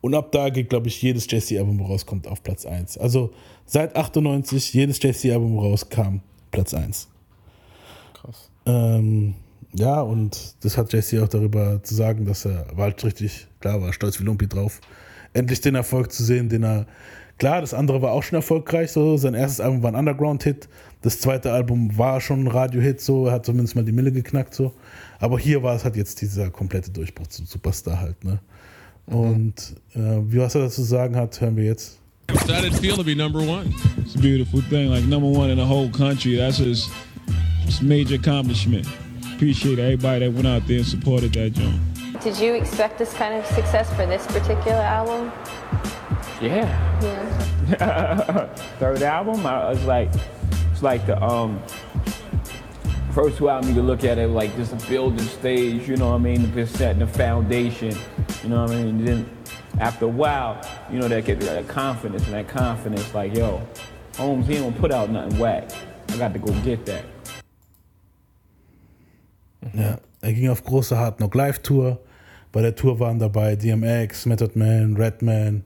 Und 0.00 0.14
ab 0.14 0.32
da 0.32 0.48
geht, 0.48 0.70
glaube 0.70 0.88
ich, 0.88 1.02
jedes 1.02 1.30
JC-Album, 1.30 1.78
wo 1.78 1.84
rauskommt, 1.84 2.28
auf 2.28 2.42
Platz 2.42 2.64
1. 2.64 2.96
Also 2.96 3.32
seit 3.66 3.94
98, 3.94 4.72
jedes 4.72 5.02
JC-Album, 5.02 5.54
wo 5.54 5.60
rauskam, 5.60 6.20
Platz 6.50 6.72
1. 6.72 7.08
Krass. 8.26 8.50
Ähm, 8.66 9.34
ja, 9.74 10.00
und 10.00 10.56
das 10.64 10.76
hat 10.76 10.92
JC 10.92 11.22
auch 11.22 11.28
darüber 11.28 11.82
zu 11.82 11.94
sagen, 11.94 12.24
dass 12.24 12.44
er 12.44 12.66
war 12.74 12.84
halt 12.84 13.04
richtig, 13.04 13.46
klar, 13.60 13.80
war 13.80 13.92
stolz 13.92 14.18
wie 14.18 14.24
Lumpi 14.24 14.48
drauf, 14.48 14.80
endlich 15.32 15.60
den 15.60 15.74
Erfolg 15.74 16.12
zu 16.12 16.24
sehen, 16.24 16.48
den 16.48 16.64
er. 16.64 16.86
Klar, 17.38 17.60
das 17.60 17.74
andere 17.74 18.00
war 18.00 18.12
auch 18.12 18.22
schon 18.22 18.36
erfolgreich, 18.36 18.90
so. 18.90 19.18
Sein 19.18 19.34
erstes 19.34 19.60
Album 19.60 19.82
war 19.82 19.92
ein 19.92 19.96
Underground-Hit. 19.96 20.70
Das 21.02 21.20
zweite 21.20 21.52
Album 21.52 21.98
war 21.98 22.22
schon 22.22 22.44
ein 22.44 22.46
Radio-Hit, 22.46 23.02
so. 23.02 23.26
Er 23.26 23.32
hat 23.32 23.44
zumindest 23.44 23.76
mal 23.76 23.84
die 23.84 23.92
Mille 23.92 24.10
geknackt, 24.10 24.54
so. 24.54 24.72
Aber 25.18 25.38
hier 25.38 25.62
war 25.62 25.76
es 25.76 25.84
halt 25.84 25.96
jetzt 25.96 26.22
dieser 26.22 26.48
komplette 26.48 26.90
Durchbruch 26.90 27.26
zum 27.26 27.44
Superstar 27.44 28.00
halt, 28.00 28.24
ne? 28.24 28.40
Und 29.04 29.76
äh, 29.94 30.22
wie 30.28 30.38
was 30.38 30.54
er 30.54 30.62
dazu 30.62 30.76
zu 30.76 30.84
sagen 30.84 31.14
hat, 31.14 31.38
hören 31.38 31.56
wir 31.56 31.64
jetzt. 31.64 32.00
How 32.30 32.46
did 32.46 32.64
it 32.64 32.74
feel 32.74 32.96
to 32.96 33.04
be 33.04 33.14
number 33.14 33.40
one? 33.40 33.72
It's 33.98 34.16
a 34.16 34.18
beautiful 34.18 34.62
thing. 34.70 34.88
Like 34.88 35.04
number 35.04 35.28
one 35.28 35.52
in 35.52 35.58
the 35.58 35.64
whole 35.64 35.90
country. 35.90 36.36
That's 36.38 36.58
his, 37.66 37.78
his 37.78 37.82
major 37.86 38.14
accomplishment. 38.14 38.86
appreciate 39.34 39.78
everybody 39.78 40.26
that 40.26 40.32
went 40.32 40.46
out 40.46 40.66
there 40.66 40.78
and 40.78 40.86
supported 40.86 41.32
that 41.34 41.52
joint. 41.52 41.80
Did 42.22 42.38
you 42.38 42.54
expect 42.54 42.98
this 42.98 43.12
kind 43.14 43.34
of 43.34 43.44
success 43.46 43.88
for 43.94 44.06
this 44.06 44.26
particular 44.26 44.78
album? 44.78 45.30
Yeah. 46.40 47.00
Yeah. 47.02 48.46
Third 48.78 49.02
album, 49.02 49.46
I 49.46 49.70
was 49.70 49.84
like, 49.84 50.10
it's 50.72 50.82
like 50.82 51.06
the 51.06 51.22
um 51.22 51.62
first 53.12 53.38
two 53.38 53.48
albums 53.48 53.68
you 53.68 53.80
can 53.80 53.86
look 53.86 54.04
at 54.04 54.18
it 54.18 54.28
like 54.28 54.54
just 54.56 54.72
a 54.72 54.88
building 54.88 55.26
stage, 55.26 55.88
you 55.88 55.96
know 55.96 56.10
what 56.10 56.16
I 56.16 56.18
mean? 56.18 56.52
Just 56.52 56.76
setting 56.76 56.98
the 57.00 57.06
foundation, 57.06 57.96
you 58.42 58.50
know 58.50 58.62
what 58.62 58.72
I 58.72 58.76
mean? 58.76 58.88
And 58.88 59.08
then 59.08 59.36
after 59.80 60.04
a 60.04 60.08
while, 60.08 60.60
you 60.90 60.98
know, 60.98 61.08
that 61.08 61.24
get 61.24 61.40
that 61.40 61.66
confidence 61.66 62.24
and 62.24 62.34
that 62.34 62.48
confidence, 62.48 63.14
like, 63.14 63.34
yo, 63.34 63.66
Holmes, 64.16 64.46
he 64.46 64.54
don't 64.54 64.76
put 64.78 64.92
out 64.92 65.10
nothing 65.10 65.38
whack. 65.38 65.70
I 66.10 66.16
got 66.16 66.32
to 66.34 66.38
go 66.38 66.52
get 66.60 66.84
that. 66.86 67.04
Ja, 69.74 69.98
er 70.22 70.32
ging 70.32 70.48
auf 70.48 70.62
große 70.64 70.96
Hard 70.98 71.18
Knock 71.18 71.34
Live 71.34 71.58
Tour. 71.60 72.00
Bei 72.52 72.62
der 72.62 72.74
Tour 72.74 72.98
waren 73.00 73.18
dabei 73.18 73.56
DMX, 73.56 74.26
Method 74.26 74.52
Man, 74.58 74.96
Redman 74.96 75.64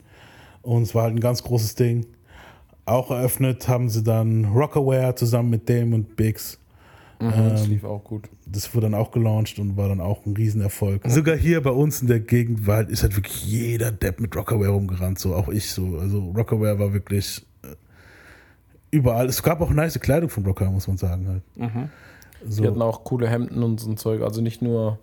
und 0.63 0.83
es 0.83 0.95
war 0.95 1.05
halt 1.05 1.15
ein 1.15 1.21
ganz 1.21 1.43
großes 1.43 1.75
Ding. 1.77 2.07
Auch 2.87 3.11
eröffnet 3.11 3.69
haben 3.69 3.89
sie 3.89 4.03
dann 4.03 4.47
Rockaware 4.47 5.15
zusammen 5.15 5.51
mit 5.51 5.69
Dame 5.69 5.95
und 5.95 6.17
Biggs. 6.17 6.59
Mhm, 7.21 7.51
das 7.51 7.67
lief 7.67 7.85
auch 7.85 8.03
gut. 8.03 8.29
Das 8.47 8.75
wurde 8.75 8.87
dann 8.87 8.95
auch 8.95 9.11
gelauncht 9.13 9.59
und 9.59 9.77
war 9.77 9.89
dann 9.89 10.01
auch 10.01 10.25
ein 10.27 10.35
Riesenerfolg. 10.35 11.03
Sogar 11.07 11.37
hier 11.37 11.63
bei 11.63 11.71
uns 11.71 12.01
in 12.01 12.09
der 12.09 12.19
Gegend 12.21 12.67
war, 12.67 12.77
halt- 12.77 12.89
ist 12.91 13.03
halt 13.03 13.15
wirklich 13.15 13.45
jeder 13.45 13.93
Depp 13.93 14.21
mit 14.21 14.35
Rockaware 14.35 14.71
rumgerannt, 14.71 15.19
so 15.19 15.35
auch 15.35 15.49
ich 15.49 15.71
so. 15.71 15.99
Also 15.99 16.31
Rockaware 16.35 16.79
war 16.79 16.93
wirklich 16.95 17.47
äh, 17.63 17.67
überall. 18.91 19.27
Es 19.27 19.43
gab 19.43 19.61
auch 19.61 19.71
nice 19.71 20.01
Kleidung 20.01 20.31
von 20.31 20.45
Rockaware, 20.45 20.73
muss 20.73 20.89
man 20.89 20.97
sagen 20.97 21.29
halt. 21.29 21.43
Mhm. 21.57 21.89
So. 22.49 22.63
Die 22.63 22.69
hatten 22.69 22.83
auch 22.83 23.05
coole 23.05 23.29
Hemden 23.29 23.63
und 23.63 23.81
so 23.81 23.91
ein 23.91 23.97
Zeug, 23.97 24.23
also 24.23 24.41
nicht 24.41 24.63
nur 24.63 24.99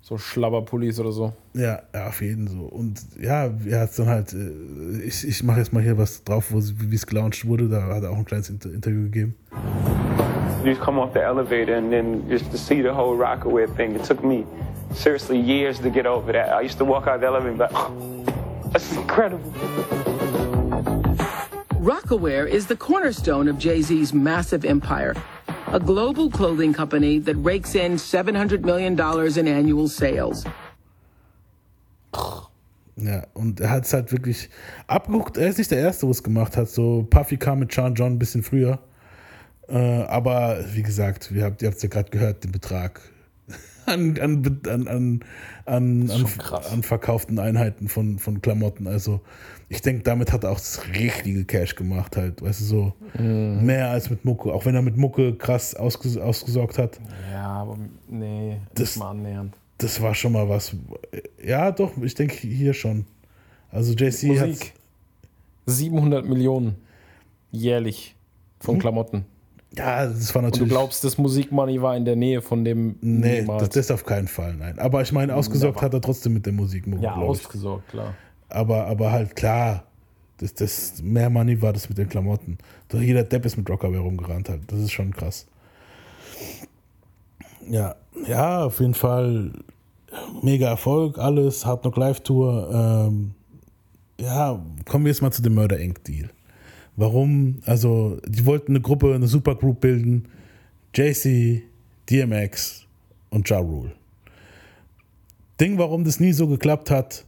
so 0.00 0.16
Schlabberpullis 0.16 1.00
oder 1.00 1.12
so. 1.12 1.32
Ja, 1.54 1.82
ja, 1.92 2.06
auf 2.08 2.22
jeden 2.22 2.48
so. 2.48 2.60
Und 2.60 3.00
ja, 3.20 3.50
er 3.66 3.80
hat 3.80 3.98
dann 3.98 4.06
halt, 4.06 4.32
äh, 4.32 5.02
ich, 5.04 5.26
ich 5.26 5.42
mache 5.42 5.58
jetzt 5.58 5.72
mal 5.72 5.82
hier 5.82 5.98
was 5.98 6.22
drauf, 6.24 6.52
wo 6.52 6.60
wie 6.60 6.94
es 6.94 7.06
gelauncht 7.06 7.46
wurde. 7.46 7.68
Da 7.68 7.82
hat 7.82 8.02
er 8.02 8.10
auch 8.10 8.16
ein 8.16 8.24
kleines 8.24 8.48
Inter 8.48 8.72
Interview 8.72 9.04
gegeben. 9.04 9.34
You 10.64 10.70
just 10.70 10.80
come 10.80 11.00
off 11.00 11.12
the 11.12 11.20
elevator 11.20 11.76
and 11.76 11.90
then 11.90 12.28
just 12.28 12.50
to 12.50 12.56
see 12.56 12.82
the 12.82 12.90
whole 12.90 13.16
Rockaway 13.16 13.66
thing. 13.76 13.94
It 13.94 14.04
took 14.04 14.22
me 14.24 14.44
seriously 14.92 15.38
years 15.38 15.78
to 15.80 15.90
get 15.90 16.06
over 16.06 16.32
that. 16.32 16.48
I 16.50 16.64
used 16.64 16.78
to 16.78 16.84
walk 16.84 17.06
out 17.06 17.20
the 17.20 17.26
elevator 17.26 17.50
and 17.50 17.58
be 17.58 17.64
like, 17.64 18.72
that's 18.72 18.92
incredible. 18.96 19.52
Rockaware 21.80 22.46
is 22.46 22.66
the 22.66 22.76
cornerstone 22.76 23.48
of 23.48 23.58
Jay 23.58 23.82
Z's 23.82 24.12
massive 24.12 24.64
empire, 24.64 25.14
a 25.72 25.78
global 25.78 26.30
clothing 26.30 26.72
company 26.72 27.18
that 27.20 27.36
rakes 27.36 27.74
in 27.74 27.92
$700 27.96 28.64
million 28.64 28.98
in 29.38 29.48
annual 29.48 29.88
sales. 29.88 30.44
Ja, 32.96 33.26
und 33.34 33.60
er 33.60 33.70
hat 33.70 33.84
es 33.84 33.92
halt 33.92 34.10
wirklich 34.10 34.48
abgeguckt. 34.86 35.36
Er 35.36 35.48
ist 35.48 35.58
nicht 35.58 35.70
der 35.70 35.78
Erste, 35.78 36.06
wo 36.06 36.10
es 36.10 36.22
gemacht 36.22 36.56
hat. 36.56 36.68
So, 36.68 37.06
Puffy 37.08 37.36
kam 37.36 37.60
mit 37.60 37.72
Sean 37.72 37.94
John 37.94 38.14
ein 38.14 38.18
bisschen 38.18 38.42
früher. 38.42 38.80
Äh, 39.68 39.76
aber 39.76 40.64
wie 40.74 40.82
gesagt, 40.82 41.32
wir 41.32 41.44
habt, 41.44 41.62
ihr 41.62 41.68
habt 41.68 41.76
es 41.76 41.82
ja 41.82 41.88
gerade 41.88 42.10
gehört, 42.10 42.42
den 42.42 42.50
Betrag 42.50 43.00
an, 43.86 44.18
an, 44.18 44.60
an, 44.66 44.88
an, 44.88 45.22
an, 45.66 46.10
an, 46.10 46.10
an 46.72 46.82
verkauften 46.82 47.38
Einheiten 47.38 47.88
von, 47.88 48.18
von 48.18 48.42
Klamotten. 48.42 48.88
Also, 48.88 49.20
ich 49.68 49.82
denke, 49.82 50.02
damit 50.02 50.32
hat 50.32 50.44
er 50.44 50.50
auch 50.50 50.58
das 50.58 50.80
richtige 50.94 51.44
Cash 51.44 51.74
gemacht, 51.74 52.16
halt. 52.16 52.40
Weißt 52.42 52.60
du, 52.60 52.64
so 52.64 52.92
Mhm. 53.18 53.64
mehr 53.66 53.90
als 53.90 54.08
mit 54.10 54.24
Mucke. 54.24 54.52
Auch 54.52 54.64
wenn 54.66 54.74
er 54.74 54.82
mit 54.82 54.96
Mucke 54.96 55.34
krass 55.36 55.74
ausges 55.74 56.16
ausgesorgt 56.16 56.78
hat. 56.78 56.98
Ja, 57.30 57.48
aber 57.48 57.78
nee, 58.08 58.58
Das- 58.74 58.90
nicht 58.90 58.98
mal 58.98 59.10
annähernd. 59.10 59.54
Das 59.78 60.00
war 60.02 60.14
schon 60.14 60.32
mal 60.32 60.48
was. 60.48 60.74
Ja, 61.44 61.70
doch, 61.70 61.92
ich 62.02 62.14
denke 62.14 62.34
hier 62.34 62.72
schon. 62.74 63.04
Also 63.70 63.92
JC 63.92 64.38
hat. 64.40 64.48
Musik. 64.48 64.72
700 65.66 66.24
Millionen 66.26 66.76
jährlich 67.50 68.16
von 68.60 68.74
Hm? 68.76 68.80
Klamotten. 68.80 69.24
Ja, 69.76 70.06
das 70.06 70.34
war 70.34 70.40
Und 70.42 70.46
natürlich. 70.48 70.68
du 70.70 70.74
glaubst, 70.74 71.04
das 71.04 71.18
Musikmoney 71.18 71.80
war 71.82 71.94
in 71.96 72.04
der 72.06 72.16
Nähe 72.16 72.40
von 72.40 72.64
dem 72.64 72.96
Nee, 73.02 73.42
niemals. 73.42 73.60
das, 73.64 73.70
das 73.70 73.90
auf 73.90 74.04
keinen 74.04 74.26
Fall, 74.26 74.54
nein. 74.56 74.78
Aber 74.78 75.02
ich 75.02 75.12
meine, 75.12 75.34
ausgesorgt 75.34 75.82
hat 75.82 75.92
er 75.92 76.00
trotzdem 76.00 76.32
mit 76.32 76.46
der 76.46 76.54
Musik, 76.54 76.84
ja, 77.00 77.14
ausgesorgt, 77.14 77.88
klar. 77.90 78.14
Aber, 78.48 78.86
aber 78.86 79.12
halt 79.12 79.36
klar, 79.36 79.84
das, 80.38 80.54
das 80.54 81.02
mehr 81.02 81.30
Money 81.30 81.60
war 81.60 81.72
das 81.72 81.88
mit 81.88 81.98
den 81.98 82.08
Klamotten. 82.08 82.58
Doch 82.88 83.00
jeder 83.00 83.24
Depp 83.24 83.44
ist 83.44 83.56
mit 83.56 83.68
Rockaway 83.68 83.98
rumgerannt 83.98 84.48
halt. 84.48 84.62
Das 84.68 84.78
ist 84.78 84.92
schon 84.92 85.12
krass. 85.12 85.46
Ja, 87.68 87.96
ja, 88.26 88.64
auf 88.64 88.80
jeden 88.80 88.94
Fall 88.94 89.52
mega 90.42 90.68
Erfolg, 90.68 91.18
alles, 91.18 91.66
Hard 91.66 91.82
Knock 91.82 91.96
Live 91.96 92.20
Tour. 92.20 92.70
Ähm, 92.72 93.32
ja, 94.20 94.62
kommen 94.86 95.04
wir 95.04 95.10
jetzt 95.10 95.22
mal 95.22 95.30
zu 95.30 95.42
dem 95.42 95.54
Murder 95.54 95.78
Inc. 95.78 96.02
Deal. 96.04 96.30
Warum? 96.96 97.60
Also, 97.66 98.18
die 98.26 98.44
wollten 98.46 98.72
eine 98.72 98.80
Gruppe, 98.80 99.14
eine 99.14 99.28
Supergroup 99.28 99.80
bilden. 99.80 100.28
JC, 100.94 101.62
DMX 102.10 102.86
und 103.30 103.48
Ja 103.48 103.58
Rule. 103.58 103.92
Ding, 105.60 105.78
warum 105.78 106.04
das 106.04 106.18
nie 106.18 106.32
so 106.32 106.48
geklappt 106.48 106.90
hat, 106.90 107.24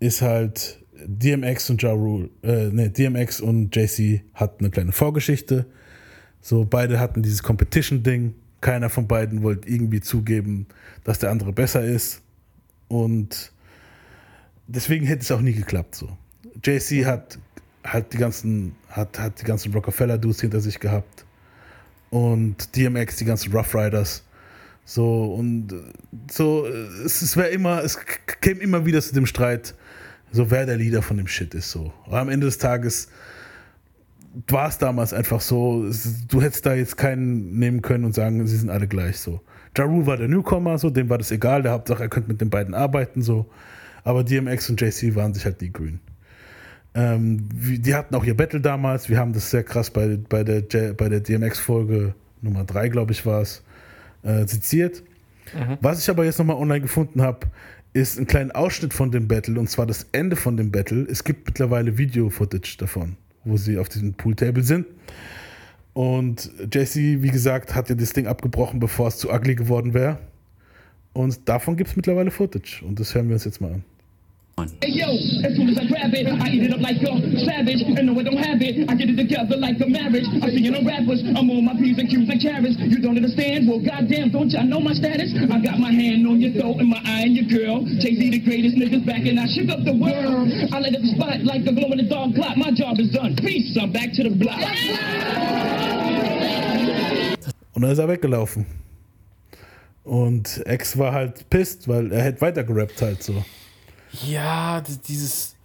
ist 0.00 0.22
halt 0.22 0.78
DMX 1.04 1.70
und 1.70 1.82
Ja 1.82 1.92
Rule, 1.92 2.30
äh, 2.42 2.68
ne, 2.68 2.90
DMX 2.90 3.40
und 3.40 3.74
JC 3.74 4.22
hatten 4.34 4.64
eine 4.64 4.70
kleine 4.70 4.92
Vorgeschichte. 4.92 5.66
So, 6.40 6.64
beide 6.64 6.98
hatten 7.00 7.22
dieses 7.22 7.42
Competition-Ding. 7.42 8.34
Keiner 8.60 8.90
von 8.90 9.06
beiden 9.06 9.42
wollte 9.42 9.68
irgendwie 9.68 10.00
zugeben, 10.00 10.66
dass 11.04 11.18
der 11.20 11.30
andere 11.30 11.52
besser 11.52 11.84
ist. 11.84 12.22
Und 12.88 13.52
deswegen 14.66 15.06
hätte 15.06 15.22
es 15.22 15.30
auch 15.30 15.40
nie 15.40 15.52
geklappt. 15.52 15.94
So. 15.94 16.08
JC 16.64 17.04
hat, 17.04 17.38
hat 17.84 18.12
die 18.12 18.18
ganzen, 18.18 18.74
hat, 18.88 19.18
hat 19.18 19.44
ganzen 19.44 19.72
Rockefeller-Dudes 19.72 20.40
hinter 20.40 20.60
sich 20.60 20.80
gehabt. 20.80 21.24
Und 22.10 22.74
DMX 22.74 23.16
die 23.16 23.24
ganzen 23.24 23.52
Rough 23.52 23.74
Riders. 23.74 24.24
So, 24.84 25.34
und 25.34 25.72
äh, 25.72 25.76
so, 26.30 26.66
äh, 26.66 26.70
es, 27.04 27.20
es 27.20 27.36
wäre 27.36 27.48
immer, 27.50 27.84
es 27.84 27.98
käme 28.40 28.60
immer 28.60 28.86
wieder 28.86 29.02
zu 29.02 29.12
dem 29.12 29.26
Streit, 29.26 29.74
so 30.32 30.50
wer 30.50 30.66
der 30.66 30.76
Leader 30.76 31.02
von 31.02 31.16
dem 31.16 31.26
Shit 31.26 31.54
ist. 31.54 31.70
So. 31.70 31.92
Aber 32.06 32.20
am 32.20 32.28
Ende 32.28 32.46
des 32.46 32.58
Tages 32.58 33.08
war 34.46 34.68
es 34.68 34.78
damals 34.78 35.12
einfach 35.12 35.40
so, 35.40 35.90
du 36.28 36.42
hättest 36.42 36.66
da 36.66 36.74
jetzt 36.74 36.96
keinen 36.96 37.58
nehmen 37.58 37.82
können 37.82 38.04
und 38.04 38.14
sagen, 38.14 38.46
sie 38.46 38.56
sind 38.56 38.70
alle 38.70 38.86
gleich 38.86 39.18
so. 39.18 39.40
Ja 39.76 39.84
Rule 39.84 40.06
war 40.06 40.16
der 40.16 40.28
Newcomer, 40.28 40.76
so, 40.76 40.90
dem 40.90 41.08
war 41.08 41.18
das 41.18 41.30
egal, 41.30 41.62
der 41.62 41.72
Hauptsache, 41.72 42.02
er 42.02 42.08
könnte 42.08 42.28
mit 42.28 42.40
den 42.40 42.50
beiden 42.50 42.74
arbeiten, 42.74 43.22
so. 43.22 43.46
Aber 44.02 44.24
DMX 44.24 44.70
und 44.70 44.80
JC 44.80 45.14
waren 45.14 45.34
sich 45.34 45.44
halt 45.44 45.60
die 45.60 45.72
Grünen. 45.72 46.00
Ähm, 46.94 47.48
die 47.52 47.94
hatten 47.94 48.14
auch 48.14 48.24
ihr 48.24 48.36
Battle 48.36 48.60
damals, 48.60 49.08
wir 49.08 49.18
haben 49.18 49.32
das 49.32 49.50
sehr 49.50 49.62
krass 49.62 49.90
bei, 49.90 50.18
bei 50.28 50.42
der, 50.42 50.94
bei 50.94 51.08
der 51.08 51.20
DMX-Folge 51.20 52.14
Nummer 52.42 52.64
3, 52.64 52.88
glaube 52.88 53.12
ich, 53.12 53.24
war 53.24 53.42
es, 53.42 53.62
äh, 54.22 54.46
seziert. 54.46 55.02
Was 55.80 56.02
ich 56.02 56.10
aber 56.10 56.24
jetzt 56.24 56.38
nochmal 56.38 56.56
online 56.56 56.82
gefunden 56.82 57.22
habe, 57.22 57.46
ist 57.92 58.18
ein 58.18 58.26
kleiner 58.26 58.54
Ausschnitt 58.54 58.94
von 58.94 59.10
dem 59.10 59.28
Battle 59.28 59.58
und 59.58 59.68
zwar 59.68 59.86
das 59.86 60.06
Ende 60.12 60.36
von 60.36 60.56
dem 60.56 60.70
Battle. 60.70 61.06
Es 61.08 61.24
gibt 61.24 61.46
mittlerweile 61.46 61.98
Video-Footage 61.98 62.76
davon, 62.78 63.16
wo 63.44 63.56
sie 63.56 63.78
auf 63.78 63.88
diesem 63.88 64.14
Pooltable 64.14 64.62
sind. 64.62 64.86
Und 65.94 66.50
JC, 66.72 67.22
wie 67.22 67.30
gesagt, 67.30 67.74
hat 67.74 67.88
ja 67.88 67.94
das 67.94 68.12
Ding 68.12 68.26
abgebrochen, 68.26 68.78
bevor 68.78 69.08
es 69.08 69.18
zu 69.18 69.32
ugly 69.32 69.54
geworden 69.54 69.94
wäre. 69.94 70.18
Und 71.12 71.48
davon 71.48 71.76
gibt 71.76 71.90
es 71.90 71.96
mittlerweile 71.96 72.30
Footage 72.30 72.82
und 72.84 73.00
das 73.00 73.14
hören 73.14 73.28
wir 73.28 73.34
uns 73.34 73.44
jetzt 73.44 73.60
mal 73.60 73.72
an. 73.72 73.84
Hey 74.58 74.90
yo, 74.90 75.06
as 75.46 75.54
soon 75.54 75.70
as 75.70 75.78
I 75.78 75.86
grab 75.86 76.10
it, 76.10 76.26
I 76.26 76.50
eat 76.50 76.66
it 76.66 76.74
up 76.74 76.82
like 76.82 76.98
a 76.98 77.14
savage. 77.46 77.78
And 77.86 78.10
no, 78.10 78.18
I 78.18 78.26
don't 78.26 78.42
have 78.42 78.58
it. 78.58 78.90
I 78.90 78.94
get 78.98 79.06
it 79.06 79.14
together 79.14 79.54
like 79.54 79.78
a 79.78 79.86
marriage. 79.86 80.26
I'm 80.42 80.50
singing 80.50 80.74
on 80.74 80.82
rappers. 80.82 81.22
I'm 81.22 81.46
on 81.46 81.62
my 81.62 81.78
P's 81.78 81.94
and 81.98 82.10
Q's 82.10 82.26
and 82.26 82.42
carrots. 82.42 82.74
You 82.78 82.98
don't 82.98 83.14
understand? 83.14 83.70
Well, 83.70 83.78
goddamn, 83.78 84.34
don't 84.34 84.50
y'all 84.50 84.66
know 84.66 84.80
my 84.80 84.94
status? 84.98 85.30
I 85.30 85.62
got 85.62 85.78
my 85.78 85.94
hand 85.94 86.26
on 86.26 86.40
your 86.42 86.58
throat 86.58 86.82
and 86.82 86.90
my 86.90 86.98
eye 87.06 87.30
on 87.30 87.38
your 87.38 87.46
girl. 87.46 87.86
Jay-Z, 88.02 88.18
the 88.18 88.42
greatest 88.42 88.74
niggas 88.74 89.06
back, 89.06 89.22
and 89.30 89.38
I 89.38 89.46
shook 89.46 89.70
up 89.70 89.86
the 89.86 89.94
world. 89.94 90.50
I 90.74 90.78
light 90.82 90.96
up 90.98 91.06
the 91.06 91.14
spot 91.14 91.38
like 91.46 91.62
a 91.62 91.72
glow 91.72 91.94
in 91.94 92.02
the 92.02 92.10
dog 92.10 92.34
clock. 92.34 92.56
My 92.58 92.74
job 92.74 92.98
is 92.98 93.14
done. 93.14 93.36
Peace. 93.38 93.78
I'm 93.78 93.92
back 93.92 94.10
to 94.18 94.26
the 94.26 94.34
block. 94.34 94.58
Und 97.74 97.82
dann 97.82 97.92
ist 97.92 97.98
er 97.98 98.08
weggelaufen. 98.08 98.66
Und 100.02 100.64
X 100.66 100.98
war 100.98 101.12
halt 101.12 101.48
pisst, 101.48 101.86
weil 101.86 102.10
er 102.10 102.24
hätte 102.24 102.40
weiter 102.40 102.64
gerappt 102.64 103.00
halt 103.02 103.22
so. 103.22 103.44
Ja, 104.26 104.82
dieses, 105.08 105.56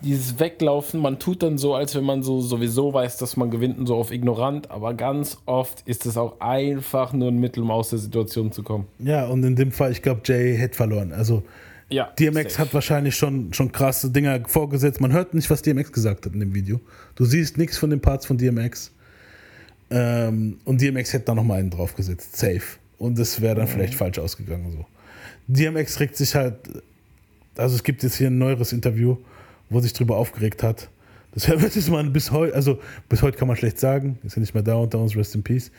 dieses 0.00 0.38
Weglaufen, 0.38 1.00
man 1.00 1.18
tut 1.18 1.42
dann 1.42 1.58
so, 1.58 1.74
als 1.74 1.94
wenn 1.94 2.04
man 2.04 2.22
so 2.22 2.40
sowieso 2.40 2.92
weiß, 2.92 3.16
dass 3.18 3.36
man 3.36 3.50
gewinnt 3.50 3.78
und 3.78 3.86
so 3.86 3.96
auf 3.96 4.10
ignorant, 4.10 4.70
aber 4.70 4.94
ganz 4.94 5.38
oft 5.46 5.82
ist 5.86 6.06
es 6.06 6.16
auch 6.16 6.40
einfach 6.40 7.12
nur 7.12 7.28
ein 7.28 7.38
Mittel, 7.38 7.62
um 7.62 7.70
aus 7.70 7.90
der 7.90 7.98
Situation 7.98 8.52
zu 8.52 8.62
kommen. 8.62 8.86
Ja, 8.98 9.26
und 9.26 9.44
in 9.44 9.56
dem 9.56 9.72
Fall, 9.72 9.92
ich 9.92 10.02
glaube, 10.02 10.22
Jay 10.24 10.56
hätte 10.56 10.76
verloren. 10.76 11.12
Also 11.12 11.42
Ja, 11.90 12.10
DMX 12.18 12.58
hat 12.58 12.72
wahrscheinlich 12.74 13.14
schon, 13.16 13.52
schon 13.52 13.70
krasse 13.72 14.10
Dinger 14.10 14.40
vorgesetzt. 14.46 15.00
Man 15.00 15.12
hört 15.12 15.34
nicht, 15.34 15.50
was 15.50 15.62
DMX 15.62 15.92
gesagt 15.92 16.26
hat 16.26 16.32
in 16.32 16.40
dem 16.40 16.54
Video. 16.54 16.80
Du 17.14 17.24
siehst 17.24 17.58
nichts 17.58 17.76
von 17.78 17.90
den 17.90 18.00
Parts 18.00 18.26
von 18.26 18.38
DMX. 18.38 18.90
Ähm, 19.90 20.58
und 20.64 20.80
DMX 20.80 21.12
hätte 21.12 21.26
da 21.26 21.34
nochmal 21.34 21.60
einen 21.60 21.70
draufgesetzt. 21.70 22.36
Safe. 22.36 22.62
und 22.98 23.18
es 23.18 23.40
wäre 23.40 23.54
dann 23.56 23.68
vielleicht 23.68 23.94
falsch 23.94 24.18
ausgegangen. 24.18 24.72
So. 24.72 24.86
DMX 25.46 26.00
regt 26.00 26.16
sich 26.16 26.34
halt, 26.34 26.56
also 27.56 27.76
es 27.76 27.82
gibt 27.82 28.02
jetzt 28.02 28.16
hier 28.16 28.28
ein 28.28 28.38
neueres 28.38 28.72
Interview, 28.72 29.16
wo 29.70 29.78
er 29.78 29.82
sich 29.82 29.92
drüber 29.92 30.16
aufgeregt 30.16 30.62
hat. 30.62 30.88
Das 31.32 31.48
ist 31.76 31.90
man 31.90 32.12
bis 32.12 32.30
heute, 32.30 32.54
also 32.54 32.80
bis 33.08 33.22
heute 33.22 33.36
kann 33.36 33.48
man 33.48 33.56
schlecht 33.56 33.78
sagen, 33.78 34.18
ist 34.22 34.36
ja 34.36 34.40
nicht 34.40 34.54
mehr 34.54 34.62
da 34.62 34.74
unter 34.74 34.98
uns, 34.98 35.16
rest 35.16 35.34
in 35.34 35.42
peace. 35.42 35.70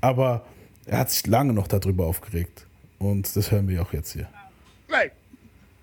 Aber 0.00 0.44
er 0.86 0.98
hat 0.98 1.10
sich 1.10 1.26
lange 1.26 1.52
noch 1.52 1.68
darüber 1.68 2.06
aufgeregt. 2.06 2.66
Und 2.98 3.36
das 3.36 3.50
hören 3.50 3.68
wir 3.68 3.82
auch 3.82 3.92
jetzt 3.92 4.12
hier. 4.12 4.28
Right, 4.88 5.12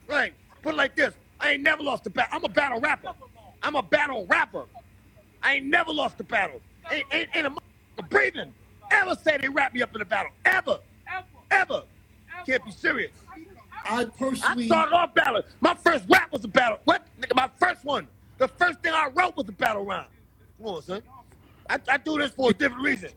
right. 0.09 0.33
Put 0.61 0.73
it 0.73 0.77
like 0.77 0.95
this. 0.95 1.13
I 1.41 1.53
ain't 1.53 1.63
never 1.63 1.83
lost 1.83 2.05
a 2.07 2.09
battle. 2.09 2.37
I'm 2.37 2.43
a 2.43 2.49
battle 2.49 2.81
rapper. 2.81 3.13
I'm 3.61 3.75
a 3.75 3.81
battle 3.81 4.25
rapper. 4.27 4.65
I 5.41 5.57
ain't 5.57 5.67
never 5.67 5.93
lost 5.93 6.19
a 6.19 6.23
battle. 6.23 6.59
Ain't, 6.91 7.05
ain't, 7.11 7.29
ain't 7.35 7.47
a 7.97 8.03
breathing 8.03 8.51
ever 8.91 9.15
say 9.15 9.37
they 9.37 9.49
wrap 9.49 9.73
me 9.73 9.81
up 9.81 9.93
in 9.95 10.01
a 10.01 10.05
battle. 10.05 10.31
Ever. 10.45 10.79
Ever. 11.51 11.83
Can't 12.45 12.65
be 12.65 12.71
serious. 12.71 13.11
I 13.85 14.05
personally. 14.05 14.63
I 14.63 14.67
started 14.67 14.93
off 14.93 15.13
battle. 15.13 15.43
My 15.61 15.75
first 15.75 16.05
rap 16.09 16.31
was 16.31 16.43
a 16.43 16.47
battle. 16.47 16.79
What? 16.85 17.05
Nigga, 17.19 17.35
my 17.35 17.49
first 17.59 17.83
one. 17.85 18.07
The 18.37 18.47
first 18.47 18.81
thing 18.81 18.93
I 18.93 19.09
wrote 19.13 19.35
was 19.37 19.47
a 19.47 19.51
battle 19.51 19.85
rhyme. 19.85 20.05
Come 20.57 20.67
on, 20.67 20.81
son. 20.81 21.01
I, 21.69 21.79
I 21.87 21.97
do 21.97 22.17
this 22.17 22.31
for 22.31 22.51
a 22.51 22.53
different 22.53 22.83
reason. 22.83 23.09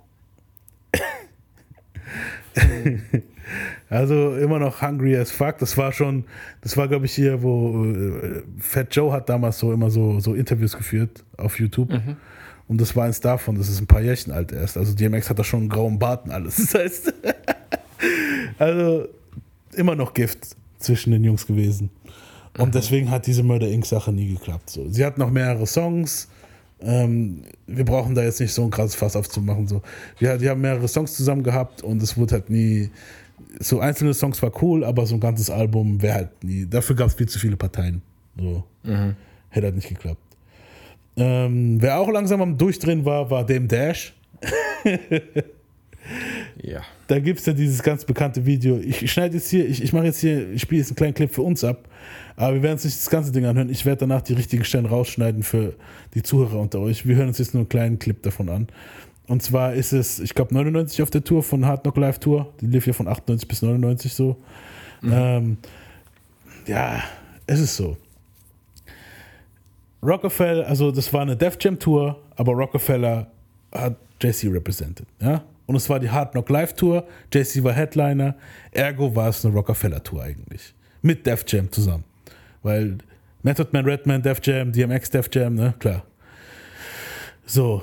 Also 3.91 4.37
immer 4.37 4.59
noch 4.59 4.83
hungry 4.83 5.17
as 5.17 5.31
fuck. 5.31 5.59
Das 5.59 5.77
war 5.77 5.93
schon, 5.93 6.25
das 6.61 6.77
war 6.77 6.89
glaube 6.89 7.07
ich 7.07 7.13
hier, 7.13 7.43
wo 7.43 7.85
äh, 7.85 8.43
Fat 8.59 8.95
Joe 8.95 9.13
hat 9.13 9.29
damals 9.29 9.59
so 9.59 9.73
immer 9.73 9.91
so, 9.91 10.21
so 10.21 10.35
Interviews 10.35 10.77
geführt 10.77 11.25
auf 11.37 11.59
YouTube. 11.59 11.91
Und 12.69 12.81
das 12.81 12.95
war 12.95 13.07
eins 13.07 13.21
davon. 13.21 13.57
Das 13.57 13.69
ist 13.69 13.81
ein 13.81 13.87
paar 13.87 14.03
Jährchen 14.03 14.33
alt 14.33 14.53
erst. 14.53 14.77
Also 14.77 14.95
DMX 14.95 15.31
hat 15.31 15.39
da 15.39 15.45
schon 15.45 15.61
einen 15.61 15.69
grauen 15.71 15.99
Bart 15.99 16.27
und 16.27 16.33
alles. 16.33 16.57
Das 16.73 16.75
heißt, 16.75 17.15
also 18.59 19.09
immer 19.79 19.95
noch 19.95 20.15
Gift 20.15 20.57
zwischen 20.79 21.13
den 21.13 21.25
Jungs 21.25 21.47
gewesen. 21.47 21.91
Und 22.59 22.75
deswegen 22.75 23.11
hat 23.11 23.27
diese 23.27 23.43
Murder 23.43 23.69
Inc. 23.69 23.87
Sache 23.87 24.13
nie 24.13 24.35
geklappt. 24.35 24.71
So. 24.71 24.89
Sie 24.89 25.05
hat 25.05 25.17
noch 25.19 25.31
mehrere 25.31 25.67
Songs. 25.67 26.29
Ähm, 26.81 27.43
wir 27.67 27.85
brauchen 27.85 28.15
da 28.15 28.23
jetzt 28.23 28.41
nicht 28.41 28.53
so 28.53 28.65
ein 28.65 28.71
krasses 28.71 28.95
Fass 28.95 29.17
aufzumachen. 29.17 29.67
So. 29.67 29.83
Wir, 30.19 30.39
die 30.39 30.49
haben 30.49 30.61
mehrere 30.61 30.89
Songs 30.89 31.15
zusammen 31.15 31.43
gehabt 31.43 31.83
und 31.83 32.03
es 32.03 32.17
wurde 32.17 32.35
halt 32.35 32.51
nie. 32.51 32.91
So 33.61 33.81
einzelne 33.81 34.15
Songs 34.15 34.43
war 34.43 34.53
cool, 34.63 34.85
aber 34.85 35.07
so 35.07 35.15
ein 35.15 35.21
ganzes 35.21 35.51
Album 35.51 36.03
wäre 36.03 36.15
halt 36.15 36.45
nie. 36.45 36.67
Dafür 36.67 36.97
gab 36.97 37.09
es 37.09 37.15
viel 37.15 37.29
zu 37.29 37.39
viele 37.39 37.57
Parteien. 37.57 38.03
So. 38.37 38.65
Mhm. 38.83 39.15
Hätte 39.51 39.67
halt 39.67 39.77
nicht 39.77 39.89
geklappt. 39.89 40.21
Ähm, 41.17 41.81
wer 41.81 41.99
auch 41.99 42.11
langsam 42.11 42.41
am 42.43 42.59
Durchdrehen 42.59 43.05
war, 43.05 43.31
war 43.31 43.45
Dame 43.45 43.67
Dash. 43.67 44.15
Ja. 46.61 46.83
Da 47.07 47.19
gibt 47.21 47.41
es 47.41 47.47
ja 47.47 47.53
dieses 47.53 47.83
ganz 47.83 48.05
bekannte 48.05 48.45
Video. 48.45 48.79
Ich, 48.79 49.11
schneide 49.11 49.37
jetzt 49.37 49.49
hier, 49.49 49.69
ich, 49.69 49.83
ich 49.83 49.93
mache 49.93 50.07
jetzt 50.07 50.21
hier, 50.21 50.51
ich 50.51 50.63
spiele 50.63 50.81
jetzt 50.81 50.91
einen 50.91 50.97
kleinen 50.97 51.15
Clip 51.15 51.33
für 51.33 51.43
uns 51.43 51.63
ab, 51.63 51.89
aber 52.37 52.55
wir 52.55 52.63
werden 52.63 52.75
uns 52.75 52.85
nicht 52.85 52.99
das 52.99 53.11
ganze 53.11 53.33
Ding 53.33 53.45
anhören. 53.45 53.71
Ich 53.71 53.87
werde 53.87 54.01
danach 54.01 54.23
die 54.23 54.33
richtigen 54.33 54.65
Stellen 54.65 54.87
rausschneiden 54.87 55.43
für 55.43 55.75
die 56.15 56.23
Zuhörer 56.23 56.61
unter 56.61 56.81
euch. 56.81 57.07
Wir 57.07 57.17
hören 57.17 57.29
uns 57.29 57.39
jetzt 57.39 57.55
nur 57.55 57.63
einen 57.63 57.69
kleinen 57.69 57.99
Clip 57.99 58.21
davon 58.23 58.49
an. 58.49 58.69
Und 59.29 59.43
zwar 59.43 59.75
ist 59.75 59.93
es, 59.93 60.21
ich 60.21 60.35
glaube, 60.35 60.55
99 60.55 61.03
auf 61.03 61.11
der 61.11 61.23
Tour 61.23 61.43
von 61.43 61.65
Hard 61.67 61.83
Knock 61.83 61.97
Live 61.97 62.19
Tour. 62.19 62.53
Die 62.61 62.67
lief 62.67 62.87
ja 62.87 62.93
von 62.93 63.07
98 63.07 63.47
bis 63.47 63.63
99 63.63 64.13
so. 64.13 64.37
Ähm, 65.05 65.59
ja, 66.67 67.03
es 67.47 67.61
ist 67.61 67.77
so. 67.77 67.97
Rockefeller, 70.03 70.67
also 70.67 70.91
das 70.91 71.13
war 71.13 71.23
eine 71.23 71.37
Def 71.37 71.57
Jam 71.61 71.79
Tour, 71.79 72.21
aber 72.37 72.53
Rockefeller 72.53 73.27
hat 73.73 73.97
JC 74.23 74.45
represented, 74.45 75.07
ja. 75.21 75.43
Und 75.69 75.77
es 75.77 75.89
war 75.91 76.01
die 76.01 76.09
Hard 76.09 76.33
Knock 76.33 76.49
Live 76.49 76.73
Tour, 76.73 77.05
JC 77.31 77.63
war 77.63 77.75
Headliner, 77.75 78.35
ergo 78.73 79.15
war 79.15 79.29
es 79.29 79.45
eine 79.45 79.55
Rockefeller 79.55 80.03
Tour 80.03 80.23
eigentlich. 80.23 80.75
Mit 81.03 81.27
Def 81.27 81.45
Jam 81.47 81.71
zusammen. 81.71 82.05
Weil 82.63 82.97
Method 83.43 83.69
Man, 83.73 83.85
Redman, 83.85 84.23
Def 84.23 84.41
Jam, 84.43 84.73
DMX, 84.73 85.11
Def 85.11 85.29
Jam, 85.31 85.55
ne, 85.55 85.75
klar. 85.79 86.05
So, 87.45 87.83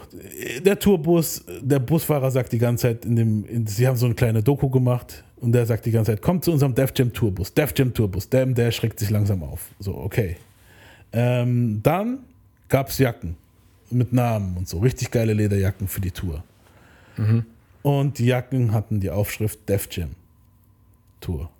der 0.65 0.79
Tourbus, 0.79 1.45
der 1.61 1.77
Busfahrer 1.77 2.31
sagt 2.31 2.53
die 2.53 2.57
ganze 2.57 2.87
Zeit, 2.87 3.05
in 3.05 3.15
dem, 3.15 3.45
in, 3.45 3.67
sie 3.67 3.87
haben 3.87 3.97
so 3.97 4.07
eine 4.07 4.15
kleine 4.15 4.41
Doku 4.41 4.67
gemacht 4.67 5.23
und 5.37 5.51
der 5.51 5.67
sagt 5.67 5.85
die 5.85 5.91
ganze 5.91 6.13
Zeit, 6.13 6.23
kommt 6.23 6.43
zu 6.43 6.51
unserem 6.51 6.73
Def 6.73 6.91
Jam 6.95 7.13
Tourbus, 7.13 7.53
Def 7.53 7.71
Jam 7.77 7.93
Tourbus, 7.93 8.27
der, 8.27 8.47
der 8.47 8.71
schreckt 8.71 8.97
sich 8.99 9.11
langsam 9.11 9.43
auf. 9.43 9.69
So, 9.77 9.95
okay. 9.95 10.37
Ähm, 11.13 11.81
dann 11.83 12.19
gab 12.67 12.89
es 12.89 12.97
Jacken 12.97 13.37
mit 13.91 14.11
Namen 14.11 14.57
und 14.57 14.67
so, 14.67 14.79
richtig 14.79 15.11
geile 15.11 15.33
Lederjacken 15.33 15.87
für 15.87 16.01
die 16.01 16.11
Tour. 16.11 16.43
Und 17.85 18.17
die 18.17 18.25
Jacken 18.25 18.71
hatten 18.71 18.99
die 18.99 19.11
Aufschrift 19.11 19.69
Def 19.69 19.87
Jam 19.91 20.09
Tour. 21.21 21.51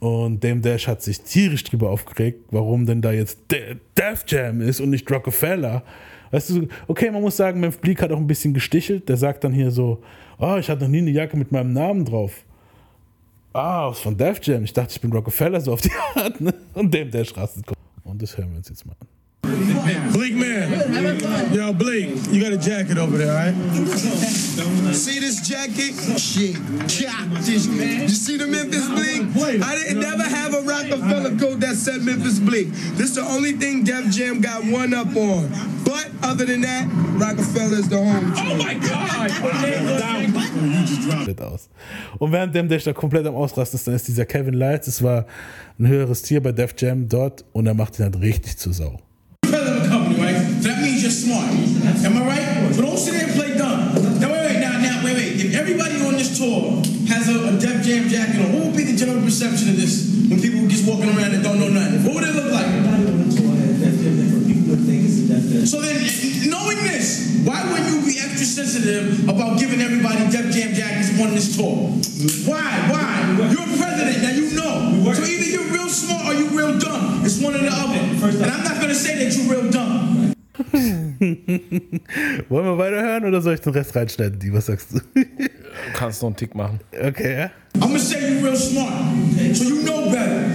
Und 0.00 0.44
Dame 0.44 0.60
Dash 0.60 0.86
hat 0.86 1.02
sich 1.02 1.22
tierisch 1.22 1.64
drüber 1.64 1.88
aufgeregt, 1.88 2.40
warum 2.50 2.84
denn 2.84 3.00
da 3.00 3.10
jetzt 3.10 3.38
De 3.50 3.76
Def 3.96 4.24
Jam 4.26 4.60
ist 4.60 4.80
und 4.80 4.90
nicht 4.90 5.10
Rockefeller. 5.10 5.82
Weißt 6.30 6.50
du, 6.50 6.68
okay, 6.86 7.10
man 7.10 7.22
muss 7.22 7.38
sagen, 7.38 7.58
Memphis 7.58 7.80
Bleak 7.80 8.02
hat 8.02 8.12
auch 8.12 8.18
ein 8.18 8.26
bisschen 8.26 8.52
gestichelt. 8.52 9.08
Der 9.08 9.16
sagt 9.16 9.44
dann 9.44 9.54
hier 9.54 9.70
so, 9.70 10.02
oh, 10.38 10.56
ich 10.60 10.68
hatte 10.68 10.82
noch 10.82 10.90
nie 10.90 10.98
eine 10.98 11.12
Jacke 11.12 11.38
mit 11.38 11.50
meinem 11.50 11.72
Namen 11.72 12.04
drauf. 12.04 12.44
Ah, 13.54 13.88
was 13.88 14.00
von 14.00 14.14
Def 14.14 14.40
Jam. 14.42 14.62
Ich 14.64 14.74
dachte, 14.74 14.92
ich 14.92 15.00
bin 15.00 15.10
Rockefeller 15.10 15.62
so 15.62 15.72
auf 15.72 15.80
die 15.80 15.92
Art. 16.16 16.38
Ne? 16.38 16.52
Und 16.74 16.92
Dame 16.94 17.08
Dash 17.08 17.34
rastet. 17.34 17.64
Und 18.04 18.20
das 18.20 18.36
hören 18.36 18.50
wir 18.50 18.58
uns 18.58 18.68
jetzt 18.68 18.84
mal 18.84 18.94
an. 19.00 19.08
Bleak 20.12 20.34
man. 20.34 21.52
Yo, 21.52 21.72
Bleak, 21.72 22.16
you 22.30 22.42
got 22.42 22.52
a 22.52 22.58
jacket 22.58 22.98
over 22.98 23.18
there, 23.18 23.30
all 23.30 23.52
right? 23.52 23.54
See 24.94 25.18
this 25.20 25.46
jacket? 25.46 25.94
Shit. 26.18 26.56
Chop 26.88 27.28
this. 27.42 27.66
You 27.66 28.08
see 28.08 28.36
the 28.36 28.46
Memphis 28.46 28.88
Bleak? 28.88 29.62
I 29.62 29.74
didn't 29.74 30.00
never 30.00 30.22
have 30.22 30.54
a 30.54 30.62
Rockefeller 30.62 31.36
coat 31.38 31.60
that 31.60 31.76
said 31.76 32.02
Memphis 32.02 32.38
Bleak. 32.38 32.68
This 32.96 33.14
the 33.14 33.22
only 33.22 33.52
thing 33.52 33.84
Def 33.84 34.10
Jam 34.10 34.40
got 34.40 34.64
one 34.64 34.94
up 34.94 35.14
on. 35.14 35.50
But 35.84 36.10
other 36.22 36.44
than 36.44 36.62
that, 36.62 36.88
Rockefeller 37.20 37.78
is 37.78 37.88
the 37.88 37.98
home. 37.98 38.32
Oh 38.36 38.56
my 38.56 38.74
God! 38.74 39.04
aus. 41.54 41.68
Und 42.18 42.32
während 42.32 42.54
dem 42.54 42.68
Dash 42.68 42.84
da 42.84 42.92
komplett 42.92 43.26
am 43.26 43.34
Ausrasten 43.34 43.78
ist, 43.78 43.86
dann 43.86 43.94
ist 43.94 44.08
dieser 44.08 44.26
Kevin 44.26 44.54
Lights, 44.54 44.86
das 44.86 45.02
war 45.02 45.26
ein 45.78 45.88
höheres 45.88 46.22
Tier 46.22 46.42
bei 46.42 46.52
Def 46.52 46.74
Jam 46.78 47.08
dort 47.08 47.44
und 47.52 47.66
er 47.66 47.74
macht 47.74 47.98
ihn 47.98 48.04
halt 48.04 48.20
richtig 48.20 48.56
zur 48.56 48.72
Sau. 48.72 49.03
That 50.68 50.80
means 50.82 51.02
you're 51.02 51.10
smart. 51.10 51.50
Am 52.04 52.16
I 52.16 52.26
right? 52.26 52.74
So 52.74 52.82
don't 52.82 52.96
sit 52.96 53.14
there 53.14 53.24
and 53.24 53.34
play 53.34 53.56
dumb. 53.56 54.20
Now, 54.20 54.32
wait, 54.32 54.46
wait, 54.46 54.60
now, 54.60 54.78
now, 54.80 55.04
wait, 55.04 55.14
wait. 55.14 55.44
If 55.44 55.54
everybody 55.54 56.00
on 56.04 56.14
this 56.14 56.38
tour 56.38 56.80
has 57.08 57.28
a, 57.28 57.54
a 57.54 57.58
Def 57.58 57.84
Jam 57.84 58.08
jacket 58.08 58.40
on, 58.40 58.52
what 58.54 58.66
would 58.66 58.76
be 58.76 58.84
the 58.84 58.96
general 58.96 59.22
perception 59.22 59.68
of 59.68 59.76
this 59.76 60.13
oder 83.34 83.42
soll 83.42 83.54
ich 83.54 83.60
den 83.60 83.72
Rest 83.72 83.96
reinschneiden? 83.96 84.38
Die, 84.38 84.52
was 84.52 84.66
sagst 84.66 84.92
du? 84.92 85.00
Du 85.14 85.24
kannst 85.92 86.22
noch 86.22 86.28
einen 86.28 86.36
Tick 86.36 86.54
machen. 86.54 86.78
Okay, 86.92 87.38
ja. 87.38 87.50
I'm 87.74 87.88
gonna 87.88 87.98
say 87.98 88.20
you're 88.20 88.44
real 88.44 88.56
smart. 88.56 88.92
So 89.54 89.64
you 89.64 89.82
know 89.82 90.08
better. 90.10 90.46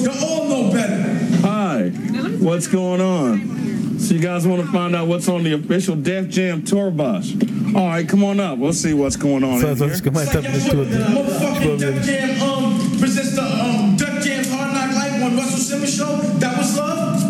You 0.00 0.10
all 0.22 0.46
know 0.46 0.70
better. 0.70 1.18
Hi, 1.42 1.90
what's 2.38 2.68
going 2.70 3.00
on? 3.00 3.98
So 3.98 4.14
you 4.14 4.20
guys 4.20 4.46
want 4.46 4.62
to 4.62 4.68
find 4.70 4.94
out 4.94 5.08
what's 5.08 5.28
on 5.28 5.42
the 5.42 5.54
official 5.54 5.96
Def 5.96 6.28
Jam 6.28 6.62
tour 6.62 6.92
bus? 6.92 7.34
All 7.74 7.88
right, 7.88 8.08
come 8.08 8.22
on 8.22 8.38
up. 8.38 8.58
We'll 8.58 8.72
see 8.72 8.94
what's 8.94 9.16
going 9.16 9.42
on. 9.42 9.60
So, 9.60 9.68
in 9.68 9.76
so 9.76 9.84
here. 9.86 9.94
ich 9.94 10.02
gemeint 10.02 10.32
habe, 10.32 10.44
das 10.44 10.68
tut 10.68 10.88
Motherfucking 10.88 11.78
Def 11.78 12.06
Jam 12.06 12.42
um, 12.42 12.98
presents 13.00 13.34
the 13.34 13.42
um, 13.42 13.96
Def 13.96 14.24
Jam's 14.24 14.50
Hard 14.52 14.72
Knock 14.72 14.94
Life 14.94 15.22
on 15.24 15.36
Russell 15.36 15.58
Simmons 15.58 15.96
show. 15.96 16.16
That 16.38 16.56
was 16.56 16.76
love. 16.76 17.20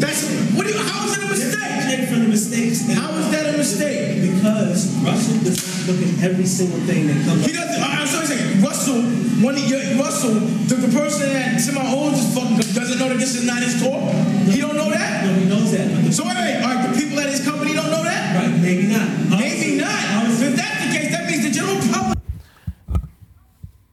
That's 0.00 0.28
what 0.54 0.66
do 0.66 0.72
you? 0.72 0.78
How 0.78 1.06
is 1.06 1.16
that 1.16 1.24
a 1.24 1.28
mistake? 1.30 1.58
How 2.94 3.10
is 3.16 3.30
that 3.30 3.46
a 3.46 3.47
mistake? 3.68 4.22
Because 4.24 4.96
Russell 5.04 5.44
does 5.44 5.60
not 5.60 5.92
look 5.92 6.00
at 6.00 6.24
every 6.24 6.46
single 6.46 6.80
thing 6.88 7.06
that 7.08 7.20
comes 7.24 7.44
He 7.44 7.52
doesn't. 7.52 7.82
I'm 7.82 8.06
sorry, 8.06 8.26
saying 8.26 8.62
Russell. 8.64 9.02
One 9.44 9.54
of 9.54 9.68
your 9.68 9.80
Russell, 10.00 10.34
the, 10.66 10.74
the 10.74 10.92
person 10.96 11.28
that 11.32 11.60
Tim 11.60 11.76
owns 11.78 12.18
is 12.18 12.34
fucking 12.34 12.56
doesn't 12.74 12.98
know 12.98 13.08
that 13.08 13.18
this 13.18 13.36
is 13.36 13.44
not 13.46 13.62
his 13.62 13.80
tour. 13.80 14.00
He 14.48 14.60
don't 14.60 14.76
know 14.76 14.90
that. 14.90 15.24
No, 15.24 15.34
he 15.34 15.44
knows 15.44 15.70
that. 15.72 15.86
But 15.94 16.04
the 16.04 16.12
So 16.12 16.24
wait, 16.24 16.36
wait, 16.36 16.64
right, 16.64 16.80
the 16.88 16.98
people 16.98 17.20
at 17.20 17.28
his 17.28 17.44
company 17.44 17.74
don't 17.74 17.90
know 17.90 18.02
that. 18.02 18.36
Right, 18.36 18.56
maybe 18.60 18.88
not. 18.88 19.08
Maybe 19.30 19.78
not. 19.78 19.94
If 20.40 20.56
that's 20.56 20.78
the 20.84 20.90
case, 20.96 21.10
that 21.12 21.26
means 21.28 21.44
the 21.44 21.52
general 21.52 21.76
public. 21.92 22.18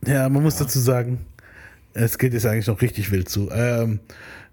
Ja, 0.07 0.29
man 0.29 0.43
muss 0.43 0.55
dazu 0.57 0.79
sagen, 0.79 1.25
es 1.93 2.17
geht 2.17 2.33
jetzt 2.33 2.45
eigentlich 2.45 2.67
noch 2.67 2.81
richtig 2.81 3.11
wild 3.11 3.29
zu. 3.29 3.49
Ähm, 3.51 3.99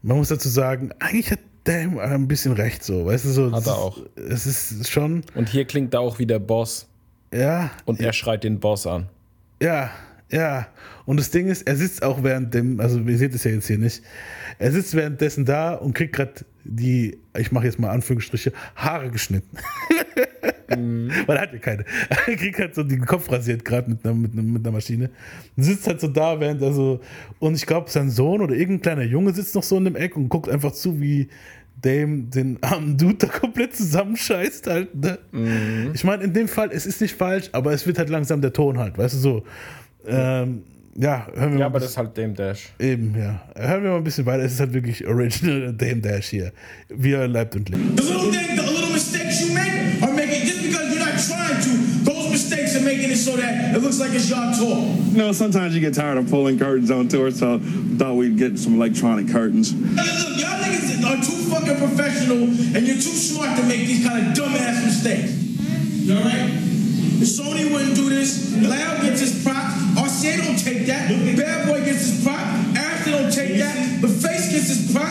man 0.03 0.17
muss 0.17 0.29
dazu 0.29 0.49
sagen, 0.49 0.91
eigentlich 0.99 1.31
hat 1.31 1.41
Dame 1.65 2.01
ein 2.01 2.27
bisschen 2.29 2.53
recht 2.53 2.83
so, 2.83 3.07
weißt 3.07 3.25
du 3.25 3.29
so. 3.31 3.47
Hat 3.53 3.53
er 3.55 3.59
ist- 3.61 3.69
auch. 3.69 3.99
Es 4.17 4.47
ist 4.47 4.91
schon. 4.91 5.23
Und 5.35 5.49
hier 5.49 5.65
klingt 5.65 5.95
er 5.95 6.01
auch 6.01 6.19
wie 6.19 6.27
der 6.27 6.39
Boss. 6.39 6.89
Ja. 7.33 7.71
Und 7.85 8.01
er 8.01 8.13
schreit 8.13 8.45
den 8.45 8.59
Boss 8.61 8.87
an. 8.87 9.09
Ja, 9.63 9.91
ja. 10.31 10.67
Und 11.07 11.19
das 11.19 11.31
Ding 11.31 11.49
ist, 11.49 11.63
er 11.63 11.77
sitzt 11.77 12.03
auch 12.03 12.23
während 12.23 12.53
dem, 12.55 12.81
also 12.81 12.99
ihr 13.01 13.17
seht 13.19 13.35
es 13.35 13.45
ja 13.45 13.53
jetzt 13.53 13.67
hier 13.67 13.79
nicht, 13.79 14.03
er 14.59 14.73
sitzt 14.73 14.95
währenddessen 14.95 15.45
da 15.45 15.75
und 15.75 15.95
kriegt 15.95 16.15
gerade 16.15 16.33
die, 16.65 17.19
ich 17.39 17.53
mache 17.53 17.67
jetzt 17.67 17.79
mal 17.79 17.91
Anführungsstriche, 17.91 18.53
Haare 18.77 19.11
geschnitten. 19.11 19.57
Weil 21.27 21.37
er 21.37 21.43
hat 21.43 21.53
ja 21.53 21.59
keine. 21.59 21.85
Er 22.27 22.37
kriegt 22.37 22.59
halt 22.59 22.75
so 22.75 22.83
den 22.83 23.05
Kopf 23.05 23.31
rasiert 23.31 23.65
gerade 23.65 23.91
mit 23.91 24.05
einer, 24.05 24.15
mit, 24.15 24.35
mit 24.35 24.65
einer 24.65 24.73
Maschine. 24.73 25.11
Und 25.57 25.63
sitzt 25.63 25.87
halt 25.87 26.01
so 26.01 26.09
da, 26.09 26.39
während 26.41 26.63
er 26.63 26.73
so, 26.73 27.01
und 27.39 27.55
ich 27.55 27.67
glaube, 27.67 27.91
sein 27.91 28.11
Sohn 28.11 28.41
oder 28.41 28.55
irgendein 28.55 28.83
kleiner 28.83 29.03
Junge 29.03 29.33
sitzt 29.33 29.55
noch 29.55 29.63
so 29.63 29.77
in 29.77 29.85
dem 29.85 29.97
Eck 29.97 30.17
und 30.17 30.29
guckt 30.29 30.49
einfach 30.49 30.73
zu, 30.73 31.01
wie 31.01 31.29
Dame 31.81 32.23
den 32.25 32.59
armen 32.63 32.97
Dude 32.97 33.17
da 33.17 33.27
komplett 33.27 33.75
zusammenscheißt 33.75 34.67
halt. 34.69 34.95
Ne? 34.95 35.19
Ich 35.95 36.05
meine, 36.05 36.23
in 36.23 36.33
dem 36.33 36.49
Fall, 36.49 36.71
es 36.73 36.87
ist 36.87 37.01
nicht 37.01 37.15
falsch, 37.17 37.49
aber 37.53 37.73
es 37.73 37.87
wird 37.87 37.99
halt 37.99 38.09
langsam 38.09 38.41
der 38.41 38.53
Ton 38.53 38.79
halt, 38.79 38.97
weißt 38.97 39.15
du 39.15 39.19
so. 39.19 39.45
Ähm, 40.07 40.63
ja, 40.95 41.27
hören 41.35 41.53
wir 41.55 41.59
Ja, 41.59 41.59
mal 41.59 41.65
aber 41.65 41.79
ein 41.79 41.83
das 41.83 41.91
ist 41.91 41.97
halt 41.97 42.17
Dame 42.17 42.35
Dash. 42.35 42.73
Eben, 42.79 43.15
ja. 43.19 43.41
Hören 43.57 43.83
wir 43.83 43.91
mal 43.91 43.97
ein 43.97 44.05
bisschen 44.05 44.27
weiter. 44.27 44.45
Es 44.45 44.53
ist 44.53 44.61
halt 44.61 44.75
wirklich 44.75 45.07
Original 45.07 45.73
Dame 45.73 46.01
Dash 46.01 46.29
hier. 46.29 46.53
Wie 46.89 47.13
er 47.13 47.27
leibt 47.29 47.57
und 47.57 47.69
lebt. 47.69 48.03
It 53.75 53.83
looks 53.83 54.01
like 54.01 54.13
it's 54.13 54.29
your 54.29 54.53
tour. 54.55 54.77
You 55.13 55.19
know, 55.19 55.33
sometimes 55.33 55.75
you 55.75 55.81
get 55.81 55.95
tired 55.95 56.19
of 56.19 56.29
pulling 56.29 56.59
curtains 56.59 56.91
on 56.91 57.09
tour, 57.09 57.31
so 57.31 57.59
thought 57.97 58.15
we'd 58.17 58.37
get 58.39 58.59
some 58.59 58.75
electronic 58.75 59.29
curtains. 59.29 59.73
Look, 59.75 60.39
y'all 60.39 60.61
niggas 60.61 61.03
are 61.05 61.17
too 61.23 61.41
fucking 61.51 61.77
professional 61.77 62.45
and 62.77 62.87
you're 62.87 62.97
too 62.97 63.17
smart 63.17 63.57
to 63.59 63.63
make 63.65 63.87
these 63.87 64.07
kind 64.07 64.27
of 64.27 64.33
dumbass 64.35 64.85
mistakes. 64.85 65.33
You 66.05 66.17
alright? 66.17 66.51
Sony 67.23 67.71
wouldn't 67.73 67.95
do 67.95 68.09
this. 68.09 68.53
Loud 68.57 69.03
gets 69.03 69.21
his 69.21 69.45
prop. 69.45 69.73
RCA 69.95 70.45
don't 70.45 70.59
take 70.59 70.87
that. 70.87 71.09
Bad 71.37 71.69
Boy 71.69 71.85
gets 71.85 72.11
his 72.11 72.25
prop. 72.25 72.41
Ashton 72.77 73.13
don't 73.13 73.33
take 73.33 73.57
that. 73.59 74.01
But 74.01 74.11
Face 74.11 74.51
gets 74.51 74.69
his 74.69 74.93
prop. 74.93 75.09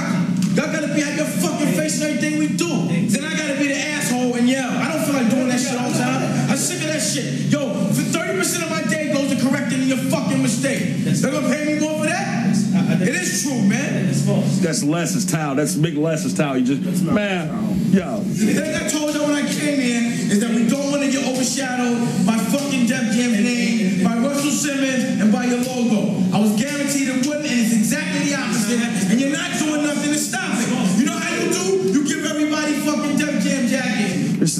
Y'all 0.51 0.67
gotta 0.67 0.93
be 0.93 0.99
have 0.99 1.15
your 1.15 1.25
fucking 1.25 1.73
face 1.79 2.01
in 2.01 2.09
everything 2.11 2.37
we 2.37 2.47
do. 2.49 2.67
Then 3.07 3.23
I 3.23 3.37
gotta 3.37 3.57
be 3.57 3.67
the 3.67 3.77
asshole 3.77 4.35
and 4.35 4.49
yell. 4.49 4.69
I 4.69 4.91
don't 4.91 5.05
feel 5.05 5.15
like 5.15 5.29
doing 5.31 5.47
that 5.47 5.59
shit 5.59 5.79
all 5.79 5.89
the 5.89 5.97
time. 5.97 6.30
I'm 6.61 6.67
sick 6.67 6.85
of 6.85 6.93
that 6.93 7.01
shit. 7.01 7.49
Yo, 7.49 7.73
for 7.89 8.05
30% 8.05 8.61
of 8.61 8.69
my 8.69 8.83
day 8.85 9.11
goes 9.11 9.33
to 9.33 9.49
correcting 9.49 9.81
your 9.89 9.97
fucking 9.97 10.43
mistake. 10.43 10.93
They're 11.09 11.31
gonna 11.31 11.49
pay 11.49 11.65
me 11.65 11.79
more 11.81 11.97
for 11.97 12.05
that? 12.05 12.53
It 13.01 13.15
is 13.17 13.41
true, 13.41 13.65
man. 13.65 14.05
It's 14.05 14.23
false. 14.27 14.59
That's 14.59 14.83
Les's 14.83 15.25
towel. 15.25 15.55
That's 15.55 15.73
big 15.73 15.97
Les's 15.97 16.35
towel. 16.35 16.59
You 16.59 16.77
just, 16.77 17.01
man, 17.01 17.49
yo. 17.89 18.21
The 18.21 18.53
thing 18.53 18.75
I 18.77 18.87
told 18.93 19.09
you 19.15 19.23
when 19.23 19.41
I 19.41 19.49
came 19.49 19.79
in 19.81 20.29
is 20.29 20.39
that 20.41 20.53
we 20.53 20.69
don't 20.69 20.91
want 20.91 21.01
to 21.01 21.09
get 21.09 21.25
overshadowed 21.25 21.97
by 22.29 22.37
fucking 22.37 22.85
Def 22.85 23.09
Jam's 23.09 23.41
name, 23.41 24.03
by 24.05 24.21
Russell 24.21 24.53
Simmons, 24.53 25.19
and 25.19 25.33
by 25.33 25.45
your 25.45 25.65
logo. 25.65 26.13
I 26.29 26.45
was 26.45 26.53
guaranteed 26.61 27.09
it 27.09 27.25
wouldn't, 27.25 27.49
and 27.49 27.57
it's 27.57 27.73
exactly 27.73 28.29
the 28.29 28.37
opposite. 28.37 29.09
And 29.09 29.19
you're 29.19 29.33
not 29.33 29.49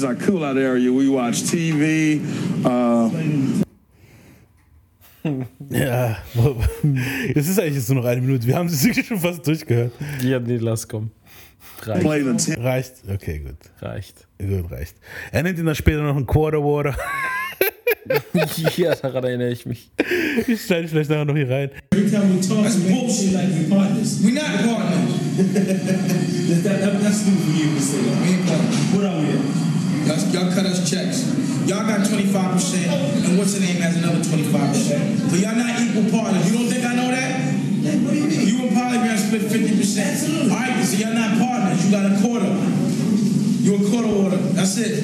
is 0.02 0.08
our 0.08 0.16
cool 0.26 0.44
out 0.44 0.56
area. 0.56 0.90
We 0.92 1.08
watch 1.08 1.42
TV. 1.42 2.20
Uh, 2.64 3.10
Ja, 5.70 6.18
es 7.32 7.48
ist 7.48 7.60
eigentlich 7.60 7.76
jetzt 7.76 7.88
nur 7.88 8.02
noch 8.02 8.08
eine 8.08 8.20
Minute. 8.20 8.44
Wir 8.44 8.56
haben 8.56 8.66
es 8.66 8.82
wirklich 8.84 9.06
schon 9.06 9.20
fast 9.20 9.46
durchgehört. 9.46 9.92
Ja, 10.20 10.40
nee, 10.40 10.56
lass 10.56 10.88
kommen. 10.88 11.12
Reicht. 11.82 12.00
Play 12.00 12.22
the 12.24 12.36
tip. 12.36 12.58
Reicht? 12.58 12.94
Okay, 13.08 13.38
gut. 13.38 13.54
Reicht. 13.80 14.26
Gut, 14.40 14.68
reicht. 14.72 14.96
Er 15.30 15.44
nennt 15.44 15.60
ihn 15.60 15.66
dann 15.66 15.76
später 15.76 16.02
noch 16.02 16.16
einen 16.16 16.26
Quarter 16.26 16.58
Water. 16.58 16.96
ja, 18.76 18.96
daran 18.96 19.22
erinnere 19.22 19.52
ich 19.52 19.64
mich. 19.64 19.92
Ich 20.48 20.62
schneide 20.62 20.88
vielleicht 20.88 21.08
nachher 21.08 21.24
noch 21.24 21.36
hier 21.36 21.48
rein. 21.48 21.70
Every 21.92 22.10
time 22.10 22.34
we 22.34 22.40
talk, 22.40 22.64
That's 22.64 22.80
bullshit. 22.80 23.28
it 23.28 23.32
like 23.34 23.48
we 23.48 23.72
partners. 23.72 24.24
We 24.24 24.32
not 24.32 24.42
partners. 24.42 25.12
that, 26.64 26.80
that, 26.80 27.00
that's 27.00 27.26
new 27.26 27.36
for 27.36 27.52
you 27.52 27.74
to 27.76 27.80
say. 27.80 27.98
We 28.00 28.34
ain't 28.34 28.46
partners. 28.46 28.92
What 28.92 29.04
are 29.04 29.20
we? 29.20 29.61
Y'all, 30.06 30.18
y'all 30.30 30.52
cut 30.52 30.66
us 30.66 30.88
checks. 30.88 31.24
Y'all 31.66 31.86
got 31.86 32.00
25%, 32.00 32.86
and 33.24 33.38
what's 33.38 33.54
the 33.54 33.60
name 33.60 33.80
has 33.80 33.96
another 33.96 34.18
25%. 34.18 35.30
So 35.30 35.36
y'all 35.36 35.54
not 35.54 35.80
equal 35.80 36.10
partners. 36.10 36.50
You 36.50 36.58
don't 36.58 36.68
think 36.68 36.84
I 36.84 36.94
know 36.94 37.10
that? 37.10 37.54
What 38.02 38.10
do 38.10 38.18
You 38.18 38.26
mean? 38.26 38.48
You 38.48 38.66
and 38.66 38.76
Polygram 38.76 39.16
split 39.16 39.42
50%. 39.42 40.50
All 40.50 40.56
right, 40.56 40.84
so 40.84 40.96
y'all 40.98 41.14
not 41.14 41.38
partners. 41.38 41.84
You 41.84 41.90
got 41.92 42.06
a 42.10 42.20
quarter. 42.20 42.50
You're 43.62 43.76
a 43.76 43.90
quarter 43.90 44.08
order. 44.08 44.36
That's 44.36 44.76
it. 44.78 45.02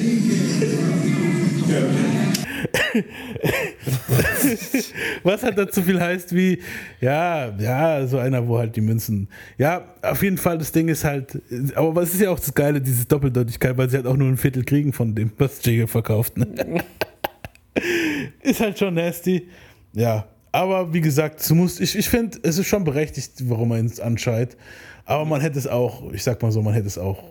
Was 5.23 5.43
halt 5.43 5.57
dazu 5.57 5.81
viel 5.81 5.99
heißt 5.99 6.35
wie, 6.35 6.61
ja, 7.01 7.55
ja, 7.57 8.05
so 8.07 8.17
einer, 8.17 8.47
wo 8.47 8.57
halt 8.57 8.75
die 8.75 8.81
Münzen. 8.81 9.27
Ja, 9.57 9.85
auf 10.01 10.23
jeden 10.23 10.37
Fall, 10.37 10.57
das 10.57 10.71
Ding 10.71 10.87
ist 10.87 11.03
halt, 11.03 11.41
aber 11.75 11.95
was 11.95 12.13
ist 12.13 12.21
ja 12.21 12.29
auch 12.29 12.39
das 12.39 12.53
Geile, 12.53 12.81
diese 12.81 13.05
Doppeldeutigkeit, 13.05 13.77
weil 13.77 13.89
sie 13.89 13.97
halt 13.97 14.07
auch 14.07 14.17
nur 14.17 14.27
ein 14.27 14.37
Viertel 14.37 14.63
kriegen 14.63 14.93
von 14.93 15.15
dem, 15.15 15.31
was 15.37 15.63
Jigga 15.63 15.87
verkauft. 15.87 16.37
Ne? 16.37 16.47
ist 18.41 18.59
halt 18.59 18.79
schon 18.79 18.93
nasty. 18.93 19.47
Ja, 19.93 20.27
aber 20.51 20.93
wie 20.93 21.01
gesagt, 21.01 21.47
du 21.49 21.55
musst, 21.55 21.79
ich, 21.79 21.97
ich 21.97 22.09
finde, 22.09 22.39
es 22.43 22.57
ist 22.57 22.67
schon 22.67 22.83
berechtigt, 22.83 23.33
warum 23.49 23.69
man 23.69 23.85
es 23.85 23.99
anschreit. 23.99 24.57
Aber 25.05 25.25
man 25.25 25.41
hätte 25.41 25.57
es 25.57 25.67
auch, 25.67 26.11
ich 26.11 26.23
sag 26.23 26.41
mal 26.41 26.51
so, 26.51 26.61
man 26.61 26.73
hätte 26.73 26.87
es 26.87 26.97
auch 26.97 27.23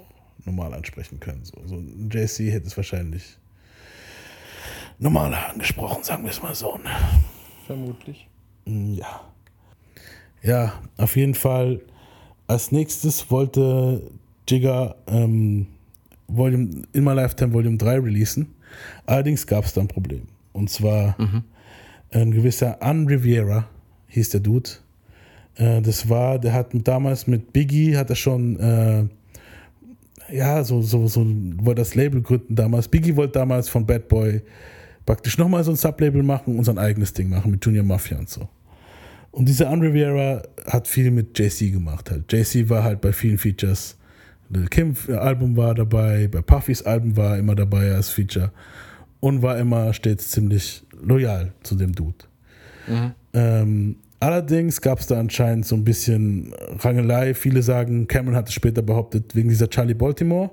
normal 0.44 0.74
ansprechen 0.74 1.20
können. 1.20 1.44
So, 1.44 1.54
so 1.66 1.76
ein 1.76 2.08
JC 2.10 2.50
hätte 2.52 2.66
es 2.66 2.76
wahrscheinlich 2.76 3.38
normaler 4.98 5.50
angesprochen, 5.50 6.02
sagen 6.02 6.24
wir 6.24 6.30
es 6.30 6.42
mal 6.42 6.54
so. 6.54 6.76
Ne? 6.76 6.90
Vermutlich. 7.66 8.26
Mm, 8.64 8.94
Ja. 8.94 9.20
Ja, 10.40 10.72
auf 10.96 11.16
jeden 11.16 11.34
Fall. 11.34 11.80
Als 12.46 12.70
nächstes 12.70 13.28
wollte 13.30 14.02
Jigga 14.48 14.94
ähm, 15.08 15.66
Volume, 16.28 16.82
In 16.92 17.02
My 17.04 17.12
Lifetime 17.12 17.52
Volume 17.52 17.76
3 17.76 17.98
releasen. 17.98 18.54
Allerdings 19.04 19.44
gab 19.46 19.64
es 19.64 19.72
da 19.72 19.80
ein 19.80 19.88
Problem. 19.88 20.22
Und 20.52 20.70
zwar 20.70 21.16
ein 22.12 22.30
gewisser 22.30 22.80
An 22.80 23.06
Riviera 23.08 23.68
hieß 24.08 24.30
der 24.30 24.40
Dude. 24.40 24.70
Äh, 25.56 25.82
das 25.82 26.08
war, 26.08 26.38
der 26.38 26.52
hat 26.52 26.68
damals 26.72 27.26
mit 27.26 27.52
Biggie, 27.52 27.96
hat 27.96 28.08
er 28.10 28.16
schon, 28.16 28.58
äh, 28.60 29.04
ja, 30.34 30.62
so, 30.62 30.82
so, 30.82 31.08
so, 31.08 31.26
wollte 31.60 31.80
das 31.82 31.94
Label 31.96 32.22
gründen 32.22 32.54
damals. 32.54 32.86
Biggie 32.88 33.16
wollte 33.16 33.32
damals 33.40 33.68
von 33.68 33.84
Bad 33.84 34.08
Boy 34.08 34.40
praktisch 35.08 35.38
nochmal 35.38 35.64
so 35.64 35.70
ein 35.70 35.76
Sublabel 35.76 36.22
machen 36.22 36.58
und 36.58 36.64
sein 36.64 36.76
eigenes 36.76 37.14
Ding 37.14 37.30
machen 37.30 37.50
mit 37.50 37.64
Junior 37.64 37.82
Mafia 37.82 38.18
und 38.18 38.28
so. 38.28 38.46
Und 39.30 39.48
dieser 39.48 39.70
An 39.70 39.80
Riviera 39.80 40.42
hat 40.66 40.86
viel 40.86 41.10
mit 41.10 41.38
JC 41.38 41.72
gemacht. 41.72 42.10
Halt. 42.10 42.30
JC 42.30 42.68
war 42.68 42.84
halt 42.84 43.00
bei 43.00 43.10
vielen 43.14 43.38
Features. 43.38 43.96
Kim 44.68 44.94
Album 45.08 45.56
war 45.56 45.74
dabei, 45.74 46.28
bei 46.28 46.42
Puffys 46.42 46.82
Album 46.82 47.16
war 47.16 47.32
er 47.32 47.38
immer 47.38 47.54
dabei 47.54 47.94
als 47.94 48.10
Feature 48.10 48.52
und 49.20 49.40
war 49.40 49.56
immer 49.56 49.94
stets 49.94 50.30
ziemlich 50.30 50.84
loyal 51.02 51.52
zu 51.62 51.74
dem 51.74 51.94
Dude. 51.94 52.26
Ähm, 53.32 53.96
allerdings 54.20 54.78
gab 54.78 54.98
es 55.00 55.06
da 55.06 55.18
anscheinend 55.18 55.64
so 55.64 55.74
ein 55.74 55.84
bisschen 55.84 56.52
Rangelei. 56.80 57.32
Viele 57.32 57.62
sagen, 57.62 58.08
Cameron 58.08 58.36
hat 58.36 58.48
es 58.48 58.54
später 58.54 58.82
behauptet, 58.82 59.34
wegen 59.34 59.48
dieser 59.48 59.70
Charlie 59.70 59.94
Baltimore, 59.94 60.50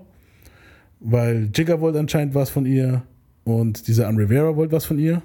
weil 1.01 1.49
Jigga 1.53 1.81
wollte 1.81 1.99
anscheinend 1.99 2.35
was 2.35 2.49
von 2.49 2.65
ihr 2.65 3.03
und 3.45 3.87
dieser 3.87 4.09
An 4.09 4.17
Rivera 4.17 4.57
wollte 4.57 4.75
was 4.75 4.83
von 4.83 4.99
ihr. 4.99 5.21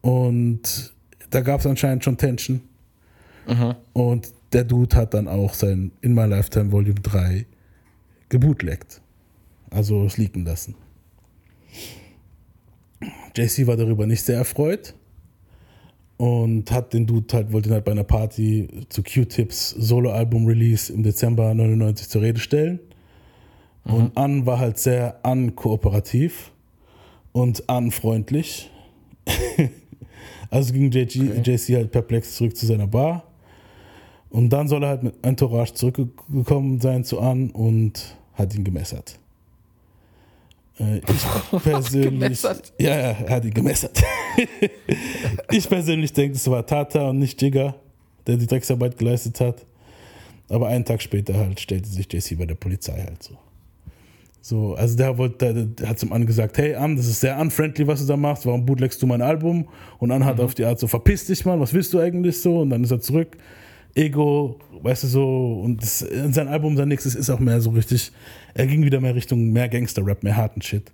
Und 0.00 0.94
da 1.28 1.42
gab 1.42 1.60
es 1.60 1.66
anscheinend 1.66 2.04
schon 2.04 2.16
Tension. 2.16 2.62
Und 3.92 4.32
der 4.54 4.64
Dude 4.64 4.96
hat 4.96 5.12
dann 5.12 5.28
auch 5.28 5.52
sein 5.52 5.90
In 6.00 6.14
My 6.14 6.24
Lifetime 6.24 6.72
Volume 6.72 7.00
3 7.00 7.44
gebootlegt. 8.30 9.02
Also 9.70 10.04
es 10.06 10.16
leaken 10.16 10.44
lassen. 10.44 10.76
JC 13.36 13.66
war 13.66 13.76
darüber 13.76 14.06
nicht 14.06 14.22
sehr 14.22 14.38
erfreut 14.38 14.94
und 16.16 16.70
hat 16.70 16.92
den 16.94 17.06
Dude 17.06 17.26
halt, 17.36 17.52
wollte 17.52 17.68
ihn 17.68 17.74
halt 17.74 17.84
bei 17.84 17.92
einer 17.92 18.04
Party 18.04 18.86
zu 18.88 19.02
Q-Tips 19.02 19.70
Solo-Album-Release 19.70 20.92
im 20.92 21.02
Dezember 21.02 21.52
99 21.52 22.08
zur 22.08 22.22
Rede 22.22 22.38
stellen. 22.38 22.78
Und 23.82 24.16
An 24.16 24.46
war 24.46 24.60
halt 24.60 24.78
sehr 24.78 25.20
unkooperativ 25.24 26.52
und 27.34 27.68
unfreundlich. 27.68 28.70
also 30.50 30.72
ging 30.72 30.90
JG, 30.90 31.42
JC 31.44 31.74
halt 31.74 31.90
perplex 31.90 32.36
zurück 32.36 32.56
zu 32.56 32.64
seiner 32.64 32.86
Bar. 32.86 33.24
Und 34.30 34.50
dann 34.50 34.68
soll 34.68 34.82
er 34.82 34.88
halt 34.90 35.02
mit 35.02 35.14
Entourage 35.22 35.74
zurückgekommen 35.74 36.80
sein 36.80 37.04
zu 37.04 37.20
An 37.20 37.50
und 37.50 38.16
hat 38.34 38.54
ihn 38.54 38.64
gemessert. 38.64 39.18
Äh, 40.78 41.00
Ich 41.08 41.62
persönlich. 41.62 42.10
gemessert? 42.10 42.72
Ja, 42.78 42.90
ja, 42.90 43.10
er 43.10 43.30
hat 43.30 43.44
ihn 43.44 43.54
gemessert. 43.54 44.00
ich 45.50 45.68
persönlich 45.68 46.12
denke, 46.12 46.36
es 46.36 46.48
war 46.48 46.64
Tata 46.64 47.10
und 47.10 47.18
nicht 47.18 47.40
Jigger, 47.42 47.74
der 48.26 48.36
die 48.36 48.46
Drecksarbeit 48.46 48.96
geleistet 48.96 49.40
hat. 49.40 49.66
Aber 50.48 50.68
einen 50.68 50.84
Tag 50.84 51.02
später 51.02 51.34
halt 51.34 51.58
stellte 51.58 51.88
sich 51.88 52.12
JC 52.12 52.38
bei 52.38 52.46
der 52.46 52.54
Polizei 52.54 53.02
halt 53.02 53.22
so. 53.22 53.36
So, 54.44 54.74
also 54.74 54.94
der, 54.94 55.16
wollte, 55.16 55.64
der, 55.64 55.88
hat 55.88 55.98
zum 55.98 56.12
An 56.12 56.26
gesagt, 56.26 56.58
hey 56.58 56.74
An, 56.74 56.96
das 56.96 57.06
ist 57.06 57.20
sehr 57.20 57.40
unfriendly, 57.40 57.86
was 57.86 58.02
du 58.02 58.06
da 58.06 58.14
machst, 58.14 58.44
warum 58.44 58.66
bootlegst 58.66 59.00
du 59.00 59.06
mein 59.06 59.22
Album? 59.22 59.66
Und 59.98 60.10
An 60.10 60.22
hat 60.22 60.38
auf 60.38 60.52
die 60.52 60.66
Art 60.66 60.78
so, 60.78 60.86
verpiss 60.86 61.24
dich 61.24 61.46
mal, 61.46 61.58
was 61.58 61.72
willst 61.72 61.94
du 61.94 61.98
eigentlich 61.98 62.42
so? 62.42 62.60
Und 62.60 62.68
dann 62.68 62.84
ist 62.84 62.90
er 62.90 63.00
zurück, 63.00 63.38
Ego, 63.94 64.58
weißt 64.82 65.04
du 65.04 65.06
so, 65.06 65.62
und 65.64 65.80
das, 65.80 66.02
in 66.02 66.34
sein 66.34 66.48
Album, 66.48 66.76
sein 66.76 66.88
nächstes 66.88 67.14
ist 67.14 67.30
auch 67.30 67.38
mehr 67.38 67.58
so 67.62 67.70
richtig, 67.70 68.12
er 68.52 68.66
ging 68.66 68.84
wieder 68.84 69.00
mehr 69.00 69.14
Richtung 69.14 69.50
mehr 69.50 69.66
Gangster-Rap, 69.66 70.22
mehr 70.22 70.36
harten 70.36 70.60
Shit. 70.60 70.92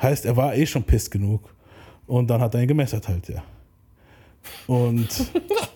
Heißt, 0.00 0.24
er 0.24 0.36
war 0.36 0.54
eh 0.54 0.64
schon 0.64 0.84
pisst 0.84 1.10
genug. 1.10 1.52
Und 2.06 2.30
dann 2.30 2.40
hat 2.40 2.54
er 2.54 2.62
ihn 2.62 2.68
gemessert 2.68 3.08
halt, 3.08 3.28
ja. 3.28 3.42
Und 4.68 5.08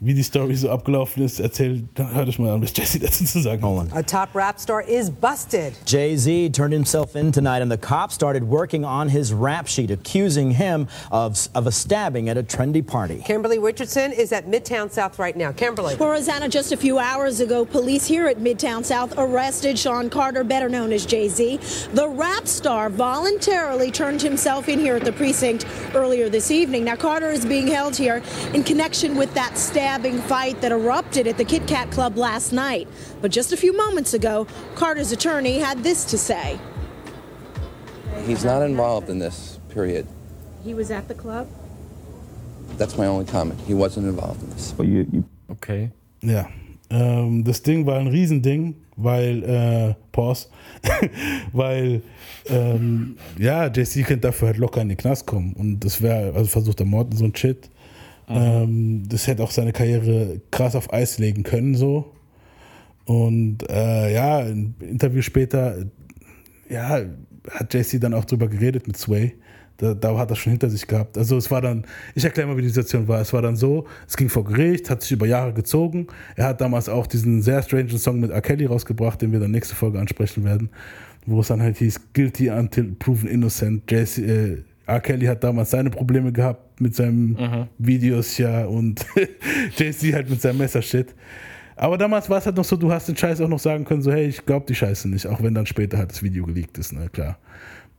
wie 0.00 0.14
die 0.14 0.22
Story 0.22 0.54
so 0.54 0.70
abgelaufen 0.70 1.24
ist, 1.24 1.40
erzählt, 1.40 1.84
hört 1.96 2.28
euch 2.28 2.38
mal 2.38 2.52
an, 2.52 2.62
was 2.62 2.72
Jesse 2.72 3.00
dazu 3.00 3.24
zu 3.24 3.40
sagen 3.40 3.62
hat. 3.62 3.96
A 3.96 4.02
top 4.02 4.32
rap 4.32 4.60
star 4.60 4.80
is 4.82 5.10
busted. 5.10 5.72
Jay 5.84 6.16
Z 6.16 6.50
turned 6.50 6.72
himself 6.72 7.16
in 7.16 7.32
tonight, 7.32 7.62
and 7.62 7.70
the 7.70 7.76
cops 7.76 8.14
started 8.14 8.44
working 8.44 8.84
on 8.84 9.08
his 9.08 9.32
rap 9.32 9.66
sheet, 9.66 9.90
accusing 9.90 10.52
him 10.52 10.86
of, 11.10 11.48
of 11.54 11.66
a 11.66 11.72
stabbing 11.72 12.28
at 12.28 12.36
a 12.36 12.44
trendy 12.44 12.86
party. 12.86 13.22
Kimberly 13.24 13.58
Richardson 13.58 14.12
is 14.12 14.32
at 14.32 14.46
Midtown 14.46 14.88
South 14.90 15.18
right 15.18 15.36
now. 15.36 15.50
Kimberly. 15.50 15.96
Well, 15.96 16.10
Rosanna, 16.10 16.48
just 16.48 16.70
a 16.70 16.76
few 16.76 17.00
hours 17.00 17.40
ago, 17.40 17.64
police 17.64 18.06
here 18.06 18.28
at 18.28 18.38
Midtown 18.38 18.84
South 18.84 19.14
arrested 19.18 19.76
Sean 19.78 20.10
Carter, 20.10 20.44
better 20.44 20.68
known 20.68 20.92
as 20.92 21.06
Jay 21.06 21.28
Z. 21.28 21.58
The 21.92 22.08
rap 22.08 22.46
star 22.46 22.88
voluntarily 22.88 23.90
turned 23.90 24.22
himself 24.22 24.68
in 24.68 24.78
here 24.78 24.94
at 24.94 25.04
the 25.04 25.12
precinct 25.12 25.66
earlier 25.94 26.28
this 26.28 26.52
evening. 26.52 26.84
Now, 26.84 26.94
Carter 26.94 27.30
is 27.30 27.44
being 27.44 27.66
held 27.66 27.96
here 27.96 28.22
in 28.54 28.62
connection 28.62 29.16
with 29.16 29.34
that 29.34 29.58
stabbing 29.88 30.20
fight 30.28 30.60
that 30.60 30.70
erupted 30.70 31.26
at 31.26 31.38
the 31.38 31.44
Kit 31.44 31.66
Kat 31.66 31.90
Club 31.90 32.18
last 32.18 32.52
night. 32.52 32.86
But 33.22 33.30
just 33.30 33.54
a 33.54 33.56
few 33.56 33.74
moments 33.74 34.12
ago, 34.12 34.46
Carter's 34.74 35.12
attorney 35.12 35.58
had 35.58 35.82
this 35.82 36.04
to 36.10 36.18
say. 36.18 36.58
He's 38.26 38.44
not 38.44 38.60
involved 38.60 39.08
in 39.08 39.18
this, 39.18 39.58
period. 39.70 40.06
He 40.62 40.74
was 40.74 40.90
at 40.90 41.08
the 41.08 41.14
club? 41.14 41.48
That's 42.76 42.98
my 42.98 43.06
only 43.06 43.24
comment. 43.24 43.58
He 43.66 43.72
wasn't 43.72 44.06
involved 44.06 44.42
in 44.42 44.50
this. 44.50 44.74
Okay. 45.52 45.90
Ja, 46.20 46.48
ähm, 46.90 47.38
um, 47.38 47.44
das 47.44 47.62
Ding 47.62 47.86
war 47.86 47.98
ein 47.98 48.08
Riesending, 48.08 48.74
weil, 48.96 49.42
äh, 49.42 49.94
Pause, 50.12 50.48
weil, 51.52 52.02
ähm, 52.46 53.16
ja, 53.38 53.68
JC 53.68 54.04
könnte 54.04 54.28
dafür 54.28 54.48
halt 54.48 54.58
locker 54.58 54.82
in 54.82 54.90
den 54.90 54.98
Knast 54.98 55.24
kommen 55.24 55.54
und 55.54 55.80
das 55.80 56.02
wäre, 56.02 56.34
also 56.34 56.50
versucht 56.50 56.78
der 56.78 56.86
Mord 56.86 57.10
und 57.10 57.16
so 57.16 57.24
ein 57.24 57.34
Shit. 57.34 57.70
Ähm, 58.28 59.04
das 59.08 59.26
hätte 59.26 59.42
auch 59.42 59.50
seine 59.50 59.72
Karriere 59.72 60.40
krass 60.50 60.76
auf 60.76 60.92
Eis 60.92 61.18
legen 61.18 61.42
können, 61.42 61.74
so. 61.74 62.12
Und 63.04 63.68
äh, 63.70 64.12
ja, 64.12 64.40
im 64.40 64.74
Interview 64.80 65.22
später, 65.22 65.86
ja, 66.68 67.00
hat 67.50 67.72
JC 67.72 67.98
dann 68.00 68.12
auch 68.12 68.26
drüber 68.26 68.48
geredet 68.48 68.86
mit 68.86 68.98
Sway. 68.98 69.34
Da, 69.78 69.94
da 69.94 70.18
hat 70.18 70.30
er 70.30 70.36
schon 70.36 70.50
hinter 70.50 70.68
sich 70.68 70.86
gehabt. 70.86 71.16
Also 71.16 71.36
es 71.36 71.50
war 71.50 71.62
dann, 71.62 71.86
ich 72.14 72.24
erkläre 72.24 72.48
mal, 72.48 72.56
wie 72.56 72.62
die 72.62 72.68
Situation 72.68 73.06
war. 73.06 73.20
Es 73.20 73.32
war 73.32 73.42
dann 73.42 73.56
so, 73.56 73.86
es 74.06 74.16
ging 74.16 74.28
vor 74.28 74.44
Gericht, 74.44 74.90
hat 74.90 75.02
sich 75.02 75.12
über 75.12 75.26
Jahre 75.26 75.54
gezogen. 75.54 76.08
Er 76.36 76.46
hat 76.46 76.60
damals 76.60 76.88
auch 76.88 77.06
diesen 77.06 77.42
sehr 77.42 77.62
strangen 77.62 77.88
Song 77.96 78.18
mit 78.18 78.32
R. 78.32 78.42
Kelly 78.42 78.66
rausgebracht, 78.66 79.22
den 79.22 79.30
wir 79.32 79.38
dann 79.38 79.52
nächste 79.52 79.76
Folge 79.76 80.00
ansprechen 80.00 80.44
werden, 80.44 80.68
wo 81.26 81.40
es 81.40 81.46
dann 81.46 81.62
halt 81.62 81.78
hieß, 81.78 82.12
guilty 82.12 82.50
until 82.50 82.92
proven 82.98 83.28
innocent. 83.28 83.88
JC, 83.90 84.18
äh, 84.18 84.56
R. 84.88 85.00
Kelly 85.00 85.26
hat 85.26 85.44
damals 85.44 85.70
seine 85.70 85.90
Probleme 85.90 86.32
gehabt 86.32 86.80
mit 86.80 86.94
seinen 86.94 87.68
Videos 87.78 88.38
ja 88.38 88.64
und 88.64 89.04
JC 89.76 90.14
halt 90.14 90.30
mit 90.30 90.40
seinem 90.40 90.58
Messershit. 90.58 91.14
Aber 91.76 91.96
damals 91.96 92.28
war 92.28 92.38
es 92.38 92.46
halt 92.46 92.56
noch 92.56 92.64
so, 92.64 92.76
du 92.76 92.90
hast 92.90 93.06
den 93.08 93.16
Scheiß 93.16 93.40
auch 93.40 93.48
noch 93.48 93.60
sagen 93.60 93.84
können, 93.84 94.02
so 94.02 94.10
hey, 94.10 94.26
ich 94.26 94.44
glaube 94.44 94.66
die 94.66 94.74
Scheiße 94.74 95.08
nicht, 95.08 95.26
auch 95.26 95.40
wenn 95.42 95.54
dann 95.54 95.66
später 95.66 95.96
halt 95.96 96.10
das 96.10 96.22
Video 96.22 96.44
geleakt 96.44 96.76
ist, 96.76 96.92
ne, 96.92 97.08
klar. 97.08 97.38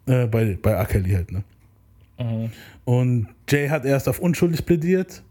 Äh, 0.06 0.28
bei, 0.28 0.58
bei 0.62 0.72
R. 0.72 0.86
Kelly 0.86 1.12
halt, 1.12 1.32
ne. 1.32 1.44
Und 2.84 3.28
Jay 3.48 3.70
hat 3.70 3.86
erst 3.86 4.10
auf 4.10 4.20
unschuldig 4.20 4.66
plädiert, 4.66 5.24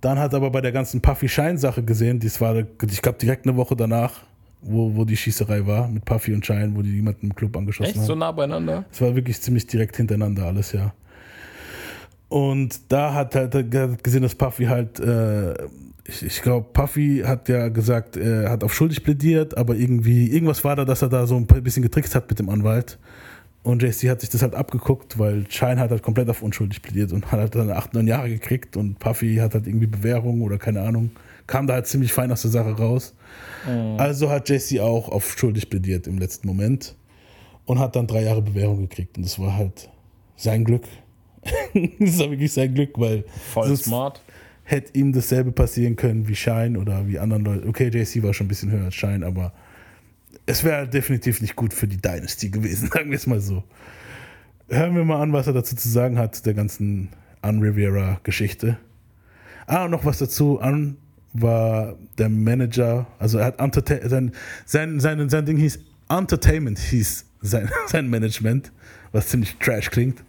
dann 0.00 0.18
hat 0.18 0.34
aber 0.34 0.50
bei 0.50 0.60
der 0.60 0.72
ganzen 0.72 1.00
Puffy 1.00 1.28
Shine-Sache 1.28 1.84
gesehen, 1.84 2.18
das 2.18 2.40
war, 2.40 2.56
ich 2.56 3.02
glaube, 3.02 3.18
direkt 3.18 3.46
eine 3.46 3.56
Woche 3.56 3.76
danach, 3.76 4.24
wo, 4.62 4.94
wo 4.94 5.04
die 5.04 5.16
Schießerei 5.16 5.66
war, 5.66 5.88
mit 5.88 6.04
Puffy 6.04 6.34
und 6.34 6.44
Shine, 6.44 6.72
wo 6.74 6.82
die 6.82 6.96
jemanden 6.96 7.26
im 7.26 7.34
Club 7.34 7.56
angeschossen 7.56 7.90
Echt 7.90 7.98
haben. 7.98 8.06
so 8.06 8.14
nah 8.14 8.32
beieinander? 8.32 8.84
Es 8.90 9.00
war 9.00 9.14
wirklich 9.14 9.40
ziemlich 9.40 9.66
direkt 9.66 9.96
hintereinander 9.96 10.46
alles, 10.46 10.72
ja. 10.72 10.92
Und 12.28 12.92
da 12.92 13.14
hat 13.14 13.34
halt 13.34 13.52
gesehen, 14.02 14.22
dass 14.22 14.34
Puffy 14.34 14.66
halt, 14.66 15.00
äh, 15.00 15.54
ich, 16.04 16.22
ich 16.22 16.42
glaube, 16.42 16.66
Puffy 16.72 17.22
hat 17.24 17.48
ja 17.48 17.68
gesagt, 17.68 18.16
er 18.16 18.50
hat 18.50 18.64
auf 18.64 18.74
schuldig 18.74 19.02
plädiert, 19.02 19.56
aber 19.56 19.76
irgendwie, 19.76 20.30
irgendwas 20.30 20.62
war 20.64 20.76
da, 20.76 20.84
dass 20.84 21.02
er 21.02 21.08
da 21.08 21.26
so 21.26 21.36
ein 21.36 21.46
bisschen 21.46 21.82
getrickst 21.82 22.14
hat 22.14 22.28
mit 22.28 22.38
dem 22.38 22.50
Anwalt. 22.50 22.98
Und 23.62 23.82
JC 23.82 24.08
hat 24.08 24.20
sich 24.20 24.30
das 24.30 24.42
halt 24.42 24.54
abgeguckt, 24.54 25.18
weil 25.18 25.44
Shine 25.50 25.80
hat 25.80 25.90
halt 25.90 26.02
komplett 26.02 26.28
auf 26.30 26.42
unschuldig 26.42 26.82
plädiert 26.82 27.12
und 27.12 27.30
hat 27.32 27.40
halt 27.40 27.54
dann 27.54 27.70
acht, 27.70 27.92
neun 27.94 28.06
Jahre 28.06 28.28
gekriegt 28.28 28.76
und 28.76 28.98
Puffy 28.98 29.36
hat 29.36 29.54
halt 29.54 29.66
irgendwie 29.66 29.86
Bewährung 29.86 30.42
oder 30.42 30.58
keine 30.58 30.82
Ahnung. 30.82 31.10
Kam 31.48 31.66
da 31.66 31.74
halt 31.74 31.88
ziemlich 31.88 32.12
fein 32.12 32.30
aus 32.30 32.42
der 32.42 32.52
Sache 32.52 32.70
raus. 32.70 33.14
Also 33.96 34.30
hat 34.30 34.48
JC 34.48 34.80
auch 34.80 35.08
auf 35.08 35.36
schuldig 35.36 35.68
plädiert 35.68 36.06
im 36.06 36.18
letzten 36.18 36.46
Moment 36.46 36.94
und 37.64 37.78
hat 37.78 37.96
dann 37.96 38.06
drei 38.06 38.22
Jahre 38.22 38.40
Bewährung 38.40 38.80
gekriegt. 38.82 39.16
Und 39.16 39.24
das 39.24 39.38
war 39.38 39.56
halt 39.56 39.90
sein 40.36 40.64
Glück. 40.64 40.84
das 41.98 42.18
war 42.18 42.30
wirklich 42.30 42.52
sein 42.52 42.72
Glück, 42.74 42.98
weil 42.98 43.24
Voll 43.52 43.76
smart. 43.76 44.22
hätte 44.64 44.96
ihm 44.98 45.12
dasselbe 45.12 45.50
passieren 45.52 45.96
können 45.96 46.28
wie 46.28 46.36
Shine 46.36 46.78
oder 46.78 47.06
wie 47.08 47.18
anderen 47.18 47.44
Leuten. 47.44 47.68
Okay, 47.68 47.88
JC 47.88 48.22
war 48.22 48.32
schon 48.32 48.46
ein 48.46 48.48
bisschen 48.48 48.70
höher 48.70 48.84
als 48.84 48.94
Shine, 48.94 49.26
aber 49.26 49.52
es 50.46 50.64
wäre 50.64 50.88
definitiv 50.88 51.40
nicht 51.40 51.56
gut 51.56 51.74
für 51.74 51.88
die 51.88 51.98
Dynasty 51.98 52.50
gewesen, 52.50 52.88
sagen 52.92 53.10
wir 53.10 53.16
es 53.16 53.26
mal 53.26 53.40
so. 53.40 53.64
Hören 54.68 54.94
wir 54.94 55.04
mal 55.04 55.20
an, 55.20 55.32
was 55.32 55.46
er 55.46 55.54
dazu 55.54 55.76
zu 55.76 55.88
sagen 55.88 56.18
hat, 56.18 56.44
der 56.46 56.54
ganzen 56.54 57.08
An-Riviera-Geschichte. 57.42 58.78
Ah, 59.66 59.84
und 59.84 59.90
noch 59.90 60.04
was 60.04 60.18
dazu. 60.18 60.60
An 60.60 60.96
war 61.32 61.94
der 62.16 62.28
Manager, 62.28 63.06
also 63.18 63.38
er 63.38 63.46
hat 63.46 63.60
Entertain 63.60 64.08
sein, 64.08 64.32
sein, 64.64 65.00
sein, 65.00 65.28
sein 65.28 65.46
Ding 65.46 65.56
hieß 65.56 65.78
Entertainment, 66.08 66.78
hieß 66.78 67.24
sein, 67.42 67.68
sein 67.86 68.08
Management, 68.08 68.72
was 69.12 69.28
ziemlich 69.28 69.56
trash 69.58 69.90
klingt. 69.90 70.24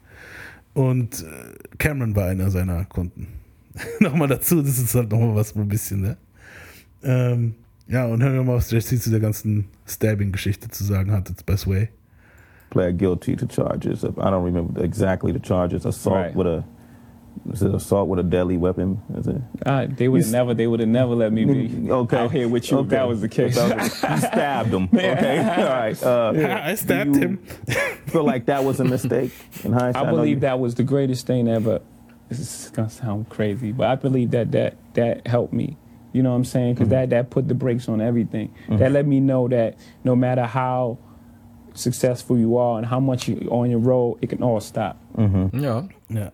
Und 0.74 1.24
äh, 1.24 1.78
Cameron 1.78 2.16
war 2.16 2.26
einer 2.28 2.52
seiner 2.52 2.86
Kunden. 2.86 3.28
nochmal 4.00 4.28
dazu, 4.28 4.62
das 4.62 4.78
ist 4.78 4.94
halt 4.96 5.12
nochmal 5.12 5.36
was 5.36 5.56
ein 5.56 5.68
bisschen, 5.68 6.02
ne? 6.02 6.18
Ähm, 7.04 7.56
ja, 7.88 8.06
und 8.06 8.22
hören 8.22 8.34
wir 8.34 8.44
mal, 8.44 8.56
was 8.58 8.70
Jesse 8.72 9.00
zu 9.00 9.10
der 9.10 9.20
ganzen 9.20 9.66
Stabbing-Geschichte 9.88 10.70
zu 10.70 10.84
sagen 10.84 11.12
hat, 11.12 11.30
jetzt 11.30 11.46
bei 11.46 11.56
Sway. 11.58 11.90
pled 12.70 13.00
guilty 13.00 13.36
to 13.36 13.48
charges 13.48 14.04
of 14.04 14.16
I 14.18 14.30
don't 14.30 14.44
remember 14.44 14.80
exactly 14.84 15.32
the 15.34 15.40
charges. 15.40 15.86
Assault 15.88 16.16
Right. 16.16 16.36
with 16.36 16.46
a 16.46 16.64
is 17.52 17.62
it 17.64 17.74
assault 17.74 18.08
with 18.10 18.20
a 18.20 18.24
deadly 18.24 18.58
weapon? 18.58 19.02
Is 19.16 19.28
it? 19.28 19.42
Uh, 19.66 19.88
they 19.90 20.08
would 20.08 20.22
have 20.24 20.32
never. 20.32 20.54
They 20.54 20.68
would 20.68 20.80
have 20.82 20.90
never 20.90 21.16
let 21.16 21.32
me 21.34 21.46
be 21.46 21.92
Okay. 22.04 22.18
out 22.18 22.32
here 22.32 22.48
with 22.48 22.70
you 22.70 22.80
if 22.80 22.86
Okay. 22.88 22.96
that 22.96 23.08
was 23.08 23.22
the 23.22 23.30
case. 23.30 23.56
That 23.56 23.78
was- 23.78 24.04
you 24.04 24.18
stabbed 24.18 24.70
him. 24.74 24.90
Okay. 24.94 25.40
All 25.40 25.64
right. 25.66 26.04
Uh, 26.04 26.34
Yeah, 26.36 26.62
I 26.68 26.76
stabbed 26.76 27.14
do 27.14 27.20
you 27.20 27.26
him. 27.28 27.38
Feel 28.08 28.24
like 28.24 28.46
that 28.46 28.64
was 28.64 28.80
a 28.80 28.86
mistake 28.86 29.32
in 29.64 29.74
hindsight. 29.74 30.06
I 30.06 30.10
believe 30.10 30.36
you- 30.38 30.40
that 30.42 30.60
was 30.60 30.76
the 30.76 30.84
greatest 30.84 31.26
thing 31.28 31.48
ever. 31.48 31.82
This 32.30 32.40
is 32.40 32.70
gonna 32.72 32.90
sound 32.90 33.30
crazy, 33.30 33.72
but 33.72 33.88
I 33.88 33.96
believe 33.96 34.32
that 34.32 34.52
that 34.52 34.76
that 34.94 35.26
helped 35.28 35.52
me. 35.54 35.78
You 36.14 36.22
know 36.24 36.30
what 36.32 36.38
I'm 36.38 36.46
saying? 36.46 36.74
Because 36.76 36.90
that 36.90 37.10
that 37.10 37.30
put 37.32 37.48
the 37.48 37.56
brakes 37.56 37.88
on 37.90 38.02
everything. 38.02 38.54
That 38.70 38.92
let 38.92 39.06
me 39.08 39.20
know 39.20 39.48
that 39.48 39.78
no 40.04 40.16
matter 40.16 40.44
how 40.46 40.98
successful 41.74 42.38
you 42.38 42.58
are 42.58 42.78
and 42.78 42.86
how 42.86 43.00
much 43.00 43.28
you're 43.28 43.52
on 43.54 43.70
your 43.70 43.80
road, 43.80 44.18
it 44.22 44.28
can 44.30 44.44
all 44.44 44.60
stop. 44.60 44.98
Ja. 45.18 45.84
Ja. 46.10 46.30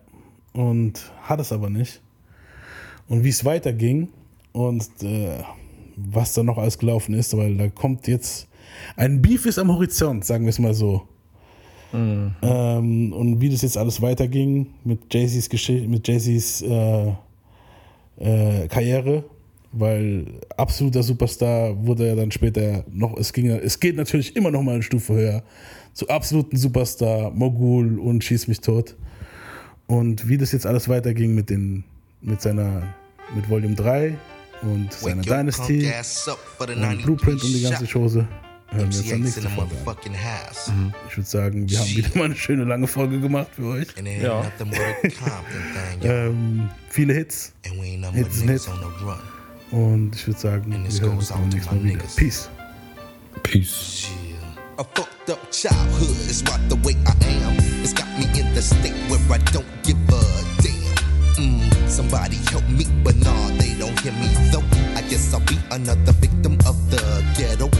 Und 0.56 1.12
hat 1.22 1.38
es 1.38 1.52
aber 1.52 1.68
nicht. 1.68 2.00
Und 3.08 3.24
wie 3.24 3.28
es 3.28 3.44
weiterging 3.44 4.08
und 4.52 4.88
äh, 5.02 5.42
was 5.96 6.32
da 6.32 6.42
noch 6.42 6.58
alles 6.58 6.78
gelaufen 6.78 7.14
ist, 7.14 7.36
weil 7.36 7.56
da 7.56 7.68
kommt 7.68 8.08
jetzt 8.08 8.48
ein 8.96 9.22
Beef 9.22 9.46
ist 9.46 9.58
am 9.58 9.70
Horizont, 9.72 10.24
sagen 10.24 10.44
wir 10.44 10.50
es 10.50 10.58
mal 10.58 10.74
so. 10.74 11.02
Ähm, 12.42 13.12
und 13.12 13.40
wie 13.40 13.48
das 13.48 13.62
jetzt 13.62 13.76
alles 13.76 14.02
weiterging 14.02 14.66
mit 14.84 15.12
Jay-Z's 15.12 15.48
Geschichte, 15.48 15.86
mit 15.86 16.08
Jay-Z's 16.08 16.62
äh, 16.62 17.12
äh, 18.18 18.68
Karriere, 18.68 19.24
weil 19.72 20.26
absoluter 20.56 21.02
Superstar 21.02 21.86
wurde 21.86 22.08
er 22.08 22.16
dann 22.16 22.30
später 22.30 22.84
noch, 22.90 23.16
es 23.18 23.32
ging, 23.32 23.50
es 23.50 23.78
geht 23.78 23.96
natürlich 23.96 24.34
immer 24.36 24.50
noch 24.50 24.62
mal 24.62 24.74
eine 24.74 24.82
Stufe 24.82 25.14
höher, 25.14 25.42
zu 25.92 26.08
absoluten 26.08 26.56
Superstar, 26.56 27.30
Mogul 27.30 27.98
und 27.98 28.24
schieß 28.24 28.48
mich 28.48 28.60
tot. 28.60 28.96
Und 29.86 30.28
wie 30.28 30.36
das 30.38 30.52
jetzt 30.52 30.66
alles 30.66 30.88
weiterging 30.88 31.34
mit 31.34 31.50
den, 31.50 31.84
mit 32.20 32.40
seiner, 32.42 32.82
mit 33.34 33.48
Volume 33.48 33.74
3 33.74 34.16
und 34.62 34.92
seiner 34.92 35.22
Dynasty 35.22 35.86
und 36.58 36.68
93 36.68 37.04
Blueprint 37.04 37.44
und 37.44 37.52
die 37.52 37.62
ganze. 37.62 37.86
Chose, 37.86 38.26
hören 38.68 38.78
wir 38.78 38.86
uns 38.86 39.02
MC 39.02 39.10
dann 39.10 39.18
Ace 39.18 39.24
nächste 39.24 39.40
in 39.40 39.46
the 39.46 39.54
Folge 39.84 40.10
an. 40.10 40.16
house. 40.24 40.72
Ich 41.08 41.16
würde 41.16 41.28
sagen, 41.28 41.70
wir 41.70 41.78
haben 41.78 41.88
wieder 41.88 42.08
mal 42.16 42.24
eine 42.24 42.36
schöne 42.36 42.64
lange 42.64 42.86
Folge 42.86 43.20
gemacht 43.20 43.48
für 43.54 43.66
euch. 43.66 43.96
And 43.96 44.08
it 44.08 44.24
ain't 44.24 44.44
nothing 44.44 44.70
but 44.70 44.78
a 44.78 45.30
Compton 45.30 46.00
thing, 46.00 46.02
yo. 46.02 46.10
Ähm, 46.10 46.68
viele 46.88 47.14
Hits. 47.14 47.52
Hits 47.62 48.38
sind 48.38 48.50
Hits. 48.50 48.68
on 48.68 48.78
the 48.80 49.04
run. 49.04 49.18
Und 49.70 50.14
ich 50.14 50.26
würde 50.26 50.40
sagen, 50.40 50.72
wir 50.72 51.00
hören 51.00 51.18
uns 51.18 51.28
beim 51.28 51.48
nächsten 51.48 51.76
Mal 51.76 51.84
wieder. 51.84 52.04
Peace. 52.16 52.48
Peace. 53.42 54.08
A 54.78 54.84
fucked 54.84 55.30
up 55.30 55.40
childhood 55.50 56.16
is 56.28 56.42
what 56.42 56.60
the 56.68 56.76
way 56.84 56.92
I 57.06 57.16
am. 57.40 57.56
It's 57.80 57.94
got 57.94 58.06
me 58.18 58.28
in 58.38 58.52
the 58.52 58.60
state 58.60 58.92
where 59.08 59.18
I 59.32 59.38
don't 59.48 59.64
give 59.82 59.96
a 60.12 60.20
damn. 60.60 60.96
Mm, 61.40 61.88
somebody 61.88 62.36
help 62.52 62.68
me, 62.68 62.84
but 63.02 63.16
nah, 63.16 63.48
they 63.56 63.72
don't 63.78 63.98
hear 64.00 64.12
me 64.12 64.28
though. 64.52 64.60
I 64.94 65.00
guess 65.08 65.32
I'll 65.32 65.40
be 65.40 65.56
another 65.70 66.12
victim 66.12 66.58
of 66.66 66.76
the 66.90 67.24
ghetto. 67.38 67.70